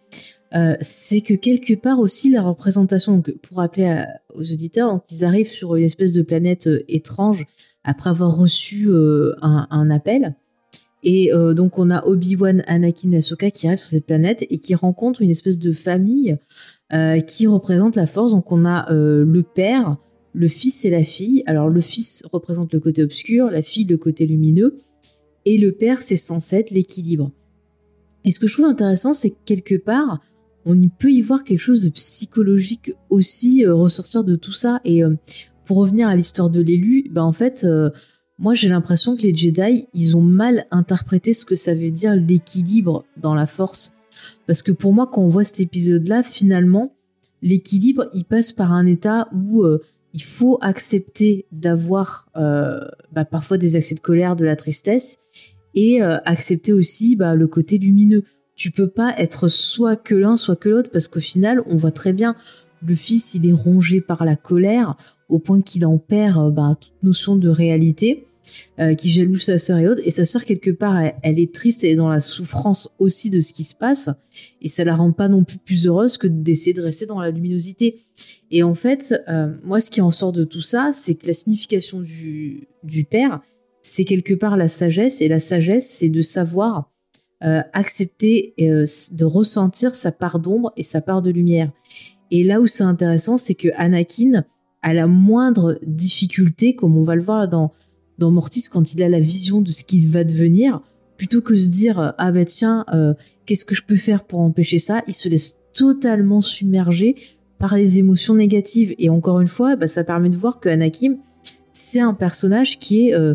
Euh, 0.56 0.76
c'est 0.82 1.22
que 1.22 1.34
quelque 1.34 1.74
part 1.74 2.00
aussi 2.00 2.30
la 2.30 2.44
représentation, 2.44 3.22
pour 3.22 3.58
rappeler 3.58 4.04
aux 4.34 4.52
auditeurs, 4.52 5.00
ils 5.10 5.26
arrivent 5.26 5.50
sur 5.50 5.76
une 5.76 5.84
espèce 5.84 6.14
de 6.14 6.22
planète 6.22 6.70
étrange 6.88 7.46
après 7.84 8.12
avoir 8.12 8.36
reçu 8.36 8.90
un, 9.42 9.68
un, 9.70 9.90
appel. 9.90 10.36
Et 11.04 11.32
donc 11.56 11.78
on 11.78 11.90
a 11.92 12.06
Obi-Wan, 12.06 12.64
Anakin, 12.66 13.14
Ahsoka 13.14 13.52
qui 13.52 13.68
arrivent 13.68 13.80
sur 13.80 13.90
cette 13.90 14.06
planète 14.06 14.46
et 14.50 14.58
qui 14.60 14.74
rencontrent 14.74 15.22
une 15.22 15.32
espèce 15.32 15.60
de 15.60 15.72
famille 15.72 16.38
euh, 16.94 17.22
qui 17.22 17.48
représente 17.48 17.96
la 17.96 18.06
force. 18.06 18.34
Donc 18.34 18.52
on 18.52 18.66
a 18.66 18.92
euh, 18.92 19.26
le 19.26 19.42
père, 19.42 19.98
le 20.34 20.48
fils 20.48 20.86
et 20.86 20.92
la 20.92 21.04
fille. 21.04 21.42
Alors 21.48 21.68
le 21.68 21.82
fils 21.82 22.24
représente 22.32 22.72
le 22.72 22.80
côté 22.80 23.02
obscur, 23.02 23.50
la 23.50 23.64
fille 23.64 23.86
le 23.86 23.98
côté 23.98 24.28
lumineux, 24.28 24.78
et 25.46 25.58
le 25.58 25.72
père 25.72 26.04
c'est 26.04 26.16
censé 26.16 26.58
être 26.58 26.70
l'équilibre. 26.70 27.32
Et 28.26 28.32
ce 28.32 28.40
que 28.40 28.46
je 28.46 28.54
trouve 28.54 28.68
intéressant, 28.68 29.16
c'est 29.16 29.32
que 29.32 29.40
quelque 29.44 29.76
part, 29.76 30.20
on 30.66 30.76
peut 30.88 31.12
y 31.12 31.22
voir 31.22 31.44
quelque 31.44 31.60
chose 31.60 31.82
de 31.82 31.90
psychologique 31.90 32.94
aussi 33.10 33.66
euh, 33.66 33.74
ressortir 33.74 34.24
de 34.24 34.36
tout 34.36 34.54
ça. 34.54 34.80
Et 34.86 35.02
pour 35.66 35.78
revenir 35.78 36.08
à 36.08 36.16
l'histoire 36.16 36.52
de 36.52 36.62
l'élu, 36.62 37.10
ben 37.12 37.24
en 37.24 37.34
fait, 37.34 37.66
moi 38.38 38.54
j'ai 38.54 38.70
l'impression 38.70 39.18
que 39.18 39.24
les 39.24 39.34
Jedi, 39.34 39.88
ils 39.96 40.16
ont 40.16 40.22
mal 40.22 40.68
interprété 40.70 41.34
ce 41.34 41.44
que 41.44 41.56
ça 41.56 41.74
veut 41.74 41.90
dire 41.90 42.16
l'équilibre 42.16 43.04
dans 43.18 43.34
la 43.34 43.48
force. 43.48 43.96
Parce 44.48 44.62
que 44.62 44.72
pour 44.72 44.94
moi, 44.94 45.10
quand 45.12 45.22
on 45.22 45.28
voit 45.28 45.44
cet 45.44 45.60
épisode-là, 45.60 46.24
finalement, 46.24 46.96
l'équilibre, 47.42 48.10
il 48.14 48.26
passe 48.26 48.52
par 48.52 48.74
un 48.74 48.86
état 48.86 49.28
où 49.34 49.64
euh, 49.64 49.82
il 50.14 50.24
faut 50.24 50.58
accepter 50.62 51.46
d'avoir 51.52 52.30
euh, 52.36 52.80
bah, 53.12 53.26
parfois 53.26 53.58
des 53.58 53.76
accès 53.76 53.96
de 53.96 54.00
colère, 54.00 54.36
de 54.36 54.46
la 54.46 54.56
tristesse, 54.56 55.18
et 55.76 56.04
euh, 56.04 56.18
accepter 56.26 56.74
aussi 56.74 57.16
bah, 57.16 57.36
le 57.36 57.48
côté 57.48 57.78
lumineux. 57.78 58.24
Tu 58.56 58.72
peux 58.72 58.88
pas 58.88 59.16
être 59.18 59.48
soit 59.48 59.96
que 59.96 60.14
l'un, 60.16 60.36
soit 60.36 60.56
que 60.56 60.70
l'autre, 60.70 60.92
parce 60.92 61.08
qu'au 61.08 61.20
final, 61.20 61.64
on 61.68 61.76
voit 61.76 61.92
très 61.92 62.14
bien, 62.14 62.36
le 62.86 62.96
fils, 62.96 63.34
il 63.34 63.48
est 63.48 63.54
rongé 63.54 64.02
par 64.02 64.26
la 64.26 64.36
colère, 64.36 64.96
au 65.30 65.40
point 65.40 65.62
qu'il 65.62 65.86
en 65.86 65.98
perd 65.98 66.54
bah, 66.54 66.74
toute 66.80 67.02
notion 67.02 67.36
de 67.36 67.50
réalité. 67.50 68.28
Euh, 68.80 68.96
qui 68.96 69.12
jalouse 69.12 69.44
sa 69.44 69.60
sœur 69.60 69.78
et 69.78 69.88
autres. 69.88 70.02
Et 70.04 70.10
sa 70.10 70.26
sœur, 70.26 70.46
quelque 70.46 70.72
part, 70.72 71.00
elle, 71.22 71.40
est 71.40 71.54
triste, 71.54 71.84
elle 71.84 71.92
est 71.92 71.96
dans 71.96 72.10
la 72.10 72.22
souffrance 72.22 72.96
aussi 72.98 73.30
de 73.30 73.40
ce 73.40 73.54
qui 73.54 73.64
se 73.64 73.76
passe. 73.76 74.10
Et 74.64 74.68
ça 74.68 74.84
la 74.84 74.96
rend 74.96 75.12
pas 75.12 75.28
non 75.28 75.44
plus 75.44 75.60
plus 75.60 75.86
heureuse 75.86 76.18
que 76.18 76.26
d'essayer 76.26 76.74
de 76.74 76.82
rester 76.82 77.06
dans 77.06 77.20
la 77.20 77.30
luminosité. 77.30 78.00
Et 78.50 78.64
en 78.64 78.74
fait, 78.74 79.14
euh, 79.28 79.54
moi, 79.64 79.80
ce 79.80 79.92
qui 79.92 80.02
en 80.02 80.10
sort 80.10 80.32
de 80.32 80.44
tout 80.44 80.64
ça, 80.64 80.90
c'est 80.92 81.14
que 81.14 81.28
la 81.28 81.36
signification 81.36 82.02
du, 82.02 82.68
du 82.84 83.04
père, 83.04 83.42
c'est 83.84 84.06
quelque 84.06 84.34
part 84.34 84.58
la 84.58 84.68
sagesse. 84.68 85.22
Et 85.22 85.28
la 85.28 85.40
sagesse, 85.40 85.88
c'est 85.88 86.10
de 86.10 86.22
savoir 86.22 86.92
euh, 87.44 87.62
accepter, 87.74 88.56
de 88.58 89.26
ressentir 89.26 89.94
sa 89.94 90.12
part 90.12 90.40
d'ombre 90.40 90.74
et 90.78 90.84
sa 90.84 91.00
part 91.00 91.22
de 91.22 91.30
lumière. 91.30 91.72
Et 92.32 92.44
là 92.44 92.60
où 92.60 92.66
c'est 92.66 92.84
intéressant, 92.84 93.38
c'est 93.38 93.56
que 93.56 93.70
Anakin, 93.76 94.44
a 94.82 94.94
la 94.94 95.08
moindre 95.08 95.80
difficulté, 95.86 96.76
comme 96.76 96.98
on 96.98 97.04
va 97.04 97.16
le 97.16 97.22
voir 97.22 97.48
dans, 97.48 97.72
dans 98.18 98.32
Mortis 98.32 98.66
quand 98.72 98.94
il 98.94 99.04
a 99.04 99.10
la 99.10 99.20
vision 99.20 99.62
de 99.62 99.70
ce 99.70 99.84
qu'il 99.84 100.10
va 100.10 100.24
devenir, 100.24 100.82
plutôt 101.18 101.42
que 101.42 101.56
se 101.56 101.70
dire 101.70 102.14
ah 102.18 102.32
bah 102.32 102.46
tiens 102.46 102.86
euh, 102.94 103.14
qu'est-ce 103.46 103.66
que 103.66 103.76
je 103.76 103.84
peux 103.84 103.96
faire 103.96 104.24
pour 104.24 104.40
empêcher 104.40 104.78
ça, 104.78 105.04
il 105.08 105.14
se 105.14 105.30
laisse 105.30 105.60
totalement 105.74 106.42
submerger 106.42 107.16
par 107.60 107.76
les 107.76 107.98
émotions 107.98 108.36
négatives. 108.36 108.94
Et 109.00 109.10
encore 109.10 109.40
une 109.40 109.48
fois 109.48 109.76
bah, 109.76 109.88
ça 109.88 110.04
permet 110.04 110.30
de 110.30 110.38
voir 110.38 110.60
que 110.60 110.70
Anakin 110.70 111.18
c'est 111.72 112.00
un 112.00 112.14
personnage 112.14 112.80
qui 112.80 113.08
est 113.08 113.16
euh, 113.16 113.34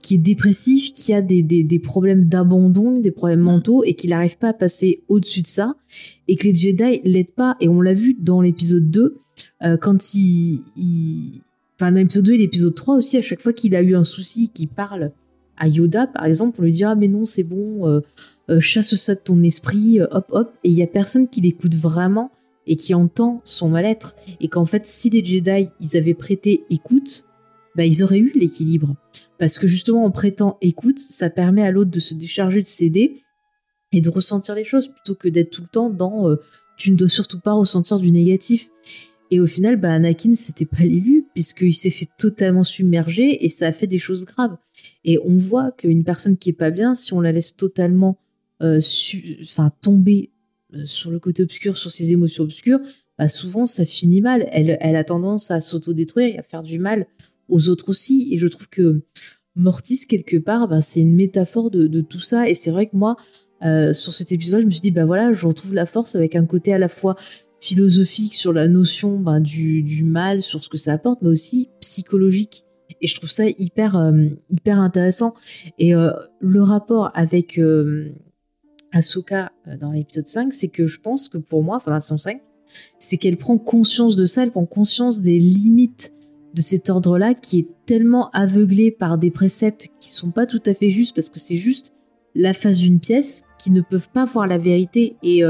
qui 0.00 0.16
est 0.16 0.18
dépressif, 0.18 0.92
qui 0.92 1.14
a 1.14 1.22
des, 1.22 1.42
des, 1.42 1.78
problèmes 1.78 2.26
d'abandon, 2.26 3.00
des 3.00 3.10
problèmes 3.10 3.40
mentaux 3.40 3.84
et 3.84 3.94
qui 3.94 4.06
n'arrive 4.06 4.36
pas 4.36 4.48
à 4.48 4.52
passer 4.52 5.02
au-dessus 5.08 5.40
de 5.40 5.46
ça 5.46 5.76
et 6.28 6.36
que 6.36 6.44
les 6.46 6.54
Jedi 6.54 7.00
l'aident 7.04 7.34
pas. 7.34 7.56
Et 7.60 7.68
on 7.68 7.80
l'a 7.80 7.94
vu 7.94 8.14
dans 8.20 8.42
l'épisode 8.42 8.90
2 8.90 9.16
euh, 9.62 9.76
quand 9.78 10.14
il, 10.14 10.60
il, 10.76 11.40
Enfin, 11.76 11.90
dans 11.90 11.98
l'épisode 11.98 12.24
2 12.24 12.32
et 12.34 12.38
l'épisode 12.38 12.74
3 12.74 12.96
aussi, 12.96 13.16
à 13.16 13.22
chaque 13.22 13.40
fois 13.40 13.52
qu'il 13.52 13.74
a 13.74 13.82
eu 13.82 13.94
un 13.94 14.04
souci, 14.04 14.48
qu'il 14.48 14.68
parle 14.68 15.12
à 15.56 15.68
Yoda, 15.68 16.06
par 16.06 16.24
exemple, 16.24 16.56
on 16.60 16.64
lui 16.64 16.72
dira 16.72 16.94
mais 16.94 17.08
non, 17.08 17.24
c'est 17.24 17.42
bon, 17.42 17.88
euh, 17.88 18.00
euh, 18.50 18.60
chasse 18.60 18.94
ça 18.94 19.14
de 19.14 19.20
ton 19.20 19.42
esprit, 19.42 20.00
euh, 20.00 20.06
hop 20.10 20.26
hop, 20.30 20.52
et 20.64 20.68
il 20.68 20.74
y 20.74 20.82
a 20.82 20.86
personne 20.86 21.28
qui 21.28 21.40
l'écoute 21.40 21.74
vraiment 21.74 22.30
et 22.66 22.76
qui 22.76 22.94
entend 22.94 23.40
son 23.44 23.68
mal-être. 23.68 24.14
Et 24.40 24.48
qu'en 24.48 24.64
fait, 24.64 24.86
si 24.86 25.10
les 25.10 25.24
Jedi, 25.24 25.68
ils 25.80 25.96
avaient 25.96 26.14
prêté 26.14 26.64
écoute, 26.70 27.26
bah, 27.76 27.84
ils 27.84 28.02
auraient 28.02 28.18
eu 28.18 28.32
l'équilibre. 28.34 28.94
Parce 29.38 29.58
que 29.58 29.66
justement, 29.66 30.04
en 30.04 30.10
prêtant 30.10 30.58
écoute, 30.60 30.98
ça 30.98 31.28
permet 31.28 31.62
à 31.62 31.70
l'autre 31.70 31.90
de 31.90 32.00
se 32.00 32.14
décharger, 32.14 32.62
de 32.62 32.66
céder 32.66 33.14
et 33.92 34.00
de 34.00 34.08
ressentir 34.08 34.54
les 34.54 34.64
choses 34.64 34.88
plutôt 34.88 35.14
que 35.14 35.28
d'être 35.28 35.50
tout 35.50 35.62
le 35.62 35.68
temps 35.68 35.90
dans 35.90 36.34
tu 36.76 36.90
ne 36.90 36.96
dois 36.96 37.08
surtout 37.08 37.40
pas 37.40 37.52
ressentir 37.52 37.98
du 37.98 38.10
négatif. 38.10 38.70
Et 39.34 39.40
au 39.40 39.48
final, 39.48 39.74
bah, 39.74 39.92
Anakin, 39.92 40.36
c'était 40.36 40.64
pas 40.64 40.84
l'élu, 40.84 41.26
puisqu'il 41.34 41.74
s'est 41.74 41.90
fait 41.90 42.06
totalement 42.16 42.62
submerger 42.62 43.44
et 43.44 43.48
ça 43.48 43.66
a 43.66 43.72
fait 43.72 43.88
des 43.88 43.98
choses 43.98 44.26
graves. 44.26 44.56
Et 45.04 45.18
on 45.24 45.36
voit 45.36 45.72
qu'une 45.72 46.04
personne 46.04 46.36
qui 46.36 46.50
est 46.50 46.52
pas 46.52 46.70
bien, 46.70 46.94
si 46.94 47.14
on 47.14 47.20
la 47.20 47.32
laisse 47.32 47.56
totalement 47.56 48.16
euh, 48.62 48.80
tomber 49.82 50.30
euh, 50.72 50.84
sur 50.84 51.10
le 51.10 51.18
côté 51.18 51.42
obscur, 51.42 51.76
sur 51.76 51.90
ses 51.90 52.12
émotions 52.12 52.44
obscures, 52.44 52.78
bah, 53.18 53.26
souvent 53.26 53.66
ça 53.66 53.84
finit 53.84 54.20
mal. 54.20 54.46
Elle, 54.52 54.78
elle 54.80 54.94
a 54.94 55.02
tendance 55.02 55.50
à 55.50 55.60
s'auto-détruire 55.60 56.36
et 56.36 56.38
à 56.38 56.42
faire 56.42 56.62
du 56.62 56.78
mal 56.78 57.08
aux 57.48 57.68
autres 57.68 57.88
aussi. 57.88 58.28
Et 58.30 58.38
je 58.38 58.46
trouve 58.46 58.68
que 58.68 59.02
Mortis, 59.56 60.06
quelque 60.08 60.36
part, 60.36 60.68
bah, 60.68 60.80
c'est 60.80 61.00
une 61.00 61.16
métaphore 61.16 61.72
de, 61.72 61.88
de, 61.88 62.02
tout 62.02 62.20
ça. 62.20 62.48
Et 62.48 62.54
c'est 62.54 62.70
vrai 62.70 62.86
que 62.86 62.96
moi, 62.96 63.16
euh, 63.64 63.92
sur 63.92 64.12
cet 64.12 64.30
épisode, 64.30 64.60
je 64.60 64.66
me 64.66 64.70
suis 64.70 64.80
dit, 64.80 64.90
bah 64.90 65.04
voilà, 65.04 65.32
je 65.32 65.44
retrouve 65.44 65.74
la 65.74 65.86
force 65.86 66.14
avec 66.14 66.36
un 66.36 66.44
côté 66.44 66.72
à 66.72 66.78
la 66.78 66.88
fois 66.88 67.16
philosophique 67.64 68.34
sur 68.34 68.52
la 68.52 68.68
notion 68.68 69.18
ben, 69.18 69.40
du, 69.40 70.04
mal, 70.04 70.42
sur 70.42 70.62
ce 70.62 70.68
que 70.68 70.76
ça 70.76 70.92
apporte, 70.92 71.22
mais 71.22 71.30
aussi 71.30 71.70
psychologique. 71.80 72.66
Et 73.00 73.06
je 73.06 73.14
trouve 73.14 73.30
ça 73.30 73.46
hyper, 73.48 73.96
euh, 73.96 74.26
hyper 74.50 74.78
intéressant. 74.78 75.32
Et 75.78 75.94
euh, 75.94 76.10
le 76.40 76.62
rapport 76.62 77.10
avec 77.14 77.58
euh, 77.58 78.12
Ahsoka 78.92 79.50
euh, 79.66 79.78
dans 79.78 79.92
l'épisode 79.92 80.26
5, 80.26 80.52
c'est 80.52 80.68
que 80.68 80.86
je 80.86 81.00
pense 81.00 81.30
que 81.30 81.38
pour 81.38 81.62
moi, 81.62 81.76
enfin 81.76 81.90
la 81.90 82.00
saison 82.00 82.18
5, 82.18 82.42
c'est 82.98 83.16
qu'elle 83.16 83.38
prend 83.38 83.56
conscience 83.56 84.16
de 84.16 84.26
ça, 84.26 84.42
elle 84.42 84.50
prend 84.50 84.66
conscience 84.66 85.22
des 85.22 85.38
limites 85.38 86.12
de 86.52 86.60
cet 86.60 86.90
ordre-là 86.90 87.32
qui 87.32 87.60
est 87.60 87.68
tellement 87.86 88.28
aveuglé 88.32 88.90
par 88.90 89.16
des 89.16 89.30
préceptes 89.30 89.88
qui 90.00 90.10
sont 90.10 90.32
pas 90.32 90.44
tout 90.44 90.62
à 90.66 90.74
fait 90.74 90.90
justes 90.90 91.16
parce 91.16 91.30
que 91.30 91.38
c'est 91.38 91.56
juste 91.56 91.94
la 92.34 92.52
face 92.52 92.78
d'une 92.78 93.00
pièce 93.00 93.44
qui 93.58 93.70
ne 93.70 93.80
peuvent 93.80 94.10
pas 94.10 94.26
voir 94.26 94.46
la 94.46 94.58
vérité 94.58 95.16
et 95.22 95.42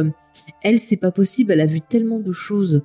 elle 0.62 0.78
c'est 0.78 0.97
pas 0.97 1.11
possible 1.11 1.52
elle 1.52 1.61
a 1.61 1.66
vu 1.66 1.81
tellement 1.81 2.20
de 2.20 2.32
choses 2.32 2.82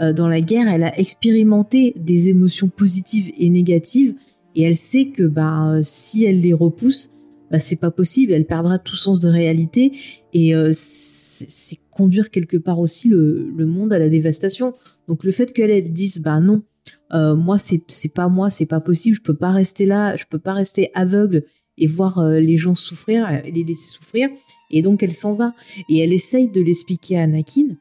euh, 0.00 0.12
dans 0.12 0.28
la 0.28 0.40
guerre 0.40 0.68
elle 0.68 0.84
a 0.84 0.98
expérimenté 0.98 1.94
des 1.96 2.28
émotions 2.28 2.68
positives 2.68 3.32
et 3.38 3.48
négatives 3.48 4.14
et 4.54 4.62
elle 4.62 4.76
sait 4.76 5.06
que 5.06 5.22
bah, 5.22 5.78
si 5.82 6.24
elle 6.24 6.40
les 6.40 6.52
repousse 6.52 7.10
bah, 7.50 7.58
c'est 7.58 7.76
pas 7.76 7.90
possible 7.90 8.32
elle 8.32 8.46
perdra 8.46 8.78
tout 8.78 8.96
sens 8.96 9.20
de 9.20 9.28
réalité 9.28 9.92
et 10.32 10.54
euh, 10.54 10.70
c'est 10.72 11.78
conduire 11.90 12.30
quelque 12.30 12.58
part 12.58 12.78
aussi 12.78 13.08
le, 13.08 13.52
monde 13.58 13.92
à 13.92 13.98
la 13.98 14.08
dévastation 14.08 14.74
donc 15.08 15.24
le 15.24 15.32
fait 15.32 15.52
qu'elle 15.52 15.70
elle 15.70 15.92
dise 15.92 16.20
bah 16.20 16.40
non 16.40 16.62
euh, 17.12 17.34
moi 17.34 17.56
c'est 17.58 18.14
pas 18.14 18.28
moi 18.28 18.50
c'est 18.50 18.66
pas 18.66 18.80
possible 18.80 19.16
je 19.16 19.22
peux 19.22 19.36
pas 19.36 19.50
rester 19.50 19.86
là 19.86 20.14
je 20.16 20.24
peux 20.28 20.38
pas 20.38 20.52
rester 20.52 20.90
aveugle 20.94 21.44
et 21.78 21.86
voir 21.86 22.18
euh, 22.18 22.40
les 22.40 22.56
gens 22.56 22.74
souffrir, 22.74 23.26
euh, 23.26 23.40
les 23.52 23.64
laisser 23.64 23.88
souffrir. 23.88 24.28
Et 24.70 24.82
donc 24.82 25.02
elle 25.02 25.12
s'en 25.12 25.34
va. 25.34 25.54
Et 25.88 25.98
elle 25.98 26.12
essaye 26.12 26.48
de 26.48 26.60
l'expliquer 26.60 27.18
à 27.18 27.22
Anakin. 27.22 27.76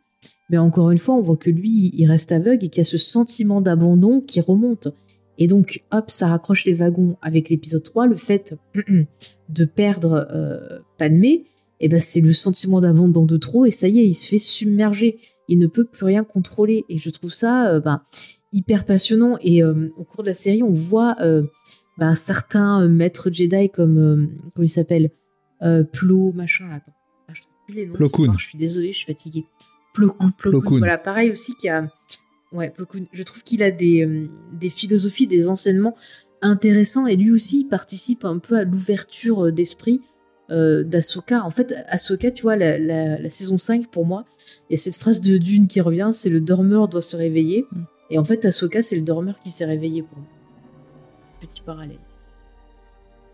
Mais 0.49 0.57
encore 0.57 0.91
une 0.91 0.97
fois, 0.97 1.15
on 1.15 1.21
voit 1.21 1.37
que 1.37 1.49
lui, 1.49 1.91
il 1.93 2.05
reste 2.05 2.31
aveugle 2.31 2.65
et 2.65 2.69
qu'il 2.69 2.79
y 2.79 2.81
a 2.81 2.83
ce 2.83 2.97
sentiment 2.97 3.61
d'abandon 3.61 4.21
qui 4.21 4.41
remonte. 4.41 4.89
Et 5.37 5.47
donc, 5.47 5.83
hop, 5.91 6.09
ça 6.09 6.27
raccroche 6.27 6.65
les 6.65 6.73
wagons 6.73 7.17
avec 7.21 7.49
l'épisode 7.49 7.83
3. 7.83 8.07
Le 8.07 8.15
fait 8.15 8.55
de 9.49 9.65
perdre 9.65 10.27
euh, 10.31 10.79
Padmé, 10.97 11.45
eh 11.79 11.89
ben, 11.89 11.99
c'est 11.99 12.21
le 12.21 12.33
sentiment 12.33 12.79
d'abandon 12.79 13.25
de 13.25 13.37
trop. 13.37 13.65
Et 13.65 13.71
ça 13.71 13.87
y 13.87 13.99
est, 13.99 14.07
il 14.07 14.13
se 14.13 14.27
fait 14.27 14.37
submerger. 14.37 15.19
Il 15.47 15.59
ne 15.59 15.67
peut 15.67 15.85
plus 15.85 16.05
rien 16.05 16.23
contrôler. 16.23 16.85
Et 16.89 16.97
je 16.97 17.09
trouve 17.09 17.31
ça 17.31 17.69
euh, 17.69 17.79
ben, 17.79 18.01
hyper 18.53 18.85
passionnant. 18.85 19.37
Et 19.41 19.63
euh, 19.63 19.89
au 19.97 20.03
cours 20.03 20.23
de 20.23 20.29
la 20.29 20.33
série, 20.33 20.63
on 20.63 20.73
voit 20.73 21.15
euh, 21.21 21.43
ben, 21.97 22.15
certains 22.15 22.87
maîtres 22.87 23.29
Jedi 23.31 23.69
comme 23.69 24.29
comment 24.53 24.63
il 24.63 24.69
s'appelle? 24.69 25.11
Euh, 25.61 25.84
Plo 25.84 26.32
machin 26.34 26.69
attends. 26.72 26.94
Ah, 27.27 27.34
je 27.34 27.41
trouve 27.41 27.53
plus 27.65 27.76
les 27.76 27.86
noms 27.88 27.94
Plo 27.94 28.10
Koon. 28.10 28.34
je 28.38 28.45
suis 28.45 28.57
désolée 28.57 28.91
je 28.91 28.98
suis 28.98 29.06
fatiguée. 29.06 29.45
Plo 29.94 30.10
Koon, 30.10 30.32
Plo 30.38 30.61
voilà 30.77 30.98
pareil 30.98 31.32
aussi 31.32 31.56
qui 31.56 31.69
a 31.69 31.90
ouais 32.52 32.69
Plo 32.69 32.86
Koon. 32.86 33.06
je 33.14 33.23
trouve 33.23 33.44
qu'il 33.44 33.64
a 33.64 33.72
des 33.72 34.06
euh, 34.06 34.27
des 34.53 34.69
philosophies 34.69 35.27
des 35.27 35.48
enseignements 35.48 35.95
intéressants 36.41 37.07
et 37.07 37.15
lui 37.15 37.32
aussi 37.32 37.61
il 37.61 37.69
participe 37.69 38.26
un 38.26 38.40
peu 38.40 38.57
à 38.57 38.64
l'ouverture 38.64 39.45
euh, 39.45 39.52
d'esprit 39.52 40.02
euh, 40.52 40.84
d'Asoka. 40.84 41.44
En 41.44 41.49
fait 41.49 41.73
Asoka 41.88 42.32
tu 42.32 42.44
vois 42.44 42.56
la, 42.56 42.77
la, 42.77 43.18
la 43.18 43.30
saison 43.30 43.57
5 43.57 43.88
pour 43.88 44.06
moi 44.06 44.26
il 44.69 44.73
y 44.73 44.76
a 44.76 44.77
cette 44.77 44.98
phrase 44.98 45.22
de 45.22 45.38
Dune 45.38 45.68
qui 45.68 45.82
revient 45.82 46.10
c'est 46.11 46.30
le 46.30 46.41
dormeur 46.41 46.88
doit 46.88 47.02
se 47.02 47.15
réveiller. 47.15 47.65
Mm. 47.72 47.82
et 48.11 48.18
en 48.19 48.26
fait 48.26 48.45
Asoka 48.45 48.82
c'est 48.82 48.98
le 48.98 49.02
dormeur 49.03 49.40
qui 49.40 49.49
s'est 49.49 49.65
réveillé 49.65 50.03
pour 50.03 50.18
moi. 50.18 50.27
Petit 51.40 51.61
parallèle 51.61 51.99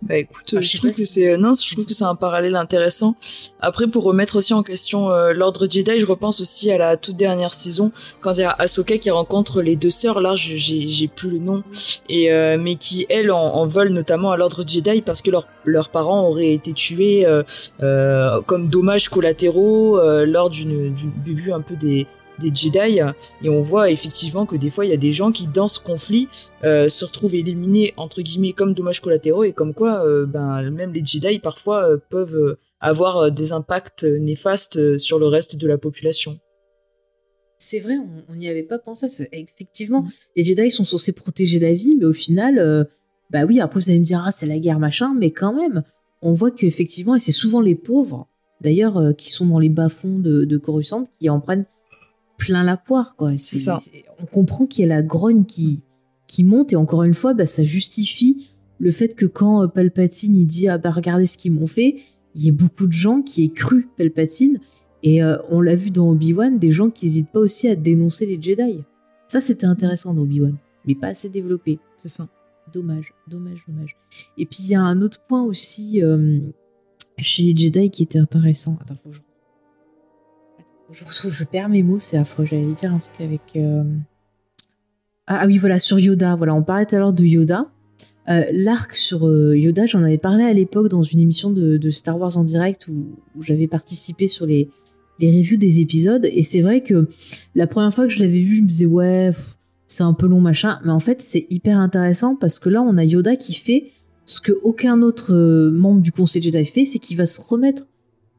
Bah 0.02 0.18
écoute, 0.18 0.56
Ah, 0.58 0.62
je 0.62 0.68
je 0.68 0.78
trouve 0.78 0.90
pas 0.90 0.98
que 0.98 1.06
si- 1.06 1.06
c'est 1.06 1.38
non, 1.38 1.54
je 1.54 1.74
trouve 1.74 1.86
que 1.86 1.94
c'est 1.94 2.06
un 2.06 2.16
parallèle 2.16 2.56
intéressant. 2.56 3.16
Après, 3.60 3.86
pour 3.88 4.04
remettre 4.04 4.36
aussi 4.38 4.52
en 4.52 4.64
question 4.64 5.12
euh, 5.12 5.32
l'ordre 5.32 5.68
Jedi, 5.70 6.00
je 6.00 6.08
repense 6.08 6.42
aussi 6.42 6.72
à 6.72 6.80
la 6.80 6.98
toute 6.98 7.18
dernière 7.18 7.54
saison 7.54 7.92
quand 8.20 8.34
il 8.34 8.40
y 8.40 8.44
a 8.44 8.50
Ahsoka 8.58 8.98
qui 8.98 9.12
rencontre 9.12 9.62
les 9.62 9.76
deux 9.76 9.92
sœurs. 9.92 10.20
Là, 10.20 10.34
j'ai 10.34 10.58
j'ai 10.58 11.08
plus 11.08 11.30
le 11.30 11.38
nom, 11.38 11.62
et 12.10 12.34
euh, 12.34 12.58
mais 12.60 12.76
qui 12.76 13.06
elles 13.10 13.30
en, 13.32 13.38
en 13.40 13.68
veulent 13.68 13.94
notamment 13.94 14.32
à 14.32 14.38
l'ordre 14.38 14.64
Jedi 14.68 15.04
parce 15.04 15.22
que 15.22 15.30
leurs 15.30 15.48
leurs 15.66 15.90
parents 15.90 16.28
auraient 16.28 16.52
été 16.52 16.74
tués 16.74 17.28
euh, 17.28 17.44
euh, 17.84 18.42
comme 18.48 18.70
dommages 18.70 19.08
collatéraux 19.10 20.00
euh, 20.00 20.26
lors 20.26 20.50
d'une 20.50 20.96
d'une 20.96 21.36
vue 21.36 21.54
un 21.54 21.62
peu 21.62 21.76
des 21.76 22.08
des 22.42 22.54
Jedi 22.54 23.00
et 23.44 23.50
on 23.50 23.62
voit 23.62 23.90
effectivement 23.92 24.46
que 24.46 24.56
des 24.56 24.70
fois 24.70 24.86
il 24.86 24.90
y 24.92 24.94
a 24.94 24.98
des 24.98 25.14
gens 25.14 25.32
qui 25.32 25.48
dans 25.48 25.68
ce 25.68 25.80
conflit 25.80 26.28
euh, 26.64 26.90
se 26.90 27.06
retrouvent 27.06 27.36
éliminés 27.36 27.94
entre 27.98 28.22
guillemets 28.22 28.54
comme 28.54 28.74
dommages 28.74 29.00
collatéraux 29.00 29.44
et 29.44 29.54
comme 29.54 29.74
quoi 29.74 30.06
euh, 30.06 30.26
ben 30.26 30.70
même 30.72 30.92
les 30.94 31.04
Jedi 31.06 31.40
parfois 31.40 31.88
euh, 31.88 31.98
peuvent 32.10 32.58
avoir 32.80 33.32
des 33.32 33.52
impacts 33.54 34.04
néfastes 34.04 34.98
sur 34.98 35.20
le 35.20 35.28
reste 35.28 35.56
de 35.56 35.68
la 35.68 35.78
population. 35.78 36.40
C'est 37.58 37.80
vrai, 37.80 37.94
on 38.28 38.36
n'y 38.36 38.50
avait 38.50 38.64
pas 38.64 38.80
pensé. 38.80 39.06
Effectivement, 39.32 40.02
Mhm. 40.02 40.10
les 40.36 40.44
Jedi 40.44 40.72
sont 40.72 40.86
censés 40.86 41.12
protéger 41.12 41.60
la 41.60 41.76
vie, 41.76 41.96
mais 42.00 42.06
au 42.06 42.14
final, 42.14 42.88
bah 43.30 43.46
oui, 43.46 43.60
après 43.60 43.80
vous 43.80 43.90
allez 43.92 44.00
me 44.00 44.04
dire, 44.04 44.24
ah, 44.26 44.32
c'est 44.32 44.48
la 44.48 44.58
guerre, 44.58 44.80
machin, 44.80 45.14
mais 45.16 45.30
quand 45.30 45.54
même, 45.54 45.84
on 46.24 46.34
voit 46.34 46.50
qu'effectivement, 46.50 47.14
et 47.14 47.20
c'est 47.20 47.32
souvent 47.32 47.62
les 47.62 47.76
pauvres, 47.76 48.28
d'ailleurs, 48.62 49.16
qui 49.16 49.30
sont 49.30 49.46
dans 49.46 49.60
les 49.60 49.70
bas-fonds 49.70 50.18
de, 50.18 50.44
de 50.44 50.58
Coruscant, 50.58 51.06
qui 51.20 51.30
en 51.30 51.40
prennent 51.40 51.68
plein 52.42 52.64
la 52.64 52.76
poire, 52.76 53.16
quoi. 53.16 53.38
C'est 53.38 53.60
ça. 53.60 53.78
On 54.20 54.26
comprend 54.26 54.66
qu'il 54.66 54.82
y 54.82 54.86
a 54.86 54.96
la 54.96 55.04
grogne 55.04 55.46
qui, 55.46 55.84
qui 56.28 56.44
monte, 56.44 56.74
et 56.74 56.76
encore 56.76 57.04
une 57.04 57.14
fois, 57.14 57.34
bah, 57.34 57.46
ça 57.46 57.64
justifie 57.64 58.48
le 58.80 58.92
fait 58.92 59.16
que 59.16 59.28
quand 59.28 59.64
euh, 59.64 59.68
Palpatine, 59.68 60.36
il 60.36 60.48
dit, 60.48 60.68
ah 60.68 60.80
bah 60.80 60.90
regardez 60.90 61.28
ce 61.28 61.38
qu'ils 61.38 61.52
m'ont 61.52 61.68
fait, 61.68 61.98
il 62.34 62.44
y 62.44 62.50
a 62.50 62.52
beaucoup 62.52 62.88
de 62.88 62.92
gens 62.92 63.22
qui 63.22 63.44
aient 63.44 63.54
cru 63.54 63.90
Palpatine, 63.96 64.60
et 65.04 65.24
euh, 65.24 65.38
on 65.50 65.62
l'a 65.62 65.76
vu 65.76 65.92
dans 65.92 66.10
Obi-Wan, 66.10 66.58
des 66.58 66.72
gens 66.72 66.90
qui 66.90 67.06
n'hésitent 67.06 67.32
pas 67.32 67.40
aussi 67.40 67.68
à 67.68 67.76
dénoncer 67.76 68.26
les 68.26 68.42
Jedi. 68.42 68.80
Ça, 69.28 69.40
c'était 69.40 69.68
intéressant 69.68 70.14
dans 70.14 70.24
Obi-Wan, 70.24 70.58
mais 70.86 70.96
pas 70.96 71.08
assez 71.08 71.30
développé. 71.30 71.80
C'est 71.98 72.10
ça. 72.10 72.28
Dommage, 72.74 73.14
dommage, 73.28 73.64
dommage. 73.68 73.96
Et 74.38 74.46
puis, 74.46 74.60
il 74.64 74.70
y 74.70 74.76
a 74.76 74.82
un 74.82 75.02
autre 75.02 75.22
point 75.28 75.44
aussi 75.44 76.02
euh, 76.02 76.40
chez 77.18 77.44
les 77.44 77.56
Jedi 77.56 77.92
qui 77.92 78.04
était 78.04 78.20
intéressant. 78.20 78.78
Attends, 78.82 78.96
faut 78.96 79.10
que 79.10 79.16
je... 79.16 79.22
Je 80.92 81.44
perds 81.44 81.70
mes 81.70 81.84
mots, 81.84 82.00
c'est 82.00 82.18
affreux. 82.18 82.46
J'allais 82.46 82.74
dire 82.74 82.94
un 82.94 83.00
truc 83.00 83.20
avec... 83.20 83.42
euh, 83.56 83.84
Ah, 85.28 85.40
ah 85.42 85.48
oui, 85.48 85.58
voilà, 85.58 85.80
sur 85.80 86.00
Yoda. 86.00 86.36
Voilà, 86.36 86.54
on 86.54 86.64
parlait 86.64 86.86
tout 86.86 86.96
à 86.96 87.00
l'heure 87.00 87.14
de 87.14 87.24
Yoda. 87.24 87.72
Euh, 88.30 88.44
L'arc 88.52 88.96
sur 88.96 89.28
euh, 89.28 89.58
Yoda, 89.58 89.86
j'en 89.86 90.04
avais 90.04 90.18
parlé 90.18 90.44
à 90.44 90.54
l'époque 90.54 90.90
dans 90.90 91.04
une 91.04 91.20
émission 91.20 91.52
de, 91.52 91.90
Star 91.90 92.20
Wars 92.20 92.38
en 92.38 92.44
direct 92.44 92.88
où, 92.88 93.16
j'avais 93.42 93.68
participé 93.68 94.28
sur 94.28 94.46
les, 94.46 94.70
les 95.20 95.32
reviews 95.36 95.58
des 95.58 95.80
épisodes. 95.80 96.26
Et 96.32 96.44
c'est 96.44 96.62
vrai 96.62 96.82
que 96.82 97.08
la 97.56 97.68
première 97.68 97.94
fois 97.94 98.06
que 98.08 98.14
je 98.14 98.20
l'avais 98.20 98.42
vu, 98.42 98.56
je 98.56 98.62
me 98.62 98.68
disais, 98.68 98.86
ouais, 98.86 99.32
c'est 99.88 100.04
un 100.04 100.14
peu 100.14 100.28
long, 100.28 100.42
machin. 100.42 100.80
Mais 100.84 100.92
en 100.92 101.00
fait, 101.00 101.22
c'est 101.22 101.48
hyper 101.50 101.78
intéressant 101.78 102.36
parce 102.36 102.60
que 102.60 102.70
là, 102.70 102.82
on 102.82 102.98
a 102.98 103.06
Yoda 103.06 103.36
qui 103.36 103.56
fait 103.56 103.92
ce 104.26 104.40
que 104.40 104.52
aucun 104.64 105.02
autre 105.02 105.34
membre 105.70 106.02
du 106.02 106.12
Conseil 106.12 106.42
Jedi 106.42 106.66
fait, 106.66 106.86
c'est 106.86 107.00
qu'il 107.00 107.18
va 107.18 107.26
se 107.26 107.42
remettre 107.42 107.88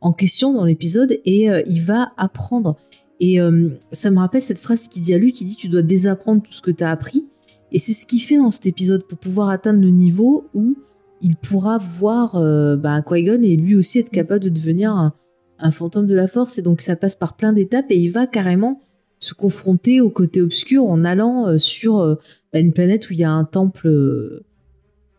en 0.02 0.12
question 0.12 0.52
dans 0.52 0.64
l'épisode 0.64 1.18
et 1.24 1.50
euh, 1.50 1.62
il 1.66 1.80
va 1.80 2.12
apprendre. 2.16 2.76
Et 3.20 3.40
euh, 3.40 3.68
ça 3.92 4.10
me 4.10 4.18
rappelle 4.18 4.42
cette 4.42 4.58
phrase 4.58 4.88
qu'il 4.88 5.00
dit 5.00 5.14
à 5.14 5.18
lui, 5.18 5.32
qui 5.32 5.44
dit 5.44 5.56
tu 5.56 5.68
dois 5.68 5.82
désapprendre 5.82 6.42
tout 6.42 6.52
ce 6.52 6.60
que 6.60 6.72
tu 6.72 6.84
as 6.84 6.90
appris. 6.90 7.28
Et 7.70 7.78
c'est 7.78 7.92
ce 7.92 8.04
qu'il 8.04 8.20
fait 8.20 8.36
dans 8.36 8.50
cet 8.50 8.66
épisode 8.66 9.06
pour 9.06 9.16
pouvoir 9.16 9.48
atteindre 9.48 9.80
le 9.80 9.90
niveau 9.90 10.48
où 10.54 10.76
il 11.22 11.36
pourra 11.36 11.78
voir 11.78 12.34
euh, 12.34 12.76
bah, 12.76 13.02
et 13.12 13.56
lui 13.56 13.76
aussi 13.76 14.00
être 14.00 14.10
capable 14.10 14.42
de 14.42 14.48
devenir 14.48 14.92
un, 14.92 15.70
fantôme 15.70 16.08
de 16.08 16.14
la 16.14 16.26
force. 16.26 16.58
Et 16.58 16.62
donc 16.62 16.82
ça 16.82 16.96
passe 16.96 17.14
par 17.14 17.36
plein 17.36 17.52
d'étapes 17.52 17.90
et 17.90 17.96
il 17.96 18.10
va 18.10 18.26
carrément 18.26 18.80
se 19.20 19.34
confronter 19.34 20.00
au 20.00 20.10
côté 20.10 20.42
obscur 20.42 20.84
en 20.84 21.04
allant 21.04 21.46
euh, 21.46 21.58
sur 21.58 22.18
bah, 22.52 22.58
une 22.58 22.72
planète 22.72 23.08
où 23.08 23.12
il 23.12 23.20
y 23.20 23.24
a 23.24 23.30
un 23.30 23.44
temple, 23.44 24.42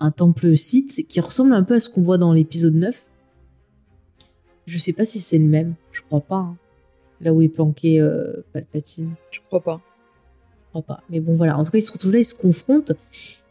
un 0.01 0.11
temple 0.11 0.57
Sith 0.57 1.07
qui 1.07 1.22
ressemble 1.22 1.53
un 1.53 1.64
peu 1.64 1.76
à 1.76 1.80
ce 1.80 1.89
qu'on 1.89 2.03
voit 2.03 2.18
dans 2.18 2.34
l'épisode 2.34 2.76
9. 2.76 3.07
Je 4.65 4.77
sais 4.77 4.94
pas 4.94 5.06
si 5.06 5.19
c'est 5.19 5.38
le 5.38 5.45
même, 5.48 5.76
je 5.91 6.02
crois 6.02 6.22
pas. 6.22 6.38
hein. 6.38 6.57
Là 7.22 7.34
où 7.34 7.41
est 7.41 7.48
planqué 7.49 8.02
euh, 8.02 8.44
Palpatine. 8.53 9.11
Je 9.31 9.40
crois 9.48 9.61
pas. 9.61 9.81
Je 10.65 10.69
crois 10.69 10.81
pas. 10.81 11.03
Mais 11.10 11.19
bon, 11.19 11.35
voilà. 11.35 11.57
En 11.57 11.64
tout 11.64 11.72
cas, 11.72 11.77
ils 11.77 11.84
se 11.84 11.91
retrouvent 11.91 12.14
là, 12.14 12.19
ils 12.19 12.26
se 12.26 12.35
confrontent. 12.35 12.94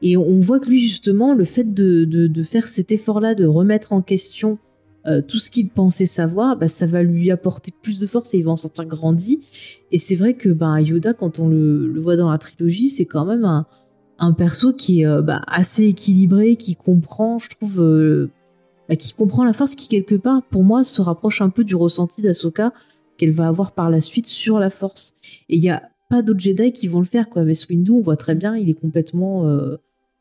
Et 0.03 0.17
on 0.17 0.41
voit 0.41 0.61
que 0.61 0.69
lui, 0.69 0.81
justement, 0.81 1.33
le 1.35 1.45
fait 1.45 1.73
de, 1.73 2.05
de- 2.05 2.27
de 2.27 2.43
faire 2.43 2.67
cet 2.67 2.93
effort-là, 2.93 3.35
de 3.35 3.47
remettre 3.47 3.93
en 3.93 4.03
question 4.03 4.59
euh, 5.07 5.21
tout 5.21 5.39
ce 5.39 5.51
qu'il 5.51 5.71
pensait 5.71 6.07
savoir, 6.07 6.57
bah, 6.57 6.69
ça 6.69 6.87
va 6.87 7.03
lui 7.03 7.31
apporter 7.31 7.73
plus 7.83 7.99
de 8.01 8.07
force 8.07 8.35
et 8.35 8.39
il 8.39 8.45
va 8.45 8.51
en 8.53 8.57
sortir 8.57 8.85
grandi. 8.85 9.41
Et 9.91 9.99
c'est 9.99 10.17
vrai 10.17 10.35
que 10.35 10.49
ben, 10.51 10.79
Yoda, 10.81 11.13
quand 11.15 11.39
on 11.39 11.49
le, 11.49 11.87
le 11.89 12.01
voit 12.01 12.17
dans 12.17 12.31
la 12.31 12.39
trilogie, 12.39 12.89
c'est 12.89 13.07
quand 13.07 13.25
même 13.25 13.45
un, 13.45 13.67
un 14.19 14.33
perso 14.33 14.73
qui 14.73 15.01
est 15.03 15.07
euh, 15.07 15.23
bah, 15.23 15.43
assez 15.47 15.85
équilibré, 15.87 16.57
qui 16.57 16.77
comprend, 16.77 17.39
je 17.39 17.49
trouve, 17.49 17.81
euh, 17.81 18.27
bah, 18.27 18.33
qui 18.99 19.15
comprend 19.15 19.45
la 19.45 19.53
force, 19.53 19.75
qui 19.75 19.89
quelque 19.89 20.15
part, 20.15 20.43
pour 20.51 20.65
moi, 20.65 20.85
se 20.85 21.01
rapproche 21.03 21.41
un 21.41 21.51
peu 21.51 21.65
du 21.65 21.75
ressenti 21.75 22.23
d'Ahsoka 22.23 22.73
qu'elle 23.17 23.33
va 23.33 23.49
avoir 23.49 23.73
par 23.73 23.91
la 23.91 24.01
suite 24.01 24.27
sur 24.27 24.59
la 24.59 24.71
force. 24.71 25.15
Et 25.49 25.57
il 25.57 25.63
y 25.63 25.71
a 25.71 25.83
pas 26.11 26.23
d'autres 26.23 26.41
Jedi 26.41 26.73
qui 26.73 26.89
vont 26.89 26.99
le 26.99 27.07
faire, 27.07 27.29
quoi. 27.29 27.45
Mais 27.45 27.55
Windu, 27.69 27.91
on 27.91 28.03
voit 28.03 28.17
très 28.17 28.35
bien, 28.35 28.57
il 28.57 28.69
est 28.69 28.75
complètement 28.75 29.47
euh, 29.47 29.77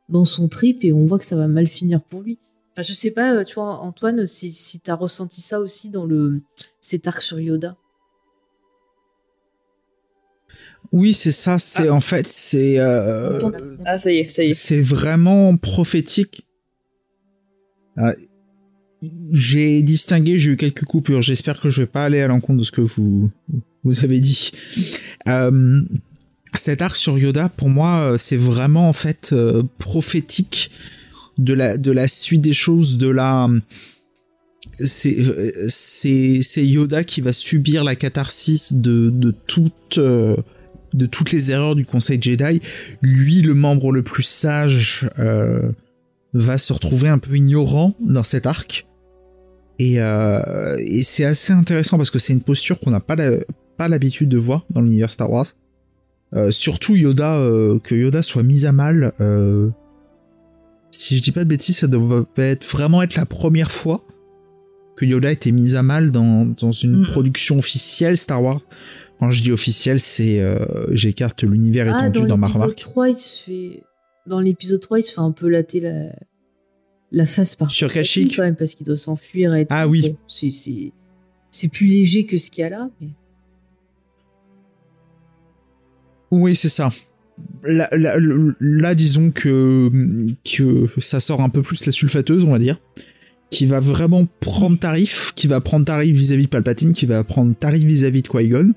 dans 0.09 0.25
son 0.25 0.47
trip 0.47 0.83
et 0.83 0.93
on 0.93 1.05
voit 1.05 1.19
que 1.19 1.25
ça 1.25 1.35
va 1.35 1.47
mal 1.47 1.67
finir 1.67 2.01
pour 2.01 2.21
lui. 2.21 2.39
Enfin, 2.73 2.83
je 2.83 2.93
sais 2.93 3.11
pas, 3.11 3.33
euh, 3.33 3.43
tu 3.43 3.55
vois, 3.55 3.79
Antoine, 3.79 4.25
si, 4.27 4.51
si 4.51 4.79
t'as 4.79 4.95
ressenti 4.95 5.41
ça 5.41 5.59
aussi 5.59 5.89
dans 5.89 6.05
le 6.05 6.41
cet 6.79 7.07
arc 7.07 7.21
sur 7.21 7.39
Yoda. 7.39 7.75
Oui, 10.91 11.13
c'est 11.13 11.31
ça. 11.31 11.59
C'est 11.59 11.89
en 11.89 12.01
fait, 12.01 12.27
c'est 12.27 12.77
euh, 12.79 13.39
Ah, 13.85 13.97
ça 13.97 14.11
y 14.11 14.17
est, 14.17 14.29
ça 14.29 14.43
y 14.43 14.49
est. 14.49 14.53
c'est 14.53 14.81
vraiment 14.81 15.55
prophétique. 15.57 16.47
Ah, 17.97 18.13
J'ai 19.31 19.81
distingué, 19.81 20.37
j'ai 20.37 20.51
eu 20.51 20.57
quelques 20.57 20.85
coupures. 20.85 21.21
J'espère 21.21 21.59
que 21.59 21.69
je 21.69 21.81
vais 21.81 21.87
pas 21.87 22.05
aller 22.05 22.21
à 22.21 22.27
l'encontre 22.27 22.59
de 22.59 22.63
ce 22.63 22.71
que 22.71 22.81
vous 22.81 23.31
vous 23.83 24.03
avez 24.03 24.19
dit. 24.19 24.51
Euh, 25.27 25.81
cet 26.53 26.81
arc 26.81 26.95
sur 26.95 27.17
Yoda, 27.17 27.49
pour 27.49 27.69
moi, 27.69 28.01
euh, 28.01 28.17
c'est 28.17 28.37
vraiment 28.37 28.89
en 28.89 28.93
fait 28.93 29.31
euh, 29.31 29.63
prophétique 29.77 30.71
de 31.37 31.53
la 31.53 31.77
de 31.77 31.91
la 31.91 32.07
suite 32.07 32.41
des 32.41 32.53
choses, 32.53 32.97
de 32.97 33.07
la 33.07 33.49
c'est 34.79 35.17
euh, 35.19 35.65
c'est 35.69 36.65
Yoda 36.65 37.03
qui 37.03 37.21
va 37.21 37.33
subir 37.33 37.83
la 37.83 37.95
catharsis 37.95 38.73
de 38.73 39.09
de 39.09 39.33
toute 39.47 39.97
de 39.97 41.05
toutes 41.05 41.31
les 41.31 41.51
erreurs 41.51 41.75
du 41.75 41.85
Conseil 41.85 42.21
Jedi. 42.21 42.61
Lui, 43.01 43.41
le 43.41 43.53
membre 43.53 43.91
le 43.91 44.03
plus 44.03 44.23
sage, 44.23 45.09
va 46.33 46.57
se 46.57 46.73
retrouver 46.73 47.07
un 47.07 47.17
peu 47.17 47.35
ignorant 47.35 47.95
dans 47.99 48.23
cet 48.23 48.45
arc. 48.45 48.85
Et, 49.81 49.95
euh, 49.99 50.75
et 50.77 51.01
c'est 51.01 51.25
assez 51.25 51.53
intéressant 51.53 51.97
parce 51.97 52.11
que 52.11 52.19
c'est 52.19 52.33
une 52.33 52.41
posture 52.41 52.79
qu'on 52.79 52.91
n'a 52.91 52.99
pas 52.99 53.15
l'habitude 53.87 54.29
de 54.29 54.37
voir 54.37 54.63
dans 54.69 54.81
l'univers 54.81 55.11
Star 55.11 55.31
Wars. 55.31 55.47
Euh, 56.33 56.51
surtout 56.51 56.95
Yoda, 56.95 57.35
euh, 57.37 57.79
que 57.79 57.95
Yoda 57.95 58.21
soit 58.21 58.43
mis 58.43 58.67
à 58.67 58.73
mal. 58.73 59.11
si 60.91 61.17
je 61.17 61.23
dis 61.23 61.31
pas 61.31 61.43
de 61.43 61.49
bêtises, 61.49 61.77
ça 61.79 61.87
devait 61.87 62.25
être 62.37 62.65
vraiment 62.65 63.01
être 63.01 63.15
la 63.15 63.25
première 63.25 63.71
fois 63.71 64.05
que 64.95 65.05
Yoda 65.05 65.29
a 65.29 65.31
été 65.31 65.51
mis 65.51 65.75
à 65.75 65.81
mal 65.81 66.11
dans, 66.11 66.45
dans 66.45 66.73
une 66.73 67.01
Mm. 67.01 67.07
production 67.07 67.57
officielle 67.57 68.19
Star 68.19 68.43
Wars. 68.43 68.61
Quand 69.19 69.31
je 69.31 69.41
dis 69.41 69.51
officielle, 69.51 69.99
c'est 69.99 70.43
j'écarte 70.91 71.41
l'univers 71.41 71.91
Ah, 71.91 72.01
étendu 72.07 72.19
dans 72.21 72.27
dans 72.27 72.37
ma 72.37 72.47
remarque. 72.47 72.75
3, 72.79 73.09
il 73.09 73.17
se 73.17 73.43
fait. 73.45 73.83
Dans 74.27 74.39
l'épisode 74.39 74.79
3, 74.79 74.99
il 74.99 75.03
se 75.03 75.13
fait 75.13 75.21
un 75.21 75.31
peu 75.31 75.47
latter 75.49 75.79
la, 75.79 76.11
la 77.11 77.25
face 77.25 77.55
par 77.55 77.69
Sur 77.71 77.91
Kashyyyk 77.91 78.35
quand 78.35 78.43
même, 78.43 78.55
parce 78.55 78.73
qu'il 78.75 78.85
doit 78.85 78.97
s'enfuir 78.97 79.53
et 79.55 79.67
Ah 79.69 79.83
tout. 79.83 79.89
oui. 79.89 80.15
C'est- 80.27 80.91
c'est 81.51 81.67
plus 81.67 81.87
léger 81.87 82.25
que 82.25 82.37
ce 82.37 82.49
qu'il 82.49 82.61
y 82.61 82.65
a 82.65 82.69
là. 82.69 82.89
Mais... 83.01 83.09
Oui, 86.31 86.55
c'est 86.55 86.69
ça. 86.69 86.89
Là, 87.63 87.89
là- 87.91 88.15
là, 88.59 88.95
disons 88.95 89.31
que, 89.31 89.89
que 90.45 90.87
ça 91.01 91.19
sort 91.19 91.41
un 91.41 91.49
peu 91.49 91.61
plus 91.61 91.85
la 91.85 91.91
sulfateuse, 91.91 92.43
on 92.43 92.51
va 92.51 92.59
dire. 92.59 92.79
Qui 93.49 93.65
va 93.65 93.81
vraiment 93.81 94.25
prendre 94.39 94.79
tarif, 94.79 95.33
qui 95.35 95.47
va 95.47 95.59
prendre 95.59 95.85
tarif 95.85 96.15
vis-à-vis 96.15 96.45
de 96.45 96.49
Palpatine, 96.49 96.93
qui 96.93 97.05
va 97.05 97.23
prendre 97.25 97.53
tarif 97.53 97.83
vis-à-vis 97.83 98.21
de 98.21 98.27
Qui-Gon. 98.29 98.71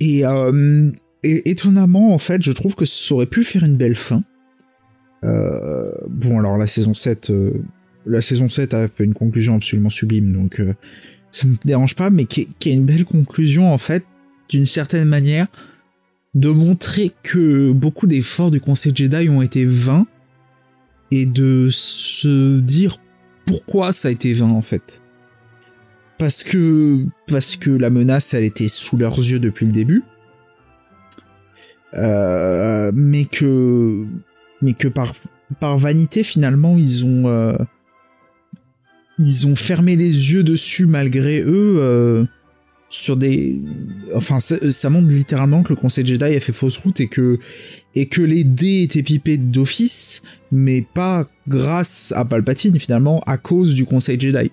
Et, 0.00 0.24
euh, 0.24 0.90
et 1.22 1.50
étonnamment, 1.50 2.14
en 2.14 2.18
fait, 2.18 2.42
je 2.42 2.52
trouve 2.52 2.74
que 2.74 2.86
ça 2.86 3.14
aurait 3.14 3.26
pu 3.26 3.44
faire 3.44 3.64
une 3.64 3.76
belle 3.76 3.94
fin. 3.96 4.24
Euh, 5.24 5.92
bon, 6.08 6.38
alors 6.38 6.56
la 6.56 6.66
saison 6.66 6.94
7, 6.94 7.30
euh, 7.30 7.52
la 8.06 8.20
saison 8.20 8.48
7 8.48 8.74
a 8.74 8.88
fait 8.88 9.04
une 9.04 9.14
conclusion 9.14 9.56
absolument 9.56 9.90
sublime, 9.90 10.32
donc 10.32 10.60
euh, 10.60 10.74
ça 11.30 11.46
me 11.46 11.56
dérange 11.64 11.94
pas, 11.94 12.10
mais 12.10 12.26
qui 12.26 12.42
est, 12.42 12.48
qui 12.58 12.70
est 12.70 12.74
une 12.74 12.84
belle 12.84 13.04
conclusion, 13.04 13.72
en 13.72 13.78
fait, 13.78 14.04
d'une 14.48 14.66
certaine 14.66 15.08
manière, 15.08 15.46
de 16.34 16.50
montrer 16.50 17.12
que 17.22 17.72
beaucoup 17.72 18.06
d'efforts 18.06 18.50
du 18.50 18.60
Conseil 18.60 18.92
Jedi 18.94 19.28
ont 19.28 19.40
été 19.40 19.64
vains 19.64 20.06
et 21.10 21.26
de 21.26 21.68
se 21.70 22.60
dire 22.60 22.98
pourquoi 23.46 23.92
ça 23.92 24.08
a 24.08 24.10
été 24.10 24.32
vain 24.32 24.50
en 24.50 24.62
fait. 24.62 25.02
Parce 26.18 26.42
que 26.42 27.04
parce 27.28 27.56
que 27.56 27.70
la 27.70 27.88
menace 27.88 28.34
elle 28.34 28.42
était 28.42 28.68
sous 28.68 28.96
leurs 28.96 29.18
yeux 29.18 29.38
depuis 29.38 29.66
le 29.66 29.72
début, 29.72 30.02
mais 31.92 33.26
que 33.26 34.06
mais 34.62 34.74
que 34.74 34.88
par 34.88 35.12
vanité 35.78 36.22
finalement 36.22 36.76
ils 36.78 37.04
ont 37.04 37.28
euh, 37.28 37.56
ils 39.18 39.46
ont 39.46 39.56
fermé 39.56 39.96
les 39.96 40.32
yeux 40.32 40.42
dessus 40.42 40.86
malgré 40.86 41.40
eux. 41.40 41.76
euh, 41.78 42.24
sur 42.88 43.16
des 43.16 43.60
enfin 44.14 44.38
ça, 44.38 44.70
ça 44.70 44.88
montre 44.88 45.08
littéralement 45.08 45.62
que 45.62 45.70
le 45.70 45.76
conseil 45.76 46.06
Jedi 46.06 46.24
a 46.24 46.40
fait 46.40 46.52
fausse 46.52 46.76
route 46.78 47.00
et 47.00 47.08
que 47.08 47.38
et 47.96 48.06
que 48.06 48.22
les 48.22 48.44
dés 48.44 48.82
étaient 48.82 49.02
pipés 49.02 49.36
d'office 49.36 50.22
mais 50.52 50.86
pas 50.94 51.26
grâce 51.48 52.12
à 52.16 52.24
Palpatine 52.24 52.78
finalement 52.78 53.20
à 53.26 53.36
cause 53.36 53.74
du 53.74 53.84
conseil 53.84 54.20
Jedi 54.20 54.50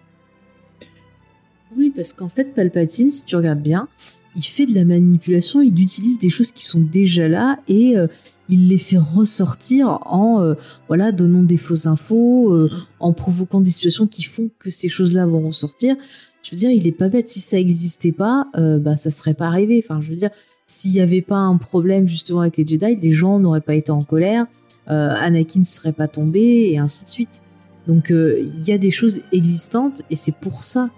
Oui, 1.78 1.92
parce 1.96 2.14
qu'en 2.14 2.30
fait, 2.30 2.54
Palpatine, 2.54 3.12
si 3.12 3.26
tu 3.26 3.36
regardes 3.36 3.62
bien, 3.62 3.88
il 4.36 4.44
fait 4.44 4.66
de 4.66 4.74
la 4.74 4.86
manipulation, 4.86 5.62
il 5.62 5.80
utilise 5.82 6.18
des 6.20 6.30
choses 6.30 6.52
qui 6.52 6.66
sont 6.66 6.80
déjà 6.80 7.28
là 7.28 7.60
et 7.68 7.98
euh, 7.98 8.08
il 8.50 8.70
les 8.70 8.78
fait 8.78 8.98
ressortir 8.98 10.00
en 10.06 10.42
euh, 10.42 10.56
voilà 10.88 11.12
donnant 11.12 11.44
des 11.44 11.58
fausses 11.58 11.86
infos, 11.86 12.54
euh, 12.54 12.70
en 13.00 13.14
provoquant 13.14 13.62
des 13.62 13.72
situations 13.72 14.08
qui 14.08 14.24
font 14.24 14.50
que 14.60 14.70
ces 14.70 14.88
choses-là 14.88 15.26
vont 15.26 15.46
ressortir. 15.48 15.96
Je 16.44 16.52
veux 16.52 16.58
dire, 16.58 16.72
il 16.72 16.88
est 16.88 16.94
pas 16.94 17.10
bête. 17.10 17.28
Si 17.28 17.40
ça 17.40 17.60
existait 17.60 18.12
pas, 18.12 18.48
bah 18.56 18.98
ça 18.98 19.12
serait 19.12 19.36
pas 19.36 19.46
arrivé. 19.46 19.80
Enfin, 19.84 20.02
je 20.02 20.10
veux 20.10 20.16
dire, 20.16 20.32
s'il 20.66 20.92
y 20.92 21.00
avait 21.00 21.22
pas 21.22 21.38
un 21.38 21.58
problème 21.58 22.08
justement 22.08 22.42
avec 22.42 22.58
les 22.58 22.66
Jedi, 22.66 22.96
les 22.96 23.12
gens 23.12 23.38
n'auraient 23.38 23.62
pas 23.62 23.76
été 23.76 23.92
en 23.92 24.02
colère, 24.02 24.48
Anakin 24.88 25.60
ne 25.60 25.64
serait 25.64 25.94
pas 25.94 26.08
tombé 26.08 26.72
et 26.72 26.80
ainsi 26.80 27.04
de 27.04 27.10
suite. 27.10 27.44
Donc 27.88 28.10
il 28.10 28.68
y 28.68 28.72
a 28.72 28.80
des 28.80 28.90
choses 28.90 29.22
existantes 29.32 30.02
et 30.10 30.16
c'est 30.16 30.36
pour 30.36 30.64
ça 30.64 30.90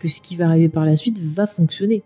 que 0.00 0.08
ce 0.08 0.22
qui 0.22 0.34
va 0.34 0.46
arriver 0.46 0.70
par 0.70 0.86
la 0.86 0.96
suite 0.96 1.18
va 1.18 1.46
fonctionner. 1.46 2.02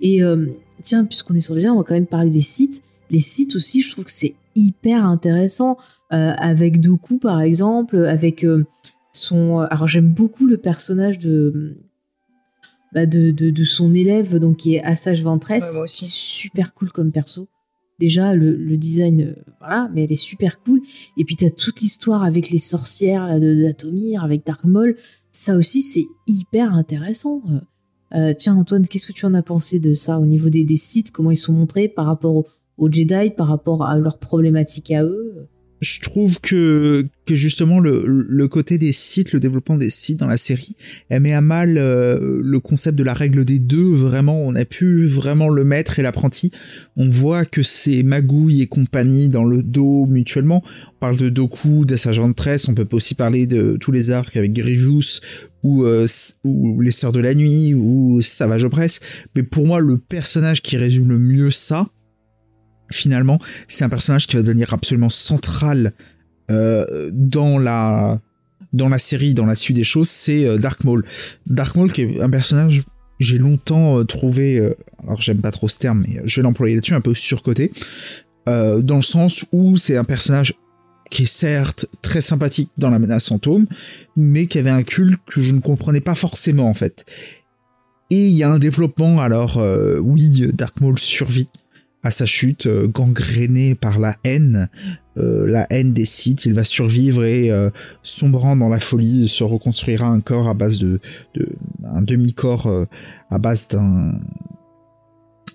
Et 0.00 0.22
euh, 0.22 0.46
tiens, 0.82 1.04
puisqu'on 1.04 1.34
est 1.34 1.40
sur 1.40 1.54
le 1.54 1.60
lien, 1.60 1.72
on 1.72 1.78
va 1.78 1.82
quand 1.82 1.94
même 1.94 2.06
parler 2.06 2.30
des 2.30 2.40
sites. 2.40 2.82
Les 3.10 3.20
sites 3.20 3.56
aussi, 3.56 3.80
je 3.80 3.90
trouve 3.92 4.04
que 4.04 4.12
c'est 4.12 4.34
hyper 4.54 5.04
intéressant. 5.04 5.76
Euh, 6.12 6.32
avec 6.38 6.80
Dooku, 6.80 7.18
par 7.18 7.40
exemple, 7.40 7.96
avec 8.06 8.44
euh, 8.44 8.64
son... 9.12 9.58
Alors 9.58 9.86
j'aime 9.86 10.10
beaucoup 10.10 10.46
le 10.46 10.56
personnage 10.56 11.18
de... 11.18 11.76
bah, 12.92 13.06
de, 13.06 13.30
de, 13.30 13.50
de 13.50 13.64
son 13.64 13.94
élève, 13.94 14.38
donc 14.38 14.58
qui 14.58 14.74
est 14.74 14.82
Assage 14.82 15.22
Ventress. 15.22 15.74
Ouais, 15.74 15.82
aussi. 15.82 16.06
super 16.06 16.74
cool 16.74 16.90
comme 16.92 17.12
perso. 17.12 17.48
Déjà, 17.98 18.34
le, 18.34 18.54
le 18.54 18.76
design, 18.76 19.34
voilà, 19.58 19.90
mais 19.92 20.04
elle 20.04 20.12
est 20.12 20.16
super 20.16 20.60
cool. 20.60 20.80
Et 21.16 21.24
puis, 21.24 21.36
t'as 21.36 21.50
toute 21.50 21.80
l'histoire 21.80 22.22
avec 22.22 22.50
les 22.50 22.58
sorcières 22.58 23.40
d'Atomir, 23.40 24.22
avec 24.22 24.46
Dark 24.46 24.64
Maul. 24.64 24.96
Ça 25.32 25.56
aussi, 25.56 25.82
c'est 25.82 26.06
hyper 26.26 26.74
intéressant. 26.74 27.42
Euh, 28.14 28.32
tiens, 28.36 28.56
Antoine, 28.56 28.86
qu'est-ce 28.86 29.06
que 29.06 29.12
tu 29.12 29.26
en 29.26 29.34
as 29.34 29.42
pensé 29.42 29.80
de 29.80 29.92
ça 29.92 30.18
au 30.18 30.26
niveau 30.26 30.48
des, 30.48 30.64
des 30.64 30.76
sites? 30.76 31.10
Comment 31.10 31.30
ils 31.30 31.36
sont 31.36 31.52
montrés 31.52 31.88
par 31.88 32.06
rapport 32.06 32.34
aux, 32.34 32.46
aux 32.76 32.90
Jedi, 32.90 33.30
par 33.30 33.48
rapport 33.48 33.84
à 33.84 33.98
leurs 33.98 34.18
problématiques 34.18 34.90
à 34.92 35.04
eux? 35.04 35.48
Je 35.80 36.00
trouve 36.00 36.40
que, 36.40 37.06
que 37.26 37.34
justement 37.34 37.78
le, 37.78 38.04
le 38.06 38.48
côté 38.48 38.78
des 38.78 38.92
sites, 38.92 39.32
le 39.32 39.40
développement 39.40 39.76
des 39.76 39.90
sites 39.90 40.18
dans 40.18 40.26
la 40.26 40.36
série, 40.36 40.76
elle 41.08 41.22
met 41.22 41.34
à 41.34 41.40
mal 41.40 41.78
euh, 41.78 42.40
le 42.42 42.60
concept 42.60 42.98
de 42.98 43.04
la 43.04 43.14
règle 43.14 43.44
des 43.44 43.58
deux. 43.58 43.92
Vraiment, 43.92 44.40
on 44.40 44.54
a 44.54 44.64
pu 44.64 45.06
vraiment 45.06 45.48
le 45.48 45.64
maître 45.64 45.98
et 45.98 46.02
l'apprenti. 46.02 46.50
On 46.96 47.08
voit 47.08 47.44
que 47.44 47.62
c'est 47.62 48.02
Magouille 48.02 48.62
et 48.62 48.66
compagnie 48.66 49.28
dans 49.28 49.44
le 49.44 49.62
dos 49.62 50.06
mutuellement. 50.06 50.62
On 50.96 50.98
parle 51.00 51.16
de 51.16 51.28
Doku, 51.28 51.84
d'Assage 51.84 52.18
Ventress, 52.18 52.68
on 52.68 52.74
peut 52.74 52.88
aussi 52.92 53.14
parler 53.14 53.46
de 53.46 53.76
tous 53.80 53.92
les 53.92 54.10
arcs 54.10 54.36
avec 54.36 54.52
Grievous 54.52 55.20
ou, 55.62 55.84
euh, 55.84 56.06
ou 56.44 56.80
les 56.80 56.90
Sœurs 56.90 57.12
de 57.12 57.20
la 57.20 57.34
Nuit 57.34 57.74
ou 57.74 58.20
Savage 58.20 58.64
Opress. 58.64 59.00
Mais 59.36 59.42
pour 59.42 59.66
moi, 59.66 59.80
le 59.80 59.98
personnage 59.98 60.62
qui 60.62 60.76
résume 60.76 61.08
le 61.08 61.18
mieux 61.18 61.50
ça, 61.50 61.88
finalement, 62.90 63.38
c'est 63.66 63.84
un 63.84 63.88
personnage 63.88 64.26
qui 64.26 64.36
va 64.36 64.42
devenir 64.42 64.72
absolument 64.72 65.10
central 65.10 65.92
euh, 66.50 67.10
dans 67.12 67.58
la 67.58 68.20
dans 68.74 68.88
la 68.90 68.98
série, 68.98 69.32
dans 69.32 69.46
la 69.46 69.54
suite 69.54 69.76
des 69.76 69.84
choses, 69.84 70.10
c'est 70.10 70.44
euh, 70.44 70.58
Dark 70.58 70.84
Maul. 70.84 71.04
Dark 71.46 71.74
Maul 71.74 71.90
qui 71.92 72.02
est 72.02 72.20
un 72.20 72.30
personnage 72.30 72.84
j'ai 73.18 73.38
longtemps 73.38 73.98
euh, 73.98 74.04
trouvé, 74.04 74.62
alors 75.02 75.20
j'aime 75.20 75.40
pas 75.40 75.50
trop 75.50 75.68
ce 75.68 75.78
terme, 75.78 76.04
mais 76.06 76.20
je 76.24 76.36
vais 76.36 76.42
l'employer 76.42 76.74
là-dessus, 76.74 76.94
un 76.94 77.00
peu 77.00 77.14
surcoté, 77.14 77.72
dans 78.46 78.96
le 78.96 79.02
sens 79.02 79.44
où 79.52 79.76
c'est 79.76 79.98
un 79.98 80.04
personnage 80.04 80.54
qui 81.10 81.24
est 81.24 81.26
certes 81.26 81.86
très 82.00 82.22
sympathique 82.22 82.70
dans 82.78 82.88
la 82.88 82.98
menace 82.98 83.28
fantôme, 83.28 83.66
mais 84.16 84.46
qui 84.46 84.58
avait 84.58 84.70
un 84.70 84.82
culte 84.82 85.20
que 85.26 85.42
je 85.42 85.52
ne 85.52 85.60
comprenais 85.60 86.00
pas 86.00 86.14
forcément 86.14 86.68
en 86.68 86.74
fait. 86.74 87.04
Et 88.08 88.28
il 88.28 88.36
y 88.36 88.42
a 88.42 88.50
un 88.50 88.58
développement, 88.58 89.20
alors 89.20 89.62
oui, 90.00 90.46
Dark 90.54 90.80
Maul 90.80 90.98
survit 90.98 91.48
à 92.08 92.10
sa 92.10 92.26
chute, 92.26 92.66
euh, 92.66 92.88
gangréné 92.88 93.74
par 93.74 93.98
la 93.98 94.16
haine, 94.24 94.68
euh, 95.18 95.46
la 95.46 95.66
haine 95.70 95.92
des 95.92 96.04
Sith, 96.04 96.46
il 96.46 96.54
va 96.54 96.64
survivre 96.64 97.24
et 97.24 97.50
euh, 97.50 97.70
sombrant 98.02 98.56
dans 98.56 98.68
la 98.68 98.80
folie, 98.80 99.28
se 99.28 99.44
reconstruira 99.44 100.06
un 100.06 100.20
corps 100.20 100.48
à 100.48 100.54
base 100.54 100.78
de, 100.78 101.00
un 101.84 102.02
demi-corps 102.02 102.66
euh, 102.66 102.84
à 103.30 103.38
base 103.38 103.68
d'un 103.68 104.18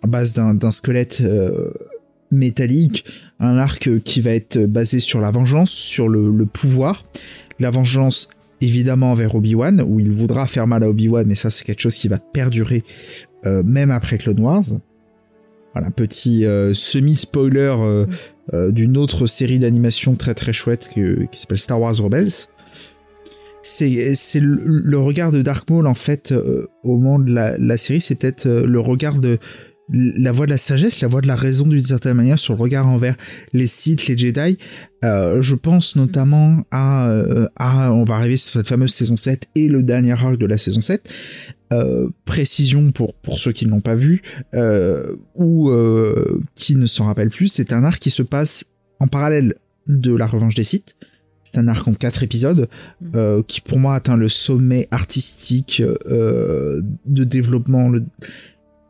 à 0.03 0.07
base 0.07 0.33
d'un 0.33 0.71
squelette 0.71 1.23
métallique, 2.29 3.05
un 3.39 3.57
arc 3.57 4.01
qui 4.03 4.19
va 4.19 4.31
être 4.31 4.65
basé 4.65 4.99
sur 4.99 5.21
la 5.21 5.31
vengeance, 5.31 5.71
sur 5.71 6.09
le, 6.09 6.45
pouvoir, 6.45 7.05
la 7.57 7.71
vengeance 7.71 8.27
évidemment 8.59 9.13
envers 9.13 9.33
Obi-Wan, 9.33 9.81
où 9.81 10.01
il 10.01 10.11
voudra 10.11 10.45
faire 10.45 10.67
mal 10.67 10.83
à 10.83 10.89
Obi-Wan, 10.89 11.25
mais 11.25 11.35
ça 11.35 11.49
c'est 11.51 11.63
quelque 11.63 11.79
chose 11.79 11.95
qui 11.95 12.09
va 12.09 12.19
perdurer 12.19 12.83
même 13.45 13.91
après 13.91 14.17
Clone 14.17 14.41
Wars. 14.41 14.65
Voilà, 15.73 15.89
petit 15.91 16.45
euh, 16.45 16.73
semi-spoiler 16.73 17.75
euh, 17.79 18.05
euh, 18.53 18.71
d'une 18.71 18.95
autre 18.97 19.25
série 19.25 19.57
d'animation 19.59 20.15
très 20.15 20.33
très 20.35 20.53
chouette 20.53 20.89
que- 20.93 21.25
qui 21.31 21.39
s'appelle 21.39 21.57
Star 21.57 21.81
Wars 21.81 21.95
Rebels. 21.97 22.29
C'est 23.61 24.39
le, 24.39 24.59
le 24.65 24.97
regard 24.97 25.31
de 25.31 25.41
Dark 25.41 25.69
Maul 25.69 25.87
en 25.87 25.93
fait 25.93 26.33
au 26.83 26.97
moment 26.97 27.17
de 27.17 27.31
la, 27.33 27.57
la 27.57 27.77
série, 27.77 28.01
c'est 28.01 28.43
le 28.45 28.79
regard 28.79 29.19
de 29.19 29.37
la 29.89 30.31
voix 30.31 30.45
de 30.45 30.51
la 30.51 30.57
sagesse, 30.57 31.01
la 31.01 31.07
voix 31.07 31.21
de 31.21 31.27
la 31.27 31.35
raison 31.35 31.67
d'une 31.67 31.83
certaine 31.83 32.13
manière 32.13 32.39
sur 32.39 32.55
le 32.55 32.59
regard 32.59 32.87
envers 32.87 33.15
les 33.51 33.67
Sith, 33.67 34.07
les 34.07 34.17
Jedi. 34.17 34.57
Euh, 35.03 35.41
je 35.41 35.55
pense 35.55 35.95
notamment 35.95 36.63
à, 36.71 37.09
euh, 37.09 37.47
à, 37.57 37.91
on 37.91 38.05
va 38.05 38.15
arriver 38.15 38.37
sur 38.37 38.53
cette 38.53 38.69
fameuse 38.69 38.93
saison 38.93 39.17
7 39.17 39.49
et 39.55 39.67
le 39.67 39.83
dernier 39.83 40.13
arc 40.13 40.37
de 40.37 40.45
la 40.45 40.57
saison 40.57 40.81
7. 40.81 41.13
Euh, 41.73 42.09
précision 42.25 42.91
pour, 42.91 43.15
pour 43.15 43.39
ceux 43.39 43.51
qui 43.51 43.65
ne 43.65 43.71
l'ont 43.71 43.81
pas 43.81 43.95
vu, 43.95 44.21
ou 45.35 45.71
qui 46.55 46.75
ne 46.75 46.85
s'en 46.85 47.05
rappellent 47.05 47.29
plus, 47.29 47.47
c'est 47.47 47.73
un 47.73 47.83
arc 47.83 47.99
qui 47.99 48.09
se 48.09 48.23
passe 48.23 48.65
en 48.99 49.07
parallèle 49.07 49.55
de 49.87 50.15
la 50.15 50.27
revanche 50.27 50.55
des 50.55 50.63
Sith. 50.63 50.95
C'est 51.43 51.57
un 51.57 51.67
arc 51.67 51.85
en 51.89 51.93
quatre 51.93 52.23
épisodes 52.23 52.69
euh, 53.15 53.43
qui 53.45 53.59
pour 53.59 53.77
moi 53.77 53.95
atteint 53.95 54.15
le 54.15 54.29
sommet 54.29 54.87
artistique 54.91 55.83
de 55.83 57.23
développement, 57.23 57.89
le, 57.89 58.05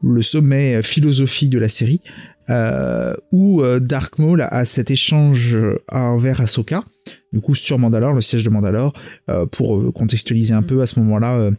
le 0.04 0.22
sommet 0.22 0.84
philosophique 0.84 1.50
de 1.50 1.60
la 1.60 1.70
série, 1.70 2.02
euh, 2.50 3.16
où 3.32 3.62
euh, 3.62 3.80
Dark 3.80 4.20
Maul 4.20 4.42
a 4.42 4.66
cet 4.66 4.92
échange 4.92 5.56
euh, 5.56 5.78
envers 5.90 6.42
Ahsoka, 6.42 6.84
du 7.32 7.40
coup 7.40 7.56
sur 7.56 7.80
Mandalore, 7.80 8.14
le 8.14 8.22
siège 8.22 8.44
de 8.44 8.50
Mandalore, 8.50 8.94
euh, 9.30 9.46
pour 9.46 9.78
euh, 9.78 9.92
contextualiser 9.92 10.54
un 10.54 10.62
peu 10.62 10.82
à 10.82 10.88
ce 10.88 11.00
moment-là, 11.00 11.38
euh, 11.38 11.52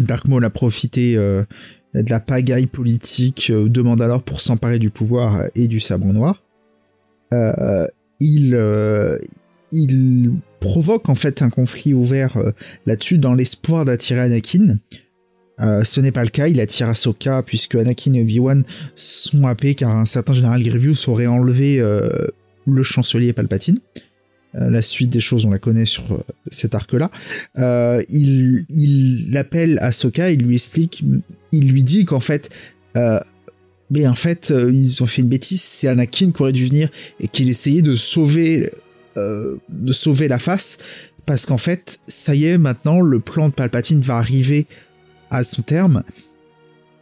Dark 0.00 0.28
Maul 0.28 0.44
a 0.44 0.50
profité 0.50 1.16
euh, 1.16 1.42
de 1.94 2.10
la 2.10 2.20
pagaille 2.20 2.66
politique 2.66 3.50
euh, 3.50 3.68
de 3.68 3.80
Mandalore 3.80 4.22
pour 4.22 4.40
s'emparer 4.40 4.78
du 4.78 4.90
pouvoir 4.90 5.36
euh, 5.36 5.46
et 5.54 5.68
du 5.68 5.80
sabre 5.80 6.12
noir. 6.12 6.42
Euh, 7.32 7.86
il, 8.20 8.54
euh, 8.54 9.18
il 9.72 10.32
provoque 10.60 11.08
en 11.08 11.14
fait 11.14 11.40
un 11.42 11.50
conflit 11.50 11.94
ouvert 11.94 12.36
euh, 12.36 12.52
là-dessus 12.86 13.18
dans 13.18 13.34
l'espoir 13.34 13.84
d'attirer 13.84 14.20
Anakin. 14.20 14.76
Euh, 15.60 15.84
ce 15.84 16.00
n'est 16.00 16.12
pas 16.12 16.24
le 16.24 16.30
cas, 16.30 16.48
il 16.48 16.60
attire 16.60 16.88
Ahsoka 16.88 17.42
puisque 17.42 17.76
Anakin 17.76 18.12
et 18.14 18.22
Obi-Wan 18.22 18.64
sont 18.94 19.46
happés 19.46 19.74
car 19.74 19.96
un 19.96 20.04
certain 20.04 20.34
général 20.34 20.62
Grievous 20.62 21.08
aurait 21.08 21.26
enlevé 21.26 21.78
euh, 21.78 22.08
le 22.66 22.82
chancelier 22.82 23.32
Palpatine. 23.32 23.78
Euh, 24.56 24.70
la 24.70 24.82
suite 24.82 25.10
des 25.10 25.20
choses, 25.20 25.44
on 25.44 25.50
la 25.50 25.58
connaît 25.58 25.86
sur 25.86 26.04
cet 26.48 26.74
arc-là. 26.74 27.10
Il, 28.08 28.64
il 28.68 29.36
appelle 29.36 29.78
Ahsoka, 29.80 30.30
il 30.30 30.42
lui 30.42 30.54
explique, 30.54 31.04
il 31.52 31.70
lui 31.70 31.82
dit 31.82 32.04
qu'en 32.04 32.20
fait, 32.20 32.50
mais 33.90 34.06
en 34.06 34.14
fait, 34.14 34.52
ils 34.72 35.02
ont 35.02 35.06
fait 35.06 35.22
une 35.22 35.28
bêtise, 35.28 35.60
c'est 35.60 35.88
Anakin 35.88 36.30
qui 36.30 36.42
aurait 36.42 36.52
dû 36.52 36.66
venir 36.66 36.88
et 37.20 37.28
qu'il 37.28 37.48
essayait 37.48 37.82
de 37.82 37.96
sauver, 37.96 38.70
de 39.16 39.92
sauver 39.92 40.28
la 40.28 40.38
face, 40.38 40.78
parce 41.26 41.46
qu'en 41.46 41.58
fait, 41.58 41.98
ça 42.06 42.34
y 42.34 42.44
est, 42.44 42.58
maintenant, 42.58 43.00
le 43.00 43.18
plan 43.18 43.48
de 43.48 43.54
Palpatine 43.54 44.00
va 44.00 44.16
arriver 44.16 44.66
à 45.34 45.44
son 45.44 45.62
terme. 45.62 46.02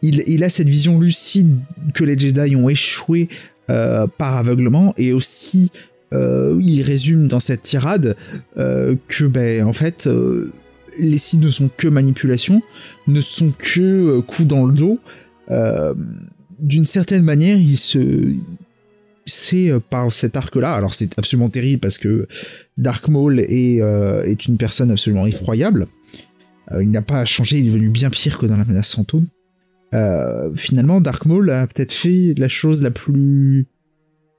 Il, 0.01 0.43
a 0.43 0.49
cette 0.49 0.67
vision 0.67 0.99
lucide 0.99 1.55
que 1.93 2.03
les 2.03 2.19
Jedi 2.19 2.57
ont 2.57 2.67
échoué 2.67 3.29
euh, 3.69 4.05
par 4.05 4.35
aveuglement 4.35 4.93
et 4.97 5.13
aussi 5.13 5.71
euh, 6.13 6.59
il 6.61 6.81
résume 6.81 7.29
dans 7.29 7.39
cette 7.39 7.61
tirade 7.61 8.17
euh, 8.57 8.97
que 9.07 9.23
ben 9.23 9.63
en 9.65 9.71
fait 9.71 10.09
les 10.99 11.17
Sith 11.17 11.41
ne 11.41 11.49
sont 11.49 11.69
que 11.77 11.87
manipulation, 11.87 12.61
ne 13.07 13.21
sont 13.21 13.53
que 13.57 14.19
coups 14.19 14.47
dans 14.47 14.65
le 14.65 14.73
dos. 14.73 14.99
D'une 16.59 16.85
certaine 16.85 17.23
manière, 17.23 17.57
il 17.57 17.77
se 17.77 18.33
c'est 19.25 19.71
par 19.89 20.11
cet 20.11 20.35
arc-là. 20.35 20.75
Alors 20.75 20.93
c'est 20.93 21.17
absolument 21.17 21.49
terrible 21.49 21.79
parce 21.79 21.97
que 21.97 22.27
Dark 22.77 23.07
Maul 23.07 23.39
est 23.39 24.47
une 24.47 24.57
personne 24.57 24.91
absolument 24.91 25.25
effroyable. 25.25 25.87
Euh, 26.71 26.83
il 26.83 26.89
n'a 26.89 27.01
pas 27.01 27.25
changé, 27.25 27.57
il 27.57 27.65
est 27.65 27.69
devenu 27.69 27.89
bien 27.89 28.09
pire 28.09 28.37
que 28.37 28.45
dans 28.45 28.57
la 28.57 28.65
menace 28.65 28.95
fantôme. 28.95 29.27
Euh, 29.93 30.51
finalement, 30.55 31.01
Dark 31.01 31.25
Maul 31.25 31.51
a 31.51 31.67
peut-être 31.67 31.91
fait 31.91 32.33
la 32.37 32.47
chose 32.47 32.81
la 32.81 32.91
plus 32.91 33.67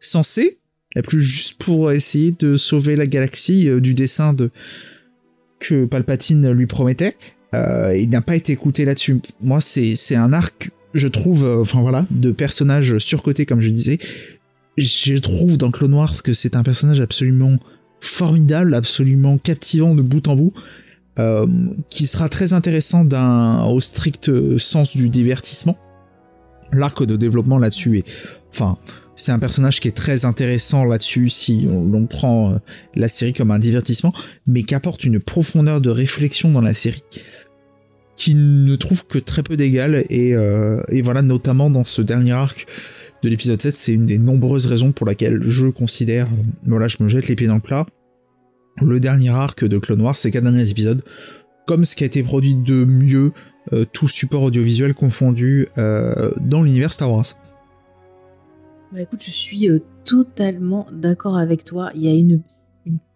sensée, 0.00 0.58
la 0.94 1.02
plus 1.02 1.20
juste 1.20 1.62
pour 1.62 1.92
essayer 1.92 2.32
de 2.32 2.56
sauver 2.56 2.96
la 2.96 3.06
galaxie 3.06 3.68
euh, 3.68 3.80
du 3.80 3.94
dessin 3.94 4.32
de 4.32 4.50
que 5.60 5.84
Palpatine 5.84 6.50
lui 6.50 6.66
promettait. 6.66 7.16
Il 7.54 8.08
n'a 8.10 8.20
pas 8.20 8.34
été 8.34 8.52
écouté 8.52 8.84
là-dessus. 8.84 9.20
Moi, 9.40 9.60
c'est 9.60 10.16
un 10.16 10.32
arc, 10.32 10.70
je 10.92 11.06
trouve, 11.06 11.44
enfin 11.44 11.80
voilà, 11.82 12.04
de 12.10 12.32
personnage 12.32 12.98
surcoté 12.98 13.46
comme 13.46 13.60
je 13.60 13.68
disais. 13.68 13.98
Je 14.76 15.16
trouve 15.18 15.56
dans 15.56 15.70
Clone 15.70 15.94
Wars 15.94 16.24
que 16.24 16.34
c'est 16.34 16.56
un 16.56 16.64
personnage 16.64 17.00
absolument 17.00 17.56
formidable, 18.00 18.74
absolument 18.74 19.38
captivant 19.38 19.94
de 19.94 20.02
bout 20.02 20.26
en 20.26 20.34
bout. 20.34 20.52
Euh, 21.20 21.46
qui 21.90 22.06
sera 22.06 22.28
très 22.28 22.54
intéressant 22.54 23.04
d'un 23.04 23.62
au 23.66 23.78
strict 23.78 24.58
sens 24.58 24.96
du 24.96 25.08
divertissement. 25.08 25.78
L'arc 26.72 27.04
de 27.04 27.14
développement 27.14 27.56
là-dessus 27.56 27.98
est, 27.98 28.04
enfin, 28.50 28.78
c'est 29.14 29.30
un 29.30 29.38
personnage 29.38 29.80
qui 29.80 29.88
est 29.88 29.96
très 29.96 30.24
intéressant 30.24 30.84
là-dessus 30.84 31.28
si 31.28 31.68
on, 31.70 32.06
prend 32.06 32.50
euh, 32.50 32.58
la 32.96 33.06
série 33.06 33.32
comme 33.32 33.52
un 33.52 33.60
divertissement, 33.60 34.12
mais 34.46 34.64
qui 34.64 34.74
apporte 34.74 35.04
une 35.04 35.20
profondeur 35.20 35.80
de 35.80 35.90
réflexion 35.90 36.50
dans 36.50 36.60
la 36.60 36.74
série 36.74 37.04
qui 38.16 38.34
ne 38.34 38.76
trouve 38.76 39.06
que 39.06 39.18
très 39.18 39.42
peu 39.42 39.56
d'égal 39.56 40.04
et, 40.08 40.34
euh, 40.34 40.82
et 40.88 41.02
voilà 41.02 41.22
notamment 41.22 41.70
dans 41.70 41.84
ce 41.84 42.00
dernier 42.00 42.32
arc 42.32 42.66
de 43.22 43.28
l'épisode 43.28 43.60
7 43.60 43.74
c'est 43.74 43.92
une 43.92 44.06
des 44.06 44.18
nombreuses 44.18 44.66
raisons 44.66 44.92
pour 44.92 45.04
laquelle 45.04 45.42
je 45.42 45.66
considère 45.66 46.26
euh, 46.26 46.42
voilà 46.64 46.86
je 46.86 46.98
me 47.00 47.08
jette 47.08 47.26
les 47.26 47.34
pieds 47.34 47.48
dans 47.48 47.56
le 47.56 47.60
plat 47.60 47.86
le 48.80 49.00
dernier 49.00 49.30
arc 49.30 49.64
de 49.64 49.78
Clone 49.78 50.00
Wars, 50.00 50.16
ces 50.16 50.30
quatre 50.30 50.44
derniers 50.44 50.70
épisodes, 50.70 51.02
comme 51.66 51.84
ce 51.84 51.96
qui 51.96 52.04
a 52.04 52.06
été 52.06 52.22
produit 52.22 52.54
de 52.54 52.84
mieux, 52.84 53.32
euh, 53.72 53.86
tout 53.90 54.08
support 54.08 54.42
audiovisuel 54.42 54.94
confondu 54.94 55.68
euh, 55.78 56.30
dans 56.40 56.62
l'univers 56.62 56.92
Star 56.92 57.10
Wars. 57.10 57.24
Bah 58.92 59.00
écoute, 59.00 59.22
je 59.24 59.30
suis 59.30 59.68
euh, 59.68 59.78
totalement 60.04 60.86
d'accord 60.92 61.38
avec 61.38 61.64
toi. 61.64 61.90
Il 61.94 62.02
y 62.02 62.08
a 62.08 62.12
une, 62.12 62.42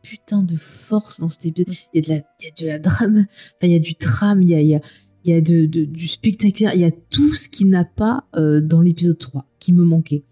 putain 0.02 0.42
de 0.42 0.56
force 0.56 1.20
dans 1.20 1.28
cet 1.28 1.44
épisode. 1.44 1.74
Il 1.92 2.08
y 2.08 2.12
a 2.12 2.22
de 2.50 2.66
la, 2.66 2.78
drame, 2.78 3.26
enfin, 3.28 3.64
il 3.64 3.72
y 3.72 3.76
a 3.76 3.78
du 3.78 3.92
drame, 3.92 4.40
il 4.40 4.48
y 4.48 5.34
a, 5.34 5.40
du 5.42 6.08
spectaculaire, 6.08 6.72
il 6.74 6.80
y 6.80 6.84
a 6.84 6.90
tout 6.90 7.34
ce 7.34 7.50
qui 7.50 7.66
n'a 7.66 7.84
pas 7.84 8.24
dans 8.32 8.80
l'épisode 8.80 9.18
3, 9.18 9.44
qui 9.58 9.74
me 9.74 9.84
manquait. 9.84 10.24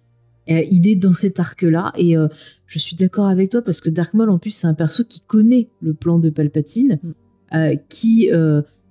Euh, 0.50 0.62
il 0.70 0.86
est 0.86 0.96
dans 0.96 1.12
cet 1.12 1.40
arc-là 1.40 1.92
et 1.96 2.16
euh, 2.16 2.28
je 2.66 2.78
suis 2.78 2.94
d'accord 2.96 3.26
avec 3.26 3.50
toi 3.50 3.62
parce 3.62 3.80
que 3.80 3.90
Dark 3.90 4.14
Maul, 4.14 4.30
en 4.30 4.38
plus, 4.38 4.52
c'est 4.52 4.66
un 4.66 4.74
perso 4.74 5.04
qui 5.04 5.20
connaît 5.20 5.68
le 5.80 5.92
plan 5.92 6.18
de 6.18 6.30
Palpatine, 6.30 7.00
euh, 7.54 7.74
qui 7.88 8.30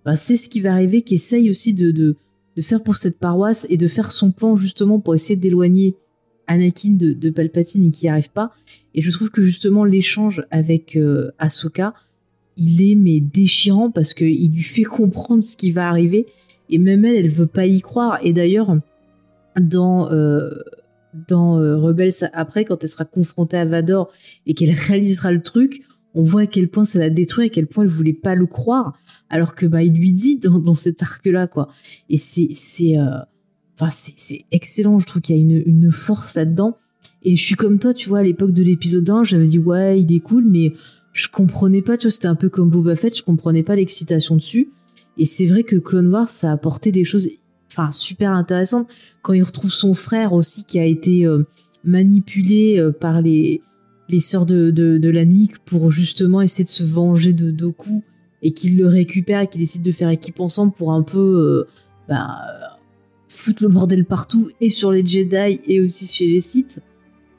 bah, 0.04 0.16
sait 0.16 0.36
ce 0.36 0.50
qui 0.50 0.62
va 0.62 0.74
arriver, 0.74 1.02
qui 1.02 1.16
essaye 1.16 1.50
aussi 1.50 1.74
de, 1.74 1.92
de, 1.92 2.16
de 2.56 2.62
faire 2.62 2.84
pour 2.84 2.96
cette 2.96 3.20
paroisse 3.20 3.66
et 3.70 3.78
de 3.78 3.88
faire 3.88 4.12
son 4.12 4.32
plan 4.32 4.56
justement 4.56 5.00
pour 5.00 5.16
essayer 5.16 5.36
d'éloigner 5.36 5.96
Anakin 6.48 6.92
de, 6.92 7.14
de 7.14 7.30
Palpatine 7.30 7.88
et 7.88 7.90
qui 7.90 8.06
n'y 8.06 8.10
arrive 8.10 8.32
pas. 8.32 8.52
Et 8.94 9.02
je 9.02 9.12
trouve 9.12 9.30
que 9.30 9.42
justement 9.42 9.84
l'échange 9.84 10.46
avec 10.52 10.96
euh, 10.96 11.32
Ahsoka, 11.40 11.94
il 12.58 12.82
est 12.82 12.96
mais 12.96 13.20
déchirant 13.20 13.92
parce 13.92 14.14
qu'il 14.14 14.52
lui 14.52 14.64
fait 14.64 14.84
comprendre 14.84 15.42
ce 15.42 15.58
qui 15.58 15.72
va 15.72 15.90
arriver 15.90 16.26
et 16.70 16.78
même 16.78 17.04
elle, 17.04 17.18
elle 17.18 17.30
veut 17.30 17.48
pas 17.48 17.66
y 17.66 17.82
croire. 17.82 18.20
Et 18.24 18.32
d'ailleurs, 18.32 18.78
dans, 19.60 20.12
euh, 20.12 20.52
dans 21.28 21.60
euh, 21.60 21.78
Rebels 21.78 22.30
après, 22.34 22.66
quand 22.66 22.84
elle 22.84 22.90
sera 22.90 23.06
confrontée 23.06 23.58
à 23.58 23.66
Vador 23.66 24.12
et 24.46 24.54
qu'elle 24.54 24.72
réalisera 24.72 25.32
le 25.32 25.42
truc, 25.42 25.84
on 26.14 26.24
voit 26.24 26.42
à 26.42 26.48
quel 26.48 26.70
point 26.70 26.86
ça 26.86 27.00
l'a 27.00 27.10
détruit, 27.10 27.48
à 27.48 27.50
quel 27.50 27.68
point 27.68 27.84
elle 27.84 27.90
voulait 27.90 28.14
pas 28.14 28.36
le 28.36 28.46
croire, 28.46 28.98
alors 29.30 29.56
que 29.56 29.66
bah 29.66 29.84
il 29.84 29.94
lui 29.94 30.14
dit 30.14 30.38
dans, 30.38 30.60
dans 30.60 30.76
cet 30.76 31.02
arc-là 31.02 31.48
quoi. 31.48 31.70
Et 32.10 32.18
c'est 32.18 32.98
euh, 32.98 33.20
excellent, 34.52 35.00
je 35.00 35.06
trouve 35.06 35.22
qu'il 35.22 35.36
y 35.36 35.40
a 35.40 35.42
une 35.42 35.64
une 35.66 35.92
force 35.92 36.36
là-dedans. 36.36 36.78
Et 37.24 37.36
je 37.36 37.44
suis 37.44 37.56
comme 37.56 37.80
toi, 37.80 37.94
tu 37.94 38.08
vois, 38.08 38.20
à 38.20 38.24
l'époque 38.24 38.52
de 38.52 38.64
l'épisode 38.64 39.10
1, 39.10 39.24
j'avais 39.24 39.48
dit 39.48 39.60
ouais 39.60 40.02
il 40.02 40.16
est 40.16 40.20
cool, 40.20 40.46
mais 40.46 40.74
je 41.12 41.28
comprenais 41.30 41.82
pas, 41.82 41.98
tu 41.98 42.04
vois, 42.04 42.12
c'était 42.12 42.28
un 42.28 42.36
peu 42.36 42.50
comme 42.50 42.70
Boba 42.70 42.96
Fett, 42.96 43.18
je 43.18 43.24
comprenais 43.24 43.64
pas 43.64 43.76
l'excitation 43.76 44.36
dessus. 44.36 44.70
Et 45.18 45.26
c'est 45.26 45.46
vrai 45.46 45.64
que 45.64 45.78
Clone 45.78 46.08
Wars, 46.08 46.30
ça 46.30 46.50
a 46.50 46.54
apporté 46.54 46.92
des 46.92 47.06
choses, 47.06 47.30
enfin, 47.78 47.92
super 47.92 48.32
intéressantes. 48.32 48.88
Quand 49.22 49.34
il 49.34 49.44
retrouve 49.44 49.72
son 49.72 49.94
frère 49.94 50.34
aussi, 50.34 50.66
qui 50.66 50.80
a 50.80 50.86
été 50.86 51.26
euh, 51.26 51.44
manipulé 51.84 52.80
euh, 52.80 52.92
par 52.92 53.22
les, 53.22 53.62
les 54.10 54.20
sœurs 54.20 54.46
de, 54.46 54.72
de, 54.72 55.10
la 55.10 55.26
nuit 55.26 55.52
pour 55.66 55.92
justement 55.92 56.42
essayer 56.42 56.64
de 56.64 56.70
se 56.70 56.84
venger 56.84 57.34
de 57.34 57.52
Doku 57.52 58.04
et 58.42 58.52
qu'il 58.52 58.78
le 58.78 58.88
récupère 58.88 59.42
et 59.42 59.48
qu'il 59.48 59.60
décide 59.60 59.84
de 59.84 59.92
faire 59.92 60.10
équipe 60.10 60.40
ensemble 60.40 60.74
pour 60.74 60.94
un 60.94 61.02
peu, 61.02 61.20
euh, 61.20 61.68
bah, 62.08 62.38
foutre 63.28 63.64
le 63.64 63.70
bordel 63.70 64.06
partout 64.06 64.50
et 64.62 64.70
sur 64.70 64.92
les 64.92 65.06
Jedi 65.06 65.60
et 65.68 65.82
aussi 65.82 66.06
chez 66.06 66.28
les 66.28 66.40
Sith. 66.40 66.82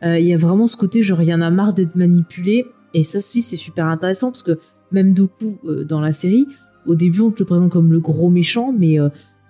Il 0.02 0.22
y 0.22 0.32
a 0.32 0.36
vraiment 0.36 0.68
ce 0.68 0.76
côté, 0.76 1.02
genre, 1.02 1.20
il 1.20 1.28
y 1.28 1.34
en 1.34 1.40
a 1.40 1.50
marre 1.50 1.72
d'être 1.72 1.96
manipulé 1.96 2.64
et 2.94 3.02
ça 3.02 3.18
aussi, 3.18 3.42
c'est 3.42 3.56
super 3.56 3.86
intéressant 3.86 4.30
parce 4.30 4.44
que 4.44 4.60
même 4.92 5.14
Doku 5.14 5.58
dans 5.88 6.00
la 6.00 6.12
série, 6.12 6.46
au 6.86 6.94
début, 6.94 7.22
on 7.22 7.32
te 7.32 7.40
le 7.40 7.46
présente 7.46 7.72
comme 7.72 7.90
le 7.90 7.98
gros 7.98 8.30
méchant, 8.30 8.72
mais 8.76 8.98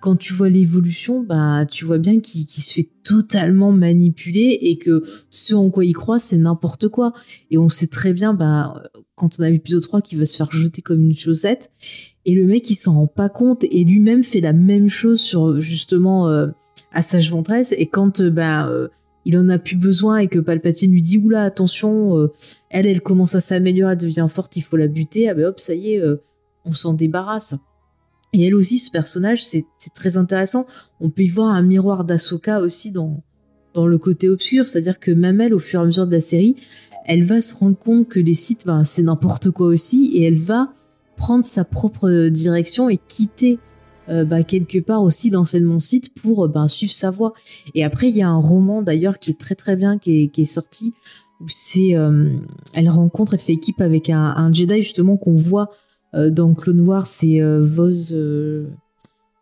quand 0.07 0.15
tu 0.15 0.35
vois 0.35 0.49
l'évolution, 0.49 1.20
bah, 1.20 1.66
tu 1.69 1.85
vois 1.85 1.99
bien 1.99 2.20
qu'il 2.20 2.49
se 2.49 2.74
fait 2.74 2.89
totalement 3.03 3.73
manipuler 3.73 4.57
et 4.61 4.78
que 4.78 5.03
ce 5.31 5.53
en 5.53 5.69
quoi 5.69 5.85
il 5.85 5.95
croit, 5.95 6.20
c'est 6.20 6.37
n'importe 6.37 6.87
quoi. 6.87 7.12
Et 7.51 7.59
on 7.59 7.69
sait 7.69 7.89
très 7.89 8.12
bien, 8.12 8.33
bah, 8.33 8.85
quand 9.16 9.41
on 9.41 9.43
a 9.43 9.51
l'épisode 9.51 9.83
3, 9.83 10.03
qu'il 10.03 10.20
va 10.20 10.24
se 10.24 10.37
faire 10.37 10.53
jeter 10.53 10.81
comme 10.81 11.01
une 11.01 11.12
chaussette. 11.12 11.73
Et 12.24 12.37
le 12.37 12.47
mec, 12.47 12.70
il 12.70 12.77
s'en 12.77 12.95
rend 12.95 13.09
pas 13.09 13.28
compte 13.28 13.65
et 13.65 13.83
lui-même 13.83 14.23
fait 14.23 14.41
la 14.41 14.53
même 14.53 14.89
chose 14.89 15.20
sur 15.20 15.61
justement 15.61 16.28
euh, 16.28 16.47
Assage 16.93 17.33
Ventress. 17.33 17.74
Et 17.77 17.87
quand 17.87 18.23
bah, 18.23 18.70
il 19.24 19.37
en 19.37 19.49
a 19.49 19.59
plus 19.59 19.74
besoin 19.74 20.19
et 20.19 20.28
que 20.28 20.39
Palpatine 20.39 20.93
lui 20.93 21.03
dit 21.03 21.19
oula 21.19 21.43
attention 21.43 22.16
euh, 22.16 22.33
elle 22.70 22.87
elle 22.87 23.01
commence 23.01 23.35
à 23.35 23.41
s'améliorer 23.41 23.95
elle 23.95 23.99
devient 23.99 24.28
forte 24.31 24.57
il 24.57 24.62
faut 24.62 24.77
la 24.77 24.87
buter 24.87 25.28
ah 25.28 25.35
ben 25.35 25.47
hop 25.47 25.59
ça 25.59 25.74
y 25.74 25.95
est 25.95 26.01
euh, 26.01 26.23
on 26.65 26.73
s'en 26.73 26.95
débarrasse 26.95 27.57
et 28.32 28.47
elle 28.47 28.55
aussi 28.55 28.78
ce 28.78 28.90
personnage 28.90 29.44
c'est 29.44 29.65
très 29.94 30.16
intéressant. 30.16 30.66
On 31.01 31.11
peut 31.11 31.23
y 31.23 31.28
voir 31.28 31.48
un 31.48 31.62
miroir 31.62 32.05
d'Asoka 32.05 32.61
aussi 32.61 32.90
dans 32.90 33.23
dans 33.74 33.86
le 33.86 33.98
côté 33.98 34.28
obscur. 34.28 34.69
C'est-à-dire 34.69 34.98
que 34.98 35.11
même 35.11 35.40
elle 35.40 35.55
au 35.55 35.59
fur 35.59 35.81
et 35.81 35.82
à 35.82 35.86
mesure 35.86 36.07
de 36.07 36.12
la 36.12 36.20
série 36.20 36.57
elle 37.07 37.24
va 37.24 37.40
se 37.40 37.55
rendre 37.55 37.78
compte 37.78 38.09
que 38.09 38.20
les 38.20 38.35
sites 38.35 38.66
ben, 38.66 38.85
c'est 38.85 39.03
n'importe 39.03 39.51
quoi 39.51 39.69
aussi. 39.69 40.11
Et 40.15 40.24
elle 40.24 40.39
va 40.39 40.73
prendre 41.16 41.44
sa 41.44 41.65
propre 41.65 42.28
direction 42.28 42.90
et 42.90 42.98
quitter 43.09 43.59
euh, 44.09 44.24
bah, 44.24 44.43
quelque 44.43 44.78
part 44.78 45.03
aussi 45.03 45.31
l'enseignement 45.31 45.78
site 45.78 46.15
pour 46.15 46.44
euh, 46.44 46.48
ben, 46.48 46.69
suivre 46.69 46.93
sa 46.93 47.11
voie. 47.11 47.32
Et 47.74 47.85
après, 47.85 48.09
il 48.09 48.16
y 48.16 48.23
a 48.23 48.28
un 48.28 48.40
roman 48.40 48.82
d'ailleurs 48.82 49.19
qui 49.19 49.31
est 49.31 49.39
très 49.39 49.55
très 49.55 49.77
bien, 49.77 49.98
qui 49.98 50.24
est, 50.24 50.28
qui 50.28 50.43
est 50.43 50.44
sorti, 50.44 50.94
où 51.40 51.47
c'est, 51.48 51.97
euh, 51.97 52.36
elle 52.74 52.89
rencontre, 52.89 53.35
elle 53.35 53.40
fait 53.40 53.55
équipe 53.55 53.81
avec 53.81 54.11
un 54.11 54.53
Jedi 54.53 54.82
justement 54.82 55.16
qu'on 55.16 55.35
voit 55.35 55.70
dans 56.31 56.55
Clone 56.55 56.81
Wars, 56.81 57.07
c'est 57.07 57.41
Voz... 57.61 58.15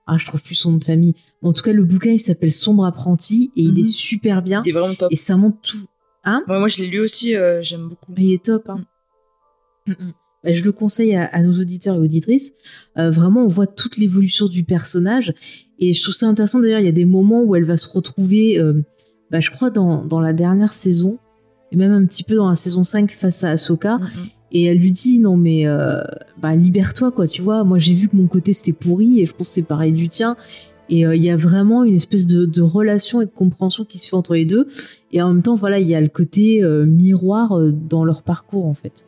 Ah, 0.07 0.19
je 0.19 0.27
trouve 0.27 0.43
plus 0.43 0.55
son 0.55 0.73
nom 0.73 0.77
de 0.77 0.85
famille. 0.85 1.15
En 1.41 1.55
tout 1.55 1.63
cas, 1.63 1.73
le 1.73 1.83
bouquin, 1.83 2.11
il 2.11 2.19
s'appelle 2.19 2.53
Sombre 2.53 2.85
Apprenti 2.85 3.51
et 3.57 3.63
il 3.63 3.79
est 3.79 3.85
mhm. 3.85 3.89
super 3.89 4.43
bien. 4.43 4.63
Il 4.67 4.69
est 4.69 4.73
vraiment 4.73 4.95
top. 4.95 5.11
Et 5.11 5.17
ça 5.17 5.39
montre 5.39 5.57
tout. 5.63 5.87
Hein 6.25 6.45
Moi, 6.47 6.69
je 6.69 6.83
l'ai 6.83 6.89
lu 6.89 7.01
aussi, 7.01 7.35
j'aime 7.63 7.89
beaucoup. 7.89 8.13
Il 8.19 8.33
est 8.33 8.45
top. 8.45 8.69
Hein. 8.69 8.85
Mm. 9.87 9.93
Mm, 9.93 9.95
mm. 10.09 10.13
Bah, 10.45 10.53
je 10.53 10.63
le 10.65 10.73
conseille 10.73 11.17
à, 11.17 11.43
nos 11.43 11.59
auditeurs 11.59 11.97
et 11.97 11.99
auditrices. 11.99 12.53
Euh, 12.99 13.11
vraiment, 13.11 13.45
on 13.45 13.49
voit 13.49 13.67
toute 13.67 13.97
l'évolution 13.97 14.47
du 14.47 14.63
personnage. 14.63 15.33
Et 15.79 15.95
je 15.95 16.03
trouve 16.03 16.15
ça 16.15 16.27
intéressant 16.27 16.61
d'ailleurs, 16.61 16.81
il 16.81 16.85
y 16.87 16.89
a 16.89 16.93
des 16.93 17.07
moments 17.07 17.43
où 17.43 17.57
elle 17.57 17.65
va 17.65 17.79
se 17.79 17.89
retrouver, 17.89 18.61
euh, 18.61 18.75
bah, 19.31 19.41
je 19.41 19.51
crois, 19.51 19.71
dans, 19.71 20.05
dans, 20.05 20.21
la 20.21 20.35
dernière 20.35 20.75
saison, 20.75 21.19
et 21.73 21.77
même 21.77 21.93
un 21.93 22.05
petit 22.05 22.25
peu 22.25 22.37
dans 22.37 22.51
la 22.51 22.57
saison 22.57 22.83
5 22.83 23.11
face 23.11 23.43
à 23.43 23.51
Ahsoka. 23.51 23.99
Et 24.55 24.65
elle 24.65 24.79
lui 24.79 24.93
dit 24.93 25.19
non 25.19 25.37
mais 25.37 25.67
euh, 25.67 26.03
bah, 26.41 26.55
libère-toi 26.55 27.13
quoi 27.13 27.27
tu 27.27 27.43
vois. 27.43 27.65
Moi 27.65 27.79
j'ai 27.79 27.93
vu 27.93 28.09
que 28.09 28.17
mon 28.17 28.27
côté 28.27 28.55
c'était 28.55 28.73
pourri 28.73 29.21
et 29.21 29.27
je 29.27 29.35
pense 29.35 29.49
c'est 29.49 29.63
pareil 29.63 29.93
du 29.93 30.09
tien. 30.09 30.37
Et 30.91 31.01
il 31.01 31.23
y 31.23 31.31
a 31.31 31.37
vraiment 31.37 31.83
une 31.83 31.95
espèce 31.95 32.27
de, 32.27 32.45
de, 32.45 32.61
relation 32.61 33.23
et 33.23 33.25
de 33.25 33.31
compréhension 33.31 33.87
qui 33.87 33.99
se 33.99 34.07
fait 34.07 34.17
entre 34.17 34.35
les 34.35 34.45
deux. 34.45 34.69
Et 35.13 35.23
en 35.23 35.33
même 35.33 35.43
temps 35.43 35.55
voilà 35.55 35.79
il 35.81 35.89
y 35.89 35.95
a 35.95 36.01
le 36.01 36.09
côté 36.09 36.63
miroir 36.87 37.59
dans 37.73 38.05
leur 38.05 38.23
parcours 38.23 38.67
en 38.67 38.75
fait 38.75 39.07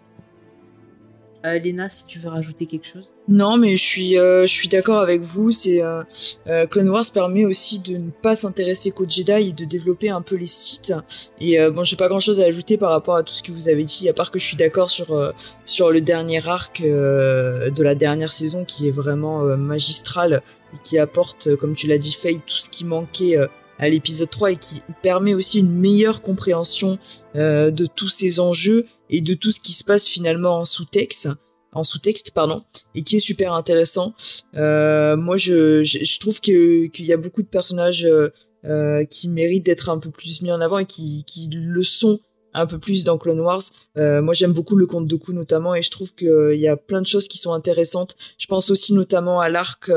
euh, 1.46 1.58
Léna, 1.58 1.88
si 1.88 2.06
tu 2.06 2.18
veux 2.18 2.28
rajouter 2.28 2.66
quelque 2.66 2.86
chose. 2.86 3.14
Non, 3.28 3.56
mais 3.56 3.76
je 3.76 3.82
suis, 3.82 4.18
euh, 4.18 4.42
je 4.42 4.52
suis 4.52 4.68
d'accord 4.68 4.98
avec 4.98 5.20
vous. 5.20 5.50
C'est 5.50 5.82
euh, 5.82 6.02
euh, 6.46 6.66
Clone 6.66 6.88
Wars 6.88 7.04
permet 7.12 7.44
aussi 7.44 7.80
de 7.80 7.96
ne 7.96 8.10
pas 8.10 8.36
s'intéresser 8.36 8.92
qu'aux 8.92 9.08
Jedi 9.08 9.48
et 9.48 9.52
de 9.52 9.64
développer 9.64 10.10
un 10.10 10.22
peu 10.22 10.36
les 10.36 10.46
sites. 10.46 10.94
Et 11.40 11.58
bon, 11.70 11.84
j'ai 11.84 11.96
pas 11.96 12.08
grand 12.08 12.20
chose 12.20 12.40
à 12.40 12.44
ajouter 12.44 12.76
par 12.76 12.90
rapport 12.90 13.16
à 13.16 13.22
tout 13.22 13.32
ce 13.32 13.42
que 13.42 13.52
vous 13.52 13.68
avez 13.68 13.84
dit, 13.84 14.08
à 14.08 14.12
part 14.12 14.30
que 14.30 14.38
je 14.38 14.44
suis 14.44 14.56
d'accord 14.56 14.90
sur 14.90 15.34
sur 15.64 15.90
le 15.90 16.00
dernier 16.00 16.46
arc 16.48 16.82
de 16.82 17.82
la 17.82 17.94
dernière 17.94 18.32
saison 18.32 18.64
qui 18.64 18.88
est 18.88 18.92
vraiment 18.92 19.40
magistral 19.56 20.42
et 20.74 20.76
qui 20.82 20.98
apporte, 20.98 21.54
comme 21.56 21.74
tu 21.74 21.86
l'as 21.86 21.98
dit, 21.98 22.12
Faye, 22.12 22.40
tout 22.46 22.56
ce 22.56 22.70
qui 22.70 22.84
manquait 22.84 23.36
à 23.78 23.88
l'épisode 23.88 24.30
3 24.30 24.52
et 24.52 24.56
qui 24.56 24.82
permet 25.02 25.34
aussi 25.34 25.60
une 25.60 25.78
meilleure 25.78 26.22
compréhension 26.22 26.98
de 27.34 27.86
tous 27.86 28.08
ces 28.08 28.40
enjeux 28.40 28.86
et 29.10 29.20
de 29.20 29.34
tout 29.34 29.52
ce 29.52 29.60
qui 29.60 29.72
se 29.72 29.84
passe 29.84 30.06
finalement 30.06 30.60
en 30.60 30.64
sous-texte 30.64 31.28
en 31.72 31.82
sous-texte 31.82 32.30
pardon 32.30 32.64
et 32.94 33.02
qui 33.02 33.16
est 33.16 33.20
super 33.20 33.52
intéressant 33.52 34.14
euh, 34.56 35.16
moi 35.16 35.36
je, 35.36 35.84
je, 35.84 36.18
trouve 36.18 36.40
que 36.40 36.86
qu'il 36.86 37.04
y 37.04 37.12
a 37.12 37.18
beaucoup 37.18 37.42
de 37.42 37.48
personnages 37.48 38.04
euh, 38.04 38.30
euh, 38.64 39.04
qui 39.04 39.28
méritent 39.28 39.66
d'être 39.66 39.90
un 39.90 39.98
peu 39.98 40.10
plus 40.10 40.42
mis 40.42 40.50
en 40.50 40.60
avant 40.60 40.78
et 40.78 40.86
qui, 40.86 41.24
qui 41.24 41.48
le 41.52 41.84
sont 41.84 42.18
un 42.52 42.66
peu 42.66 42.78
plus 42.78 43.04
dans 43.04 43.16
Clone 43.18 43.38
Wars. 43.38 43.60
Euh, 43.96 44.22
moi, 44.22 44.34
j'aime 44.34 44.54
beaucoup 44.54 44.74
le 44.74 44.86
conte 44.86 45.06
Doku 45.06 45.32
notamment, 45.34 45.74
et 45.74 45.82
je 45.82 45.90
trouve 45.90 46.14
qu'il 46.14 46.56
y 46.58 46.66
a 46.66 46.76
plein 46.76 47.02
de 47.02 47.06
choses 47.06 47.28
qui 47.28 47.38
sont 47.38 47.52
intéressantes. 47.52 48.16
Je 48.38 48.46
pense 48.46 48.70
aussi 48.70 48.94
notamment 48.94 49.40
à 49.40 49.50
l'arc, 49.50 49.90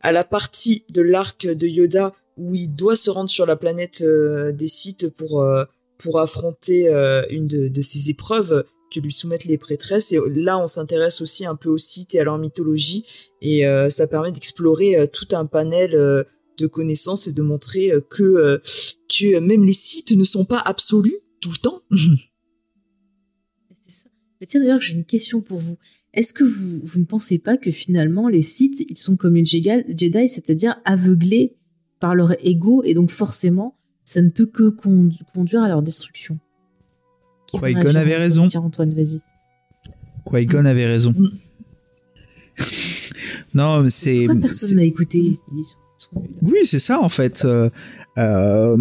à 0.00 0.12
la 0.12 0.24
partie 0.24 0.84
de 0.90 1.00
l'arc 1.00 1.46
de 1.46 1.66
Yoda 1.66 2.12
où 2.36 2.54
il 2.54 2.74
doit 2.74 2.96
se 2.96 3.10
rendre 3.10 3.30
sur 3.30 3.46
la 3.46 3.56
planète 3.56 4.02
des 4.02 4.68
sites 4.68 5.08
pour 5.10 5.44
pour 5.98 6.20
affronter 6.20 6.88
euh, 6.88 7.24
une 7.30 7.46
de, 7.46 7.82
ces 7.82 8.10
épreuves 8.10 8.64
que 8.92 9.00
lui 9.00 9.12
soumettent 9.12 9.44
les 9.46 9.58
prêtresses. 9.58 10.12
Et 10.12 10.18
là, 10.34 10.58
on 10.58 10.66
s'intéresse 10.66 11.20
aussi 11.20 11.46
un 11.46 11.56
peu 11.56 11.70
aux 11.70 11.78
sites 11.78 12.14
et 12.14 12.20
à 12.20 12.24
leur 12.24 12.38
mythologie, 12.38 13.04
et 13.40 13.66
euh, 13.66 13.90
ça 13.90 14.06
permet 14.06 14.32
d'explorer 14.32 14.96
euh, 14.96 15.06
tout 15.06 15.28
un 15.32 15.46
panel 15.46 15.92
de 15.92 16.66
connaissances 16.66 17.26
et 17.26 17.32
de 17.32 17.42
montrer 17.42 17.90
que 18.10 18.60
même 19.40 19.64
les 19.64 19.72
sites 19.72 20.12
ne 20.12 20.24
sont 20.24 20.44
pas 20.44 20.60
absolus 20.60 21.16
tout 21.40 21.50
le 21.50 21.58
temps. 21.58 21.82
C'est 23.80 23.90
ça. 23.90 24.08
Tiens 24.46 24.60
d'ailleurs, 24.60 24.80
j'ai 24.80 24.94
une 24.94 25.04
question 25.04 25.40
pour 25.40 25.58
vous. 25.58 25.78
Est-ce 26.12 26.32
que 26.32 26.44
vous, 26.44 27.00
ne 27.00 27.04
pensez 27.04 27.38
pas 27.38 27.56
que 27.56 27.72
finalement 27.72 28.28
les 28.28 28.42
sites, 28.42 28.84
ils 28.88 28.96
sont 28.96 29.16
comme 29.16 29.34
les 29.34 29.44
Jedi, 29.44 30.28
c'est-à-dire 30.28 30.80
aveuglés 30.84 31.56
par 32.00 32.14
leur 32.14 32.34
ego 32.44 32.82
et 32.84 32.94
donc 32.94 33.10
forcément 33.10 33.74
ça 34.04 34.20
ne 34.20 34.28
peut 34.28 34.46
que 34.46 34.68
conduire 35.32 35.62
à 35.62 35.68
leur 35.68 35.82
destruction. 35.82 36.38
Qui-Gon 37.46 37.94
avait 37.94 38.16
raison. 38.16 38.48
Antoine, 38.54 38.94
vas-y. 38.94 39.20
Qui-Gon 40.28 40.64
avait 40.64 40.86
raison. 40.86 41.12
Mm. 41.16 41.30
non, 43.54 43.86
c'est. 43.88 44.26
Personne 44.40 44.76
n'a 44.76 44.84
écouté? 44.84 45.38
Oui, 46.42 46.58
c'est 46.64 46.78
ça 46.78 47.00
en 47.00 47.08
fait. 47.08 47.44
Euh, 47.44 47.70
euh, 48.18 48.76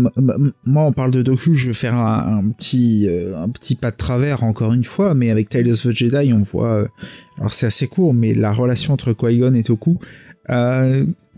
moi, 0.65 0.83
on 0.83 0.91
parle 0.91 1.11
de 1.11 1.21
Doku, 1.21 1.53
je 1.53 1.67
vais 1.67 1.73
faire 1.73 1.95
un, 1.95 2.49
petit, 2.49 3.07
euh, 3.07 3.35
un 3.37 3.49
petit 3.49 3.75
pas 3.75 3.91
de 3.91 3.95
travers 3.95 4.43
encore 4.43 4.73
une 4.73 4.83
fois, 4.83 5.13
mais 5.13 5.31
avec 5.31 5.49
Tales 5.49 5.71
of 5.71 5.81
the 5.81 5.91
Jedi, 5.91 6.33
on 6.33 6.43
voit. 6.43 6.87
alors 7.37 7.53
c'est 7.53 7.65
assez 7.65 7.87
court, 7.87 8.13
mais 8.13 8.33
la 8.33 8.51
relation 8.51 8.93
entre 8.93 9.13
Qui-Gon 9.13 9.53
et 9.53 9.63
Doku 9.63 9.97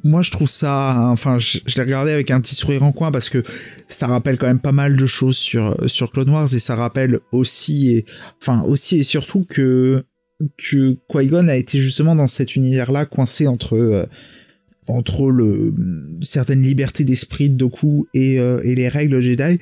moi 0.05 0.21
je 0.21 0.29
trouve 0.29 0.47
ça 0.47 1.07
enfin 1.09 1.39
je, 1.39 1.59
l'ai 1.75 1.81
regardé 1.81 2.11
avec 2.11 2.29
un 2.29 2.39
petit 2.39 2.53
sourire 2.53 2.83
en 2.83 2.91
coin 2.91 3.11
parce 3.11 3.27
que 3.27 3.43
ça 3.87 4.05
rappelle 4.05 4.37
quand 4.37 4.45
même 4.45 4.59
pas 4.59 4.71
mal 4.71 4.95
de 4.95 5.05
choses 5.07 5.35
sur 5.35 5.89
sur 5.89 6.11
Clone 6.11 6.29
Wars 6.29 6.53
et 6.53 6.59
ça 6.59 6.75
rappelle 6.75 7.19
aussi 7.31 7.91
et 7.91 8.05
enfin 8.39 8.61
aussi 8.61 8.97
et 8.99 9.03
surtout 9.03 9.45
que 9.49 10.05
que 10.57 10.95
Qui-Gon 11.09 11.47
a 11.47 11.55
été 11.55 11.79
justement 11.79 12.15
dans 12.15 12.27
cet 12.27 12.55
univers 12.55 12.91
là 12.91 13.07
coincé 13.07 13.47
entre 13.47 13.75
euh, 13.75 14.05
entre 14.85 15.31
le 15.31 15.73
certaines 16.21 16.61
libertés 16.61 17.03
d'esprit 17.03 17.49
de 17.49 17.57
Doku 17.57 18.07
et 18.13 18.39
euh, 18.39 18.61
et 18.63 18.75
les 18.75 18.89
règles 18.89 19.19
Jedi 19.21 19.59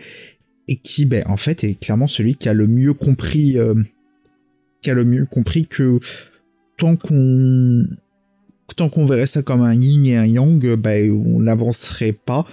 et 0.68 0.76
qui 0.76 1.06
ben 1.06 1.24
en 1.28 1.38
fait 1.38 1.64
est 1.64 1.80
clairement 1.80 2.10
celui 2.10 2.36
qui 2.36 2.50
a 2.50 2.54
le 2.54 2.68
mieux 2.68 2.94
compris 2.94 3.58
euh, 3.58 3.76
qui 4.82 4.92
a 4.92 4.94
le 4.94 5.06
mieux 5.06 5.26
compris 5.26 5.68
que 5.68 6.00
tant 6.78 6.98
qu'on 6.98 7.86
tant 8.76 8.90
qu'on 8.90 9.06
verrait 9.06 9.26
ça 9.26 9.42
comme 9.42 9.62
un 9.62 9.74
yin 9.74 10.06
et 10.06 10.18
un 10.18 10.26
yang, 10.26 10.76
ben, 10.76 11.12
on 11.12 11.40
n'avancerait 11.40 12.14
pas. 12.14 12.46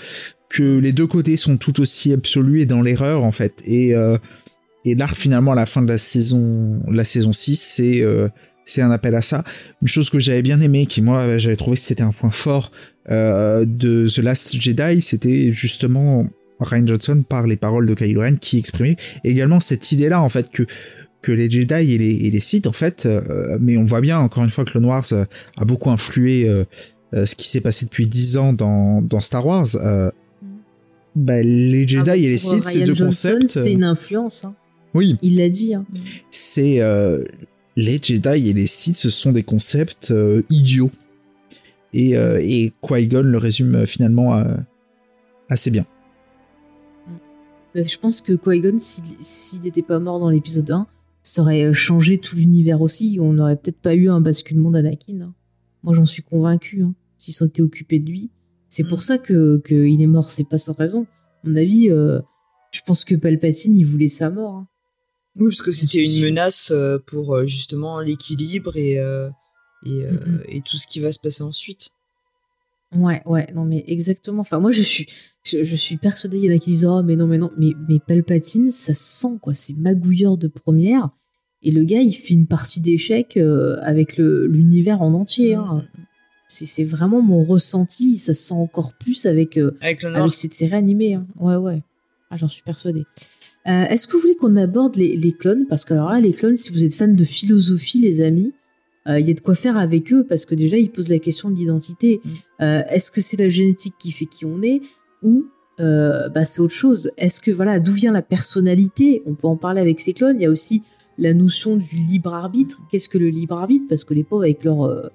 que 0.49 0.79
les 0.79 0.93
deux 0.93 1.07
côtés 1.07 1.37
sont 1.37 1.57
tout 1.57 1.81
aussi 1.81 2.13
absolus 2.13 2.63
et 2.63 2.67
dans 2.67 2.83
l'erreur 2.83 3.23
en 3.23 3.31
fait. 3.31 3.63
Et, 3.67 3.95
euh, 3.95 4.19
et 4.85 4.95
l'arc 4.97 5.17
finalement 5.17 5.53
à 5.53 5.55
la 5.55 5.65
fin 5.65 5.81
de 5.81 5.89
la 5.89 5.97
saison, 5.97 6.83
la 6.91 7.05
saison 7.05 7.33
6, 7.33 7.57
c'est 7.57 8.03
euh, 8.03 8.29
c'est 8.65 8.83
un 8.83 8.91
appel 8.91 9.15
à 9.15 9.23
ça. 9.23 9.45
Une 9.81 9.89
chose 9.89 10.11
que 10.11 10.19
j'avais 10.19 10.43
bien 10.43 10.61
aimé, 10.61 10.87
qui 10.87 11.03
moi 11.03 11.39
j'avais 11.39 11.57
trouvé 11.57 11.77
que 11.77 11.83
c'était 11.83 12.03
un 12.03 12.13
point 12.13 12.31
fort 12.31 12.73
euh, 13.11 13.65
de 13.65 14.09
The 14.09 14.19
Last 14.19 14.61
Jedi, 14.61 15.01
c'était 15.01 15.53
justement 15.53 16.27
Ryan 16.61 16.87
Johnson 16.87 17.25
par 17.29 17.47
les 17.47 17.57
paroles 17.57 17.87
de 17.87 17.95
Kylo 17.95 18.21
Ren 18.21 18.37
qui 18.37 18.59
exprimait 18.59 18.97
également 19.25 19.61
cette 19.61 19.93
idée-là 19.93 20.21
en 20.21 20.29
fait 20.29 20.51
que 20.51 20.67
que 21.23 21.33
les 21.33 21.51
Jedi 21.51 21.75
et 21.95 21.99
les, 21.99 22.15
et 22.27 22.31
les 22.31 22.41
Sith 22.41 22.67
en 22.67 22.73
fait, 22.73 23.05
euh, 23.07 23.59
mais 23.61 23.77
on 23.77 23.85
voit 23.85 24.01
bien 24.01 24.19
encore 24.19 24.43
une 24.45 24.51
fois 24.51 24.65
que 24.65 24.73
le 24.75 24.81
Noir 24.81 25.05
a 25.57 25.65
beaucoup 25.65 25.91
influé 25.91 26.49
euh, 26.49 26.65
euh, 27.15 27.27
ce 27.27 27.35
qui 27.37 27.49
s'est 27.49 27.61
passé 27.61 27.85
depuis 27.85 28.07
10 28.07 28.37
ans 28.39 28.53
dans, 28.53 29.03
dans 29.03 29.21
Star 29.21 29.45
Wars. 29.47 29.67
Euh, 29.77 30.11
bah, 31.17 31.43
les 31.43 31.87
Jedi 31.87 32.09
Ah, 32.11 32.17
et 32.17 32.21
les 32.21 32.39
Sith, 32.39 32.65
Ryan 32.65 32.71
ces 32.71 32.85
deux 32.85 32.95
concepts. 32.95 33.47
C'est 33.49 33.73
une 33.73 33.85
influence. 33.85 34.45
hein. 34.45 34.55
Oui, 34.95 35.19
Il 35.23 35.37
l'a 35.37 35.49
dit. 35.49 35.75
hein. 35.75 35.85
c'est 36.31 36.81
euh, 36.81 37.23
les 37.77 38.01
Jedi 38.03 38.49
et 38.49 38.53
les 38.53 38.67
Sith, 38.67 38.97
ce 38.97 39.11
sont 39.11 39.33
des 39.33 39.43
concepts 39.43 40.11
euh, 40.13 40.43
idiots. 40.51 40.91
Et, 41.93 42.17
euh, 42.17 42.39
et 42.41 42.73
Qui-Gon 42.87 43.23
le 43.25 43.39
résume 43.39 43.75
euh, 43.75 43.87
finalement 43.87 44.37
euh, 44.39 44.45
assez 45.49 45.71
bien. 45.71 45.85
Mais 47.75 47.85
je 47.85 47.99
pense 47.99 48.21
que 48.21 48.33
Qui-Gon, 48.33 48.79
s'il 48.79 49.05
s'il 49.21 49.61
n'était 49.61 49.83
pas 49.83 49.99
mort 49.99 50.19
dans 50.21 50.31
l'épisode 50.31 50.71
1, 50.71 50.87
ça 51.23 51.43
aurait 51.43 51.65
euh, 51.65 51.73
changé 51.73 52.19
tout 52.19 52.37
l'univers 52.37 52.81
aussi. 52.81 53.19
On 53.21 53.33
n'aurait 53.33 53.57
peut-être 53.57 53.81
pas 53.81 53.95
eu 53.95 54.09
un 54.09 54.21
basculement 54.21 54.71
d'Anakin. 54.71 55.21
hein. 55.21 55.35
Moi, 55.83 55.95
j'en 55.95 56.07
suis 56.07 56.23
convaincu. 56.23 56.83
Hein, 56.83 56.95
S'ils 57.19 57.35
s'étaient 57.35 57.63
occupés 57.63 57.99
de 57.99 58.09
lui. 58.11 58.31
C'est 58.69 58.85
pour 58.85 59.03
ça 59.03 59.19
que 59.19 59.61
qu'il 59.67 60.01
est 60.01 60.07
mort. 60.07 60.31
C'est 60.31 60.49
pas 60.49 60.57
sans 60.59 60.73
raison. 60.75 61.03
À 61.45 61.49
mon 61.49 61.57
avis, 61.57 61.91
euh, 61.91 62.21
je 62.73 62.81
pense 62.87 63.05
que 63.05 63.15
Palpatine, 63.15 63.77
il 63.77 63.85
voulait 63.85 64.09
sa 64.09 64.31
mort. 64.31 64.55
hein. 64.55 64.69
Oui, 65.37 65.49
parce 65.51 65.63
que 65.63 65.73
c'était 65.73 66.05
une 66.05 66.23
menace 66.25 66.71
euh, 66.71 66.99
pour 66.99 67.45
justement 67.47 68.01
l'équilibre 68.01 68.77
et, 68.77 68.99
euh, 68.99 69.29
et, 69.87 69.91
euh, 70.05 70.13
Mhm. 70.13 70.43
et 70.49 70.61
tout 70.63 70.77
ce 70.77 70.87
qui 70.87 71.01
va 71.01 71.13
se 71.13 71.19
passer 71.21 71.43
ensuite. 71.43 71.91
Ouais, 72.97 73.23
ouais, 73.25 73.47
non, 73.55 73.65
mais 73.65 73.85
exactement. 73.87 74.41
Enfin, 74.43 74.59
moi, 74.59 74.73
je 74.73 74.83
suis, 74.83 75.07
je, 75.45 75.62
je 75.62 75.77
suis 75.77 75.97
persuadée, 75.97 76.39
il 76.39 76.45
y 76.45 76.53
en 76.53 76.57
a 76.57 76.59
qui 76.59 76.71
disent, 76.71 76.87
oh, 76.87 77.03
mais 77.05 77.15
non, 77.15 77.27
mais 77.29 77.39
non, 77.39 77.51
mais, 77.57 77.73
mais 77.89 77.99
Palpatine, 78.05 78.71
ça 78.73 78.95
se 78.95 79.03
sent, 79.21 79.39
quoi. 79.41 79.55
C'est 79.55 79.77
magouilleur 79.77 80.37
de 80.37 80.49
première. 80.49 81.11
Et 81.62 81.71
le 81.71 81.85
gars, 81.85 82.01
il 82.01 82.12
fait 82.12 82.35
une 82.35 82.47
partie 82.47 82.81
d'échecs 82.81 83.37
euh, 83.37 83.77
avec 83.83 84.17
l'univers 84.17 85.03
en 85.03 85.15
entier. 85.15 85.55
hein. 85.55 85.85
C'est 86.49 86.67
c'est 86.67 86.85
vraiment 86.85 87.23
mon 87.23 87.45
ressenti. 87.45 88.19
Ça 88.19 88.35
se 88.35 88.43
sent 88.49 88.55
encore 88.55 88.95
plus 88.95 89.25
avec, 89.27 89.57
euh, 89.57 89.77
Avec 89.81 90.03
avec 90.03 90.35
cette 90.35 90.55
série 90.55 90.75
animée. 90.75 91.15
hein. 91.15 91.27
Ouais, 91.39 91.57
ouais. 91.57 91.83
Ah, 92.31 92.37
j'en 92.37 92.49
suis 92.49 92.62
persuadée. 92.62 93.05
Euh, 93.69 93.85
Est-ce 93.85 94.09
que 94.09 94.15
vous 94.15 94.21
voulez 94.23 94.37
qu'on 94.37 94.57
aborde 94.57 94.97
les, 94.97 95.15
les 95.17 95.33
clones? 95.33 95.67
Parce 95.69 95.85
que 95.85 95.93
alors 95.95 96.11
là, 96.11 96.19
les 96.21 96.33
clones, 96.33 96.57
si 96.57 96.73
vous 96.73 96.83
êtes 96.83 96.95
fan 96.95 97.15
de 97.15 97.25
philosophie, 97.25 98.01
les 98.01 98.21
amis, 98.23 98.53
euh, 99.09 99.18
il 99.18 99.27
y 99.27 99.31
a 99.31 99.35
de 99.35 99.40
quoi 99.40 99.55
faire 99.55 99.78
avec 99.78 100.12
eux 100.12 100.24
parce 100.28 100.44
que 100.44 100.55
déjà, 100.55 100.77
ils 100.77 100.90
posent 100.90 101.09
la 101.09 101.18
question 101.18 101.51
de 101.51 101.56
l'identité. 101.56 102.20
Mm. 102.22 102.28
Euh, 102.62 102.82
Est-ce 102.90 103.10
que 103.10 103.20
c'est 103.20 103.39
la 103.39 103.48
génétique 103.48 103.94
qui 103.98 104.12
fait 104.12 104.27
qui 104.27 104.44
on 104.44 104.62
est 104.62 104.82
ou 105.22 105.47
euh, 105.81 106.28
bah, 106.28 106.44
c'est 106.44 106.60
autre 106.60 106.74
chose 106.74 107.10
Est-ce 107.16 107.40
que 107.40 107.51
voilà, 107.51 107.81
d'où 107.81 107.93
vient 107.93 108.12
la 108.12 108.22
personnalité? 108.22 109.22
On 109.27 109.35
peut 109.35 109.48
en 109.48 109.56
parler 109.56 109.81
avec 109.81 110.01
ces 110.01 110.12
clones. 110.12 110.36
Il 110.36 110.43
y 110.43 110.47
a 110.47 110.51
aussi 110.51 110.82
la 111.16 111.32
notion 111.32 111.77
du 111.77 111.97
libre 111.97 112.35
arbitre. 112.35 112.81
Qu'est-ce 112.90 113.09
que 113.09 113.18
le 113.18 113.28
libre 113.28 113.56
arbitre? 113.56 113.86
Parce 113.89 114.05
que 114.05 114.14
les 114.14 114.24
pauvres 114.24 114.44
avec 114.44 114.64
leur 114.64 115.10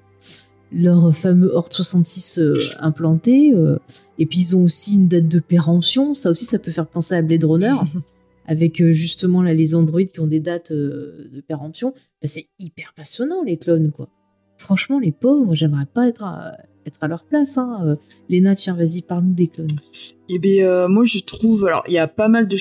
leur 0.72 1.16
fameux 1.16 1.52
Horde 1.54 1.72
66 1.72 2.40
euh, 2.40 2.60
implanté, 2.80 3.54
et 4.18 4.26
puis 4.26 4.40
ils 4.40 4.56
ont 4.56 4.64
aussi 4.64 4.96
une 4.96 5.08
date 5.08 5.28
de 5.28 5.40
péremption. 5.40 6.14
Ça 6.14 6.32
aussi, 6.32 6.46
ça 6.46 6.60
peut 6.60 6.72
faire 6.72 6.88
penser 6.88 7.16
à 7.16 7.22
Blade 7.22 7.44
Runner, 7.44 7.76
avec 8.48 8.82
euh, 8.82 8.92
justement 8.92 9.42
les 9.42 9.76
androïdes 9.76 10.12
qui 10.12 10.20
ont 10.20 10.28
des 10.28 10.40
dates 10.40 10.72
euh, 10.72 11.30
de 11.32 11.42
péremption. 11.42 11.90
Enfin, 11.90 12.26
c'est 12.26 12.48
hyper 12.60 12.94
passionnant 12.96 13.44
les 13.44 13.58
clones, 13.58 13.92
quoi. 13.92 14.10
Franchement, 14.58 15.00
les 15.00 15.12
pauvres, 15.12 15.54
j'aimerais 15.54 15.86
pas 15.86 16.08
être 16.08 16.24
à, 16.24 17.08
leur 17.08 17.26
place. 17.26 17.58
Hein. 17.58 17.80
Euh, 17.86 17.96
Léna, 18.30 18.56
tiens, 18.56 18.76
vas-y, 18.76 19.02
parle-nous 19.02 19.34
des 19.34 19.48
clones. 19.48 19.68
Eh 20.30 20.40
bien, 20.40 20.88
moi, 20.88 21.04
je 21.04 21.20
trouve, 21.20 21.66
alors, 21.66 21.84
il 21.88 21.94
y 21.94 21.98
a 21.98 22.08
pas 22.08 22.30
mal 22.30 22.48
de, 22.48 22.58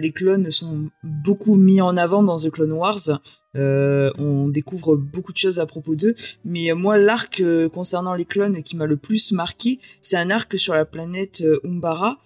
les 0.00 0.12
clones 0.12 0.50
sont 0.50 0.88
beaucoup 1.02 1.56
mis 1.56 1.80
en 1.80 1.96
avant 1.96 2.22
dans 2.22 2.38
The 2.38 2.50
Clone 2.50 2.72
Wars. 2.72 3.20
Euh, 3.56 4.10
on 4.18 4.48
découvre 4.48 4.96
beaucoup 4.96 5.32
de 5.32 5.38
choses 5.38 5.58
à 5.58 5.66
propos 5.66 5.94
d'eux, 5.94 6.14
mais 6.44 6.72
moi, 6.72 6.98
l'arc 6.98 7.40
euh, 7.40 7.68
concernant 7.68 8.14
les 8.14 8.24
clones 8.24 8.62
qui 8.62 8.76
m'a 8.76 8.86
le 8.86 8.96
plus 8.96 9.32
marqué, 9.32 9.78
c'est 10.00 10.16
un 10.16 10.30
arc 10.30 10.58
sur 10.58 10.74
la 10.74 10.84
planète 10.84 11.42
euh, 11.44 11.60
Umbara, 11.64 12.18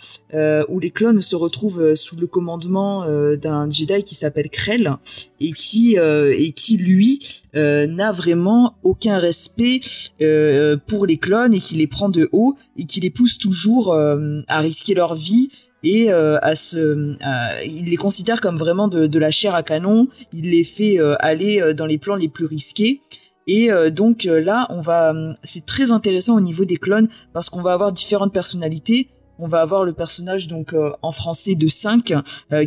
où 0.68 0.80
les 0.80 0.90
clones 0.90 1.22
se 1.22 1.36
retrouvent 1.36 1.94
sous 1.94 2.16
le 2.16 2.26
commandement 2.26 3.04
d'un 3.36 3.68
Jedi 3.70 4.02
qui 4.02 4.14
s'appelle 4.14 4.48
Krell 4.50 4.96
et 5.40 5.52
qui 5.52 5.96
et 5.96 6.52
qui 6.52 6.76
lui 6.76 7.42
n'a 7.54 8.12
vraiment 8.12 8.76
aucun 8.82 9.18
respect 9.18 9.80
pour 10.86 11.06
les 11.06 11.16
clones 11.18 11.54
et 11.54 11.60
qui 11.60 11.76
les 11.76 11.86
prend 11.86 12.08
de 12.08 12.28
haut 12.32 12.56
et 12.76 12.84
qui 12.84 13.00
les 13.00 13.10
pousse 13.10 13.38
toujours 13.38 13.94
à 13.94 14.60
risquer 14.60 14.94
leur 14.94 15.14
vie 15.14 15.50
et 15.82 16.10
euh, 16.10 16.38
à 16.42 16.54
se 16.54 17.16
à- 17.22 17.62
il 17.64 17.86
les 17.86 17.96
considère 17.96 18.40
comme 18.40 18.58
vraiment 18.58 18.88
de, 18.88 19.06
de 19.06 19.18
la 19.18 19.30
chair 19.30 19.54
à 19.54 19.62
canon. 19.62 20.08
Il 20.32 20.50
les 20.50 20.64
fait 20.64 20.98
euh, 20.98 21.14
aller 21.20 21.60
euh, 21.60 21.74
dans 21.74 21.86
les 21.86 21.98
plans 21.98 22.16
les 22.16 22.28
plus 22.28 22.46
risqués. 22.46 23.00
Et 23.46 23.72
euh, 23.72 23.88
donc 23.90 24.26
euh, 24.26 24.40
là 24.40 24.66
on 24.70 24.80
va 24.80 25.10
hum, 25.10 25.34
c'est 25.42 25.64
très 25.64 25.90
intéressant 25.92 26.36
au 26.36 26.40
niveau 26.40 26.64
des 26.64 26.76
clones 26.76 27.08
parce 27.32 27.48
qu'on 27.48 27.62
va 27.62 27.72
avoir 27.72 27.92
différentes 27.92 28.32
personnalités. 28.32 29.08
On 29.40 29.46
va 29.46 29.60
avoir 29.62 29.84
le 29.84 29.92
personnage 29.92 30.48
donc 30.48 30.74
euh, 30.74 30.90
en 31.00 31.12
français 31.12 31.54
de 31.54 31.68
5 31.68 32.12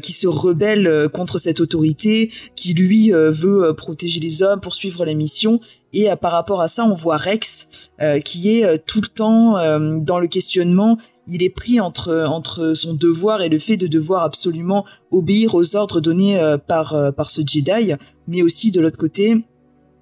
qui 0.01 0.13
se 0.13 0.25
rebelle 0.25 1.09
contre 1.11 1.37
cette 1.37 1.59
autorité 1.59 2.31
qui 2.55 2.73
lui 2.73 3.11
veut 3.11 3.73
protéger 3.75 4.21
les 4.21 4.41
hommes 4.41 4.61
poursuivre 4.61 5.03
la 5.03 5.13
mission. 5.13 5.59
Et 5.91 6.07
par 6.21 6.31
rapport 6.31 6.61
à 6.61 6.69
ça 6.69 6.85
on 6.85 6.93
voit 6.95 7.17
Rex 7.17 7.89
qui 8.23 8.49
est 8.57 8.77
tout 8.85 9.01
le 9.01 9.09
temps 9.09 9.55
dans 9.99 10.17
le 10.17 10.27
questionnement 10.27 10.97
il 11.31 11.43
est 11.43 11.49
pris 11.49 11.79
entre 11.79 12.25
entre 12.27 12.73
son 12.73 12.93
devoir 12.93 13.41
et 13.41 13.49
le 13.49 13.57
fait 13.57 13.77
de 13.77 13.87
devoir 13.87 14.23
absolument 14.23 14.85
obéir 15.11 15.55
aux 15.55 15.75
ordres 15.75 16.01
donnés 16.01 16.37
euh, 16.37 16.57
par 16.57 16.93
euh, 16.93 17.11
par 17.11 17.29
ce 17.29 17.41
Jedi, 17.41 17.93
mais 18.27 18.41
aussi 18.41 18.71
de 18.71 18.81
l'autre 18.81 18.97
côté 18.97 19.45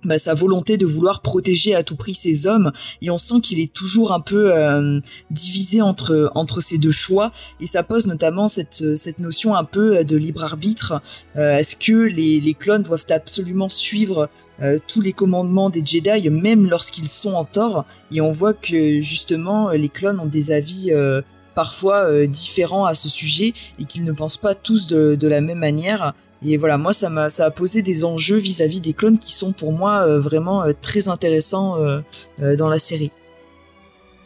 bah, 0.06 0.18
sa 0.18 0.34
volonté 0.34 0.78
de 0.78 0.86
vouloir 0.86 1.22
protéger 1.22 1.76
à 1.76 1.84
tout 1.84 1.98
prix 1.98 2.16
ces 2.16 2.48
hommes 2.48 2.72
et 3.02 3.10
on 3.10 3.18
sent 3.18 3.42
qu'il 3.44 3.60
est 3.60 3.72
toujours 3.72 4.14
un 4.14 4.22
peu 4.22 4.56
euh, 4.56 5.02
divisé 5.30 5.82
entre 5.82 6.32
entre 6.36 6.62
ces 6.62 6.78
deux 6.78 6.92
choix 6.92 7.32
et 7.60 7.66
ça 7.66 7.84
pose 7.84 8.08
notamment 8.08 8.48
cette 8.48 8.96
cette 8.96 9.20
notion 9.20 9.56
un 9.56 9.66
peu 9.66 10.04
de 10.04 10.16
libre 10.16 10.44
arbitre. 10.44 11.02
Euh, 11.36 11.58
est-ce 11.58 11.76
que 11.76 12.08
les 12.08 12.40
les 12.40 12.54
clones 12.54 12.84
doivent 12.84 13.06
absolument 13.10 13.70
suivre 13.70 14.30
euh, 14.62 14.78
tous 14.88 15.02
les 15.02 15.14
commandements 15.14 15.70
des 15.70 15.84
Jedi 15.86 16.30
même 16.30 16.70
lorsqu'ils 16.70 17.08
sont 17.08 17.34
en 17.34 17.46
tort 17.46 17.86
et 18.12 18.22
on 18.22 18.32
voit 18.32 18.54
que 18.54 19.02
justement 19.02 19.70
les 19.72 19.90
clones 19.90 20.20
ont 20.20 20.26
des 20.26 20.52
avis 20.52 20.92
euh, 20.92 21.22
parfois 21.56 22.06
euh, 22.06 22.28
différents 22.28 22.86
à 22.86 22.96
ce 22.96 23.10
sujet 23.10 23.54
et 23.80 23.86
qu'ils 23.86 24.04
ne 24.04 24.12
pensent 24.12 24.38
pas 24.38 24.56
tous 24.56 24.88
de, 24.88 25.16
de 25.16 25.28
la 25.28 25.42
même 25.42 25.60
manière 25.60 26.14
et 26.46 26.58
voilà 26.58 26.78
moi 26.78 26.94
ça 26.94 27.10
m'a 27.10 27.30
ça 27.30 27.46
a 27.46 27.52
posé 27.52 27.82
des 27.82 28.06
enjeux 28.06 28.38
vis-à-vis 28.38 28.82
des 28.82 28.94
clones 28.94 29.20
qui 29.20 29.34
sont 29.34 29.52
pour 29.52 29.74
moi 29.74 30.06
euh, 30.06 30.20
vraiment 30.20 30.64
euh, 30.64 30.72
très 30.80 31.10
intéressants 31.10 31.78
euh, 31.78 32.02
euh, 32.42 32.56
dans 32.56 32.70
la 32.70 32.80
série 32.80 33.12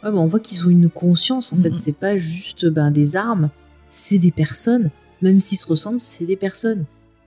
Ouais, 0.04 0.12
bah, 0.12 0.18
on 0.18 0.28
voit 0.28 0.42
qu'ils 0.42 0.66
ont 0.68 0.70
une 0.70 0.90
conscience, 0.90 1.54
en 1.54 1.58
fait. 1.58 1.70
Mhm. 1.70 1.78
C'est 1.80 1.96
pas 1.96 2.18
juste 2.18 2.66
ben, 2.66 2.92
des 2.92 3.16
armes, 3.16 3.50
c'est 3.88 4.18
des 4.18 4.32
personnes. 4.32 4.92
Même 5.22 5.40
s'ils 5.40 5.58
se 5.58 5.66
ressemblent, 5.66 6.02
c'est 6.02 6.26
des 6.26 6.36
personnes. 6.36 6.84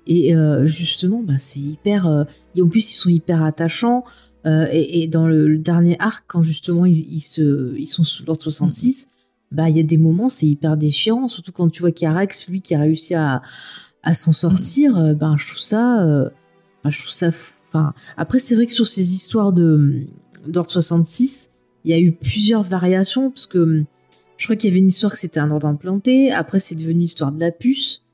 Et 0.06 0.34
euh, 0.34 0.64
justement, 0.64 1.22
bah, 1.22 1.34
c'est 1.38 1.60
hyper. 1.60 2.06
euh, 2.06 2.24
et 2.54 2.62
en 2.62 2.68
plus, 2.68 2.92
ils 2.92 2.96
sont 2.96 3.10
hyper 3.10 3.42
attachants. 3.42 4.04
Euh, 4.46 4.66
et, 4.70 5.08
dans 5.08 5.26
le, 5.26 5.58
dernier 5.58 5.96
arc, 5.98 6.24
quand 6.28 6.40
justement 6.40 6.86
ils, 6.86 7.20
sont 7.20 8.04
sous 8.04 8.24
l'ordre 8.24 8.40
66, 8.40 9.08
bah, 9.50 9.68
il 9.68 9.76
y 9.76 9.80
a 9.80 9.82
des 9.82 9.96
moments, 9.96 10.28
c'est 10.28 10.46
hyper 10.46 10.76
déchirant. 10.76 11.26
Surtout 11.26 11.50
quand 11.50 11.68
tu 11.68 11.80
vois 11.80 11.90
qu'il 11.90 12.06
y 12.06 12.08
a 12.08 12.14
Rex, 12.14 12.48
lui, 12.48 12.60
qui 12.60 12.74
a 12.74 12.80
réussi 12.80 13.14
à, 13.14 13.42
s'en 14.14 14.32
sortir. 14.32 15.14
ben, 15.16 15.36
je 15.36 15.46
trouve 15.46 15.60
ça. 15.60 16.30
je 16.84 16.98
trouve 16.98 17.10
ça 17.12 17.32
fou. 17.32 17.54
Enfin, 17.68 17.92
après, 18.16 18.38
c'est 18.38 18.54
vrai 18.54 18.66
que 18.66 18.72
sur 18.72 18.86
ces 18.86 19.14
histoires 19.14 19.52
de 19.52 20.06
d'ordre 20.46 20.70
66, 20.70 21.50
il 21.84 21.90
y 21.90 21.94
a 21.94 21.98
eu 21.98 22.12
plusieurs 22.12 22.62
variations 22.62 23.30
parce 23.30 23.46
que 23.46 23.58
hum, 23.58 23.84
je 24.36 24.46
crois 24.46 24.54
qu'il 24.54 24.68
y 24.68 24.72
avait 24.72 24.78
une 24.78 24.88
histoire 24.88 25.12
que 25.12 25.18
c'était 25.18 25.40
un 25.40 25.50
ordre 25.50 25.66
implanté. 25.66 26.30
Après, 26.30 26.60
c'est 26.60 26.76
devenu 26.76 27.00
l'histoire 27.00 27.32
de 27.32 27.40
la 27.40 27.50
puce. 27.50 28.05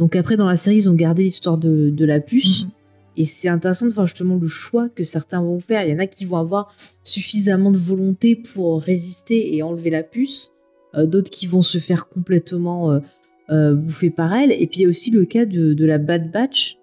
Donc 0.00 0.16
après, 0.16 0.36
dans 0.38 0.48
la 0.48 0.56
série, 0.56 0.76
ils 0.76 0.88
ont 0.90 0.94
gardé 0.94 1.22
l'histoire 1.24 1.58
de, 1.58 1.90
de 1.90 2.04
la 2.06 2.18
puce. 2.20 2.64
Mhm. 2.64 2.70
Et 3.18 3.24
c'est 3.26 3.48
intéressant 3.48 3.86
de 3.86 3.92
voir 3.92 4.06
justement 4.06 4.36
le 4.36 4.48
choix 4.48 4.88
que 4.88 5.02
certains 5.04 5.42
vont 5.42 5.60
faire. 5.60 5.84
Il 5.84 5.90
y 5.90 5.94
en 5.94 5.98
a 5.98 6.06
qui 6.06 6.24
vont 6.24 6.38
avoir 6.38 6.74
suffisamment 7.04 7.70
de 7.70 7.76
volonté 7.76 8.34
pour 8.34 8.80
résister 8.80 9.54
et 9.54 9.62
enlever 9.62 9.90
la 9.90 10.02
puce. 10.02 10.52
Euh, 10.94 11.04
D'autres 11.04 11.30
qui 11.30 11.46
vont 11.46 11.60
se 11.60 11.76
faire 11.78 12.08
complètement 12.08 12.92
euh, 12.92 13.00
euh, 13.50 13.74
bouffer 13.74 14.08
par 14.08 14.32
elle. 14.32 14.52
Et 14.52 14.66
puis 14.66 14.80
il 14.80 14.82
y 14.84 14.86
a 14.86 14.88
aussi 14.88 15.10
le 15.10 15.26
cas 15.26 15.44
de, 15.44 15.74
de 15.74 15.84
la 15.84 15.98
Bad 15.98 16.32
Batch, 16.32 16.78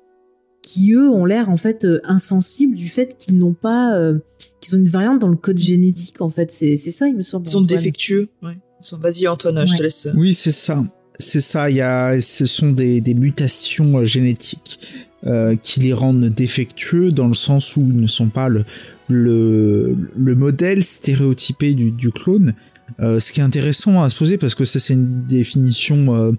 qui 0.62 0.92
eux 0.94 1.10
ont 1.10 1.26
l'air 1.26 1.50
en 1.50 1.58
fait 1.58 1.86
euh, 1.86 2.00
insensibles 2.04 2.76
du 2.76 2.88
fait 2.88 3.18
qu'ils 3.18 3.40
n'ont 3.40 3.54
pas, 3.56 3.96
euh, 3.96 4.20
qu'ils 4.62 4.76
ont 4.76 4.80
une 4.80 4.90
variante 4.90 5.20
dans 5.20 5.30
le 5.30 5.38
code 5.38 5.58
génétique 5.58 6.22
en 6.22 6.30
fait. 6.30 6.52
C'est 6.52 6.78
ça, 6.78 7.08
il 7.08 7.16
me 7.16 7.24
semble. 7.24 7.48
ils 7.48 7.50
sont 7.50 7.64
Antoine. 7.64 7.78
défectueux 7.78 8.30
ouais. 8.44 8.58
Vas-y 9.00 9.28
Antoine, 9.28 9.66
je 9.66 9.76
te 9.76 9.82
laisse. 9.82 10.08
Oui, 10.16 10.36
c'est 10.36 10.52
ça. 10.52 10.84
C'est 11.20 11.42
ça. 11.42 11.70
Il 11.70 11.78
y 11.78 11.82
a, 11.82 12.20
ce 12.22 12.46
sont 12.46 12.72
des, 12.72 13.02
des 13.02 13.14
mutations 13.14 13.98
euh, 14.00 14.06
génétiques 14.06 14.80
euh, 15.26 15.56
qui 15.62 15.80
les 15.80 15.94
rendent 15.94 16.30
défectueux 16.30 17.12
dans 17.12 17.28
le 17.28 17.34
sens 17.34 17.76
où 17.76 17.82
ils 17.82 18.00
ne 18.00 18.08
sont 18.08 18.28
pas 18.28 18.50
le, 18.50 18.66
le, 19.08 19.98
le 20.16 20.36
modèle 20.36 20.84
stéréotypé 20.84 21.74
du, 21.74 21.92
du 21.92 22.12
clone. 22.12 22.54
Euh, 23.02 23.20
ce 23.20 23.32
qui 23.34 23.42
est 23.42 23.44
intéressant 23.44 24.02
à 24.02 24.10
se 24.10 24.16
poser 24.16 24.38
parce 24.38 24.56
que 24.56 24.64
ça 24.64 24.80
c'est 24.80 24.94
une 24.94 25.26
définition 25.26 26.16
euh, 26.16 26.32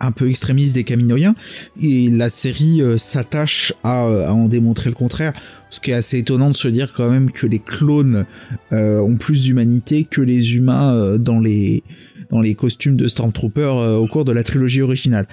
un 0.00 0.10
peu 0.10 0.26
extrémiste 0.26 0.74
des 0.74 0.84
caminoïens 0.84 1.34
et 1.82 2.08
la 2.08 2.30
série 2.30 2.80
euh, 2.80 2.96
s'attache 2.96 3.74
à, 3.82 4.06
à, 4.06 4.32
en 4.32 4.48
démontrer 4.48 4.88
le 4.88 4.94
contraire 4.94 5.34
ce 5.68 5.80
qui 5.80 5.90
est 5.90 5.94
assez 5.94 6.16
étonnant 6.16 6.50
de 6.50 6.56
se 6.56 6.68
dire 6.68 6.94
quand 6.94 7.10
même 7.10 7.30
que 7.30 7.46
les 7.46 7.58
clones 7.58 8.24
euh, 8.72 9.00
ont 9.00 9.16
plus 9.16 9.42
d'humanité 9.42 10.04
que 10.04 10.22
les 10.22 10.56
humains 10.56 11.18
dans 11.18 11.40
les 11.40 11.82
dans 12.30 12.40
les 12.40 12.54
costumes 12.54 12.96
de 12.96 13.08
Stormtrooper 13.08 13.96
au 13.98 14.06
cours 14.06 14.24
de 14.24 14.32
la 14.32 14.42
trilogie 14.42 14.82
originale. 14.82 15.26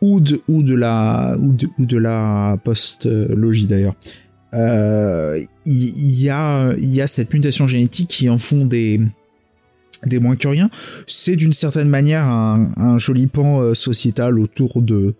Ou 0.00 0.20
de 0.20 0.40
ou 0.48 0.62
de 0.62 0.74
la 0.74 1.36
ou 1.38 1.54
de, 1.78 1.96
la 1.96 2.58
post-logie 2.62 3.66
d'ailleurs. 3.66 3.94
Il 4.52 4.58
euh, 4.60 5.44
y, 5.64 6.28
a 6.28 6.74
il 6.76 6.94
y 6.94 7.00
a 7.00 7.06
cette 7.06 7.32
mutation 7.32 7.66
génétique 7.66 8.08
qui 8.08 8.28
en 8.28 8.38
font 8.38 8.66
des 8.66 9.00
des 10.04 10.18
moins 10.18 10.36
que 10.36 10.46
rien. 10.46 10.68
C'est 11.06 11.36
d'une 11.36 11.54
certaine 11.54 11.88
manière 11.88 12.28
un, 12.28 12.68
un, 12.76 12.98
joli 12.98 13.26
pan 13.26 13.60
euh, 13.60 13.74
sociétal 13.74 14.38
autour 14.38 14.82
de 14.82 15.14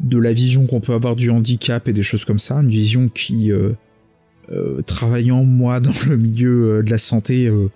de 0.00 0.18
la 0.18 0.32
vision 0.32 0.66
qu'on 0.66 0.80
peut 0.80 0.94
avoir 0.94 1.16
du 1.16 1.30
handicap 1.30 1.86
et 1.88 1.92
des 1.92 2.02
choses 2.02 2.24
comme 2.24 2.38
ça, 2.38 2.56
une 2.56 2.68
vision 2.68 3.08
qui 3.08 3.52
euh, 3.52 3.72
euh, 4.50 4.82
travaillant 4.82 5.44
moi 5.44 5.80
dans 5.80 5.92
le 6.06 6.16
milieu 6.16 6.78
euh, 6.78 6.82
de 6.82 6.90
la 6.90 6.98
santé 6.98 7.46
euh, 7.46 7.68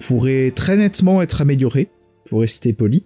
pourrait 0.00 0.52
très 0.54 0.76
nettement 0.76 1.22
être 1.22 1.40
améliorée, 1.40 1.88
pour 2.26 2.40
rester 2.40 2.72
poli. 2.72 3.04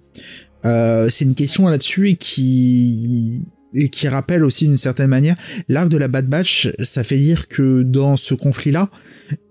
c'est 0.65 1.25
une 1.25 1.35
question 1.35 1.69
là-dessus 1.69 2.11
et 2.11 2.17
qui 2.17 3.47
et 3.75 3.89
qui 3.89 4.09
rappelle 4.09 4.45
aussi 4.45 4.67
d'une 4.67 4.77
certaine 4.77 5.09
manière 5.09 5.37
l'arc 5.69 5.89
de 5.89 5.99
la 5.99 6.09
Bad 6.09 6.27
Batch. 6.27 6.69
Ça 6.81 7.05
fait 7.05 7.17
dire 7.17 7.49
que 7.49 7.83
dans 7.83 8.17
ce 8.17 8.35
conflit-là, 8.35 8.91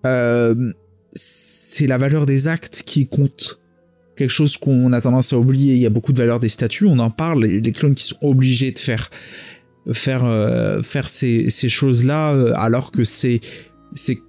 euh, 0.06 0.74
c'est 1.14 1.88
la 1.88 1.98
valeur 1.98 2.26
des 2.26 2.48
actes 2.48 2.84
qui 2.86 3.08
compte. 3.08 3.60
Quelque 4.16 4.30
chose 4.30 4.58
qu'on 4.58 4.94
a 4.94 5.02
tendance 5.02 5.34
à 5.34 5.38
oublier. 5.38 5.74
Il 5.74 5.82
y 5.82 5.86
a 5.86 5.90
beaucoup 5.90 6.14
de 6.14 6.18
valeur 6.18 6.40
des 6.40 6.50
statuts. 6.50 6.86
On 6.86 7.00
en 7.00 7.10
parle. 7.10 7.46
Les 7.46 7.72
clones 7.72 7.96
qui 7.96 8.04
sont 8.04 8.18
obligés 8.22 8.72
de 8.72 8.80
faire 8.80 9.10
faire 9.94 10.26
euh, 10.26 10.84
faire 10.84 11.08
ces, 11.08 11.50
ces 11.50 11.70
choses-là, 11.70 12.34
euh, 12.34 12.54
alors 12.56 12.92
que 12.92 13.04
c'est 13.04 13.40
c'est 13.94 14.20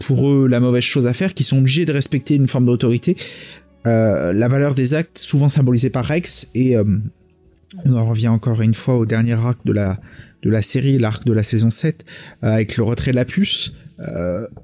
pour 0.00 0.28
eux 0.28 0.48
la 0.48 0.60
mauvaise 0.60 0.82
chose 0.82 1.06
à 1.06 1.12
faire, 1.12 1.34
qui 1.34 1.44
sont 1.44 1.58
obligés 1.58 1.84
de 1.84 1.92
respecter 1.92 2.34
une 2.34 2.48
forme 2.48 2.66
d'autorité. 2.66 3.16
Euh, 3.86 4.32
la 4.32 4.48
valeur 4.48 4.74
des 4.74 4.94
actes, 4.94 5.18
souvent 5.18 5.48
symbolisée 5.48 5.90
par 5.90 6.04
Rex, 6.04 6.48
et 6.54 6.76
euh, 6.76 6.84
on 7.84 7.94
en 7.94 8.06
revient 8.06 8.28
encore 8.28 8.60
une 8.62 8.74
fois 8.74 8.96
au 8.96 9.06
dernier 9.06 9.34
arc 9.34 9.64
de 9.64 9.72
la, 9.72 10.00
de 10.42 10.50
la 10.50 10.62
série, 10.62 10.98
l'arc 10.98 11.24
de 11.24 11.32
la 11.32 11.42
saison 11.42 11.70
7, 11.70 12.04
euh, 12.42 12.52
avec 12.52 12.76
le 12.76 12.84
retrait 12.84 13.12
de 13.12 13.16
la 13.16 13.24
puce. 13.24 13.72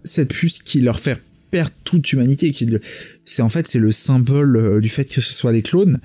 Cette 0.03 0.33
puce 0.33 0.61
qui 0.61 0.81
leur 0.81 0.99
fait 0.99 1.19
perdre 1.51 1.73
toute 1.85 2.11
humanité. 2.11 2.53
Qui. 2.53 2.67
C'est 3.27 3.43
en 3.43 3.51
fait 3.51 3.67
c'est 3.67 3.79
le 3.79 3.93
symbole 3.93 4.81
du 4.81 4.89
fait 4.89 5.05
que 5.05 5.21
ce 5.21 5.35
soit 5.35 5.53
des 5.53 5.61
clones. 5.61 6.01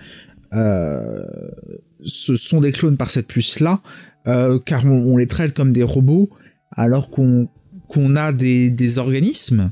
Ce 0.52 2.36
sont 2.36 2.60
des 2.60 2.74
clones 2.74 2.98
par 2.98 3.10
cette 3.10 3.28
puce-là, 3.28 3.82
euh, 4.28 4.60
car 4.64 4.86
on, 4.86 5.18
les 5.18 5.28
traite 5.28 5.54
comme 5.54 5.74
des 5.74 5.84
robots, 5.84 6.30
alors 6.72 7.10
qu'on 7.10 7.50
qu'on 7.92 8.16
a 8.16 8.32
des, 8.32 8.98
organismes, 8.98 9.72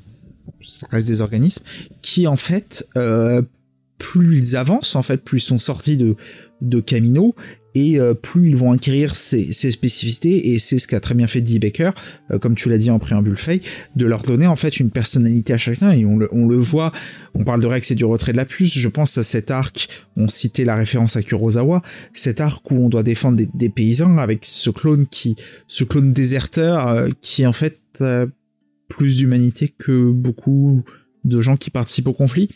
ça 0.61 0.87
reste 0.91 1.07
des 1.07 1.21
organismes, 1.21 1.63
qui 2.01 2.27
en 2.27 2.35
fait, 2.35 2.87
plus 3.97 4.37
ils 4.37 4.55
avancent, 4.55 4.95
en 4.95 5.03
fait, 5.03 5.23
plus 5.23 5.39
ils 5.39 5.45
sont 5.45 5.59
sortis 5.59 5.97
de 5.97 6.15
de 6.61 6.81
Camino 6.81 7.35
et 7.75 7.99
euh, 7.99 8.13
plus 8.13 8.49
ils 8.49 8.55
vont 8.55 8.71
acquérir 8.71 9.15
ces, 9.15 9.51
ces 9.53 9.71
spécificités 9.71 10.51
et 10.53 10.59
c'est 10.59 10.79
ce 10.79 10.87
qu'a 10.87 10.99
très 10.99 11.13
bien 11.13 11.27
fait 11.27 11.41
Dee 11.41 11.59
Baker 11.59 11.91
euh, 12.31 12.39
comme 12.39 12.55
tu 12.55 12.69
l'as 12.69 12.77
dit 12.77 12.89
en 12.89 12.99
préambule 12.99 13.35
Faye 13.35 13.61
de 13.95 14.05
leur 14.05 14.23
donner 14.23 14.47
en 14.47 14.55
fait 14.55 14.79
une 14.79 14.89
personnalité 14.89 15.53
à 15.53 15.57
chacun. 15.57 15.91
Et 15.91 16.05
on 16.05 16.17
le, 16.17 16.27
on 16.31 16.47
le 16.47 16.57
voit 16.57 16.91
on 17.35 17.43
parle 17.43 17.61
de 17.61 17.67
Rex 17.67 17.91
et 17.91 17.95
du 17.95 18.05
retrait 18.05 18.31
de 18.31 18.37
la 18.37 18.45
puce. 18.45 18.77
Je 18.77 18.87
pense 18.87 19.17
à 19.17 19.23
cet 19.23 19.51
arc 19.51 19.89
on 20.17 20.27
citait 20.27 20.65
la 20.65 20.75
référence 20.75 21.15
à 21.15 21.21
Kurosawa 21.21 21.81
cet 22.13 22.41
arc 22.41 22.69
où 22.71 22.75
on 22.75 22.89
doit 22.89 23.03
défendre 23.03 23.37
des, 23.37 23.47
des 23.53 23.69
paysans 23.69 24.17
avec 24.17 24.45
ce 24.45 24.69
clone 24.69 25.07
qui 25.07 25.35
ce 25.67 25.83
clone 25.83 26.13
déserteur 26.13 26.87
euh, 26.87 27.09
qui 27.21 27.45
en 27.45 27.53
fait 27.53 27.79
plus 28.87 29.17
d'humanité 29.17 29.73
que 29.77 30.09
beaucoup 30.09 30.83
de 31.25 31.41
gens 31.41 31.57
qui 31.57 31.69
participent 31.69 32.07
au 32.07 32.13
conflit 32.13 32.49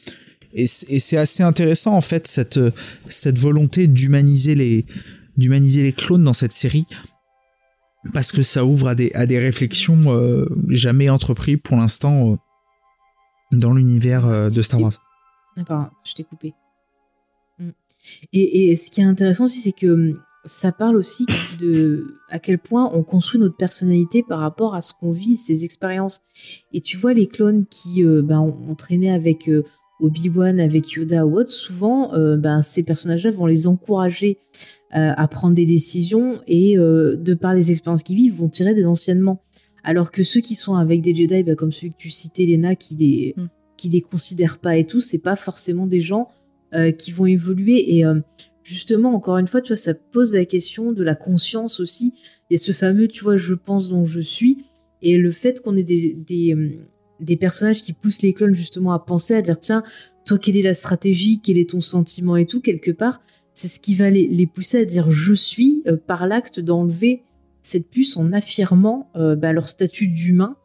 et 0.55 0.67
c'est 0.67 1.17
assez 1.17 1.43
intéressant 1.43 1.93
en 1.95 2.01
fait 2.01 2.27
cette 2.27 2.59
cette 3.09 3.39
volonté 3.39 3.87
d'humaniser 3.87 4.55
les 4.55 4.85
d'humaniser 5.37 5.83
les 5.83 5.93
clones 5.93 6.23
dans 6.23 6.33
cette 6.33 6.53
série 6.53 6.85
parce 8.13 8.31
que 8.31 8.41
ça 8.41 8.65
ouvre 8.65 8.89
à 8.89 8.95
des 8.95 9.11
à 9.13 9.25
des 9.25 9.39
réflexions 9.39 10.13
euh, 10.13 10.45
jamais 10.69 11.09
entreprises 11.09 11.59
pour 11.63 11.77
l'instant 11.77 12.33
euh, 12.33 12.35
dans 13.51 13.73
l'univers 13.73 14.25
euh, 14.25 14.49
de 14.49 14.61
Star 14.61 14.81
Wars. 14.81 14.93
Ah 15.57 15.63
pardon, 15.63 15.89
je 16.05 16.13
t'ai 16.13 16.23
coupé. 16.23 16.53
Et, 18.33 18.69
et, 18.69 18.75
ce 18.75 18.91
qui 18.91 18.99
est 18.99 19.05
intéressant 19.05 19.45
aussi, 19.45 19.61
c'est 19.61 19.71
que 19.71 20.17
ça 20.45 20.71
parle 20.71 20.97
aussi 20.97 21.25
de 21.59 22.17
à 22.29 22.39
quel 22.39 22.59
point 22.59 22.89
on 22.93 23.03
construit 23.03 23.39
notre 23.39 23.55
personnalité 23.55 24.23
par 24.23 24.39
rapport 24.39 24.75
à 24.75 24.81
ce 24.81 24.93
qu'on 24.93 25.11
vit, 25.11 25.37
ses 25.37 25.63
expériences. 25.63 26.21
Et 26.73 26.81
tu 26.81 26.97
vois 26.97 27.13
les 27.13 27.27
clones 27.27 27.65
qui 27.65 28.03
euh, 28.03 28.21
ben, 28.21 28.39
ont 28.39 28.75
traîné 28.75 29.11
avec 29.11 29.47
euh, 29.47 29.63
Obi-Wan 30.03 30.59
avec 30.59 30.91
Yoda 30.91 31.25
ou 31.25 31.37
autre, 31.37 31.49
souvent, 31.49 32.13
euh, 32.13 32.35
ben, 32.35 32.61
ces 32.61 32.83
personnages-là 32.83 33.31
vont 33.31 33.45
les 33.45 33.67
encourager 33.67 34.37
euh, 34.95 35.11
à 35.15 35.27
prendre 35.29 35.55
des 35.55 35.65
décisions 35.65 36.39
et, 36.45 36.77
euh, 36.77 37.15
de 37.15 37.33
par 37.33 37.53
les 37.53 37.71
expériences 37.71 38.03
qu'ils 38.03 38.17
vivent, 38.17 38.35
vont 38.35 38.49
tirer 38.49 38.73
des 38.73 38.85
enseignements. 38.85 39.41
Alors 39.83 40.11
que 40.11 40.23
ceux 40.23 40.41
qui 40.41 40.55
sont 40.55 40.75
avec 40.75 41.01
des 41.01 41.15
Jedi, 41.15 41.43
ben, 41.43 41.55
comme 41.55 41.71
celui 41.71 41.91
que 41.91 41.97
tu 41.97 42.09
citais, 42.09 42.45
Lena, 42.45 42.75
qui 42.75 42.95
les, 42.95 43.33
mm. 43.37 43.47
qui 43.77 43.89
les 43.89 44.01
considèrent 44.01 44.59
pas 44.59 44.75
et 44.77 44.85
tout, 44.85 44.99
c'est 44.99 45.19
pas 45.19 45.35
forcément 45.35 45.87
des 45.87 46.01
gens 46.01 46.29
qui 46.97 47.11
vont 47.11 47.27
évoluer. 47.27 47.99
Et 47.99 48.03
justement, 48.63 49.13
encore 49.13 49.37
une 49.37 49.47
fois, 49.47 49.61
tu 49.61 49.73
vois, 49.73 49.77
ça 49.77 49.93
pose 49.93 50.33
la 50.33 50.43
question 50.43 50.91
de 50.91 51.03
la 51.03 51.13
conscience 51.13 51.79
aussi. 51.79 52.15
Et 52.49 52.57
ce 52.57 52.71
fameux, 52.71 53.07
tu 53.07 53.23
vois, 53.23 53.37
je 53.37 53.53
pense 53.53 53.89
donc 53.91 54.07
je 54.07 54.19
suis. 54.19 54.65
Et 55.03 55.17
le 55.17 55.29
fait 55.29 55.61
qu'on 55.61 55.77
ait 55.77 55.83
des, 55.83 56.15
des 56.15 56.55
des 57.23 57.37
personnages 57.37 57.81
qui 57.81 57.93
poussent 57.93 58.21
les 58.21 58.33
clones 58.33 58.53
justement 58.53 58.93
à 58.93 58.99
penser, 58.99 59.35
à 59.35 59.41
dire 59.41 59.59
tiens, 59.59 59.83
toi 60.25 60.37
quelle 60.37 60.57
est 60.57 60.63
la 60.63 60.73
stratégie, 60.73 61.41
quel 61.41 61.57
est 61.57 61.69
ton 61.69 61.81
sentiment 61.81 62.35
et 62.35 62.45
tout, 62.45 62.61
quelque 62.61 62.91
part, 62.91 63.21
c'est 63.53 63.67
ce 63.67 63.79
qui 63.79 63.95
va 63.95 64.09
les, 64.09 64.27
les, 64.27 64.47
pousser 64.47 64.79
à 64.79 64.85
dire 64.85 65.11
je 65.11 65.33
suis 65.33 65.83
euh, 65.87 65.97
par 65.97 66.27
l'acte 66.27 66.59
d'enlever 66.59 67.23
cette 67.61 67.89
puce 67.89 68.17
en 68.17 68.33
affirmant 68.33 69.09
euh, 69.15 69.35
bah, 69.35 69.53
leur 69.53 69.69
statut 69.69 70.07
d'humain. 70.07 70.57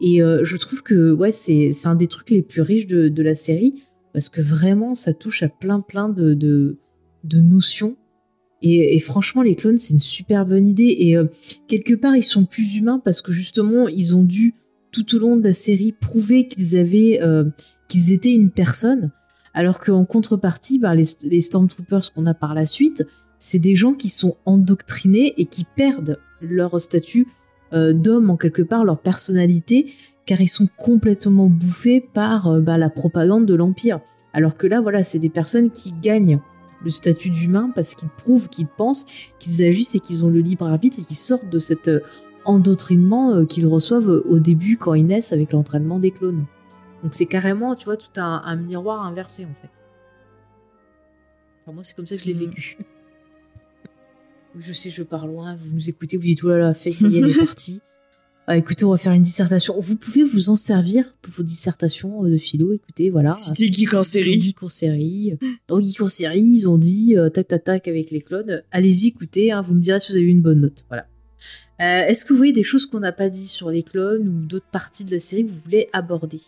Et 0.00 0.22
euh, 0.22 0.44
je 0.44 0.56
trouve 0.56 0.82
que 0.82 1.12
ouais, 1.12 1.32
c'est 1.32 1.70
un 1.84 1.94
des 1.94 2.06
trucs 2.06 2.30
les 2.30 2.42
plus 2.42 2.60
riches 2.60 2.86
de, 2.86 3.08
de, 3.08 3.22
la 3.22 3.34
série 3.34 3.82
parce 4.12 4.28
que 4.28 4.40
vraiment 4.40 4.94
ça 4.94 5.12
touche 5.12 5.42
à 5.42 5.48
plein 5.48 5.80
plein 5.80 6.08
de, 6.08 6.34
de, 6.34 7.40
notions. 7.40 7.96
Et, 8.62 8.94
et, 8.94 9.00
franchement, 9.00 9.42
les 9.42 9.54
clones, 9.54 9.78
c'est 9.78 9.92
une 9.92 9.98
super 9.98 10.46
bonne 10.46 10.66
idée. 10.66 10.96
Et 10.98 11.16
quelque 11.68 11.94
part, 11.94 12.16
ils 12.16 12.22
sont 12.22 12.46
plus 12.46 12.76
humains 12.76 13.00
parce 13.04 13.20
que 13.20 13.32
justement, 13.32 13.88
ils 13.88 14.16
ont 14.16 14.24
dû 14.24 14.54
tout 14.96 15.16
au 15.16 15.18
long 15.18 15.36
de 15.36 15.44
la 15.44 15.52
série 15.52 15.92
prouver 15.92 16.48
qu'ils 16.48 16.78
avaient 16.78 17.20
euh, 17.22 17.44
qu'ils 17.86 18.12
étaient 18.12 18.32
une 18.32 18.50
personne. 18.50 19.10
Alors 19.52 19.78
qu'en 19.78 20.04
contrepartie 20.06 20.78
bah, 20.78 20.94
les, 20.94 21.40
Stormtroopers 21.40 22.12
qu'on 22.14 22.26
a 22.26 22.34
par 22.34 22.54
la 22.54 22.64
suite 22.64 23.04
c'est 23.38 23.58
des 23.58 23.76
gens 23.76 23.92
qui 23.92 24.08
sont 24.08 24.36
endoctrinés 24.46 25.34
et 25.36 25.44
qui 25.44 25.66
perdent 25.76 26.18
leur 26.40 26.80
statut 26.80 27.26
euh, 27.74 27.92
d'homme 27.92 28.30
en 28.30 28.36
quelque 28.38 28.62
part 28.62 28.84
leur 28.84 28.98
personnalité 28.98 29.92
car 30.24 30.40
ils 30.40 30.48
sont 30.48 30.68
complètement 30.78 31.48
bouffés 31.48 32.00
par 32.00 32.48
euh, 32.48 32.60
bah, 32.60 32.78
la 32.78 32.88
propagande 32.88 33.44
de 33.44 33.54
l'empire. 33.54 34.00
Alors 34.32 34.56
que 34.56 34.66
là 34.66 34.80
voilà 34.80 35.04
c'est 35.04 35.18
des 35.18 35.28
personnes 35.28 35.70
qui 35.70 35.92
gagnent 35.92 36.40
le 36.82 36.90
statut 36.90 37.28
d'humain 37.28 37.70
parce 37.74 37.94
qu'ils 37.94 38.08
prouvent 38.08 38.48
qu'ils 38.48 38.66
pensent 38.66 39.06
qu'ils 39.38 39.62
agissent 39.62 39.94
et 39.94 40.00
qu'ils 40.00 40.24
ont 40.24 40.30
le 40.30 40.40
libre 40.40 40.66
arbitre 40.66 40.98
et 41.00 41.02
qu'ils 41.02 41.16
sortent 41.16 41.50
de 41.50 41.58
cette 41.58 41.90
endoctrinement 42.46 43.32
euh, 43.32 43.44
qu'ils 43.44 43.66
reçoivent 43.66 44.22
au 44.28 44.38
début 44.38 44.76
quand 44.76 44.94
ils 44.94 45.06
naissent 45.06 45.32
avec 45.32 45.52
l'entraînement 45.52 45.98
des 45.98 46.10
clones. 46.10 46.46
Donc 47.02 47.14
c'est 47.14 47.26
carrément, 47.26 47.76
tu 47.76 47.84
vois, 47.84 47.96
tout 47.96 48.08
un, 48.16 48.42
un, 48.44 48.56
miroir 48.56 49.04
inversé 49.04 49.44
en 49.44 49.54
fait. 49.60 49.82
Enfin, 51.62 51.74
moi, 51.74 51.84
c'est 51.84 51.94
comme 51.94 52.06
ça 52.06 52.16
que 52.16 52.22
je 52.22 52.26
l'ai 52.26 52.34
mmh. 52.34 52.38
vécu. 52.38 52.78
je 54.58 54.72
sais, 54.72 54.90
je 54.90 55.02
pars 55.02 55.26
loin, 55.26 55.56
vous 55.56 55.74
nous 55.74 55.88
écoutez, 55.88 56.16
vous 56.16 56.22
dites, 56.22 56.42
oh 56.44 56.48
là 56.48 56.58
là, 56.58 56.74
fait, 56.74 56.92
ça 56.92 57.06
y 57.08 57.16
est, 57.16 57.18
elle 57.18 57.30
est 57.30 57.38
partie. 57.44 57.82
Ah, 58.48 58.56
écoutez, 58.56 58.84
on 58.84 58.90
va 58.90 58.96
faire 58.96 59.12
une 59.12 59.24
dissertation. 59.24 59.74
Vous 59.80 59.96
pouvez 59.96 60.22
vous 60.22 60.50
en 60.50 60.54
servir 60.54 61.04
pour 61.20 61.32
vos 61.32 61.42
dissertations 61.42 62.22
de 62.22 62.38
philo. 62.38 62.72
Écoutez, 62.72 63.10
voilà. 63.10 63.32
C'était 63.32 63.72
Geek 63.72 63.94
en 63.94 64.04
série. 64.04 64.40
Geek 64.40 64.62
en 64.62 64.68
série. 64.68 65.36
Dans 65.66 65.82
Geek 65.82 66.00
en 66.00 66.06
série, 66.06 66.40
ils 66.40 66.68
ont 66.68 66.78
dit 66.78 67.16
euh, 67.16 67.28
tac 67.28 67.48
tac 67.48 67.64
tac 67.64 67.88
avec 67.88 68.12
les 68.12 68.20
clones. 68.20 68.62
Allez-y, 68.70 69.08
écoutez. 69.08 69.50
Hein, 69.50 69.62
vous 69.62 69.74
me 69.74 69.80
direz 69.80 69.98
si 69.98 70.12
vous 70.12 70.18
avez 70.18 70.26
eu 70.26 70.30
une 70.30 70.42
bonne 70.42 70.60
note. 70.60 70.84
Voilà. 70.88 71.08
Euh, 71.80 72.06
Est-ce 72.06 72.24
que 72.24 72.32
vous 72.32 72.38
voyez 72.38 72.52
des 72.52 72.64
choses 72.64 72.86
qu'on 72.86 73.00
n'a 73.00 73.12
pas 73.12 73.28
dit 73.28 73.46
sur 73.46 73.70
les 73.70 73.82
clones 73.82 74.28
ou 74.28 74.46
d'autres 74.46 74.70
parties 74.70 75.04
de 75.04 75.12
la 75.12 75.20
série 75.20 75.44
que 75.44 75.50
vous 75.50 75.60
voulez 75.60 75.88
aborder? 75.92 76.40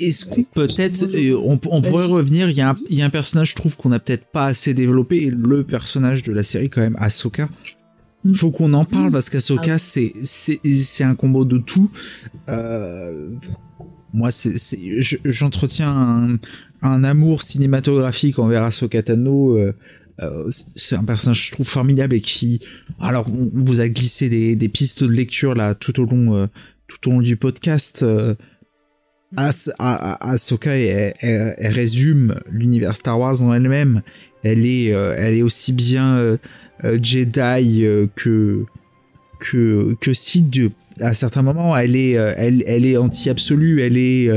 Est-ce 0.00 0.26
qu'on 0.26 0.42
peut-être, 0.42 1.06
on, 1.36 1.58
on 1.70 1.80
pourrait 1.82 2.06
revenir, 2.06 2.50
il 2.50 2.56
y, 2.56 2.60
a 2.60 2.70
un, 2.70 2.76
il 2.90 2.98
y 2.98 3.02
a 3.02 3.06
un 3.06 3.10
personnage, 3.10 3.50
je 3.50 3.54
trouve, 3.54 3.76
qu'on 3.76 3.92
a 3.92 3.98
peut-être 4.00 4.26
pas 4.26 4.46
assez 4.46 4.74
développé, 4.74 5.30
le 5.30 5.62
personnage 5.62 6.24
de 6.24 6.32
la 6.32 6.42
série 6.42 6.68
quand 6.68 6.80
même, 6.80 6.96
Ahsoka. 6.98 7.48
Il 8.24 8.34
faut 8.34 8.50
qu'on 8.50 8.72
en 8.72 8.84
parle 8.84 9.12
parce 9.12 9.30
qu'Ahsoka, 9.30 9.74
Ah 9.74 9.78
c'est 9.78 10.12
c'est 10.24 11.04
un 11.04 11.14
combo 11.14 11.44
de 11.44 11.58
tout. 11.58 11.90
Euh, 12.48 13.28
moi, 14.12 14.30
j'entretiens 15.24 15.90
un, 15.90 16.38
un, 16.82 17.04
amour 17.04 17.42
cinématographique 17.42 18.38
envers 18.38 18.62
Ahsoka 18.62 19.02
Tano. 19.02 19.58
Euh, 19.58 19.74
euh, 20.22 20.48
c'est 20.48 20.94
un 20.94 21.02
personnage 21.02 21.46
je 21.46 21.52
trouve 21.52 21.66
formidable 21.66 22.14
et 22.14 22.20
qui 22.20 22.60
alors 23.00 23.26
on 23.28 23.50
vous 23.52 23.80
a 23.80 23.88
glissé 23.88 24.28
des, 24.28 24.54
des 24.54 24.68
pistes 24.68 25.02
de 25.02 25.10
lecture 25.10 25.54
là 25.54 25.74
tout 25.74 25.98
au 26.00 26.04
long 26.04 26.36
euh, 26.36 26.46
tout 26.86 27.08
au 27.08 27.12
long 27.14 27.20
du 27.20 27.36
podcast 27.36 28.04
euh, 28.04 28.34
As, 29.36 29.72
Ahsoka 29.80 30.76
elle, 30.76 31.14
elle, 31.18 31.54
elle 31.58 31.72
résume 31.72 32.36
l'univers 32.48 32.94
Star 32.94 33.18
Wars 33.18 33.42
en 33.42 33.52
elle-même. 33.52 34.02
Elle 34.44 34.64
est 34.64 34.90
elle 34.90 35.34
est 35.34 35.42
aussi 35.42 35.72
bien 35.72 36.38
Jedi 36.84 37.84
que 38.14 38.64
que 39.40 39.96
que 40.00 40.14
Sith. 40.14 40.70
À 41.00 41.14
certains 41.14 41.42
moments 41.42 41.76
elle 41.76 41.96
est 41.96 42.12
elle, 42.12 42.62
elle 42.68 42.86
est 42.86 42.96
anti 42.96 43.28
absolue 43.28 43.82
elle 43.82 43.98
est 43.98 44.30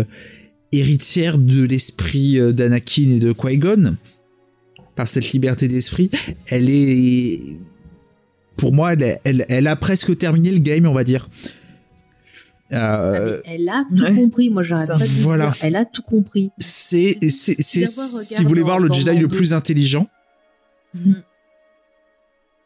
héritière 0.71 1.37
de 1.37 1.61
l'esprit 1.61 2.39
d'Anakin 2.51 3.11
et 3.11 3.19
de 3.19 3.33
Qui-Gon 3.33 3.97
par 4.97 5.07
cette 5.07 5.31
liberté 5.31 5.67
d'esprit, 5.69 6.09
elle 6.47 6.69
est, 6.69 7.39
pour 8.57 8.73
moi, 8.73 8.93
elle, 8.93 9.19
elle, 9.23 9.45
elle, 9.47 9.67
a 9.67 9.75
presque 9.75 10.17
terminé 10.17 10.51
le 10.51 10.57
game, 10.57 10.85
on 10.87 10.93
va 10.93 11.05
dire. 11.05 11.29
Euh... 12.73 13.39
elle 13.45 13.69
a 13.69 13.85
tout 13.95 14.03
ouais. 14.03 14.13
compris. 14.13 14.49
Moi, 14.49 14.63
j'arrête 14.63 14.89
pas 14.89 14.97
de 14.97 15.21
voilà. 15.21 15.45
dire. 15.45 15.57
Elle 15.61 15.75
a 15.77 15.85
tout 15.85 16.01
compris. 16.01 16.49
C'est, 16.57 17.17
c'est, 17.29 17.61
c'est, 17.61 17.85
si 17.85 18.43
vous 18.43 18.49
voulez 18.49 18.63
voir 18.63 18.79
le 18.79 18.91
Jedi 18.91 19.17
le 19.17 19.27
plus 19.29 19.53
intelligent. 19.53 20.07
Mmh. 20.93 21.13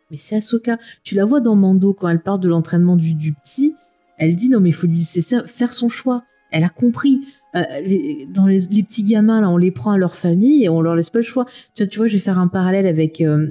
Mais 0.10 0.18
c'est 0.18 0.38
Ahsoka. 0.38 0.78
Tu 1.04 1.16
la 1.16 1.26
vois 1.26 1.42
dans 1.42 1.56
Mando 1.56 1.94
quand 1.94 2.08
elle 2.08 2.22
parle 2.22 2.40
de 2.40 2.48
l'entraînement 2.50 2.96
du, 2.96 3.14
du 3.14 3.34
petit. 3.34 3.76
Elle 4.18 4.36
dit 4.36 4.50
non, 4.50 4.60
mais 4.60 4.70
il 4.70 4.74
faut 4.74 4.88
lui 4.88 5.00
laisser 5.00 5.22
faire 5.46 5.74
son 5.74 5.90
choix. 5.90 6.24
Elle 6.52 6.64
a 6.64 6.70
compris. 6.70 7.22
Euh, 7.56 7.64
les, 7.86 8.28
dans 8.34 8.46
les, 8.46 8.62
petits 8.62 9.04
gamins 9.04 9.42
là 9.42 9.50
on 9.50 9.58
les 9.58 9.72
prend 9.72 9.92
à 9.92 9.98
leur 9.98 10.16
famille 10.16 10.64
et 10.64 10.70
on 10.70 10.82
leur 10.82 10.96
laisse 10.96 11.10
pas 11.10 11.20
le 11.20 11.26
choix. 11.26 11.46
Tu 11.76 11.84
vois, 11.84 11.88
tu 11.88 11.98
vois 12.00 12.08
je 12.08 12.14
vais 12.14 12.20
faire 12.20 12.40
un 12.40 12.48
parallèle 12.48 12.88
avec 12.88 13.20
euh, 13.20 13.48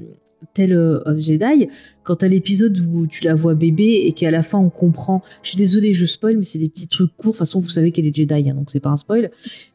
Tale 0.54 0.72
of 1.04 1.18
Jedi. 1.18 1.68
Quand 2.02 2.16
t'as 2.16 2.28
l'épisode 2.28 2.78
où 2.92 3.06
tu 3.06 3.24
la 3.24 3.34
vois 3.34 3.54
bébé 3.54 4.04
et 4.06 4.12
qu'à 4.12 4.30
la 4.30 4.42
fin 4.42 4.58
on 4.58 4.70
comprend 4.70 5.22
je 5.42 5.50
suis 5.50 5.58
désolée 5.58 5.92
je 5.92 6.06
spoil 6.06 6.38
mais 6.38 6.44
c'est 6.44 6.58
des 6.58 6.70
petits 6.70 6.88
trucs 6.88 7.14
courts. 7.16 7.32
De 7.32 7.36
toute 7.36 7.38
façon 7.38 7.60
vous 7.60 7.68
savez 7.68 7.90
qu'elle 7.90 8.06
est 8.06 8.16
Jedi 8.16 8.48
hein, 8.48 8.54
donc 8.54 8.70
c'est 8.70 8.80
pas 8.80 8.90
un 8.90 8.96
spoil. 8.96 9.30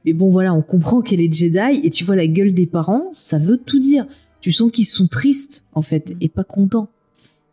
Mais 0.06 0.14
bon 0.14 0.32
voilà 0.32 0.56
on 0.56 0.64
comprend 0.64 1.02
qu'elle 1.02 1.22
est 1.22 1.32
Jedi 1.32 1.82
et 1.84 1.90
tu 1.92 2.04
vois 2.04 2.16
la 2.16 2.28
gueule 2.28 2.54
des 2.54 2.66
parents 2.66 3.10
ça 3.12 3.38
veut 3.38 3.58
tout 3.58 3.80
dire. 3.80 4.08
Tu 4.42 4.52
sens 4.52 4.72
qu'ils 4.72 4.86
sont 4.86 5.08
tristes 5.08 5.66
en 5.74 5.84
fait 5.84 6.14
et 6.20 6.30
pas 6.30 6.44
contents. 6.44 6.90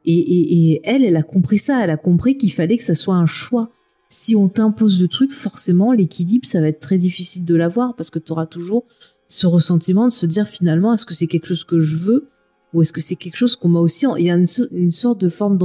Et, 0.05 0.15
et 0.15 0.81
elle 0.85 1.05
elle 1.05 1.17
a 1.17 1.23
compris 1.23 1.59
ça. 1.59 1.85
Elle 1.85 1.91
a 1.91 1.99
compris 1.99 2.39
qu'il 2.39 2.53
fallait 2.53 2.79
que 2.79 2.83
ça 2.83 2.95
soit 2.95 3.15
un 3.15 3.27
choix 3.27 3.71
si 4.13 4.37
on 4.37 4.51
t'impose 4.51 5.01
le 5.01 5.09
truc, 5.09 5.33
forcément, 5.33 5.91
l'équilibre, 5.91 6.47
ça 6.47 6.61
va 6.61 6.69
être 6.69 6.81
très 6.81 6.99
difficile 6.99 7.47
de 7.47 7.55
l'avoir 7.55 7.97
parce 7.97 8.11
que 8.11 8.19
tu 8.19 8.31
auras 8.33 8.45
toujours 8.45 8.85
ce 9.27 9.47
ressentiment 9.47 10.05
de 10.05 10.13
se 10.13 10.27
dire 10.27 10.47
finalement, 10.47 10.93
est-ce 10.93 11.07
que 11.07 11.15
c'est 11.15 11.27
quelque 11.27 11.47
chose 11.47 11.65
que 11.65 11.81
je 11.81 11.97
veux 11.97 12.29
ou 12.75 12.83
est-ce 12.83 12.93
que 12.93 13.01
c'est 13.01 13.17
quelque 13.17 13.37
chose 13.37 13.57
qu'on 13.57 13.71
m'a 13.71 13.81
aussi. 13.81 14.05
Il 14.19 14.27
y 14.27 14.31
a 14.31 14.35
une, 14.35 14.93
sorte 14.93 15.19
de 15.19 15.31
forme 15.31 15.57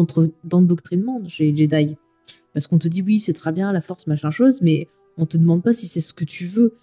d'endoctrinement 0.46 1.22
chez 1.28 1.52
les 1.52 1.58
Jedi. 1.58 1.98
Parce 2.54 2.68
qu'on 2.68 2.78
te 2.78 2.88
dit, 2.88 3.02
oui, 3.02 3.20
c'est 3.20 3.34
très 3.34 3.52
bien, 3.52 3.74
la 3.74 3.82
force, 3.82 4.08
machin 4.08 4.30
chose, 4.30 4.60
mais 4.62 4.88
on 5.18 5.26
te 5.26 5.36
demande 5.36 5.62
pas 5.62 5.74
si 5.74 5.86
c'est 5.86 6.00
ce 6.00 6.14
que 6.14 6.24
tu 6.24 6.46
veux. 6.46 6.74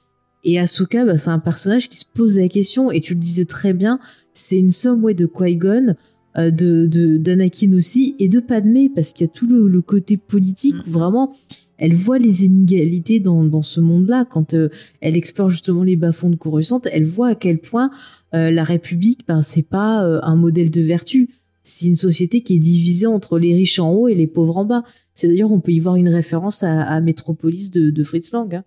Et 0.45 0.61
Ahsoka, 0.61 1.07
bah, 1.07 1.17
c'est 1.17 1.31
un 1.31 1.39
personnage 1.39 1.89
qui 1.89 1.97
se 1.97 2.05
pose 2.05 2.39
la 2.39 2.49
question, 2.49 2.91
et 2.91 3.01
tu 3.01 3.15
le 3.15 3.21
disais 3.21 3.47
très 3.47 3.73
bien, 3.73 3.99
c'est 4.35 4.59
une 4.59 4.71
somme 4.71 5.11
de 5.15 5.25
Qui-Gon, 5.25 5.95
de 6.37 7.17
d'Anakin 7.17 7.73
aussi 7.75 8.17
et 8.19 8.29
de 8.29 8.41
Padmé 8.41 8.91
parce 8.93 9.13
qu'il 9.13 9.27
y 9.27 9.31
a 9.31 9.33
tout 9.33 9.47
le, 9.47 9.69
le 9.69 9.83
côté 9.83 10.17
politique 10.17 10.75
où 10.87 10.91
vraiment 10.91 11.33
elle 11.79 11.95
voit 11.95 12.19
les 12.19 12.45
inégalités 12.45 13.21
dans, 13.21 13.45
dans 13.45 13.63
ce 13.63 13.81
monde-là. 13.81 14.25
Quand 14.25 14.55
euh, 14.55 14.69
elle 15.01 15.17
explore 15.17 15.51
justement 15.51 15.83
les 15.83 15.97
bas-fonds 15.97 16.31
de 16.31 16.37
Coruscant 16.37 16.81
elle 16.93 17.05
voit 17.05 17.29
à 17.29 17.35
quel 17.35 17.59
point 17.59 17.91
euh, 18.35 18.51
la 18.51 18.65
République 18.65 19.21
ben 19.27 19.43
c'est 19.43 19.67
pas 19.67 20.05
euh, 20.05 20.21
un 20.23 20.37
modèle 20.37 20.71
de 20.71 20.81
vertu. 20.81 21.31
C'est 21.63 21.87
une 21.87 21.97
société 21.97 22.43
qui 22.43 22.57
est 22.57 22.59
divisée 22.59 23.07
entre 23.07 23.39
les 23.39 23.55
riches 23.55 23.79
en 23.79 23.91
haut 23.93 24.09
et 24.09 24.15
les 24.15 24.27
pauvres 24.27 24.59
en 24.59 24.65
bas. 24.65 24.85
C'est 25.15 25.29
d'ailleurs 25.29 25.53
on 25.53 25.61
peut 25.61 25.73
y 25.73 25.81
voir 25.81 25.97
une 25.97 26.09
référence 26.09 26.63
à, 26.63 26.83
à 26.83 27.01
Metropolis 27.01 27.71
de, 27.71 27.91
de 27.91 28.05
Fritz 28.05 28.33
Lang 28.33 28.55
hein, 28.55 28.65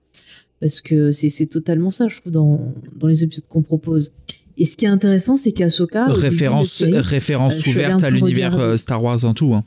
parce 0.60 0.82
que 0.82 1.12
c'est 1.12 1.46
totalement 1.46 1.92
ça 1.92 2.08
je 2.08 2.20
trouve 2.20 2.34
dans, 2.34 2.74
dans 2.96 3.08
les 3.08 3.24
épisodes 3.24 3.48
qu'on 3.48 3.62
propose 3.62 4.14
et 4.58 4.66
ce 4.66 4.76
qui 4.76 4.86
est 4.86 4.90
intéressant, 4.90 5.36
c'est 5.36 5.52
qu'Ahsoka. 5.52 6.06
Référence, 6.06 6.72
série, 6.72 7.00
référence 7.00 7.66
euh, 7.68 7.72
ouverte 7.72 8.04
à 8.04 8.10
l'univers 8.10 8.78
Star 8.78 9.04
Wars 9.04 9.24
en 9.26 9.34
tout. 9.34 9.54
Hein. 9.54 9.64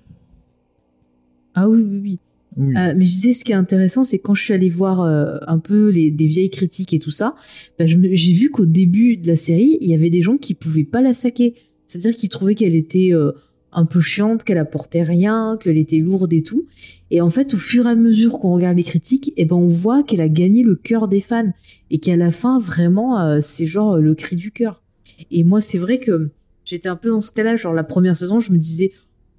Ah 1.54 1.68
oui, 1.68 1.82
oui, 1.82 2.00
oui. 2.02 2.18
oui. 2.56 2.74
Euh, 2.76 2.94
mais 2.96 3.04
je 3.04 3.10
disais, 3.10 3.32
ce 3.32 3.44
qui 3.44 3.52
est 3.52 3.56
intéressant, 3.56 4.04
c'est 4.04 4.18
quand 4.18 4.34
je 4.34 4.42
suis 4.42 4.54
allée 4.54 4.68
voir 4.68 5.00
euh, 5.00 5.38
un 5.46 5.58
peu 5.58 5.90
les, 5.90 6.10
des 6.10 6.26
vieilles 6.26 6.50
critiques 6.50 6.94
et 6.94 6.98
tout 6.98 7.10
ça, 7.10 7.34
bah, 7.78 7.86
j'ai 7.86 8.32
vu 8.32 8.50
qu'au 8.50 8.66
début 8.66 9.16
de 9.16 9.26
la 9.28 9.36
série, 9.36 9.78
il 9.80 9.88
y 9.88 9.94
avait 9.94 10.10
des 10.10 10.22
gens 10.22 10.36
qui 10.36 10.54
pouvaient 10.54 10.84
pas 10.84 11.00
la 11.00 11.14
saquer. 11.14 11.54
C'est-à-dire 11.86 12.14
qu'ils 12.14 12.28
trouvaient 12.28 12.54
qu'elle 12.54 12.74
était 12.74 13.10
euh, 13.12 13.32
un 13.72 13.84
peu 13.84 14.00
chiante, 14.00 14.44
qu'elle 14.44 14.58
apportait 14.58 15.02
rien, 15.02 15.56
qu'elle 15.60 15.78
était 15.78 15.98
lourde 15.98 16.32
et 16.32 16.42
tout. 16.42 16.66
Et 17.10 17.20
en 17.20 17.30
fait, 17.30 17.54
au 17.54 17.56
fur 17.56 17.86
et 17.86 17.90
à 17.90 17.94
mesure 17.94 18.38
qu'on 18.38 18.54
regarde 18.54 18.76
les 18.76 18.84
critiques, 18.84 19.32
eh 19.36 19.44
ben, 19.44 19.56
on 19.56 19.68
voit 19.68 20.02
qu'elle 20.02 20.20
a 20.20 20.28
gagné 20.28 20.62
le 20.62 20.74
cœur 20.74 21.08
des 21.08 21.20
fans. 21.20 21.52
Et 21.90 21.98
qu'à 21.98 22.16
la 22.16 22.30
fin, 22.30 22.58
vraiment, 22.58 23.20
euh, 23.20 23.38
c'est 23.40 23.66
genre 23.66 23.98
le 23.98 24.14
cri 24.14 24.36
du 24.36 24.50
cœur. 24.50 24.82
Et 25.30 25.44
moi, 25.44 25.60
c'est 25.60 25.78
vrai 25.78 25.98
que 25.98 26.30
j'étais 26.64 26.88
un 26.88 26.96
peu 26.96 27.10
dans 27.10 27.20
ce 27.20 27.32
cas-là. 27.32 27.56
Genre, 27.56 27.72
la 27.72 27.84
première 27.84 28.16
saison, 28.16 28.40
je 28.40 28.52
me 28.52 28.58
disais, 28.58 28.92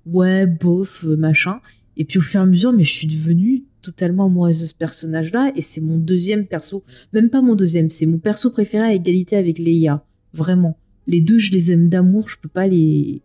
ouais, 0.06 0.46
bof, 0.46 1.04
machin. 1.04 1.60
Et 1.98 2.06
puis, 2.06 2.20
au 2.20 2.22
fur 2.22 2.40
et 2.40 2.44
à 2.44 2.46
mesure, 2.46 2.74
mais 2.74 2.84
je 2.84 2.92
suis 2.92 3.08
devenue 3.08 3.64
totalement 3.82 4.26
amoureuse 4.26 4.62
de 4.62 4.66
ce 4.66 4.76
personnage-là. 4.76 5.52
Et 5.56 5.62
c'est 5.62 5.82
mon 5.82 5.98
deuxième 5.98 6.46
perso. 6.46 6.84
Même 7.14 7.30
pas 7.30 7.42
mon 7.42 7.56
deuxième, 7.56 7.90
c'est 7.90 8.06
mon 8.06 8.18
perso 8.18 8.52
préféré 8.52 8.84
à 8.84 8.94
égalité 8.94 9.36
avec 9.36 9.60
Leia. 9.60 10.06
Vraiment. 10.34 10.78
Les 11.08 11.22
deux, 11.22 11.38
je 11.38 11.52
les 11.52 11.72
aime 11.72 11.90
d'amour. 11.90 12.30
Je 12.30 12.38
peux 12.40 12.50
pas 12.50 12.68
les. 12.68 13.22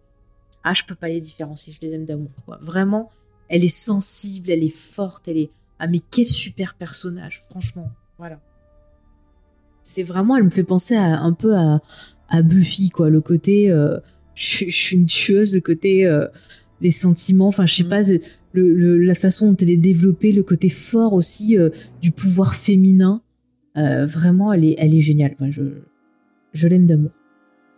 Ah, 0.68 0.74
je 0.74 0.82
peux 0.82 0.97
pas 0.97 1.09
les 1.09 1.20
différencier. 1.20 1.72
Je 1.72 1.86
les 1.86 1.94
aime 1.94 2.05
d'amour, 2.05 2.32
quoi. 2.44 2.59
Vraiment, 2.60 3.09
elle 3.48 3.62
est 3.62 3.68
sensible, 3.68 4.51
elle 4.51 4.64
est 4.64 4.76
forte, 4.76 5.28
elle 5.28 5.36
est. 5.36 5.51
Ah, 5.78 5.86
mais 5.86 6.01
quel 6.10 6.26
super 6.26 6.74
personnage, 6.74 7.40
franchement. 7.48 7.88
Voilà. 8.18 8.40
C'est 9.84 10.02
vraiment, 10.02 10.36
elle 10.36 10.43
me 10.43 10.51
fait 10.51 10.64
penser 10.64 10.97
à, 10.97 11.20
un 11.20 11.32
peu 11.34 11.55
à, 11.55 11.80
à 12.28 12.43
Buffy, 12.43 12.90
quoi. 12.90 13.10
Le 13.10 13.20
côté, 13.20 13.70
euh, 13.70 14.01
je, 14.34 14.64
je, 14.64 14.76
suis 14.76 14.97
une 14.97 15.06
tueuse, 15.06 15.55
le 15.55 15.60
côté 15.60 16.05
euh, 16.05 16.26
des 16.80 16.90
sentiments, 16.90 17.47
enfin, 17.47 17.64
je 17.64 17.74
sais 17.76 17.84
mmh. 17.84 17.88
pas, 17.88 18.02
le, 18.52 18.74
le, 18.74 18.98
la 18.98 19.14
façon 19.14 19.52
dont 19.52 19.56
elle 19.59 19.70
est 19.70 19.76
développée, 19.76 20.32
le 20.32 20.43
côté 20.43 20.68
fort 20.68 21.12
aussi 21.12 21.56
euh, 21.56 21.70
du 22.02 22.10
pouvoir 22.10 22.56
féminin. 22.56 23.22
Euh, 23.76 24.05
vraiment, 24.05 24.52
elle 24.52 24.64
est, 24.64 24.74
elle 24.78 24.97
est 24.97 25.01
géniale. 25.01 25.30
Enfin, 25.34 25.52
je, 25.52 25.62
je 26.55 26.66
l'aime 26.66 26.86
d'amour. 26.86 27.12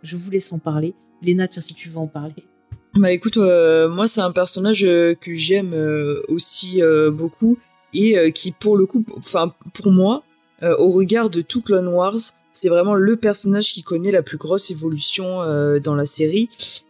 Je 0.01 0.17
vous 0.17 0.31
laisse 0.31 0.51
en 0.51 0.57
parler. 0.57 0.95
Léna, 1.21 1.47
tiens, 1.47 1.61
si 1.61 1.75
tu 1.75 1.87
veux 1.89 1.97
en 1.97 2.07
parler. 2.07 2.48
Bah 2.95 3.11
écoute, 3.11 3.37
euh, 3.37 3.87
moi 3.87 4.07
c'est 4.07 4.21
un 4.21 4.31
personnage 4.31 4.83
euh, 4.83 5.13
que 5.13 5.35
j'aime 5.35 5.73
euh, 5.73 6.23
aussi 6.27 6.81
beaucoup 7.11 7.57
et 7.93 8.31
qui 8.33 8.51
pour 8.51 8.77
le 8.77 8.85
coup, 8.85 9.03
enfin 9.17 9.53
pour 9.73 9.91
moi, 9.91 10.23
au 10.61 10.91
regard 10.91 11.31
de 11.31 11.41
tout 11.41 11.63
Clone 11.63 11.87
Wars, 11.87 12.19
c'est 12.51 12.69
vraiment 12.69 12.93
le 12.93 13.15
personnage 13.15 13.73
qui 13.73 13.81
connaît 13.81 14.11
la 14.11 14.21
plus 14.21 14.37
grosse 14.37 14.69
évolution 14.69 15.39
dans 15.83 15.95
la 15.95 16.05
série. 16.05 16.49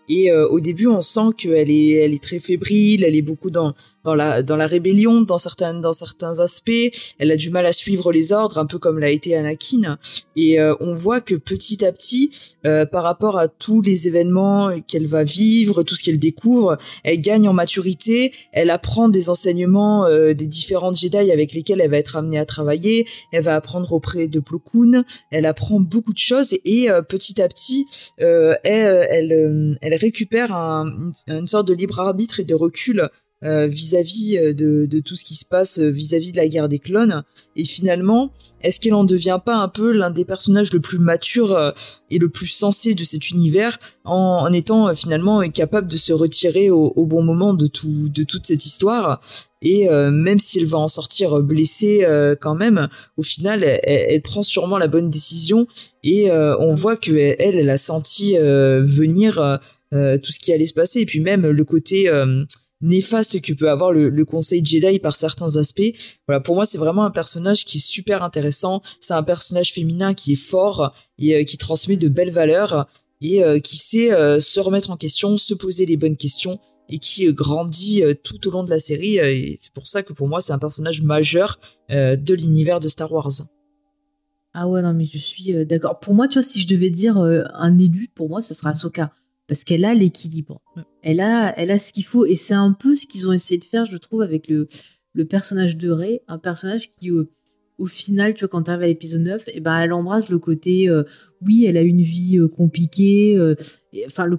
Et 0.09 0.29
au 0.33 0.59
début, 0.59 0.87
on 0.87 1.01
sent 1.01 1.29
qu'elle 1.37 1.69
est, 1.69 1.91
elle 1.91 2.13
est 2.13 2.21
très 2.21 2.39
fébrile, 2.39 3.05
elle 3.05 3.15
est 3.15 3.21
beaucoup 3.21 3.49
dans 3.49 3.75
dans 4.09 4.15
la 4.15 4.41
dans 4.41 4.55
la 4.55 4.65
rébellion, 4.65 5.21
dans 5.21 5.37
certains 5.37 5.75
dans 5.75 5.93
certains 5.93 6.39
aspects. 6.39 6.89
Elle 7.19 7.31
a 7.31 7.35
du 7.35 7.51
mal 7.51 7.65
à 7.67 7.71
suivre 7.71 8.11
les 8.11 8.33
ordres, 8.33 8.57
un 8.57 8.65
peu 8.65 8.79
comme 8.79 8.97
l'a 8.97 9.11
été 9.11 9.35
Anakin. 9.35 9.99
Et 10.35 10.59
euh, 10.59 10.73
on 10.79 10.95
voit 10.95 11.21
que 11.21 11.35
petit 11.35 11.85
à 11.85 11.91
petit, 11.91 12.31
euh, 12.65 12.85
par 12.85 13.03
rapport 13.03 13.37
à 13.37 13.47
tous 13.47 13.81
les 13.81 14.07
événements 14.07 14.71
qu'elle 14.87 15.05
va 15.05 15.23
vivre, 15.23 15.83
tout 15.83 15.95
ce 15.95 16.03
qu'elle 16.03 16.17
découvre, 16.17 16.77
elle 17.03 17.19
gagne 17.19 17.47
en 17.47 17.53
maturité. 17.53 18.33
Elle 18.51 18.71
apprend 18.71 19.09
des 19.09 19.29
enseignements 19.29 20.05
euh, 20.05 20.33
des 20.33 20.47
différentes 20.47 20.97
Jedi 20.97 21.31
avec 21.31 21.53
lesquels 21.53 21.79
elle 21.81 21.91
va 21.91 21.97
être 21.97 22.15
amenée 22.15 22.39
à 22.39 22.45
travailler. 22.45 23.07
Elle 23.31 23.43
va 23.43 23.55
apprendre 23.55 23.91
auprès 23.91 24.27
de 24.27 24.39
Plo 24.39 24.57
Koon. 24.57 25.03
Elle 25.29 25.45
apprend 25.45 25.79
beaucoup 25.79 26.13
de 26.13 26.17
choses 26.17 26.53
et, 26.53 26.61
et 26.65 26.89
petit 27.07 27.41
à 27.41 27.47
petit, 27.47 27.85
elle 28.17 28.57
elle, 28.63 29.77
elle 29.81 29.95
récupère 29.95 30.51
un, 30.51 31.11
une 31.27 31.47
sorte 31.47 31.67
de 31.67 31.73
libre 31.73 31.99
arbitre 31.99 32.39
et 32.39 32.43
de 32.43 32.55
recul 32.55 33.09
vis-à-vis 33.41 34.37
euh, 34.37 34.53
de, 34.53 34.85
de, 34.85 34.99
tout 34.99 35.15
ce 35.15 35.23
qui 35.23 35.35
se 35.35 35.45
passe 35.45 35.79
vis-à-vis 35.79 36.29
-vis 36.29 36.31
de 36.33 36.37
la 36.37 36.47
guerre 36.47 36.69
des 36.69 36.79
clones. 36.79 37.23
Et 37.55 37.65
finalement, 37.65 38.31
est-ce 38.61 38.79
qu'elle 38.79 38.93
en 38.93 39.03
devient 39.03 39.39
pas 39.43 39.55
un 39.55 39.69
peu 39.69 39.91
l'un 39.91 40.11
des 40.11 40.25
personnages 40.25 40.73
le 40.73 40.79
plus 40.79 40.99
mature 40.99 41.53
euh, 41.53 41.71
et 42.11 42.19
le 42.19 42.29
plus 42.29 42.47
sensé 42.47 42.93
de 42.93 43.03
cet 43.03 43.31
univers 43.31 43.79
en, 44.03 44.43
en 44.45 44.53
étant 44.53 44.89
euh, 44.89 44.93
finalement 44.93 45.47
capable 45.49 45.87
de 45.87 45.97
se 45.97 46.13
retirer 46.13 46.69
au, 46.69 46.93
au, 46.95 47.05
bon 47.05 47.23
moment 47.23 47.53
de 47.53 47.67
tout 47.67 48.09
de 48.09 48.23
toute 48.23 48.45
cette 48.45 48.65
histoire? 48.65 49.21
Et 49.61 49.89
euh, 49.89 50.09
même 50.09 50.39
si 50.39 50.59
elle 50.59 50.65
va 50.65 50.77
en 50.77 50.87
sortir 50.87 51.41
blessée 51.41 52.01
euh, 52.03 52.35
quand 52.39 52.55
même, 52.55 52.87
au 53.17 53.23
final, 53.23 53.63
elle, 53.63 53.79
elle, 53.83 54.21
prend 54.21 54.43
sûrement 54.43 54.77
la 54.77 54.87
bonne 54.87 55.09
décision 55.09 55.67
et 56.03 56.31
euh, 56.31 56.57
on 56.59 56.73
voit 56.73 56.95
que 56.95 57.11
elle, 57.11 57.55
elle 57.55 57.69
a 57.69 57.77
senti 57.77 58.37
venir 58.37 59.59
tout 59.91 60.31
ce 60.31 60.39
qui 60.39 60.53
allait 60.53 60.67
se 60.67 60.73
passer 60.73 61.01
et 61.01 61.05
puis 61.05 61.19
même 61.19 61.47
le 61.47 61.65
côté 61.65 62.09
néfaste 62.81 63.41
que 63.41 63.53
peut 63.53 63.69
avoir 63.69 63.91
le, 63.91 64.09
le, 64.09 64.25
Conseil 64.25 64.63
Jedi 64.63 64.99
par 64.99 65.15
certains 65.15 65.57
aspects. 65.57 65.91
Voilà, 66.27 66.39
pour 66.39 66.55
moi, 66.55 66.65
c'est 66.65 66.77
vraiment 66.77 67.05
un 67.05 67.11
personnage 67.11 67.65
qui 67.65 67.77
est 67.77 67.85
super 67.85 68.23
intéressant. 68.23 68.81
C'est 69.01 69.13
un 69.13 69.23
personnage 69.23 69.73
féminin 69.73 70.13
qui 70.13 70.33
est 70.33 70.41
fort 70.41 70.93
et 71.17 71.43
qui 71.45 71.57
transmet 71.57 71.97
de 71.97 72.07
belles 72.07 72.31
valeurs 72.31 72.87
et 73.21 73.43
qui 73.61 73.77
sait 73.77 74.09
se 74.39 74.59
remettre 74.61 74.91
en 74.91 74.97
question, 74.97 75.35
se 75.35 75.53
poser 75.53 75.85
les 75.85 75.97
bonnes 75.97 76.15
questions 76.15 76.59
et 76.89 76.99
qui 76.99 77.27
euh, 77.27 77.31
grandit 77.31 78.03
euh, 78.03 78.13
tout 78.13 78.47
au 78.47 78.51
long 78.51 78.63
de 78.63 78.69
la 78.69 78.79
série. 78.79 79.19
Euh, 79.19 79.31
et 79.31 79.59
c'est 79.61 79.73
pour 79.73 79.87
ça 79.87 80.03
que 80.03 80.13
pour 80.13 80.27
moi, 80.27 80.41
c'est 80.41 80.53
un 80.53 80.59
personnage 80.59 81.01
majeur 81.01 81.59
de 81.89 82.33
l'univers 82.35 82.79
de 82.79 82.87
Star 82.87 83.11
Wars. 83.11 83.31
Ah 84.53 84.67
ouais, 84.67 84.83
non, 84.83 84.93
mais 84.93 85.05
je 85.05 85.17
suis 85.17 85.65
d'accord. 85.65 85.99
Pour 85.99 86.13
moi, 86.13 86.27
tu 86.27 86.35
vois, 86.35 86.43
si 86.43 86.61
je 86.61 86.67
devais 86.67 86.91
dire 86.91 87.17
un 87.17 87.79
élu, 87.79 88.09
pour 88.13 88.29
moi, 88.29 88.43
ce 88.43 88.53
sera 88.53 88.69
Ahsoka. 88.69 89.11
Parce 89.49 89.65
qu'elle 89.65 89.83
a 89.83 89.93
l'équilibre. 89.93 90.61
Elle 91.01 91.19
a, 91.19 91.53
elle 91.59 91.71
a 91.71 91.77
ce 91.77 91.91
qu'il 91.91 92.05
faut. 92.05 92.25
Et 92.25 92.35
c'est 92.35 92.53
un 92.53 92.71
peu 92.71 92.95
ce 92.95 93.05
qu'ils 93.05 93.27
ont 93.27 93.33
essayé 93.33 93.59
de 93.59 93.65
faire, 93.65 93.85
je 93.85 93.97
trouve, 93.97 94.21
avec 94.21 94.47
le, 94.47 94.67
le 95.13 95.25
personnage 95.25 95.75
de 95.75 95.89
Rey. 95.89 96.21
Un 96.29 96.37
personnage 96.37 96.87
qui, 96.87 97.11
au 97.79 97.85
final, 97.85 98.33
tu 98.33 98.41
vois, 98.41 98.49
quand 98.49 98.63
tu 98.63 98.71
arrives 98.71 98.83
à 98.83 98.87
l'épisode 98.87 99.21
9, 99.21 99.47
et 99.47 99.51
eh 99.55 99.59
ben, 99.61 99.79
elle 99.79 99.93
embrasse 99.93 100.29
le 100.29 100.37
côté, 100.37 100.89
euh, 100.89 101.03
oui, 101.41 101.65
elle 101.65 101.77
a 101.77 101.81
une 101.81 102.01
vie 102.01 102.37
euh, 102.37 102.47
compliquée, 102.47 103.37
euh, 103.37 103.55
enfin, 104.05 104.29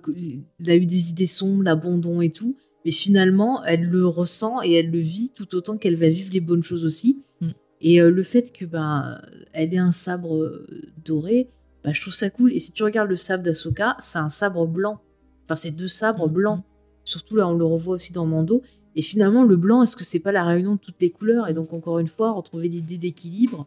elle 0.61 0.71
a 0.71 0.77
eu 0.77 0.87
des 0.87 1.11
idées 1.11 1.27
sombres, 1.27 1.63
l'abandon 1.63 2.21
et 2.21 2.31
tout, 2.31 2.57
mais 2.85 2.91
finalement, 2.91 3.65
elle 3.65 3.85
le 3.85 4.07
ressent 4.07 4.63
et 4.63 4.75
elle 4.75 4.91
le 4.91 4.99
vit 4.99 5.33
tout 5.35 5.55
autant 5.55 5.79
qu'elle 5.79 5.97
va 5.97 6.09
vivre 6.09 6.31
les 6.33 6.41
bonnes 6.41 6.63
choses 6.63 6.85
aussi. 6.85 7.23
Mm. 7.41 7.49
Et 7.81 8.01
le 8.01 8.23
fait 8.23 8.53
que 8.53 8.67
ben, 8.67 9.19
elle 9.53 9.73
ait 9.73 9.79
un 9.79 9.93
sabre 9.93 10.67
doré, 11.03 11.49
ben, 11.85 11.93
je 11.93 12.01
trouve 12.01 12.15
ça 12.15 12.31
cool. 12.31 12.53
Et 12.53 12.61
si 12.61 12.73
tu 12.73 12.83
regardes 12.83 13.09
le 13.09 13.17
sabre 13.17 13.43
d'Asoka, 13.43 13.97
c'est 13.99 14.19
un 14.19 14.29
sabre 14.29 14.67
blanc. 14.67 15.01
Enfin, 15.45 15.57
c'est 15.57 15.71
deux 15.71 15.89
sabres 15.89 16.29
mm. 16.29 16.33
blancs. 16.33 16.65
Surtout 17.05 17.37
là, 17.37 17.49
on 17.49 17.57
le 17.57 17.65
revoit 17.65 17.95
aussi 17.95 18.13
dans 18.13 18.27
Mando. 18.27 18.63
Et 18.97 19.03
finalement, 19.03 19.45
le 19.45 19.57
blanc, 19.57 19.83
est-ce 19.83 19.97
que 19.97 20.05
c'est 20.05 20.21
pas 20.21 20.33
la 20.33 20.45
réunion 20.45 20.75
de 20.75 20.81
toutes 20.81 21.01
les 21.01 21.11
couleurs? 21.11 21.49
Et 21.49 21.55
donc, 21.55 21.73
encore 21.73 21.99
une 21.99 22.07
fois, 22.07 22.33
retrouver 22.33 22.69
l'idée 22.69 22.99
d'équilibre 22.99 23.67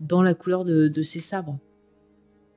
dans 0.00 0.22
la 0.22 0.34
couleur 0.34 0.64
de, 0.64 1.02
ces 1.02 1.20
sabres. 1.20 1.58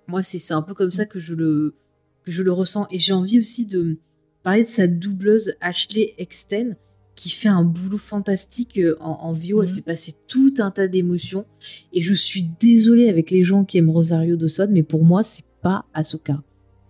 Moi, 0.07 0.21
c'est 0.21 0.53
un 0.53 0.61
peu 0.61 0.73
comme 0.73 0.91
ça 0.91 1.05
que 1.05 1.19
je 1.19 1.33
le, 1.33 1.75
que 2.23 2.31
je 2.31 2.43
le 2.43 2.51
ressens. 2.51 2.87
Et 2.91 2.99
j'ai 2.99 3.13
envie 3.13 3.39
aussi 3.39 3.65
de 3.65 3.99
parler 4.43 4.63
de 4.63 4.69
sa 4.69 4.87
doubleuse 4.87 5.55
Ashley 5.61 6.15
Exten, 6.17 6.75
qui 7.19 7.31
fait 7.31 7.49
un 7.49 7.65
boulot 7.65 7.97
fantastique 7.97 8.79
euh, 8.79 8.95
en, 9.01 9.29
en 9.29 9.35
Elle 9.35 9.55
mhm. 9.55 9.67
fait 9.67 9.81
passer 9.81 10.13
tout 10.27 10.53
un 10.59 10.71
tas 10.71 10.87
d'émotions. 10.87 11.45
Et 11.91 12.01
je 12.01 12.13
suis 12.13 12.49
désolée 12.61 13.09
avec 13.09 13.29
les 13.29 13.43
gens 13.43 13.65
qui 13.65 13.77
aiment 13.77 13.89
Rosario 13.89 14.37
Dawson, 14.37 14.69
mais 14.71 14.83
pour 14.83 15.03
moi, 15.03 15.21
c'est 15.21 15.43
pas 15.61 15.83
Ahsoka. 15.93 16.41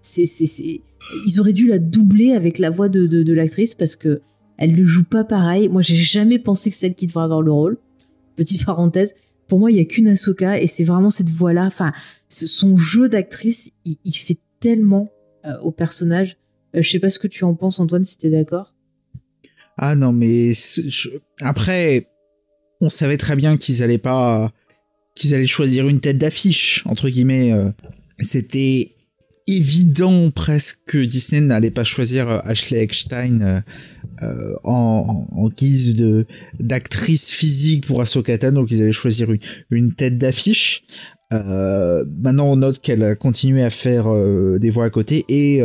C'est, 0.01 0.25
Ils 1.25 1.39
auraient 1.39 1.53
dû 1.53 1.67
la 1.67 1.79
doubler 1.79 2.33
avec 2.33 2.59
la 2.59 2.69
voix 2.69 2.89
de, 2.89 3.07
de 3.07 3.33
l'actrice 3.33 3.73
parce 3.73 3.95
que 3.95 4.21
elle 4.57 4.75
ne 4.75 4.83
joue 4.83 5.03
pas 5.03 5.23
pareil. 5.23 5.67
Moi, 5.67 5.81
j'ai 5.81 5.95
jamais 5.95 6.37
pensé 6.37 6.69
que 6.69 6.75
c'est 6.75 6.85
elle 6.85 6.95
qui 6.95 7.07
devrait 7.07 7.23
avoir 7.23 7.41
le 7.41 7.51
rôle. 7.51 7.77
Petite 8.35 8.65
parenthèse. 8.65 9.15
Pour 9.47 9.57
moi, 9.57 9.71
il 9.71 9.77
y 9.77 9.81
a 9.81 9.85
qu'une 9.85 10.09
Ahsoka 10.09 10.61
et 10.61 10.67
c'est 10.67 10.83
vraiment 10.83 11.09
cette 11.09 11.31
voix-là. 11.31 11.65
Enfin, 11.65 11.91
son 12.27 12.77
jeu 12.77 13.09
d'actrice, 13.09 13.73
il, 13.83 14.13
fait 14.13 14.37
tellement 14.59 15.09
euh, 15.45 15.57
au 15.61 15.71
personnage. 15.71 16.37
Je 16.73 16.79
euh, 16.79 16.81
je 16.83 16.91
sais 16.91 16.99
pas 16.99 17.09
ce 17.09 17.17
que 17.17 17.27
tu 17.27 17.45
en 17.45 17.55
penses, 17.55 17.79
Antoine, 17.79 18.03
si 18.03 18.17
tu 18.19 18.27
es 18.27 18.29
d'accord. 18.29 18.75
Ah 19.81 19.95
non, 19.95 20.11
mais 20.11 20.51
après, 21.39 22.05
on 22.81 22.89
savait 22.89 23.15
très 23.15 23.37
bien 23.37 23.55
qu'ils 23.55 23.81
allaient 23.81 23.97
pas, 23.97 24.51
qu'ils 25.15 25.33
allaient 25.33 25.47
choisir 25.47 25.87
une 25.87 26.01
tête 26.01 26.17
d'affiche 26.17 26.83
entre 26.85 27.07
guillemets. 27.07 27.53
Euh. 27.53 27.71
C'était 28.19 28.91
évident 29.47 30.31
presque 30.31 30.79
que 30.85 30.97
Disney 30.97 31.39
n'allait 31.39 31.71
pas 31.71 31.85
choisir 31.85 32.27
euh, 32.27 32.39
Ashley 32.43 32.83
Eckstein 32.83 33.63
euh, 34.21 34.53
en, 34.65 35.49
guise 35.55 35.95
de 35.95 36.25
d'actrice 36.59 37.31
physique 37.31 37.87
pour 37.87 38.01
Ahsoka 38.01 38.37
Tano, 38.37 38.65
qu'ils 38.65 38.81
allaient 38.81 38.91
choisir 38.91 39.29
une, 39.71 39.93
tête 39.93 40.17
d'affiche. 40.17 40.83
maintenant, 41.31 42.51
on 42.51 42.57
note 42.57 42.81
qu'elle 42.81 43.03
a 43.03 43.15
continué 43.15 43.63
à 43.63 43.69
faire 43.69 44.07
des 44.59 44.69
voix 44.69 44.83
à 44.83 44.89
côté 44.89 45.23
et 45.29 45.61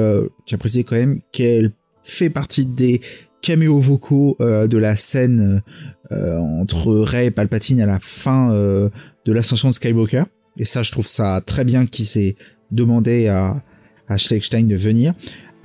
j'apprécie 0.46 0.84
quand 0.84 0.94
même 0.94 1.20
qu'elle 1.32 1.72
fait 2.04 2.30
partie 2.30 2.66
des 2.66 3.00
caméos 3.44 3.78
vocaux 3.78 4.36
de 4.40 4.78
la 4.78 4.96
scène 4.96 5.62
entre 6.10 6.94
Rey 6.94 7.26
et 7.26 7.30
Palpatine 7.30 7.80
à 7.80 7.86
la 7.86 7.98
fin 8.00 8.50
de 8.50 9.32
l'ascension 9.32 9.68
de 9.68 9.74
Skywalker. 9.74 10.24
Et 10.56 10.64
ça, 10.64 10.82
je 10.82 10.90
trouve 10.92 11.06
ça 11.06 11.40
très 11.44 11.64
bien 11.64 11.86
qu'il 11.86 12.06
s'est 12.06 12.36
demandé 12.70 13.28
à, 13.28 13.62
à 14.08 14.18
Schleckstein 14.18 14.66
de 14.66 14.76
venir. 14.76 15.14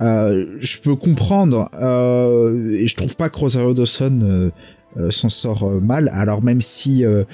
Euh, 0.00 0.56
je 0.60 0.78
peux 0.78 0.96
comprendre, 0.96 1.68
euh, 1.74 2.70
et 2.70 2.86
je 2.86 2.96
trouve 2.96 3.16
pas 3.16 3.28
que 3.28 3.38
Rosario 3.38 3.74
Dawson 3.74 4.20
euh, 4.22 4.50
euh 4.96 5.10
s'en 5.10 5.28
sort 5.28 5.64
euh, 5.64 5.80
mal. 5.80 6.10
Alors 6.14 6.42
même 6.42 6.62
si 6.62 7.04
euh, 7.04 7.24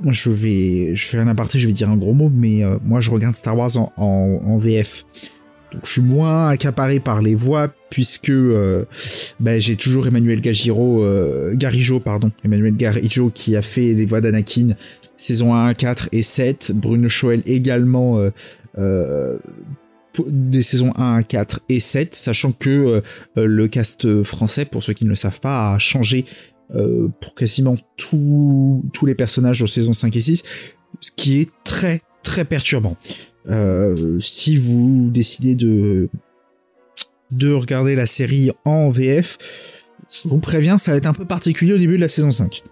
moi 0.00 0.12
je 0.12 0.28
vais, 0.30 0.96
je 0.96 1.16
un 1.16 1.28
aparté, 1.28 1.60
je 1.60 1.68
vais 1.68 1.72
dire 1.72 1.88
un 1.88 1.96
gros 1.96 2.14
mot, 2.14 2.30
mais 2.34 2.62
moi 2.84 3.00
je 3.00 3.10
regarde 3.10 3.36
Star 3.36 3.56
Wars 3.56 3.70
en, 3.96 4.58
VF. 4.58 5.06
Je 5.84 5.90
suis 5.90 6.02
moins 6.02 6.48
accaparé 6.48 7.00
par 7.00 7.22
les 7.22 7.34
voix 7.34 7.72
puisque 7.90 8.32
ben, 8.32 9.60
j'ai 9.60 9.76
toujours 9.76 10.06
Emmanuel 10.06 10.40
Garijo 10.40 12.00
pardon, 12.00 12.30
Emmanuel 12.44 12.76
Garijo 12.76 13.30
qui 13.30 13.56
a 13.56 13.62
fait 13.62 13.94
les 13.94 14.04
voix 14.04 14.20
d'Anakin 14.20 14.74
saison 15.16 15.54
1, 15.54 15.74
4 15.74 16.08
et 16.12 16.22
7. 16.22 16.72
Bruno 16.74 17.08
Choel 17.08 17.42
également 17.46 18.18
euh, 18.78 19.38
des 20.26 20.62
saisons 20.62 20.92
1 20.96 21.22
4 21.22 21.60
et 21.68 21.80
7, 21.80 22.14
sachant 22.14 22.52
que 22.52 22.70
euh, 22.70 23.00
euh, 23.38 23.46
le 23.46 23.68
cast 23.68 24.22
français, 24.22 24.64
pour 24.64 24.82
ceux 24.82 24.92
qui 24.92 25.04
ne 25.04 25.10
le 25.10 25.14
savent 25.14 25.40
pas, 25.40 25.74
a 25.74 25.78
changé 25.78 26.24
euh, 26.74 27.08
pour 27.20 27.34
quasiment 27.34 27.76
tous 27.96 28.82
les 29.06 29.14
personnages 29.14 29.62
aux 29.62 29.66
saisons 29.66 29.92
5 29.92 30.14
et 30.16 30.20
6, 30.20 30.44
ce 31.00 31.10
qui 31.16 31.40
est 31.40 31.50
très 31.64 32.00
très 32.22 32.44
perturbant. 32.44 32.96
Si 34.20 34.56
vous 34.56 35.10
décidez 35.10 35.54
de, 35.54 36.08
de 37.30 37.52
regarder 37.52 37.94
la 37.94 38.06
série 38.06 38.50
en 38.64 38.90
VF, 38.90 39.38
je 40.24 40.28
vous 40.28 40.38
préviens, 40.38 40.78
ça 40.78 40.92
va 40.92 40.98
être 40.98 41.06
un 41.06 41.14
peu 41.14 41.24
particulier 41.24 41.72
au 41.72 41.78
début 41.78 41.96
de 41.96 42.00
la 42.00 42.08
saison 42.08 42.30
5. 42.30 42.62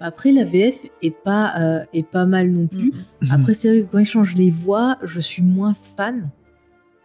Après, 0.00 0.32
la 0.32 0.44
VF 0.44 0.86
est 1.02 1.10
pas, 1.10 1.52
euh, 1.58 1.84
est 1.92 2.06
pas 2.06 2.24
mal 2.24 2.50
non 2.50 2.66
plus. 2.66 2.92
Après, 3.30 3.52
c'est 3.52 3.68
vrai 3.68 3.82
que 3.82 3.92
quand 3.92 3.98
ils 3.98 4.06
changent 4.06 4.34
les 4.34 4.50
voix, 4.50 4.96
je 5.02 5.20
suis 5.20 5.42
moins 5.42 5.74
fan. 5.74 6.30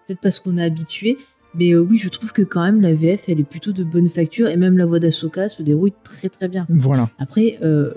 Peut-être 0.06 0.22
parce 0.22 0.40
qu'on 0.40 0.58
est 0.58 0.64
habitué. 0.64 1.18
Mais 1.56 1.74
euh, 1.74 1.80
oui, 1.80 1.98
je 1.98 2.10
trouve 2.10 2.32
que 2.32 2.42
quand 2.42 2.64
même, 2.64 2.82
la 2.82 2.94
VF, 2.94 3.28
elle 3.28 3.40
est 3.40 3.44
plutôt 3.44 3.74
de 3.74 3.84
bonne 3.84 4.08
facture. 4.08 4.48
Et 4.48 4.56
même 4.56 4.78
la 4.78 4.86
voix 4.86 5.00
d'Asoka 5.00 5.50
se 5.50 5.62
déroule 5.62 5.92
très 6.04 6.30
très 6.30 6.48
bien. 6.48 6.66
Voilà. 6.70 7.10
Après, 7.20 7.60
euh, 7.64 7.94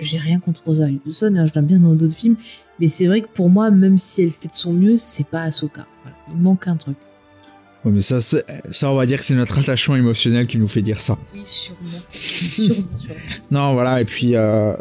j'ai 0.00 0.18
rien 0.18 0.40
contre 0.40 0.62
Rosario 0.64 0.98
Dawson. 1.04 1.34
Hein, 1.36 1.46
je 1.46 1.54
l'aime 1.54 1.66
bien 1.66 1.78
dans 1.78 1.94
d'autres 1.94 2.14
films. 2.14 2.36
Mais 2.80 2.88
c'est 2.88 3.06
vrai 3.06 3.22
que 3.22 3.28
pour 3.28 3.50
moi, 3.50 3.70
même 3.70 3.98
si 3.98 4.22
elle 4.22 4.30
fait 4.30 4.48
de 4.48 4.52
son 4.52 4.72
mieux, 4.72 4.96
c'est 4.96 5.26
pas 5.26 5.42
Ahsoka. 5.42 5.86
Il 6.30 6.40
manque 6.40 6.68
un 6.68 6.76
truc 6.76 6.96
mais 7.90 8.00
ça, 8.00 8.20
ça, 8.20 8.90
on 8.90 8.96
va 8.96 9.06
dire 9.06 9.18
que 9.18 9.24
c'est 9.24 9.34
notre 9.34 9.58
attachement 9.58 9.96
émotionnel 9.96 10.46
qui 10.46 10.58
nous 10.58 10.68
fait 10.68 10.82
dire 10.82 11.00
ça. 11.00 11.16
Oui, 11.34 11.42
sûrement. 11.44 12.86
non, 13.50 13.72
voilà, 13.72 14.00
et 14.00 14.04
puis, 14.04 14.34
euh, 14.34 14.74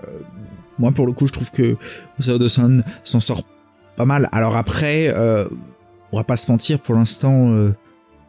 moi, 0.79 0.91
pour 0.91 1.05
le 1.05 1.13
coup, 1.13 1.27
je 1.27 1.33
trouve 1.33 1.51
que 1.51 1.77
Rosario 2.17 2.39
Dawson 2.39 2.83
s'en 3.03 3.19
sort 3.19 3.43
pas 3.95 4.05
mal. 4.05 4.29
Alors 4.31 4.55
après, 4.55 5.13
euh, 5.15 5.45
on 6.11 6.17
va 6.17 6.23
pas 6.23 6.37
se 6.37 6.51
mentir, 6.51 6.79
pour 6.79 6.95
l'instant, 6.95 7.51
euh, 7.51 7.73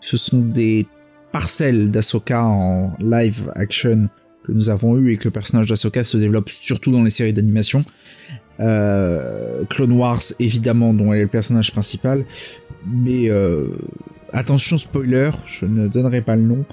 ce 0.01 0.17
sont 0.17 0.39
des 0.39 0.87
parcelles 1.33 1.91
d'Asoka 1.91 2.45
en 2.45 2.95
live 3.01 3.53
action 3.55 4.09
nous 4.49 4.71
avons 4.71 4.97
eu 4.97 5.13
et 5.13 5.17
que 5.17 5.25
le 5.25 5.31
personnage 5.31 5.67
d'Asoka 5.67 6.05
se 6.05 6.17
développe 6.17 6.51
surtout 6.51 6.93
dans 6.93 7.03
les 7.03 7.11
séries 7.11 7.33
d'animation. 7.33 7.85
Clone 8.59 9.93
Wars, 9.93 10.23
évidemment, 10.41 10.93
dont 10.93 11.13
elle 11.13 11.21
est 11.21 11.23
le 11.23 11.29
personnage 11.29 11.71
principal, 11.71 12.25
mais 12.87 13.31
attention 14.33 14.79
spoiler, 14.79 15.31
je 15.47 15.67
ne 15.67 15.89
donnerai 15.89 16.21
pas 16.21 16.37
le 16.37 16.43
nom, 16.43 16.65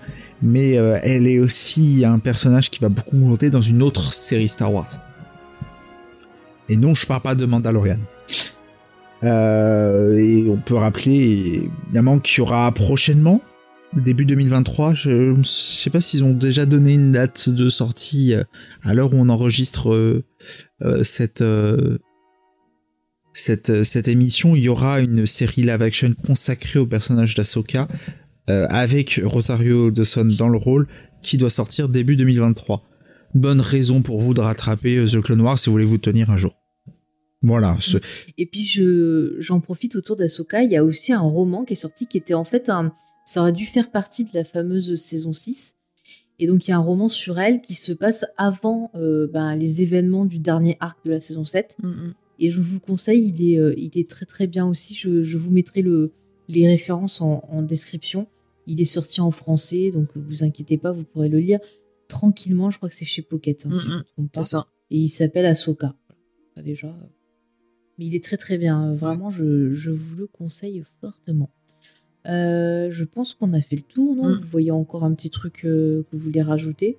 mais 0.41 0.77
euh, 0.77 0.99
elle 1.03 1.27
est 1.27 1.39
aussi 1.39 2.03
un 2.06 2.19
personnage 2.19 2.69
qui 2.69 2.80
va 2.80 2.89
beaucoup 2.89 3.18
monter 3.18 3.49
dans 3.49 3.61
une 3.61 3.81
autre 3.81 4.14
série 4.14 4.47
Star 4.47 4.73
Wars. 4.73 4.89
Et 6.69 6.77
non, 6.77 6.93
je 6.93 7.06
parle 7.06 7.22
pas 7.22 7.35
de 7.35 7.45
Mandalorian. 7.45 7.99
Euh, 9.23 10.18
et 10.18 10.47
on 10.49 10.57
peut 10.57 10.76
rappeler 10.76 11.69
évidemment 11.85 12.19
qu'il 12.19 12.39
y 12.39 12.41
aura 12.41 12.72
prochainement, 12.72 13.41
début 13.95 14.26
2023, 14.26 14.93
je 14.93 15.38
ne 15.38 15.43
sais 15.43 15.89
pas 15.89 16.01
s'ils 16.01 16.23
ont 16.23 16.34
déjà 16.34 16.65
donné 16.65 16.93
une 16.93 17.11
date 17.13 17.49
de 17.49 17.69
sortie 17.69 18.34
euh, 18.34 18.43
à 18.84 18.93
l'heure 18.93 19.13
où 19.13 19.17
on 19.17 19.30
enregistre 19.30 20.23
cette 21.03 21.43
cette, 23.35 23.84
cette 23.84 24.07
émission, 24.07 24.55
il 24.55 24.63
y 24.63 24.69
aura 24.69 25.01
une 25.01 25.26
série 25.26 25.63
live 25.63 25.81
action 25.81 26.13
consacrée 26.26 26.80
au 26.80 26.85
personnage 26.85 27.35
d'Asoka, 27.35 27.88
euh, 28.49 28.65
avec 28.69 29.19
Rosario 29.23 29.91
Dawson 29.91 30.30
dans 30.38 30.47
le 30.47 30.57
rôle, 30.57 30.88
qui 31.22 31.38
doit 31.38 31.49
sortir 31.49 31.89
début 31.89 32.15
2023. 32.15 32.84
Bonne 33.34 33.59
raison 33.59 34.01
pour 34.01 34.22
vous 34.22 34.34
de 34.34 34.39
rattraper 34.39 34.97
euh, 34.97 35.07
The 35.07 35.22
Clone 35.22 35.41
Wars 35.41 35.59
si 35.59 35.65
vous 35.65 35.73
voulez 35.73 35.85
vous 35.85 35.97
tenir 35.97 36.30
un 36.30 36.38
jour. 36.38 36.53
Voilà. 37.41 37.77
Et 38.38 38.45
puis 38.45 38.65
je 38.65 39.35
j'en 39.39 39.59
profite 39.59 39.95
autour 39.95 40.15
d'Asoka, 40.15 40.63
il 40.63 40.72
y 40.72 40.77
a 40.77 40.84
aussi 40.84 41.11
un 41.11 41.19
roman 41.19 41.65
qui 41.65 41.73
est 41.73 41.76
sorti 41.76 42.07
qui 42.07 42.17
était 42.17 42.34
en 42.34 42.45
fait 42.45 42.69
un 42.69 42.93
ça 43.26 43.41
aurait 43.41 43.52
dû 43.52 43.65
faire 43.65 43.91
partie 43.91 44.23
de 44.23 44.30
la 44.34 44.43
fameuse 44.43 44.95
saison 44.95 45.34
6. 45.34 45.76
Et 46.39 46.47
donc 46.47 46.68
il 46.68 46.72
y 46.72 46.73
a 46.73 46.77
un 46.77 46.81
roman 46.81 47.07
sur 47.10 47.39
elle 47.39 47.61
qui 47.61 47.76
se 47.76 47.91
passe 47.93 48.26
avant 48.38 48.91
euh, 48.95 49.27
ben, 49.31 49.56
les 49.56 49.81
événements 49.81 50.26
du 50.26 50.39
dernier 50.39 50.77
arc 50.80 51.03
de 51.06 51.11
la 51.11 51.19
saison 51.19 51.45
7. 51.45 51.76
Mm, 51.81 51.88
mm. 51.88 52.14
Et 52.39 52.49
je 52.49 52.61
vous 52.61 52.73
le 52.76 52.80
conseille, 52.80 53.27
il 53.35 53.52
est, 53.53 53.57
euh, 53.57 53.73
il 53.77 53.97
est 53.97 54.10
très 54.10 54.26
très 54.26 54.45
bien 54.47 54.68
aussi. 54.68 54.93
Je, 54.95 55.23
je 55.23 55.38
vous 55.38 55.52
mettrai 55.52 55.81
le, 55.81 56.11
les 56.49 56.68
références 56.68 57.22
en, 57.22 57.43
en 57.49 57.61
description. 57.61 58.27
Il 58.68 58.81
est 58.81 58.85
sorti 58.85 59.22
en 59.22 59.31
français, 59.31 59.91
donc 59.91 60.10
euh, 60.18 60.22
vous 60.27 60.43
inquiétez 60.43 60.77
pas, 60.77 60.91
vous 60.91 61.06
pourrez 61.06 61.30
le 61.30 61.39
lire 61.39 61.60
tranquillement. 62.10 62.69
Je 62.69 62.77
crois 62.77 62.89
que 62.89 62.95
c'est 62.95 63.06
chez 63.06 63.22
Pocket, 63.22 63.65
hein, 63.65 63.72
si 63.72 63.80
Mm, 63.80 63.88
je 63.88 63.91
ne 63.93 63.97
me 63.99 64.03
trompe 64.03 64.31
pas 64.31 64.43
C'est 64.43 64.49
ça. 64.49 64.68
et 64.91 64.97
il 64.97 65.10
s'appelle 65.10 65.45
Ahsoka. 65.45 65.95
Voilà, 66.56 66.65
déjà. 66.68 66.93
Mais 67.97 68.07
il 68.07 68.15
est 68.15 68.23
très 68.23 68.35
très 68.38 68.57
bien. 68.57 68.93
Vraiment, 68.93 69.31
je, 69.31 69.72
je 69.72 69.89
vous 69.89 70.18
le 70.18 70.27
conseille 70.27 70.84
fortement. 70.99 71.49
Euh, 72.27 72.89
je 72.91 73.03
pense 73.03 73.34
qu'on 73.34 73.53
a 73.53 73.61
fait 73.61 73.76
le 73.76 73.81
tour, 73.84 74.15
non? 74.15 74.30
Mm. 74.30 74.35
Vous 74.39 74.47
voyez 74.47 74.72
encore 74.72 75.03
un 75.03 75.14
petit 75.14 75.30
truc 75.30 75.61
euh, 75.65 76.03
que 76.10 76.15
vous 76.18 76.23
voulez 76.23 76.41
rajouter? 76.41 76.97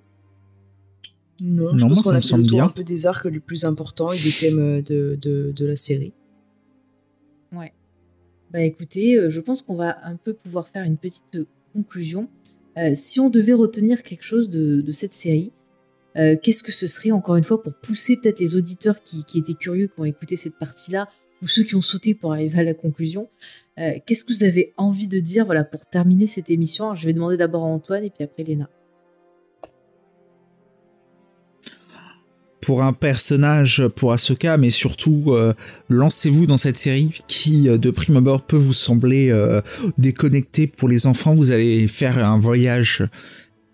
Non, 1.39 1.69
je 1.77 1.83
Non, 1.83 1.87
moi, 1.87 1.95
pense 1.95 1.97
ça 1.97 2.03
qu'on 2.03 2.13
me 2.13 2.17
a 2.17 2.21
fait 2.21 2.27
semble 2.27 2.43
le 2.43 2.47
tour 2.49 2.57
bien. 2.57 2.65
un 2.65 2.69
peu 2.69 2.83
des 2.83 3.05
arcs 3.05 3.25
les 3.25 3.39
plus 3.39 3.65
importants 3.65 4.11
et 4.11 4.17
des 4.19 4.31
thèmes 4.31 4.59
euh, 4.59 4.81
de, 4.81 5.17
de, 5.21 5.51
de 5.55 5.65
la 5.65 5.75
série. 5.75 6.13
Ouais. 7.51 7.73
Bah 8.51 8.61
écoutez, 8.61 9.15
euh, 9.15 9.29
je 9.29 9.39
pense 9.41 9.61
qu'on 9.61 9.75
va 9.75 9.97
un 10.07 10.15
peu 10.15 10.33
pouvoir 10.33 10.67
faire 10.67 10.83
une 10.85 10.97
petite 10.97 11.37
conclusion. 11.73 12.29
Euh, 12.77 12.91
si 12.95 13.19
on 13.19 13.29
devait 13.29 13.53
retenir 13.53 14.03
quelque 14.03 14.23
chose 14.23 14.49
de, 14.49 14.81
de 14.81 14.91
cette 14.91 15.13
série, 15.13 15.51
euh, 16.17 16.35
qu'est-ce 16.41 16.63
que 16.63 16.71
ce 16.71 16.87
serait 16.87 17.11
encore 17.11 17.35
une 17.35 17.43
fois 17.43 17.61
pour 17.61 17.73
pousser 17.73 18.17
peut-être 18.17 18.39
les 18.39 18.55
auditeurs 18.55 19.03
qui, 19.03 19.23
qui 19.23 19.39
étaient 19.39 19.53
curieux, 19.53 19.87
qui 19.87 19.99
ont 19.99 20.05
écouté 20.05 20.37
cette 20.37 20.57
partie-là, 20.57 21.07
ou 21.43 21.47
ceux 21.47 21.63
qui 21.63 21.75
ont 21.75 21.81
sauté 21.81 22.15
pour 22.15 22.31
arriver 22.33 22.59
à 22.59 22.63
la 22.63 22.73
conclusion? 22.73 23.27
Euh, 23.79 23.91
Qu'est-ce 24.05 24.25
que 24.25 24.33
vous 24.33 24.43
avez 24.43 24.73
envie 24.77 25.07
de 25.07 25.19
dire 25.19 25.45
voilà, 25.45 25.63
pour 25.63 25.85
terminer 25.85 26.27
cette 26.27 26.49
émission? 26.49 26.95
Je 26.95 27.05
vais 27.05 27.13
demander 27.13 27.37
d'abord 27.37 27.63
à 27.63 27.67
Antoine 27.67 28.03
et 28.03 28.09
puis 28.09 28.23
après 28.23 28.43
Léna. 28.43 28.69
pour 32.61 32.83
un 32.83 32.91
personnage, 32.91 33.87
pour 33.95 34.11
Ahsoka, 34.11 34.57
mais 34.57 34.71
surtout 34.71 35.27
euh, 35.27 35.53
lancez-vous 35.87 36.47
dans 36.47 36.57
cette 36.57 36.75
série 36.75 37.21
qui, 37.25 37.69
euh, 37.69 37.77
de 37.77 37.91
prime 37.91 38.17
abord, 38.17 38.41
peut 38.41 38.57
vous 38.57 38.73
sembler 38.73 39.31
déconnectée 39.97 40.67
pour 40.67 40.89
les 40.89 41.07
enfants. 41.07 41.33
Vous 41.33 41.51
allez 41.51 41.87
faire 41.87 42.17
un 42.17 42.37
voyage 42.37 43.03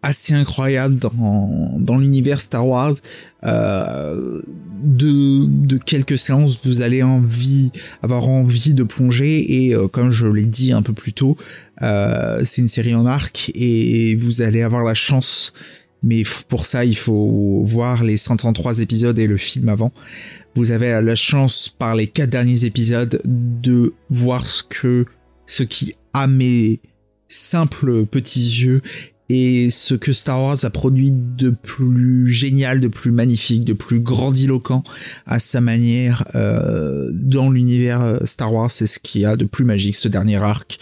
assez 0.03 0.33
incroyable 0.33 0.97
dans, 0.97 1.97
l'univers 1.97 2.41
Star 2.41 2.67
Wars. 2.67 2.93
Euh, 3.43 4.41
de, 4.83 5.77
quelques 5.77 6.17
séances, 6.17 6.59
vous 6.65 6.81
allez 6.81 7.01
avoir 8.01 8.27
envie 8.29 8.73
de 8.73 8.83
plonger 8.83 9.65
et, 9.65 9.73
euh, 9.73 9.87
comme 9.87 10.11
je 10.11 10.27
l'ai 10.27 10.45
dit 10.45 10.73
un 10.73 10.81
peu 10.81 10.93
plus 10.93 11.13
tôt, 11.13 11.37
euh, 11.81 12.41
c'est 12.43 12.61
une 12.61 12.67
série 12.67 12.93
en 12.93 13.05
arc 13.05 13.51
et 13.55 14.15
vous 14.15 14.41
allez 14.41 14.61
avoir 14.61 14.83
la 14.83 14.93
chance 14.93 15.53
mais 16.03 16.23
pour 16.49 16.65
ça, 16.65 16.83
il 16.83 16.97
faut 16.97 17.63
voir 17.65 18.03
les 18.03 18.17
133 18.17 18.79
épisodes 18.79 19.17
et 19.17 19.25
le 19.25 19.37
film 19.37 19.69
avant. 19.69 19.93
Vous 20.53 20.71
avez 20.71 21.01
la 21.01 21.15
chance, 21.15 21.69
par 21.69 21.95
les 21.95 22.07
quatre 22.07 22.29
derniers 22.29 22.65
épisodes, 22.65 23.21
de 23.23 23.93
voir 24.09 24.45
ce 24.45 24.63
que, 24.63 25.05
ce 25.47 25.63
qui, 25.63 25.95
à 26.13 26.27
mes 26.27 26.81
simples 27.29 28.05
petits 28.05 28.63
yeux, 28.63 28.81
et 29.29 29.69
ce 29.69 29.95
que 29.95 30.13
Star 30.13 30.41
Wars 30.41 30.57
a 30.63 30.69
produit 30.69 31.11
de 31.11 31.49
plus 31.49 32.29
génial, 32.29 32.79
de 32.79 32.87
plus 32.87 33.11
magnifique, 33.11 33.65
de 33.65 33.73
plus 33.73 33.99
grandiloquent 33.99 34.83
à 35.25 35.39
sa 35.39 35.61
manière 35.61 36.25
euh, 36.35 37.09
dans 37.13 37.49
l'univers 37.49 38.01
euh, 38.01 38.19
Star 38.25 38.53
Wars. 38.53 38.71
C'est 38.71 38.87
ce 38.87 38.99
qu'il 38.99 39.21
y 39.21 39.25
a 39.25 39.35
de 39.35 39.45
plus 39.45 39.65
magique, 39.65 39.95
ce 39.95 40.07
dernier 40.07 40.37
arc. 40.37 40.77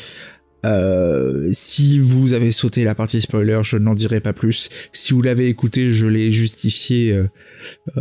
Euh, 0.66 1.50
si 1.52 2.00
vous 2.00 2.34
avez 2.34 2.52
sauté 2.52 2.84
la 2.84 2.94
partie 2.94 3.22
spoiler, 3.22 3.62
je 3.64 3.78
n'en 3.78 3.96
dirai 3.96 4.20
pas 4.20 4.34
plus. 4.34 4.70
Si 4.92 5.14
vous 5.14 5.22
l'avez 5.22 5.48
écouté, 5.48 5.92
je 5.92 6.06
l'ai 6.08 6.32
justifié 6.32 7.14
euh, 7.14 7.28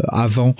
avant. 0.09 0.55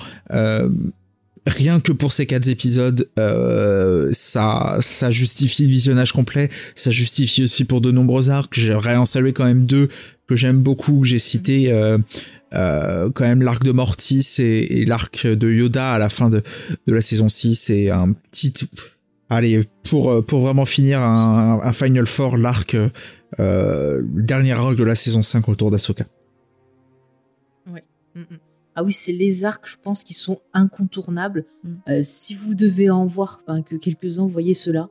Euh, 1.47 1.51
rien 1.51 1.79
que 1.79 1.91
pour 1.91 2.13
ces 2.13 2.25
quatre 2.25 2.47
épisodes, 2.47 3.09
euh, 3.19 4.09
ça, 4.11 4.77
ça 4.79 5.11
justifie 5.11 5.63
le 5.63 5.69
visionnage 5.69 6.11
complet. 6.11 6.49
Ça 6.75 6.91
justifie 6.91 7.43
aussi 7.43 7.65
pour 7.65 7.81
de 7.81 7.91
nombreux 7.91 8.29
arcs. 8.29 8.53
J'aimerais 8.53 8.95
en 8.95 9.05
saluer 9.05 9.33
quand 9.33 9.45
même 9.45 9.65
deux 9.65 9.89
que 10.27 10.35
j'aime 10.35 10.59
beaucoup. 10.59 11.01
que 11.01 11.07
J'ai 11.07 11.17
cité 11.19 11.71
euh, 11.71 11.97
euh, 12.53 13.09
quand 13.13 13.25
même 13.25 13.41
l'arc 13.41 13.63
de 13.63 13.71
Mortis 13.71 14.25
et, 14.39 14.81
et 14.81 14.85
l'arc 14.85 15.25
de 15.27 15.51
Yoda 15.51 15.91
à 15.91 15.99
la 15.99 16.09
fin 16.09 16.29
de, 16.29 16.43
de 16.87 16.93
la 16.93 17.01
saison 17.01 17.29
6 17.29 17.69
et 17.69 17.89
un 17.89 18.13
petit 18.13 18.53
Allez, 19.31 19.63
pour, 19.89 20.11
euh, 20.11 20.21
pour 20.21 20.41
vraiment 20.41 20.65
finir 20.65 20.99
un, 20.99 21.61
un 21.63 21.71
Final 21.71 22.05
Four, 22.05 22.35
l'arc, 22.35 22.75
euh, 22.75 22.91
le 23.39 24.23
dernier 24.23 24.51
arc 24.51 24.75
de 24.75 24.83
la 24.83 24.93
saison 24.93 25.23
5 25.23 25.47
autour 25.47 25.71
d'Asoka. 25.71 26.03
Mm, 27.65 27.77
mm. 28.15 28.23
Ah 28.75 28.83
oui, 28.83 28.93
c'est 28.93 29.11
les 29.11 29.43
arcs, 29.43 29.67
je 29.67 29.77
pense, 29.81 30.03
qui 30.03 30.13
sont 30.13 30.39
incontournables. 30.53 31.45
Mm. 31.63 31.73
Euh, 31.89 31.99
si 32.03 32.35
vous 32.35 32.55
devez 32.55 32.89
en 32.89 33.05
voir 33.05 33.41
enfin, 33.47 33.61
que 33.61 33.75
quelques-uns, 33.75 34.25
voyez 34.25 34.53
cela. 34.53 34.89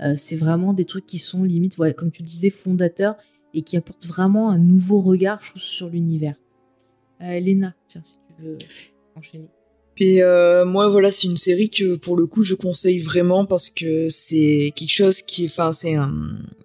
Euh, 0.00 0.14
c'est 0.16 0.36
vraiment 0.36 0.72
des 0.72 0.84
trucs 0.84 1.06
qui 1.06 1.18
sont 1.18 1.44
limite, 1.44 1.78
ouais, 1.78 1.94
comme 1.94 2.10
tu 2.10 2.22
disais, 2.22 2.50
fondateurs 2.50 3.16
et 3.54 3.62
qui 3.62 3.76
apportent 3.76 4.06
vraiment 4.06 4.50
un 4.50 4.58
nouveau 4.58 5.00
regard, 5.00 5.42
je 5.42 5.50
trouve, 5.50 5.62
sur 5.62 5.88
l'univers. 5.88 6.36
Euh, 7.20 7.38
Léna, 7.38 7.74
tiens, 7.86 8.02
si 8.02 8.16
tu 8.36 8.42
veux 8.42 8.58
enchaîner. 9.14 9.48
Puis 9.94 10.22
euh, 10.22 10.64
moi 10.64 10.88
voilà 10.88 11.10
c'est 11.10 11.26
une 11.26 11.36
série 11.36 11.68
que 11.68 11.96
pour 11.96 12.16
le 12.16 12.26
coup 12.26 12.42
je 12.44 12.54
conseille 12.54 12.98
vraiment 12.98 13.44
parce 13.44 13.68
que 13.68 14.08
c'est 14.08 14.72
quelque 14.74 14.92
chose 14.92 15.20
qui 15.22 15.44
est 15.44 15.48
enfin 15.48 15.72
c'est 15.72 15.94
un 15.94 16.12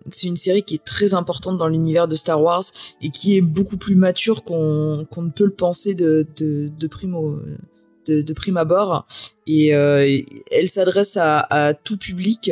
c'est 0.10 0.28
une 0.28 0.38
série 0.38 0.64
qui 0.64 0.76
est 0.76 0.84
très 0.84 1.14
importante 1.14 1.58
dans 1.58 1.68
l'univers 1.68 2.08
de 2.08 2.16
Star 2.16 2.42
Wars 2.42 2.64
et 3.02 3.10
qui 3.10 3.36
est 3.36 3.42
beaucoup 3.42 3.78
plus 3.78 3.96
mature 3.96 4.44
qu'on 4.44 5.06
ne 5.18 5.30
peut 5.30 5.44
le 5.44 5.54
penser 5.54 5.96
de 5.96 6.88
prime 6.88 8.58
abord. 8.58 9.06
Et 9.46 9.76
euh, 9.76 10.22
elle 10.50 10.70
s'adresse 10.70 11.18
à, 11.18 11.40
à 11.50 11.74
tout 11.74 11.98
public 11.98 12.52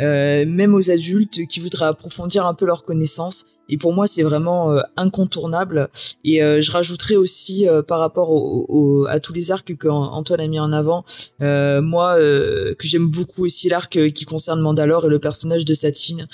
euh, 0.00 0.44
même 0.46 0.74
aux 0.74 0.90
adultes 0.90 1.46
qui 1.46 1.60
voudraient 1.60 1.86
approfondir 1.86 2.46
un 2.46 2.54
peu 2.54 2.66
leurs 2.66 2.84
connaissances 2.84 3.46
et 3.68 3.76
pour 3.78 3.92
moi 3.92 4.06
c'est 4.06 4.22
vraiment 4.22 4.72
euh, 4.72 4.80
incontournable 4.96 5.88
et 6.24 6.42
euh, 6.42 6.60
je 6.60 6.70
rajouterais 6.70 7.16
aussi 7.16 7.68
euh, 7.68 7.82
par 7.82 7.98
rapport 8.00 8.30
au, 8.30 8.66
au- 8.68 9.06
à 9.06 9.20
tous 9.20 9.32
les 9.32 9.52
arcs 9.52 9.74
que 9.76 9.88
An- 9.88 10.12
Antoine 10.12 10.40
a 10.40 10.46
mis 10.48 10.58
en 10.60 10.72
avant, 10.72 11.04
euh, 11.42 11.80
moi 11.82 12.18
euh, 12.18 12.74
que 12.74 12.86
j'aime 12.86 13.08
beaucoup 13.08 13.44
aussi 13.44 13.68
l'arc 13.68 13.96
euh, 13.96 14.10
qui 14.10 14.24
concerne 14.24 14.60
Mandalore 14.60 15.06
et 15.06 15.08
le 15.08 15.18
personnage 15.18 15.64
de 15.64 15.74
Satine, 15.74 16.26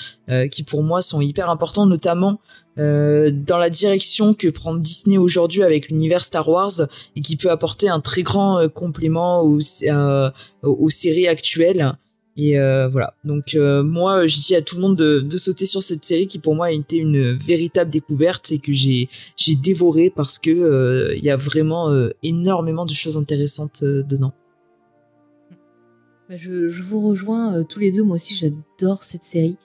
qui 0.51 0.63
pour 0.63 0.81
moi 0.83 1.01
sont 1.01 1.19
hyper 1.21 1.49
importants, 1.49 1.85
notamment 1.85 2.39
dans 2.77 3.57
la 3.59 3.69
direction 3.69 4.33
que 4.33 4.47
prend 4.47 4.73
Disney 4.75 5.17
aujourd'hui 5.17 5.61
avec 5.63 5.89
l'univers 5.89 6.23
Star 6.23 6.47
Wars 6.47 6.71
et 7.15 7.21
qui 7.21 7.35
peut 7.35 7.51
apporter 7.51 7.89
un 7.89 7.99
très 7.99 8.23
grand 8.23 8.67
complément 8.73 9.41
aux, 9.43 9.59
aux 10.63 10.89
séries 10.89 11.27
actuelles. 11.27 11.93
Et 12.43 12.57
euh, 12.57 12.87
voilà. 12.87 13.13
Donc 13.23 13.53
euh, 13.53 13.83
moi, 13.83 14.25
je 14.25 14.41
dis 14.41 14.55
à 14.55 14.63
tout 14.63 14.75
le 14.75 14.81
monde 14.81 14.95
de, 14.95 15.37
sauter 15.37 15.67
sur 15.67 15.83
cette 15.83 16.03
série 16.03 16.25
qui 16.25 16.39
pour 16.39 16.55
moi 16.55 16.67
a 16.67 16.71
été 16.71 16.97
une 16.97 17.33
véritable 17.33 17.91
découverte 17.91 18.51
et 18.51 18.57
que 18.57 18.73
j'ai 18.73 19.09
j'ai 19.37 19.53
dévoré 19.53 20.09
parce 20.09 20.39
que 20.39 20.49
euh, 20.49 21.15
il 21.15 21.23
y 21.23 21.29
a 21.29 21.37
vraiment 21.37 21.91
énormément 22.23 22.87
de 22.87 22.93
choses 22.93 23.15
intéressantes 23.15 23.83
dedans. 23.83 24.33
Bah, 26.29 26.35
je, 26.35 26.67
je 26.67 26.81
vous 26.81 27.07
rejoins 27.07 27.63
tous 27.63 27.79
les 27.79 27.91
deux. 27.91 28.01
Moi 28.01 28.15
aussi, 28.15 28.33
j'adore 28.33 29.03
cette 29.03 29.23
série. 29.23 29.57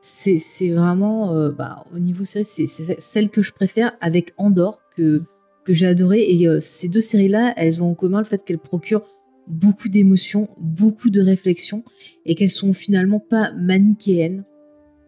C'est 0.00 0.38
c'est 0.38 0.70
vraiment, 0.70 1.50
bah, 1.50 1.84
au 1.94 2.00
niveau 2.00 2.24
série, 2.24 2.44
c'est 2.44 2.66
celle 2.66 3.30
que 3.30 3.42
je 3.42 3.52
préfère 3.52 3.92
avec 4.00 4.34
Andorre, 4.38 4.80
que, 4.96 5.22
que 5.64 5.72
j'ai 5.72 5.86
adoré. 5.86 6.22
Et 6.22 6.60
ces 6.60 6.88
deux 6.88 7.00
séries-là, 7.00 7.54
elles 7.56 7.80
ont 7.80 7.92
en 7.92 7.94
commun 7.94 8.18
le 8.18 8.24
fait 8.24 8.44
qu'elles 8.44 8.58
procurent 8.58 9.06
beaucoup 9.48 9.88
d'émotions, 9.88 10.48
beaucoup 10.58 11.10
de 11.10 11.20
réflexions, 11.20 11.84
et 12.24 12.34
qu'elles 12.34 12.50
sont 12.50 12.72
finalement 12.72 13.20
pas 13.20 13.52
manichéennes, 13.52 14.44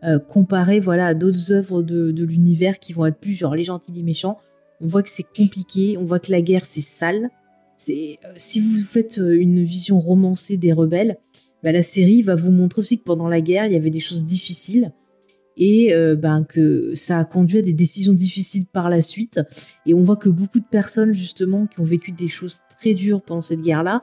euh, 0.04 0.18
comparées 0.18 0.80
voilà, 0.80 1.06
à 1.06 1.14
d'autres 1.14 1.52
œuvres 1.52 1.82
de, 1.82 2.22
l'univers 2.22 2.78
qui 2.78 2.92
vont 2.92 3.06
être 3.06 3.18
plus 3.18 3.32
genre 3.32 3.54
les 3.54 3.64
gentils, 3.64 3.92
les 3.92 4.02
méchants. 4.02 4.38
On 4.80 4.86
voit 4.86 5.02
que 5.02 5.08
c'est 5.08 5.26
compliqué, 5.36 5.96
on 5.96 6.04
voit 6.04 6.18
que 6.18 6.30
la 6.30 6.42
guerre, 6.42 6.66
c'est 6.66 6.82
sale. 6.82 7.30
C'est 7.78 8.18
euh, 8.24 8.32
si 8.36 8.60
vous 8.60 8.76
faites 8.84 9.18
euh, 9.18 9.40
une 9.40 9.64
vision 9.64 9.98
romancée 9.98 10.58
des 10.58 10.72
rebelles, 10.72 11.16
bah, 11.62 11.72
la 11.72 11.82
série 11.82 12.22
va 12.22 12.34
vous 12.34 12.50
montrer 12.50 12.80
aussi 12.80 12.98
que 12.98 13.04
pendant 13.04 13.28
la 13.28 13.40
guerre, 13.40 13.66
il 13.66 13.72
y 13.72 13.76
avait 13.76 13.90
des 13.90 14.00
choses 14.00 14.26
difficiles 14.26 14.92
et 15.56 15.94
euh, 15.94 16.16
ben, 16.16 16.44
que 16.44 16.94
ça 16.94 17.18
a 17.18 17.24
conduit 17.24 17.58
à 17.58 17.62
des 17.62 17.72
décisions 17.72 18.12
difficiles 18.12 18.66
par 18.66 18.90
la 18.90 19.00
suite. 19.00 19.40
Et 19.86 19.94
on 19.94 20.02
voit 20.02 20.16
que 20.16 20.28
beaucoup 20.28 20.60
de 20.60 20.66
personnes, 20.70 21.12
justement, 21.12 21.66
qui 21.66 21.80
ont 21.80 21.84
vécu 21.84 22.12
des 22.12 22.28
choses 22.28 22.62
très 22.78 22.94
dures 22.94 23.22
pendant 23.22 23.40
cette 23.40 23.62
guerre-là, 23.62 24.02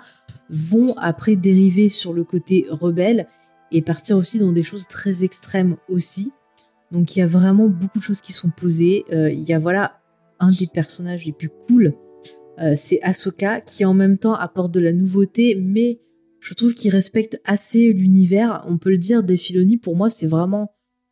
vont 0.50 0.96
après 0.98 1.36
dériver 1.36 1.90
sur 1.90 2.14
le 2.14 2.24
côté 2.24 2.66
rebelle 2.70 3.28
et 3.72 3.82
partir 3.82 4.18
aussi 4.18 4.40
dans 4.40 4.52
des 4.52 4.64
choses 4.64 4.88
très 4.88 5.24
extrêmes 5.24 5.78
aussi. 5.90 6.32
Donc 6.92 7.16
il 7.16 7.20
y 7.20 7.22
a 7.24 7.28
vraiment 7.28 7.68
beaucoup 7.68 8.00
de 8.00 8.04
choses 8.04 8.22
qui 8.22 8.34
sont 8.34 8.50
posées. 8.50 9.04
Euh, 9.12 9.32
il 9.32 9.44
y 9.44 9.54
a 9.54 9.60
voilà 9.60 10.00
un 10.40 10.52
des 10.52 10.68
personnages 10.68 11.26
les 11.26 11.32
plus 11.32 11.50
cool, 11.68 11.96
euh, 12.60 12.74
c'est 12.76 13.02
Ahsoka, 13.02 13.62
qui 13.62 13.86
en 13.86 13.94
même 13.94 14.18
temps 14.18 14.34
apporte 14.34 14.74
de 14.74 14.80
la 14.80 14.92
nouveauté, 14.92 15.56
mais 15.60 16.00
je 16.40 16.54
trouve 16.54 16.74
qu'il 16.74 16.92
respecte 16.92 17.42
assez 17.46 17.94
l'univers. 17.94 18.64
On 18.68 18.78
peut 18.78 18.92
le 18.92 18.98
dire, 18.98 19.24
Filoni, 19.38 19.78
pour 19.78 19.96
moi, 19.96 20.10
c'est 20.10 20.28
vraiment 20.28 20.72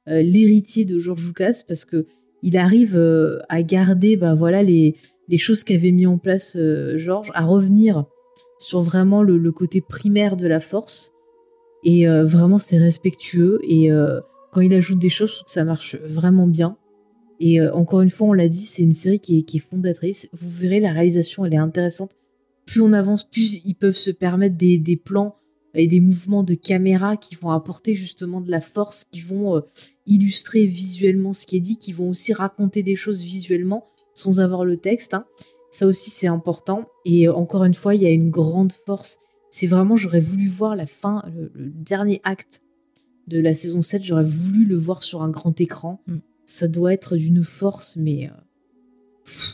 euh, 0.10 0.22
l'héritier 0.22 0.86
de 0.86 0.99
George 0.99 1.26
Lucas, 1.26 1.64
parce 1.68 1.86
que 1.86 2.06
il 2.44 2.57
arrive 2.57 2.98
euh, 2.98 3.40
à 3.49 3.61
garder 3.61 4.18
bah, 4.18 4.34
voilà, 4.34 4.64
les, 4.64 4.95
les 5.28 5.38
choses 5.38 5.64
qu'avait 5.64 5.91
mis 5.91 6.07
en 6.07 6.18
place 6.18 6.57
George, 6.95 7.32
à 7.34 7.45
revenir 7.45 8.06
sur 8.57 8.82
vraiment 8.82 9.23
le, 9.23 9.52
côté 9.52 9.82
primaire 9.82 10.38
de 10.38 10.48
la 10.48 10.60
force. 10.60 11.14
Et 11.84 12.06
vraiment, 12.07 12.60
c'est 12.60 12.78
respectueux. 12.78 13.60
Et 13.64 13.90
quand 14.52 14.61
il 14.61 14.73
ajoute 14.73 14.99
des 14.99 15.10
choses, 15.10 15.44
ça 15.48 15.64
marche 15.64 15.95
vraiment 15.95 16.45
bien. 16.45 16.78
Et 17.41 17.60
euh, 17.60 17.73
encore 17.73 18.02
une 18.02 18.11
fois, 18.11 18.28
on 18.28 18.34
l'a 18.34 18.48
dit, 18.48 18.61
c'est 18.61 18.84
une 18.84 18.94
série 18.94 19.19
qui 19.19 19.40
est, 19.40 19.57
fondatrice. 19.57 20.30
Vous 20.32 20.49
verrez, 20.49 20.80
la 20.80 20.91
réalisation, 20.91 21.44
elle 21.44 21.56
est 21.56 21.57
intéressante. 21.57 22.15
Plus 22.68 22.82
on 22.82 22.94
avance, 22.94 23.28
plus 23.28 23.60
ils 23.65 23.73
peuvent 23.73 23.98
se 23.98 24.11
permettre 24.11 24.56
des, 24.57 25.02
plans 25.03 25.36
et 25.73 25.88
des 25.88 25.99
mouvements 25.99 26.43
de 26.43 26.53
caméra 26.53 27.18
qui 27.18 27.35
vont 27.35 27.49
apporter 27.49 27.95
justement 27.95 28.41
de 28.41 28.52
la 28.52 28.61
force, 28.61 29.06
qui 29.06 29.22
vont 29.22 29.57
euh, 29.57 29.61
illustrer 30.06 30.65
visuellement 30.65 31.34
ce 31.34 31.45
qui 31.45 31.57
est 31.57 31.61
dit, 31.61 31.77
qui 31.77 31.91
vont 31.91 32.10
aussi 32.10 32.34
raconter 32.34 32.84
des 32.84 32.95
choses 32.95 33.22
visuellement 33.22 33.88
sans 34.14 34.39
avoir 34.39 34.65
le 34.65 34.77
texte. 34.77 35.14
Hein. 35.14 35.26
Ça 35.69 35.88
aussi, 35.88 36.10
c'est 36.10 36.27
important. 36.27 36.85
Et 37.06 37.27
euh, 37.27 37.34
encore 37.34 37.64
une 37.64 37.73
fois, 37.73 37.95
il 37.95 38.02
y 38.02 38.06
a 38.06 38.11
une 38.11 38.30
grande 38.30 38.73
force. 38.73 39.19
C'est 39.49 39.68
vraiment, 39.68 39.95
j'aurais 39.95 40.19
voulu 40.19 40.48
voir 40.48 40.76
la 40.76 40.85
fin, 40.85 41.23
le, 41.34 41.52
dernier 41.56 42.22
acte 42.23 42.61
de 43.27 43.39
la 43.39 43.53
saison 43.53 43.81
7, 43.81 44.03
j'aurais 44.03 44.23
voulu 44.23 44.65
le 44.65 44.76
voir 44.76 45.03
sur 45.03 45.22
un 45.22 45.30
grand 45.30 45.60
écran. 45.61 46.02
Mm 46.07 46.18
ça 46.52 46.68
doit 46.68 46.93
être 46.93 47.15
d'une 47.15 47.43
force, 47.43 47.95
mais 47.95 48.30
euh, 48.30 48.34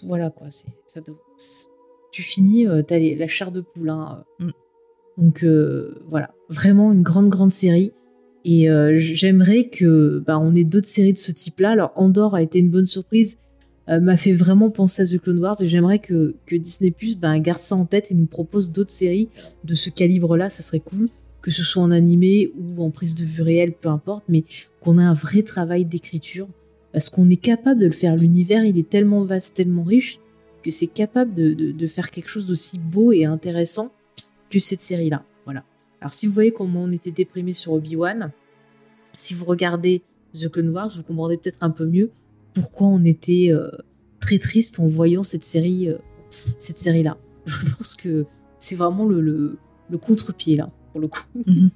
voilà 0.03 0.29
quoi. 0.29 0.49
C'est 0.49 0.67
ça 0.87 1.01
tu 2.11 2.23
finis, 2.23 2.65
euh, 2.65 2.81
t'as 2.81 2.97
la 2.97 3.27
chair 3.27 3.51
de 3.51 3.61
poulain. 3.61 4.25
Euh. 4.41 4.45
Mm. 4.45 4.51
Donc 5.17 5.45
voilà, 6.09 6.31
vraiment 6.49 6.93
une 6.93 7.03
grande 7.03 7.29
grande 7.29 7.51
série. 7.51 7.91
Et 8.45 8.67
j'aimerais 8.93 9.65
que 9.65 10.23
bah, 10.25 10.39
on 10.39 10.55
ait 10.55 10.63
d'autres 10.63 10.87
séries 10.87 11.13
de 11.13 11.17
ce 11.17 11.31
type-là. 11.31 11.71
Alors 11.71 11.91
Andorre 11.95 12.35
a 12.35 12.41
été 12.41 12.59
une 12.59 12.69
bonne 12.69 12.85
surprise, 12.85 13.37
m'a 13.87 14.15
fait 14.15 14.33
vraiment 14.33 14.69
penser 14.69 15.01
à 15.01 15.05
The 15.05 15.19
Clone 15.19 15.39
Wars 15.39 15.61
et 15.61 15.67
j'aimerais 15.67 15.99
que, 15.99 16.35
que, 16.45 16.55
Disney 16.55 16.91
Plus 16.91 17.17
bah, 17.17 17.37
garde 17.39 17.61
ça 17.61 17.75
en 17.75 17.85
tête 17.85 18.11
et 18.11 18.13
nous 18.13 18.25
propose 18.25 18.71
d'autres 18.71 18.91
séries 18.91 19.29
de 19.63 19.73
ce 19.73 19.89
calibre-là. 19.89 20.49
Ça 20.49 20.61
serait 20.61 20.79
cool, 20.79 21.09
que 21.41 21.51
ce 21.51 21.63
soit 21.63 21.81
en 21.81 21.91
animé 21.91 22.51
ou 22.57 22.83
en 22.83 22.91
prise 22.91 23.15
de 23.15 23.23
vue 23.25 23.41
réelle, 23.41 23.73
peu 23.73 23.89
importe, 23.89 24.23
mais 24.29 24.43
qu'on 24.81 24.99
ait 24.99 25.03
un 25.03 25.13
vrai 25.13 25.41
travail 25.41 25.85
d'écriture 25.85 26.47
parce 26.91 27.09
qu'on 27.09 27.29
est 27.29 27.37
capable 27.37 27.79
de 27.79 27.85
le 27.85 27.91
faire. 27.91 28.15
L'univers, 28.15 28.65
il 28.65 28.77
est 28.77 28.89
tellement 28.89 29.23
vaste, 29.23 29.55
tellement 29.55 29.83
riche, 29.83 30.19
que 30.63 30.71
c'est 30.71 30.87
capable 30.87 31.33
de, 31.33 31.87
faire 31.87 32.09
quelque 32.11 32.29
chose 32.29 32.47
d'aussi 32.47 32.79
beau 32.79 33.11
et 33.11 33.25
intéressant 33.25 33.91
que 34.49 34.59
cette 34.59 34.81
série-là. 34.81 35.23
Voilà. 35.45 35.63
Alors 36.01 36.13
si 36.13 36.27
vous 36.27 36.33
voyez 36.33 36.51
comment 36.51 36.83
on 36.83 36.91
était 36.91 37.11
déprimé 37.11 37.53
sur 37.53 37.73
Obi-Wan, 37.73 38.31
si 39.13 39.33
vous 39.33 39.45
regardez 39.45 40.01
The 40.33 40.49
Clone 40.49 40.69
Wars, 40.69 40.89
vous 40.95 41.03
comprendrez 41.03 41.37
peut-être 41.37 41.59
un 41.61 41.69
peu 41.69 41.85
mieux 41.85 42.11
pourquoi 42.53 42.87
on 42.87 43.03
était 43.05 43.49
euh, 43.51 43.69
très 44.19 44.39
triste 44.39 44.79
en 44.79 44.87
voyant 44.87 45.23
cette 45.23 45.43
série, 45.43 45.89
euh, 45.89 45.97
cette 46.29 46.79
série-là. 46.79 47.17
Je 47.45 47.69
pense 47.75 47.95
que 47.95 48.25
c'est 48.59 48.75
vraiment 48.75 49.05
le, 49.05 49.57
contre-pied 50.01 50.55
là, 50.55 50.69
pour 50.91 51.01
le 51.01 51.07
coup. 51.07 51.23
Mhm. 51.45 51.69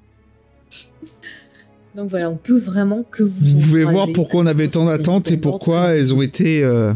Donc 1.95 2.10
voilà, 2.10 2.30
on 2.30 2.38
peut 2.38 2.57
vraiment 2.57 3.03
que 3.03 3.23
vous. 3.23 3.49
Vous 3.49 3.60
pouvez 3.60 3.84
voir 3.84 4.07
pourquoi 4.14 4.41
on 4.41 4.45
avait 4.45 4.69
tant 4.69 4.85
d'attentes 4.85 5.30
et 5.30 5.38
pourquoi 5.38 5.95
elles 5.95 6.14
ont 6.14 6.22
été 6.22 6.64
euh, 6.64 6.93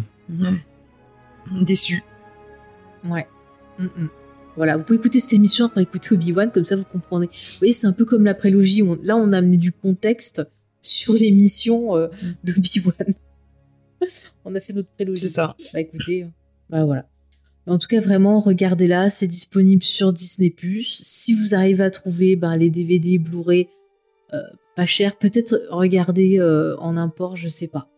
déçues. 1.51 2.03
Ouais. 3.03 3.27
Mm. 3.77 4.07
Voilà, 4.55 4.77
vous 4.77 4.83
pouvez 4.83 4.97
écouter 4.97 5.19
cette 5.19 5.33
émission 5.33 5.65
après 5.65 5.83
écouter 5.83 6.13
Obi-Wan, 6.13 6.51
comme 6.51 6.63
ça 6.63 6.75
vous 6.75 6.85
comprenez. 6.85 7.27
Vous 7.27 7.57
voyez, 7.59 7.73
c'est 7.73 7.87
un 7.87 7.93
peu 7.93 8.05
comme 8.05 8.23
la 8.23 8.33
prélogie. 8.33 8.81
là, 9.03 9.17
on 9.17 9.33
a 9.33 9.37
amené 9.37 9.57
du 9.57 9.71
contexte 9.71 10.43
sur 10.81 11.13
l'émission 11.13 11.95
euh, 11.95 12.07
d'Obi-Wan. 12.43 13.13
on 14.45 14.55
a 14.55 14.59
fait 14.59 14.73
notre 14.73 14.89
prélogie. 14.89 15.23
C'est 15.23 15.29
ça. 15.29 15.55
Bah 15.73 15.81
écoutez, 15.81 16.23
euh, 16.23 16.27
bah 16.69 16.85
voilà. 16.85 17.07
En 17.67 17.79
tout 17.79 17.87
cas, 17.87 17.99
vraiment, 17.99 18.39
regardez-la, 18.39 19.09
c'est 19.09 19.27
disponible 19.27 19.83
sur 19.83 20.13
Disney+. 20.13 20.53
Si 20.85 21.33
vous 21.33 21.55
arrivez 21.55 21.83
à 21.83 21.89
trouver 21.89 22.35
ben, 22.35 22.55
les 22.55 22.69
DVD 22.69 23.17
Blu-ray, 23.17 23.69
pas 24.75 24.85
cher. 24.85 25.17
Peut-être 25.17 25.67
regarder 25.69 26.39
euh, 26.39 26.75
en 26.77 26.97
import, 26.97 27.35
je 27.35 27.47
sais 27.47 27.67
pas. 27.67 27.89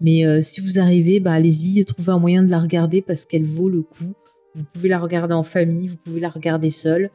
Mais 0.00 0.26
euh, 0.26 0.42
si 0.42 0.60
vous 0.60 0.78
arrivez, 0.78 1.20
bah, 1.20 1.32
allez-y, 1.32 1.82
trouvez 1.84 2.12
un 2.12 2.18
moyen 2.18 2.42
de 2.42 2.50
la 2.50 2.58
regarder 2.58 3.00
parce 3.00 3.24
qu'elle 3.24 3.44
vaut 3.44 3.68
le 3.70 3.82
coup. 3.82 4.12
Vous 4.56 4.64
pouvez 4.64 4.88
la 4.88 4.98
regarder 4.98 5.34
en 5.34 5.42
famille, 5.42 5.86
vous 5.86 5.96
pouvez 5.96 6.20
la 6.20 6.28
regarder 6.28 6.70
seule. 6.70 7.10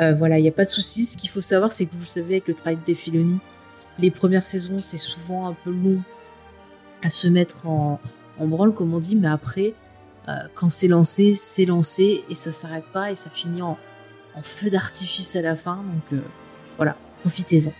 Euh, 0.00 0.14
voilà, 0.14 0.38
il 0.38 0.42
n'y 0.42 0.48
a 0.48 0.52
pas 0.52 0.64
de 0.64 0.68
souci. 0.68 1.06
Ce 1.06 1.16
qu'il 1.16 1.30
faut 1.30 1.40
savoir, 1.40 1.72
c'est 1.72 1.86
que 1.86 1.94
vous 1.94 2.04
savez, 2.04 2.34
avec 2.34 2.48
le 2.48 2.54
travail 2.54 2.78
de 2.86 2.94
Filoni, 2.94 3.38
les 3.98 4.10
premières 4.10 4.46
saisons, 4.46 4.80
c'est 4.80 4.98
souvent 4.98 5.46
un 5.46 5.54
peu 5.64 5.70
long 5.70 6.02
à 7.02 7.08
se 7.08 7.28
mettre 7.28 7.66
en, 7.66 7.98
branle, 8.38 8.74
comme 8.74 8.92
on 8.92 8.98
dit, 8.98 9.16
mais 9.16 9.28
après, 9.28 9.74
quand 10.54 10.68
c'est 10.68 10.88
lancé, 10.88 11.32
c'est 11.32 11.66
lancé 11.66 12.24
et 12.28 12.34
ça 12.34 12.52
s'arrête 12.52 12.86
pas 12.92 13.10
et 13.10 13.16
ça 13.16 13.30
finit 13.30 13.62
en, 13.62 13.78
en 14.34 14.42
feu 14.42 14.70
d'artifice 14.70 15.36
à 15.36 15.42
la 15.42 15.54
fin. 15.54 15.84
Donc 16.10 16.20
voilà, 16.76 16.96
profitez-en. 17.20 17.72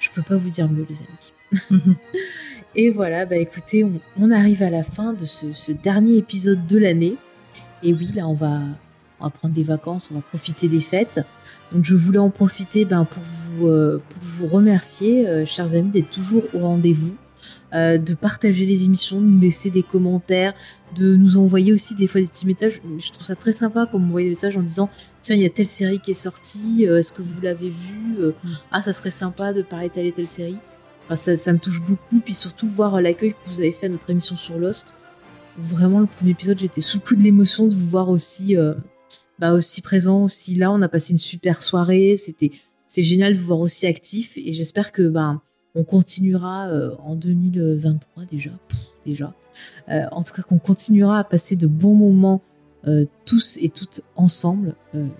Je 0.00 0.10
peux 0.10 0.22
pas 0.22 0.36
vous 0.36 0.50
dire 0.50 0.68
mieux, 0.68 0.86
les 0.88 1.02
amis. 1.02 1.96
et 2.74 2.90
voilà, 2.90 3.26
bah 3.26 3.36
écoutez, 3.36 3.84
on, 4.16 4.30
arrive 4.30 4.62
à 4.62 4.70
la 4.70 4.82
fin 4.82 5.12
de 5.12 5.24
ce, 5.24 5.72
dernier 5.72 6.16
épisode 6.16 6.66
de 6.66 6.78
l'année. 6.78 7.16
Et 7.82 7.92
oui, 7.92 8.10
là, 8.14 8.26
on 8.26 8.34
va, 8.34 8.60
prendre 9.30 9.54
des 9.54 9.62
vacances, 9.62 10.10
on 10.10 10.16
va 10.16 10.20
profiter 10.20 10.68
des 10.68 10.80
fêtes. 10.80 11.20
Donc, 11.72 11.84
je 11.84 11.94
voulais 11.94 12.18
en 12.18 12.30
profiter 12.30 12.84
ben, 12.84 13.04
pour, 13.04 13.22
vous, 13.22 13.68
euh, 13.68 14.02
pour 14.08 14.22
vous 14.22 14.46
remercier, 14.46 15.28
euh, 15.28 15.44
chers 15.44 15.74
amis, 15.74 15.90
d'être 15.90 16.10
toujours 16.10 16.42
au 16.54 16.60
rendez-vous. 16.60 17.16
Euh, 17.74 17.98
de 17.98 18.14
partager 18.14 18.64
les 18.64 18.84
émissions, 18.84 19.20
de 19.20 19.26
nous 19.26 19.40
laisser 19.40 19.68
des 19.68 19.82
commentaires, 19.82 20.54
de 20.96 21.16
nous 21.16 21.36
envoyer 21.36 21.74
aussi 21.74 21.94
des 21.94 22.06
fois 22.06 22.22
des 22.22 22.26
petits 22.26 22.46
messages. 22.46 22.80
Je 22.98 23.10
trouve 23.10 23.26
ça 23.26 23.36
très 23.36 23.52
sympa 23.52 23.86
quand 23.90 23.98
vous 23.98 24.06
envoyez 24.06 24.24
des 24.24 24.30
messages 24.30 24.56
en 24.56 24.62
disant 24.62 24.88
tiens 25.20 25.36
il 25.36 25.42
y 25.42 25.44
a 25.44 25.50
telle 25.50 25.66
série 25.66 25.98
qui 25.98 26.12
est 26.12 26.14
sortie, 26.14 26.84
est-ce 26.84 27.12
que 27.12 27.20
vous 27.20 27.42
l'avez 27.42 27.68
vue 27.68 28.16
euh, 28.20 28.32
mm. 28.42 28.48
Ah 28.72 28.80
ça 28.80 28.94
serait 28.94 29.10
sympa 29.10 29.52
de 29.52 29.60
parler 29.60 29.90
telle 29.90 30.06
et 30.06 30.12
telle 30.12 30.26
série. 30.26 30.56
Enfin, 31.04 31.16
ça, 31.16 31.36
ça 31.36 31.52
me 31.52 31.58
touche 31.58 31.82
beaucoup, 31.82 32.20
puis 32.24 32.32
surtout 32.32 32.66
voir 32.68 33.02
l'accueil 33.02 33.32
que 33.32 33.50
vous 33.50 33.60
avez 33.60 33.72
fait 33.72 33.84
à 33.84 33.90
notre 33.90 34.08
émission 34.08 34.36
sur 34.36 34.56
Lost. 34.56 34.94
Vraiment 35.58 36.00
le 36.00 36.06
premier 36.06 36.30
épisode 36.30 36.58
j'étais 36.58 36.80
sous 36.80 36.98
le 36.98 37.04
coup 37.04 37.16
de 37.16 37.22
l'émotion 37.22 37.66
de 37.66 37.74
vous 37.74 37.88
voir 37.88 38.08
aussi, 38.08 38.56
bah, 39.38 39.52
aussi 39.52 39.82
présent, 39.82 40.24
aussi 40.24 40.54
là. 40.54 40.70
On 40.70 40.80
a 40.82 40.88
passé 40.88 41.12
une 41.12 41.18
super 41.18 41.62
soirée, 41.62 42.16
c'était 42.16 42.52
c'est 42.86 43.02
génial 43.02 43.34
de 43.34 43.38
vous 43.38 43.46
voir 43.46 43.60
aussi 43.60 43.86
actif 43.86 44.36
et 44.38 44.52
j'espère 44.52 44.92
que 44.92 45.08
ben 45.08 45.42
on 45.74 45.84
continuera 45.84 46.68
euh, 46.68 46.94
en 47.04 47.14
2023 47.14 48.24
déjà, 48.24 48.50
déjà. 49.06 49.34
Euh, 49.88 50.04
en 50.10 50.22
tout 50.22 50.32
cas, 50.32 50.42
qu'on 50.42 50.58
continuera 50.58 51.18
à 51.20 51.24
passer 51.24 51.54
de 51.54 51.66
bons 51.66 51.94
moments 51.94 52.42
euh, 52.86 53.04
tous 53.26 53.58
et 53.60 53.68
toutes 53.68 54.00
ensemble. 54.16 54.74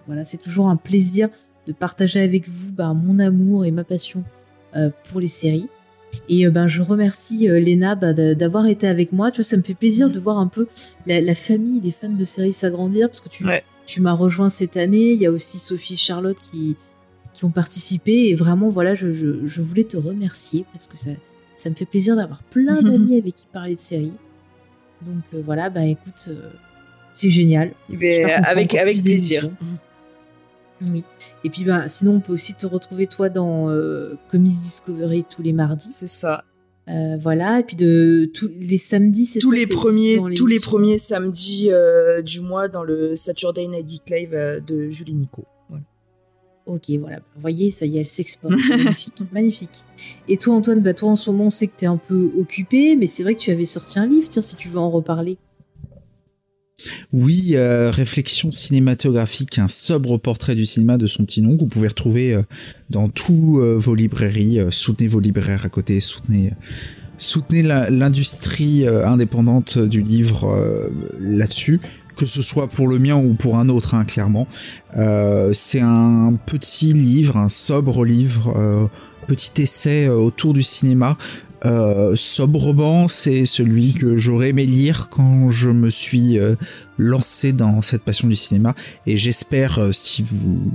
voilà, 0.06 0.24
c'est 0.24 0.38
toujours 0.38 0.68
un 0.68 0.76
plaisir 0.76 1.28
de 1.66 1.72
partager 1.72 2.20
avec 2.20 2.48
vous 2.48 2.72
bah, 2.72 2.94
mon 2.94 3.18
amour 3.18 3.64
et 3.64 3.70
ma 3.70 3.84
passion 3.84 4.24
pour 5.04 5.18
les 5.20 5.28
séries. 5.28 5.68
Et 6.28 6.48
ben, 6.48 6.66
je 6.66 6.82
remercie 6.82 7.48
Léna 7.48 7.94
bah, 7.94 8.12
d'avoir 8.12 8.66
été 8.66 8.86
avec 8.86 9.12
moi. 9.12 9.30
Tu 9.30 9.36
vois, 9.36 9.44
ça 9.44 9.56
me 9.56 9.62
fait 9.62 9.74
plaisir 9.74 10.10
de 10.10 10.18
voir 10.18 10.38
un 10.38 10.46
peu 10.46 10.66
la, 11.06 11.34
famille 11.34 11.80
des 11.80 11.90
fans 11.90 12.08
de 12.08 12.24
séries 12.24 12.52
s'agrandir 12.52 13.08
parce 13.08 13.20
que 13.20 13.28
tu, 13.28 13.46
tu 13.86 14.00
m'as 14.02 14.12
rejoint 14.12 14.50
cette 14.50 14.76
année. 14.76 15.12
Il 15.12 15.20
y 15.20 15.26
a 15.26 15.30
aussi 15.30 15.58
Sophie 15.58 15.96
Charlotte 15.96 16.36
qui, 16.40 16.76
qui 17.32 17.44
ont 17.44 17.50
participé. 17.50 18.28
Et 18.28 18.34
vraiment, 18.34 18.68
voilà, 18.68 18.94
je, 18.94 19.12
je, 19.12 19.60
voulais 19.60 19.84
te 19.84 19.96
remercier 19.96 20.66
parce 20.72 20.86
que 20.86 20.98
ça, 20.98 21.10
ça 21.56 21.70
me 21.70 21.74
fait 21.74 21.86
plaisir 21.86 22.16
d'avoir 22.16 22.42
plein 22.42 22.82
d'amis 22.82 23.16
avec 23.16 23.34
qui 23.34 23.46
parler 23.52 23.76
de 23.76 23.80
séries. 23.80 24.12
Donc 25.02 25.22
euh, 25.32 25.42
voilà, 25.44 25.70
bah 25.70 25.84
écoute, 25.84 26.26
euh, 26.28 26.50
c'est 27.12 27.30
génial. 27.30 27.72
Eh 27.90 27.96
ben, 27.96 28.28
avec 28.44 28.74
avec 28.74 29.00
plaisir. 29.00 29.50
Oui. 30.80 31.04
Et 31.44 31.50
puis 31.50 31.64
bah, 31.64 31.88
sinon, 31.88 32.16
on 32.16 32.20
peut 32.20 32.32
aussi 32.32 32.54
te 32.54 32.66
retrouver 32.66 33.06
toi 33.06 33.28
dans 33.28 33.68
euh, 33.68 34.16
Comics 34.28 34.52
Discovery 34.52 35.24
tous 35.28 35.42
les 35.42 35.52
mardis. 35.52 35.90
C'est 35.92 36.06
ça. 36.06 36.44
voilà, 37.20 37.60
et 37.60 37.64
puis 37.64 37.76
de 37.76 38.30
tous 38.32 38.50
les 38.60 38.78
samedis, 38.78 39.26
c'est 39.26 39.40
tous 39.40 39.50
les 39.50 39.66
premiers, 39.66 40.18
tous 40.36 40.46
les 40.46 40.60
premiers 40.60 40.98
samedis 40.98 41.70
du 42.24 42.40
mois 42.40 42.68
dans 42.68 42.84
le 42.84 43.14
Saturday 43.16 43.66
Night 43.66 44.02
Live 44.08 44.62
de 44.66 44.90
Julie 44.90 45.14
Nico. 45.14 45.44
Ok, 46.68 46.90
voilà. 47.00 47.16
Vous 47.34 47.40
voyez, 47.40 47.70
ça 47.70 47.86
y 47.86 47.96
est, 47.96 48.00
elle 48.00 48.06
s'exporte. 48.06 48.54
magnifique, 48.68 49.22
magnifique. 49.32 49.84
Et 50.28 50.36
toi, 50.36 50.54
Antoine, 50.54 50.82
bah, 50.82 50.92
toi, 50.92 51.10
en 51.10 51.16
ce 51.16 51.30
moment, 51.30 51.46
on 51.46 51.50
sait 51.50 51.66
que 51.66 51.72
tu 51.78 51.86
es 51.86 51.88
un 51.88 51.96
peu 51.96 52.30
occupé, 52.38 52.94
mais 52.94 53.06
c'est 53.06 53.22
vrai 53.22 53.34
que 53.34 53.40
tu 53.40 53.50
avais 53.50 53.64
sorti 53.64 53.98
un 53.98 54.06
livre. 54.06 54.28
Tiens, 54.28 54.42
si 54.42 54.54
tu 54.54 54.68
veux 54.68 54.78
en 54.78 54.90
reparler. 54.90 55.38
Oui, 57.12 57.52
euh, 57.54 57.90
réflexion 57.90 58.52
cinématographique, 58.52 59.58
un 59.58 59.68
sobre 59.68 60.16
portrait 60.16 60.54
du 60.54 60.64
cinéma 60.66 60.98
de 60.98 61.06
son 61.06 61.24
petit 61.24 61.42
nom 61.42 61.54
que 61.54 61.60
vous 61.60 61.66
pouvez 61.66 61.88
retrouver 61.88 62.34
euh, 62.34 62.42
dans 62.90 63.08
tous 63.08 63.58
euh, 63.58 63.76
vos 63.76 63.94
librairies. 63.94 64.60
soutenez 64.70 65.08
vos 65.08 65.20
libraires 65.20 65.64
à 65.64 65.68
côté, 65.68 66.00
soutenez 66.00 66.52
l'industrie 67.62 68.86
indépendante 68.86 69.78
du 69.78 70.02
livre 70.02 70.90
là-dessus 71.20 71.80
que 72.16 72.26
ce 72.26 72.42
soit 72.42 72.66
pour 72.66 72.88
le 72.88 72.98
mien 72.98 73.14
ou 73.14 73.34
pour 73.34 73.58
un 73.58 73.68
autre, 73.68 73.94
hein, 73.94 74.04
clairement. 74.04 74.48
c'est 75.52 75.80
un 75.80 76.34
petit 76.46 76.92
livre, 76.92 77.36
un 77.36 77.48
sobre 77.48 78.04
livre, 78.04 78.90
petit 79.28 79.62
essai 79.62 80.08
autour 80.08 80.52
du 80.52 80.62
cinéma 80.62 81.16
euh, 81.64 82.14
c'est 83.08 83.44
celui 83.44 83.94
que 83.94 84.16
j'aurais 84.16 84.50
aimé 84.50 84.64
lire 84.64 85.08
quand 85.10 85.50
je 85.50 85.70
me 85.70 85.90
suis 85.90 86.38
euh, 86.38 86.54
lancé 86.98 87.52
dans 87.52 87.82
cette 87.82 88.02
passion 88.02 88.28
du 88.28 88.36
cinéma. 88.36 88.74
Et 89.06 89.16
j'espère, 89.16 89.78
euh, 89.78 89.92
si 89.92 90.22
vous 90.22 90.72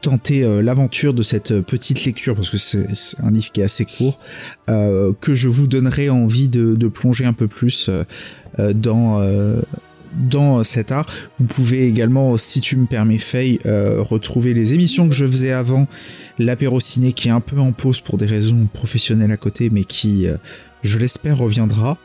tentez 0.00 0.42
l'aventure 0.62 1.14
de 1.14 1.22
cette 1.22 1.60
petite 1.60 2.04
lecture, 2.04 2.34
parce 2.34 2.50
que 2.50 2.56
c'est 2.56 2.88
un 3.22 3.30
livre 3.30 3.52
qui 3.52 3.60
est 3.60 3.64
assez 3.64 3.84
court, 3.84 4.18
que 4.66 5.32
je 5.32 5.48
vous 5.48 5.68
donnerai 5.68 6.10
envie 6.10 6.48
de 6.48 6.88
plonger 6.88 7.24
un 7.24 7.32
peu 7.32 7.46
plus 7.46 7.88
dans 8.58 9.22
dans 10.14 10.62
cet 10.64 10.92
art. 10.92 11.06
Vous 11.38 11.46
pouvez 11.46 11.86
également, 11.86 12.36
si 12.36 12.60
tu 12.60 12.76
me 12.76 12.86
permets, 12.86 13.18
Faye, 13.18 13.60
euh, 13.66 14.02
retrouver 14.02 14.54
les 14.54 14.74
émissions 14.74 15.08
que 15.08 15.14
je 15.14 15.24
faisais 15.24 15.52
avant, 15.52 15.86
l'apéro 16.38 16.80
ciné 16.80 17.12
qui 17.12 17.28
est 17.28 17.32
un 17.32 17.40
peu 17.40 17.58
en 17.58 17.72
pause 17.72 18.00
pour 18.00 18.18
des 18.18 18.26
raisons 18.26 18.66
professionnelles 18.72 19.32
à 19.32 19.36
côté, 19.36 19.70
mais 19.70 19.84
qui, 19.84 20.26
euh, 20.26 20.36
je 20.82 20.98
l'espère, 20.98 21.38
reviendra. 21.38 21.98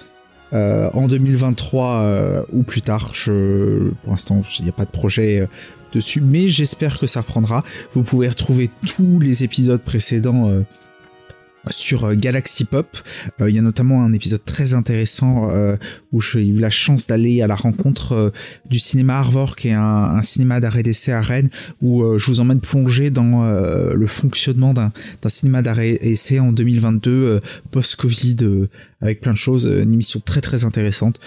Euh, 0.54 0.90
en 0.94 1.10
2023 1.10 2.46
ou 2.54 2.64
plus 2.64 2.82
tard, 2.82 3.12
je, 3.14 3.90
pour 4.04 4.12
l'instant, 4.12 4.42
il 4.60 4.64
n'y 4.64 4.70
a 4.70 4.74
pas 4.74 4.86
de 4.86 4.92
projet 4.92 5.46
dessus, 5.94 6.22
mais 6.22 6.48
j'espère 6.48 7.00
que 7.00 7.08
ça 7.08 7.20
reprendra. 7.20 7.66
Vous 7.94 8.04
pouvez 8.04 8.30
retrouver 8.30 8.70
tous 8.96 9.20
les 9.20 9.44
épisodes 9.44 9.82
précédents 9.82 10.50
sur 11.72 12.06
euh, 12.06 12.16
Galaxy 12.16 12.66
Pop. 12.66 12.88
Euh, 13.42 13.50
il 13.50 13.56
y 13.56 13.60
a 13.60 13.62
notamment 13.62 14.04
un 14.04 14.14
épisode 14.14 14.44
très 14.44 14.74
intéressant 14.74 15.50
euh, 15.50 15.76
où 16.12 16.22
j'ai 16.22 16.46
eu 16.46 16.60
la 16.60 16.70
chance 16.70 17.08
d'aller 17.08 17.42
à 17.42 17.48
la 17.48 17.56
rencontre 17.56 18.32
du 18.66 18.80
cinéma 18.80 19.18
Arvor, 19.18 19.56
qui 19.56 19.70
est 19.70 19.74
un, 19.74 20.22
cinéma 20.22 20.60
d'arrêt 20.60 20.84
d'essai 20.84 21.12
à 21.12 21.22
Rennes, 21.22 21.50
où 21.82 22.18
je 22.18 22.26
vous 22.26 22.40
emmène 22.40 22.60
plonger 22.60 23.10
dans 23.10 23.48
le 23.50 24.08
fonctionnement 24.08 24.74
d'un 24.74 24.92
cinéma 25.28 25.62
d'arrêt 25.62 25.98
d'essai 26.02 26.40
en 26.40 26.52
2022, 26.52 27.42
post-Covid, 27.72 28.68
avec 29.02 29.22
plein 29.22 29.34
de 29.34 29.38
choses. 29.38 29.66
Une 29.66 29.94
émission 29.94 30.20
très 30.20 30.42
très 30.42 30.66
intéressante 30.66 31.20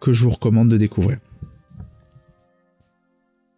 que 0.00 0.12
je 0.12 0.24
vous 0.24 0.30
recommande 0.30 0.68
de 0.68 0.76
découvrir. 0.76 1.18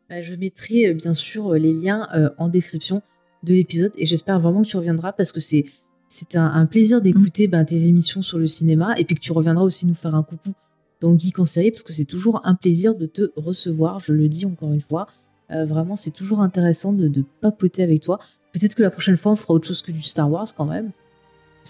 Bah, 0.08 0.20
je 0.20 0.34
mettrai 0.34 0.92
bien 0.94 1.14
sûr 1.14 1.54
les 1.54 1.72
liens 1.72 2.08
en 2.38 2.48
description 2.48 3.02
de 3.42 3.54
l'épisode 3.54 3.92
et 3.96 4.06
j'espère 4.06 4.38
vraiment 4.40 4.62
que 4.62 4.68
tu 4.68 4.76
reviendras 4.76 5.12
parce 5.12 5.32
que 5.32 5.40
c'est 5.40 5.64
c'est 6.12 6.36
un, 6.36 6.66
plaisir 6.66 7.00
d'écouter 7.00 7.48
ben, 7.48 7.64
tes 7.64 7.86
émissions 7.86 8.20
sur 8.20 8.38
le 8.38 8.46
cinéma 8.46 8.94
et 8.98 9.04
puis 9.04 9.14
que 9.14 9.20
tu 9.20 9.32
reviendras 9.32 9.64
aussi 9.64 9.86
nous 9.86 9.94
faire 9.94 10.14
un 10.14 10.22
coucou 10.22 10.52
dans 11.00 11.18
Geek 11.18 11.38
en 11.38 11.46
série 11.46 11.70
parce 11.70 11.82
que 11.82 11.94
c'est 11.94 12.04
toujours 12.04 12.42
un 12.44 12.54
plaisir 12.54 12.94
de 12.94 13.06
te 13.06 13.32
recevoir. 13.34 13.98
Je 13.98 14.12
le 14.12 14.28
dis 14.28 14.44
encore 14.44 14.74
une 14.74 14.82
fois. 14.82 15.06
Euh, 15.52 15.64
vraiment, 15.64 15.96
c'est 15.96 16.10
toujours 16.10 16.40
intéressant 16.40 16.92
de, 16.92 17.24
papoter 17.40 17.82
avec 17.82 18.02
toi. 18.02 18.18
Peut-être 18.52 18.74
que 18.74 18.82
la 18.82 18.90
prochaine 18.90 19.16
fois, 19.16 19.32
on 19.32 19.36
fera 19.36 19.54
autre 19.54 19.66
chose 19.66 19.80
que 19.80 19.90
du 19.90 20.02
Star 20.02 20.30
Wars 20.30 20.48
quand 20.54 20.66
même. 20.66 20.90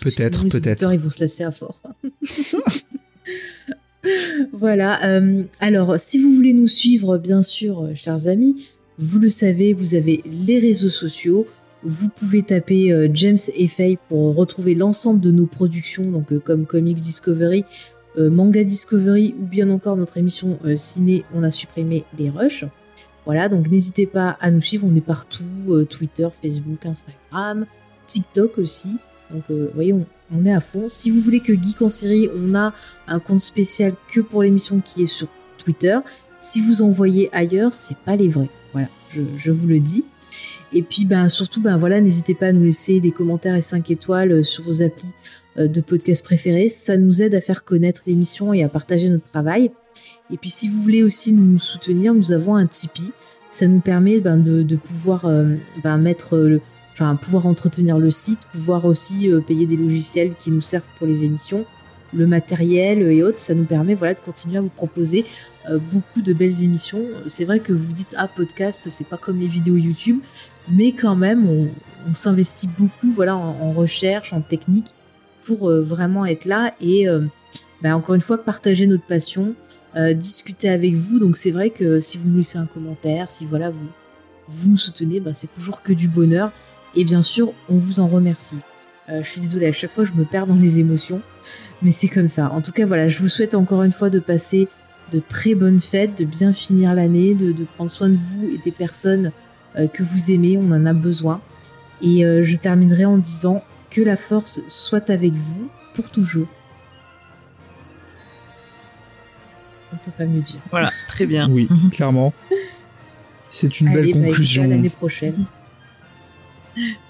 Peut-être, 0.02 0.48
peut-être. 0.48 0.92
Ils 0.92 0.98
vont 0.98 1.10
se 1.10 1.20
lasser 1.20 1.44
à 1.44 1.52
fort. 1.52 1.80
voilà. 4.52 5.04
Euh, 5.04 5.44
alors, 5.60 6.00
si 6.00 6.20
vous 6.20 6.34
voulez 6.34 6.52
nous 6.52 6.66
suivre, 6.66 7.16
bien 7.16 7.42
sûr, 7.42 7.84
euh, 7.84 7.94
chers 7.94 8.26
amis, 8.26 8.66
vous 8.98 9.20
le 9.20 9.28
savez, 9.28 9.72
vous 9.72 9.94
avez 9.94 10.20
les 10.46 10.58
réseaux 10.58 10.90
sociaux. 10.90 11.46
Vous 11.84 12.10
pouvez 12.10 12.42
taper 12.42 12.92
euh, 12.92 13.08
James 13.12 13.38
et 13.56 13.66
Faye 13.66 13.98
pour 14.08 14.36
retrouver 14.36 14.74
l'ensemble 14.74 15.20
de 15.20 15.32
nos 15.32 15.46
productions, 15.46 16.04
donc 16.04 16.32
euh, 16.32 16.38
comme 16.38 16.64
Comics 16.64 16.96
Discovery, 16.96 17.64
euh, 18.18 18.30
Manga 18.30 18.62
Discovery 18.62 19.34
ou 19.40 19.46
bien 19.46 19.68
encore 19.70 19.96
notre 19.96 20.16
émission 20.16 20.58
ciné. 20.76 21.24
On 21.34 21.42
a 21.42 21.50
supprimé 21.50 22.04
les 22.18 22.30
rushs. 22.30 22.64
Voilà, 23.24 23.48
donc 23.48 23.68
n'hésitez 23.70 24.06
pas 24.06 24.36
à 24.40 24.50
nous 24.50 24.62
suivre. 24.62 24.86
On 24.88 24.94
est 24.94 25.00
partout 25.00 25.44
Twitter, 25.88 26.28
Facebook, 26.42 26.84
Instagram, 26.86 27.66
TikTok 28.06 28.58
aussi. 28.58 28.98
Donc, 29.30 29.44
vous 29.48 29.68
voyez, 29.74 29.94
on, 29.94 30.44
est 30.44 30.52
à 30.52 30.60
fond. 30.60 30.88
Si 30.88 31.10
vous 31.10 31.20
voulez 31.20 31.40
que 31.40 31.52
Geek 31.52 31.80
en 31.82 31.88
série, 31.88 32.28
on 32.36 32.54
a 32.56 32.74
un 33.06 33.18
compte 33.20 33.40
spécial 33.40 33.94
que 34.12 34.20
pour 34.20 34.42
l'émission 34.42 34.80
qui 34.80 35.04
est 35.04 35.06
sur 35.06 35.28
Twitter. 35.56 35.98
Si 36.40 36.60
vous 36.60 36.82
envoyez 36.82 37.30
ailleurs, 37.32 37.72
c'est 37.72 37.96
pas 37.98 38.16
les 38.16 38.28
vrais. 38.28 38.50
Voilà, 38.72 38.88
je 39.08 39.50
vous 39.52 39.68
le 39.68 39.78
dis. 39.78 40.04
Et 40.74 40.82
puis 40.82 41.04
ben, 41.04 41.28
surtout, 41.28 41.60
ben, 41.60 41.76
voilà, 41.76 42.00
n'hésitez 42.00 42.34
pas 42.34 42.46
à 42.46 42.52
nous 42.52 42.64
laisser 42.64 43.00
des 43.00 43.10
commentaires 43.10 43.54
et 43.54 43.62
5 43.62 43.90
étoiles 43.90 44.32
euh, 44.32 44.42
sur 44.42 44.64
vos 44.64 44.82
applis 44.82 45.12
euh, 45.58 45.68
de 45.68 45.80
podcast 45.80 46.24
préférés. 46.24 46.68
Ça 46.68 46.96
nous 46.96 47.22
aide 47.22 47.34
à 47.34 47.40
faire 47.40 47.64
connaître 47.64 48.02
l'émission 48.06 48.54
et 48.54 48.62
à 48.62 48.68
partager 48.68 49.08
notre 49.08 49.30
travail. 49.30 49.70
Et 50.32 50.38
puis 50.38 50.50
si 50.50 50.68
vous 50.68 50.80
voulez 50.80 51.02
aussi 51.02 51.34
nous 51.34 51.58
soutenir, 51.58 52.14
nous 52.14 52.32
avons 52.32 52.56
un 52.56 52.66
Tipeee. 52.66 53.12
Ça 53.50 53.66
nous 53.66 53.80
permet 53.80 54.20
ben, 54.20 54.38
de, 54.38 54.76
pouvoir 54.76 55.26
euh, 55.26 55.56
ben, 55.82 55.98
mettre 55.98 56.36
le, 56.36 56.62
enfin 56.94 57.16
pouvoir 57.16 57.46
entretenir 57.46 57.98
le 57.98 58.08
site, 58.08 58.46
pouvoir 58.50 58.86
aussi 58.86 59.28
payer 59.46 59.66
des 59.66 59.76
logiciels 59.76 60.34
qui 60.34 60.50
nous 60.50 60.62
servent 60.62 60.88
pour 60.96 61.06
les 61.06 61.26
émissions, 61.26 61.66
le 62.14 62.26
matériel 62.26 63.02
et 63.02 63.22
autres. 63.22 63.38
Ça 63.38 63.52
nous 63.52 63.66
permet 63.66 63.94
voilà 63.94 64.14
de 64.14 64.20
continuer 64.20 64.56
à 64.56 64.62
vous 64.62 64.70
proposer 64.70 65.26
beaucoup 65.92 66.22
de 66.22 66.32
belles 66.32 66.62
émissions. 66.62 67.04
C'est 67.26 67.44
vrai 67.44 67.60
que 67.60 67.74
vous 67.74 67.92
dites 67.92 68.14
ah 68.16 68.26
podcast, 68.26 68.88
c'est 68.88 69.06
pas 69.06 69.18
comme 69.18 69.38
les 69.38 69.48
vidéos 69.48 69.76
YouTube, 69.76 70.20
mais 70.68 70.92
quand 70.92 71.16
même, 71.16 71.46
on, 71.48 72.14
s'investit 72.14 72.68
beaucoup 72.78 73.10
voilà, 73.10 73.36
en, 73.36 73.72
recherche, 73.72 74.32
en 74.32 74.40
technique, 74.40 74.94
pour 75.44 75.68
euh, 75.68 75.80
vraiment 75.80 76.24
être 76.26 76.44
là 76.44 76.74
et, 76.80 77.08
euh, 77.08 77.22
bah, 77.80 77.96
encore 77.96 78.14
une 78.14 78.20
fois, 78.20 78.38
partager 78.38 78.86
notre 78.86 79.04
passion, 79.04 79.54
euh, 79.96 80.12
discuter 80.12 80.68
avec 80.68 80.94
vous. 80.94 81.18
Donc 81.18 81.36
c'est 81.36 81.50
vrai 81.50 81.70
que 81.70 82.00
si 82.00 82.18
vous 82.18 82.28
nous 82.28 82.38
laissez 82.38 82.58
un 82.58 82.66
commentaire, 82.66 83.30
si 83.30 83.44
voilà, 83.44 83.70
vous, 83.70 83.88
vous 84.48 84.70
nous 84.70 84.76
soutenez, 84.76 85.20
bah, 85.20 85.34
c'est 85.34 85.52
toujours 85.52 85.82
que 85.82 85.92
du 85.92 86.08
bonheur. 86.08 86.52
Et 86.94 87.04
bien 87.04 87.22
sûr, 87.22 87.52
on 87.68 87.76
vous 87.76 88.00
en 88.00 88.06
remercie. 88.06 88.60
je 89.08 89.26
suis 89.26 89.40
désolée, 89.40 89.66
à 89.66 89.72
chaque 89.72 89.90
fois, 89.90 90.04
je 90.04 90.12
me 90.12 90.24
perds 90.24 90.46
dans 90.46 90.54
les 90.54 90.78
émotions, 90.78 91.22
mais 91.80 91.90
c'est 91.90 92.08
comme 92.08 92.28
ça. 92.28 92.50
En 92.50 92.60
tout 92.60 92.72
cas, 92.72 92.84
voilà, 92.84 93.08
je 93.08 93.18
vous 93.20 93.28
souhaite 93.28 93.54
encore 93.54 93.82
une 93.82 93.92
fois 93.92 94.10
de 94.10 94.18
passer 94.18 94.68
de 95.12 95.18
très 95.18 95.54
bonnes 95.54 95.80
fêtes, 95.80 96.18
de 96.18 96.24
bien 96.24 96.52
finir 96.52 96.94
l'année, 96.94 97.34
de, 97.34 97.54
prendre 97.76 97.90
soin 97.90 98.08
de 98.08 98.16
vous 98.16 98.44
et 98.44 98.58
des 98.58 98.72
personnes 98.72 99.26
euh, 99.26 99.30
que 99.92 100.02
vous 100.02 100.30
aimez, 100.30 100.58
on 100.58 100.70
en 100.72 100.86
a 100.86 100.92
besoin. 100.92 101.40
Et 102.02 102.24
euh, 102.24 102.42
je 102.42 102.56
terminerai 102.56 103.04
en 103.04 103.16
disant 103.16 103.62
que 103.90 104.00
la 104.00 104.16
force 104.16 104.60
soit 104.68 105.10
avec 105.10 105.32
vous 105.32 105.70
pour 105.94 106.10
toujours. 106.10 106.48
On 109.92 109.96
peut 109.96 110.10
pas 110.16 110.24
mieux 110.24 110.40
dire. 110.40 110.60
Voilà, 110.70 110.90
très 111.08 111.26
bien. 111.26 111.48
Oui, 111.50 111.68
clairement. 111.92 112.32
C'est 113.50 113.80
une 113.80 113.92
belle 113.92 114.12
bah, 114.12 114.26
conclusion. 114.26 114.66
l'année 114.66 114.88
prochaine. 114.88 115.44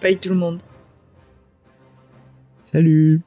Bye 0.03 0.19
tout 0.19 0.31
le 0.31 0.35
monde. 0.35 0.61
Salut. 2.65 3.23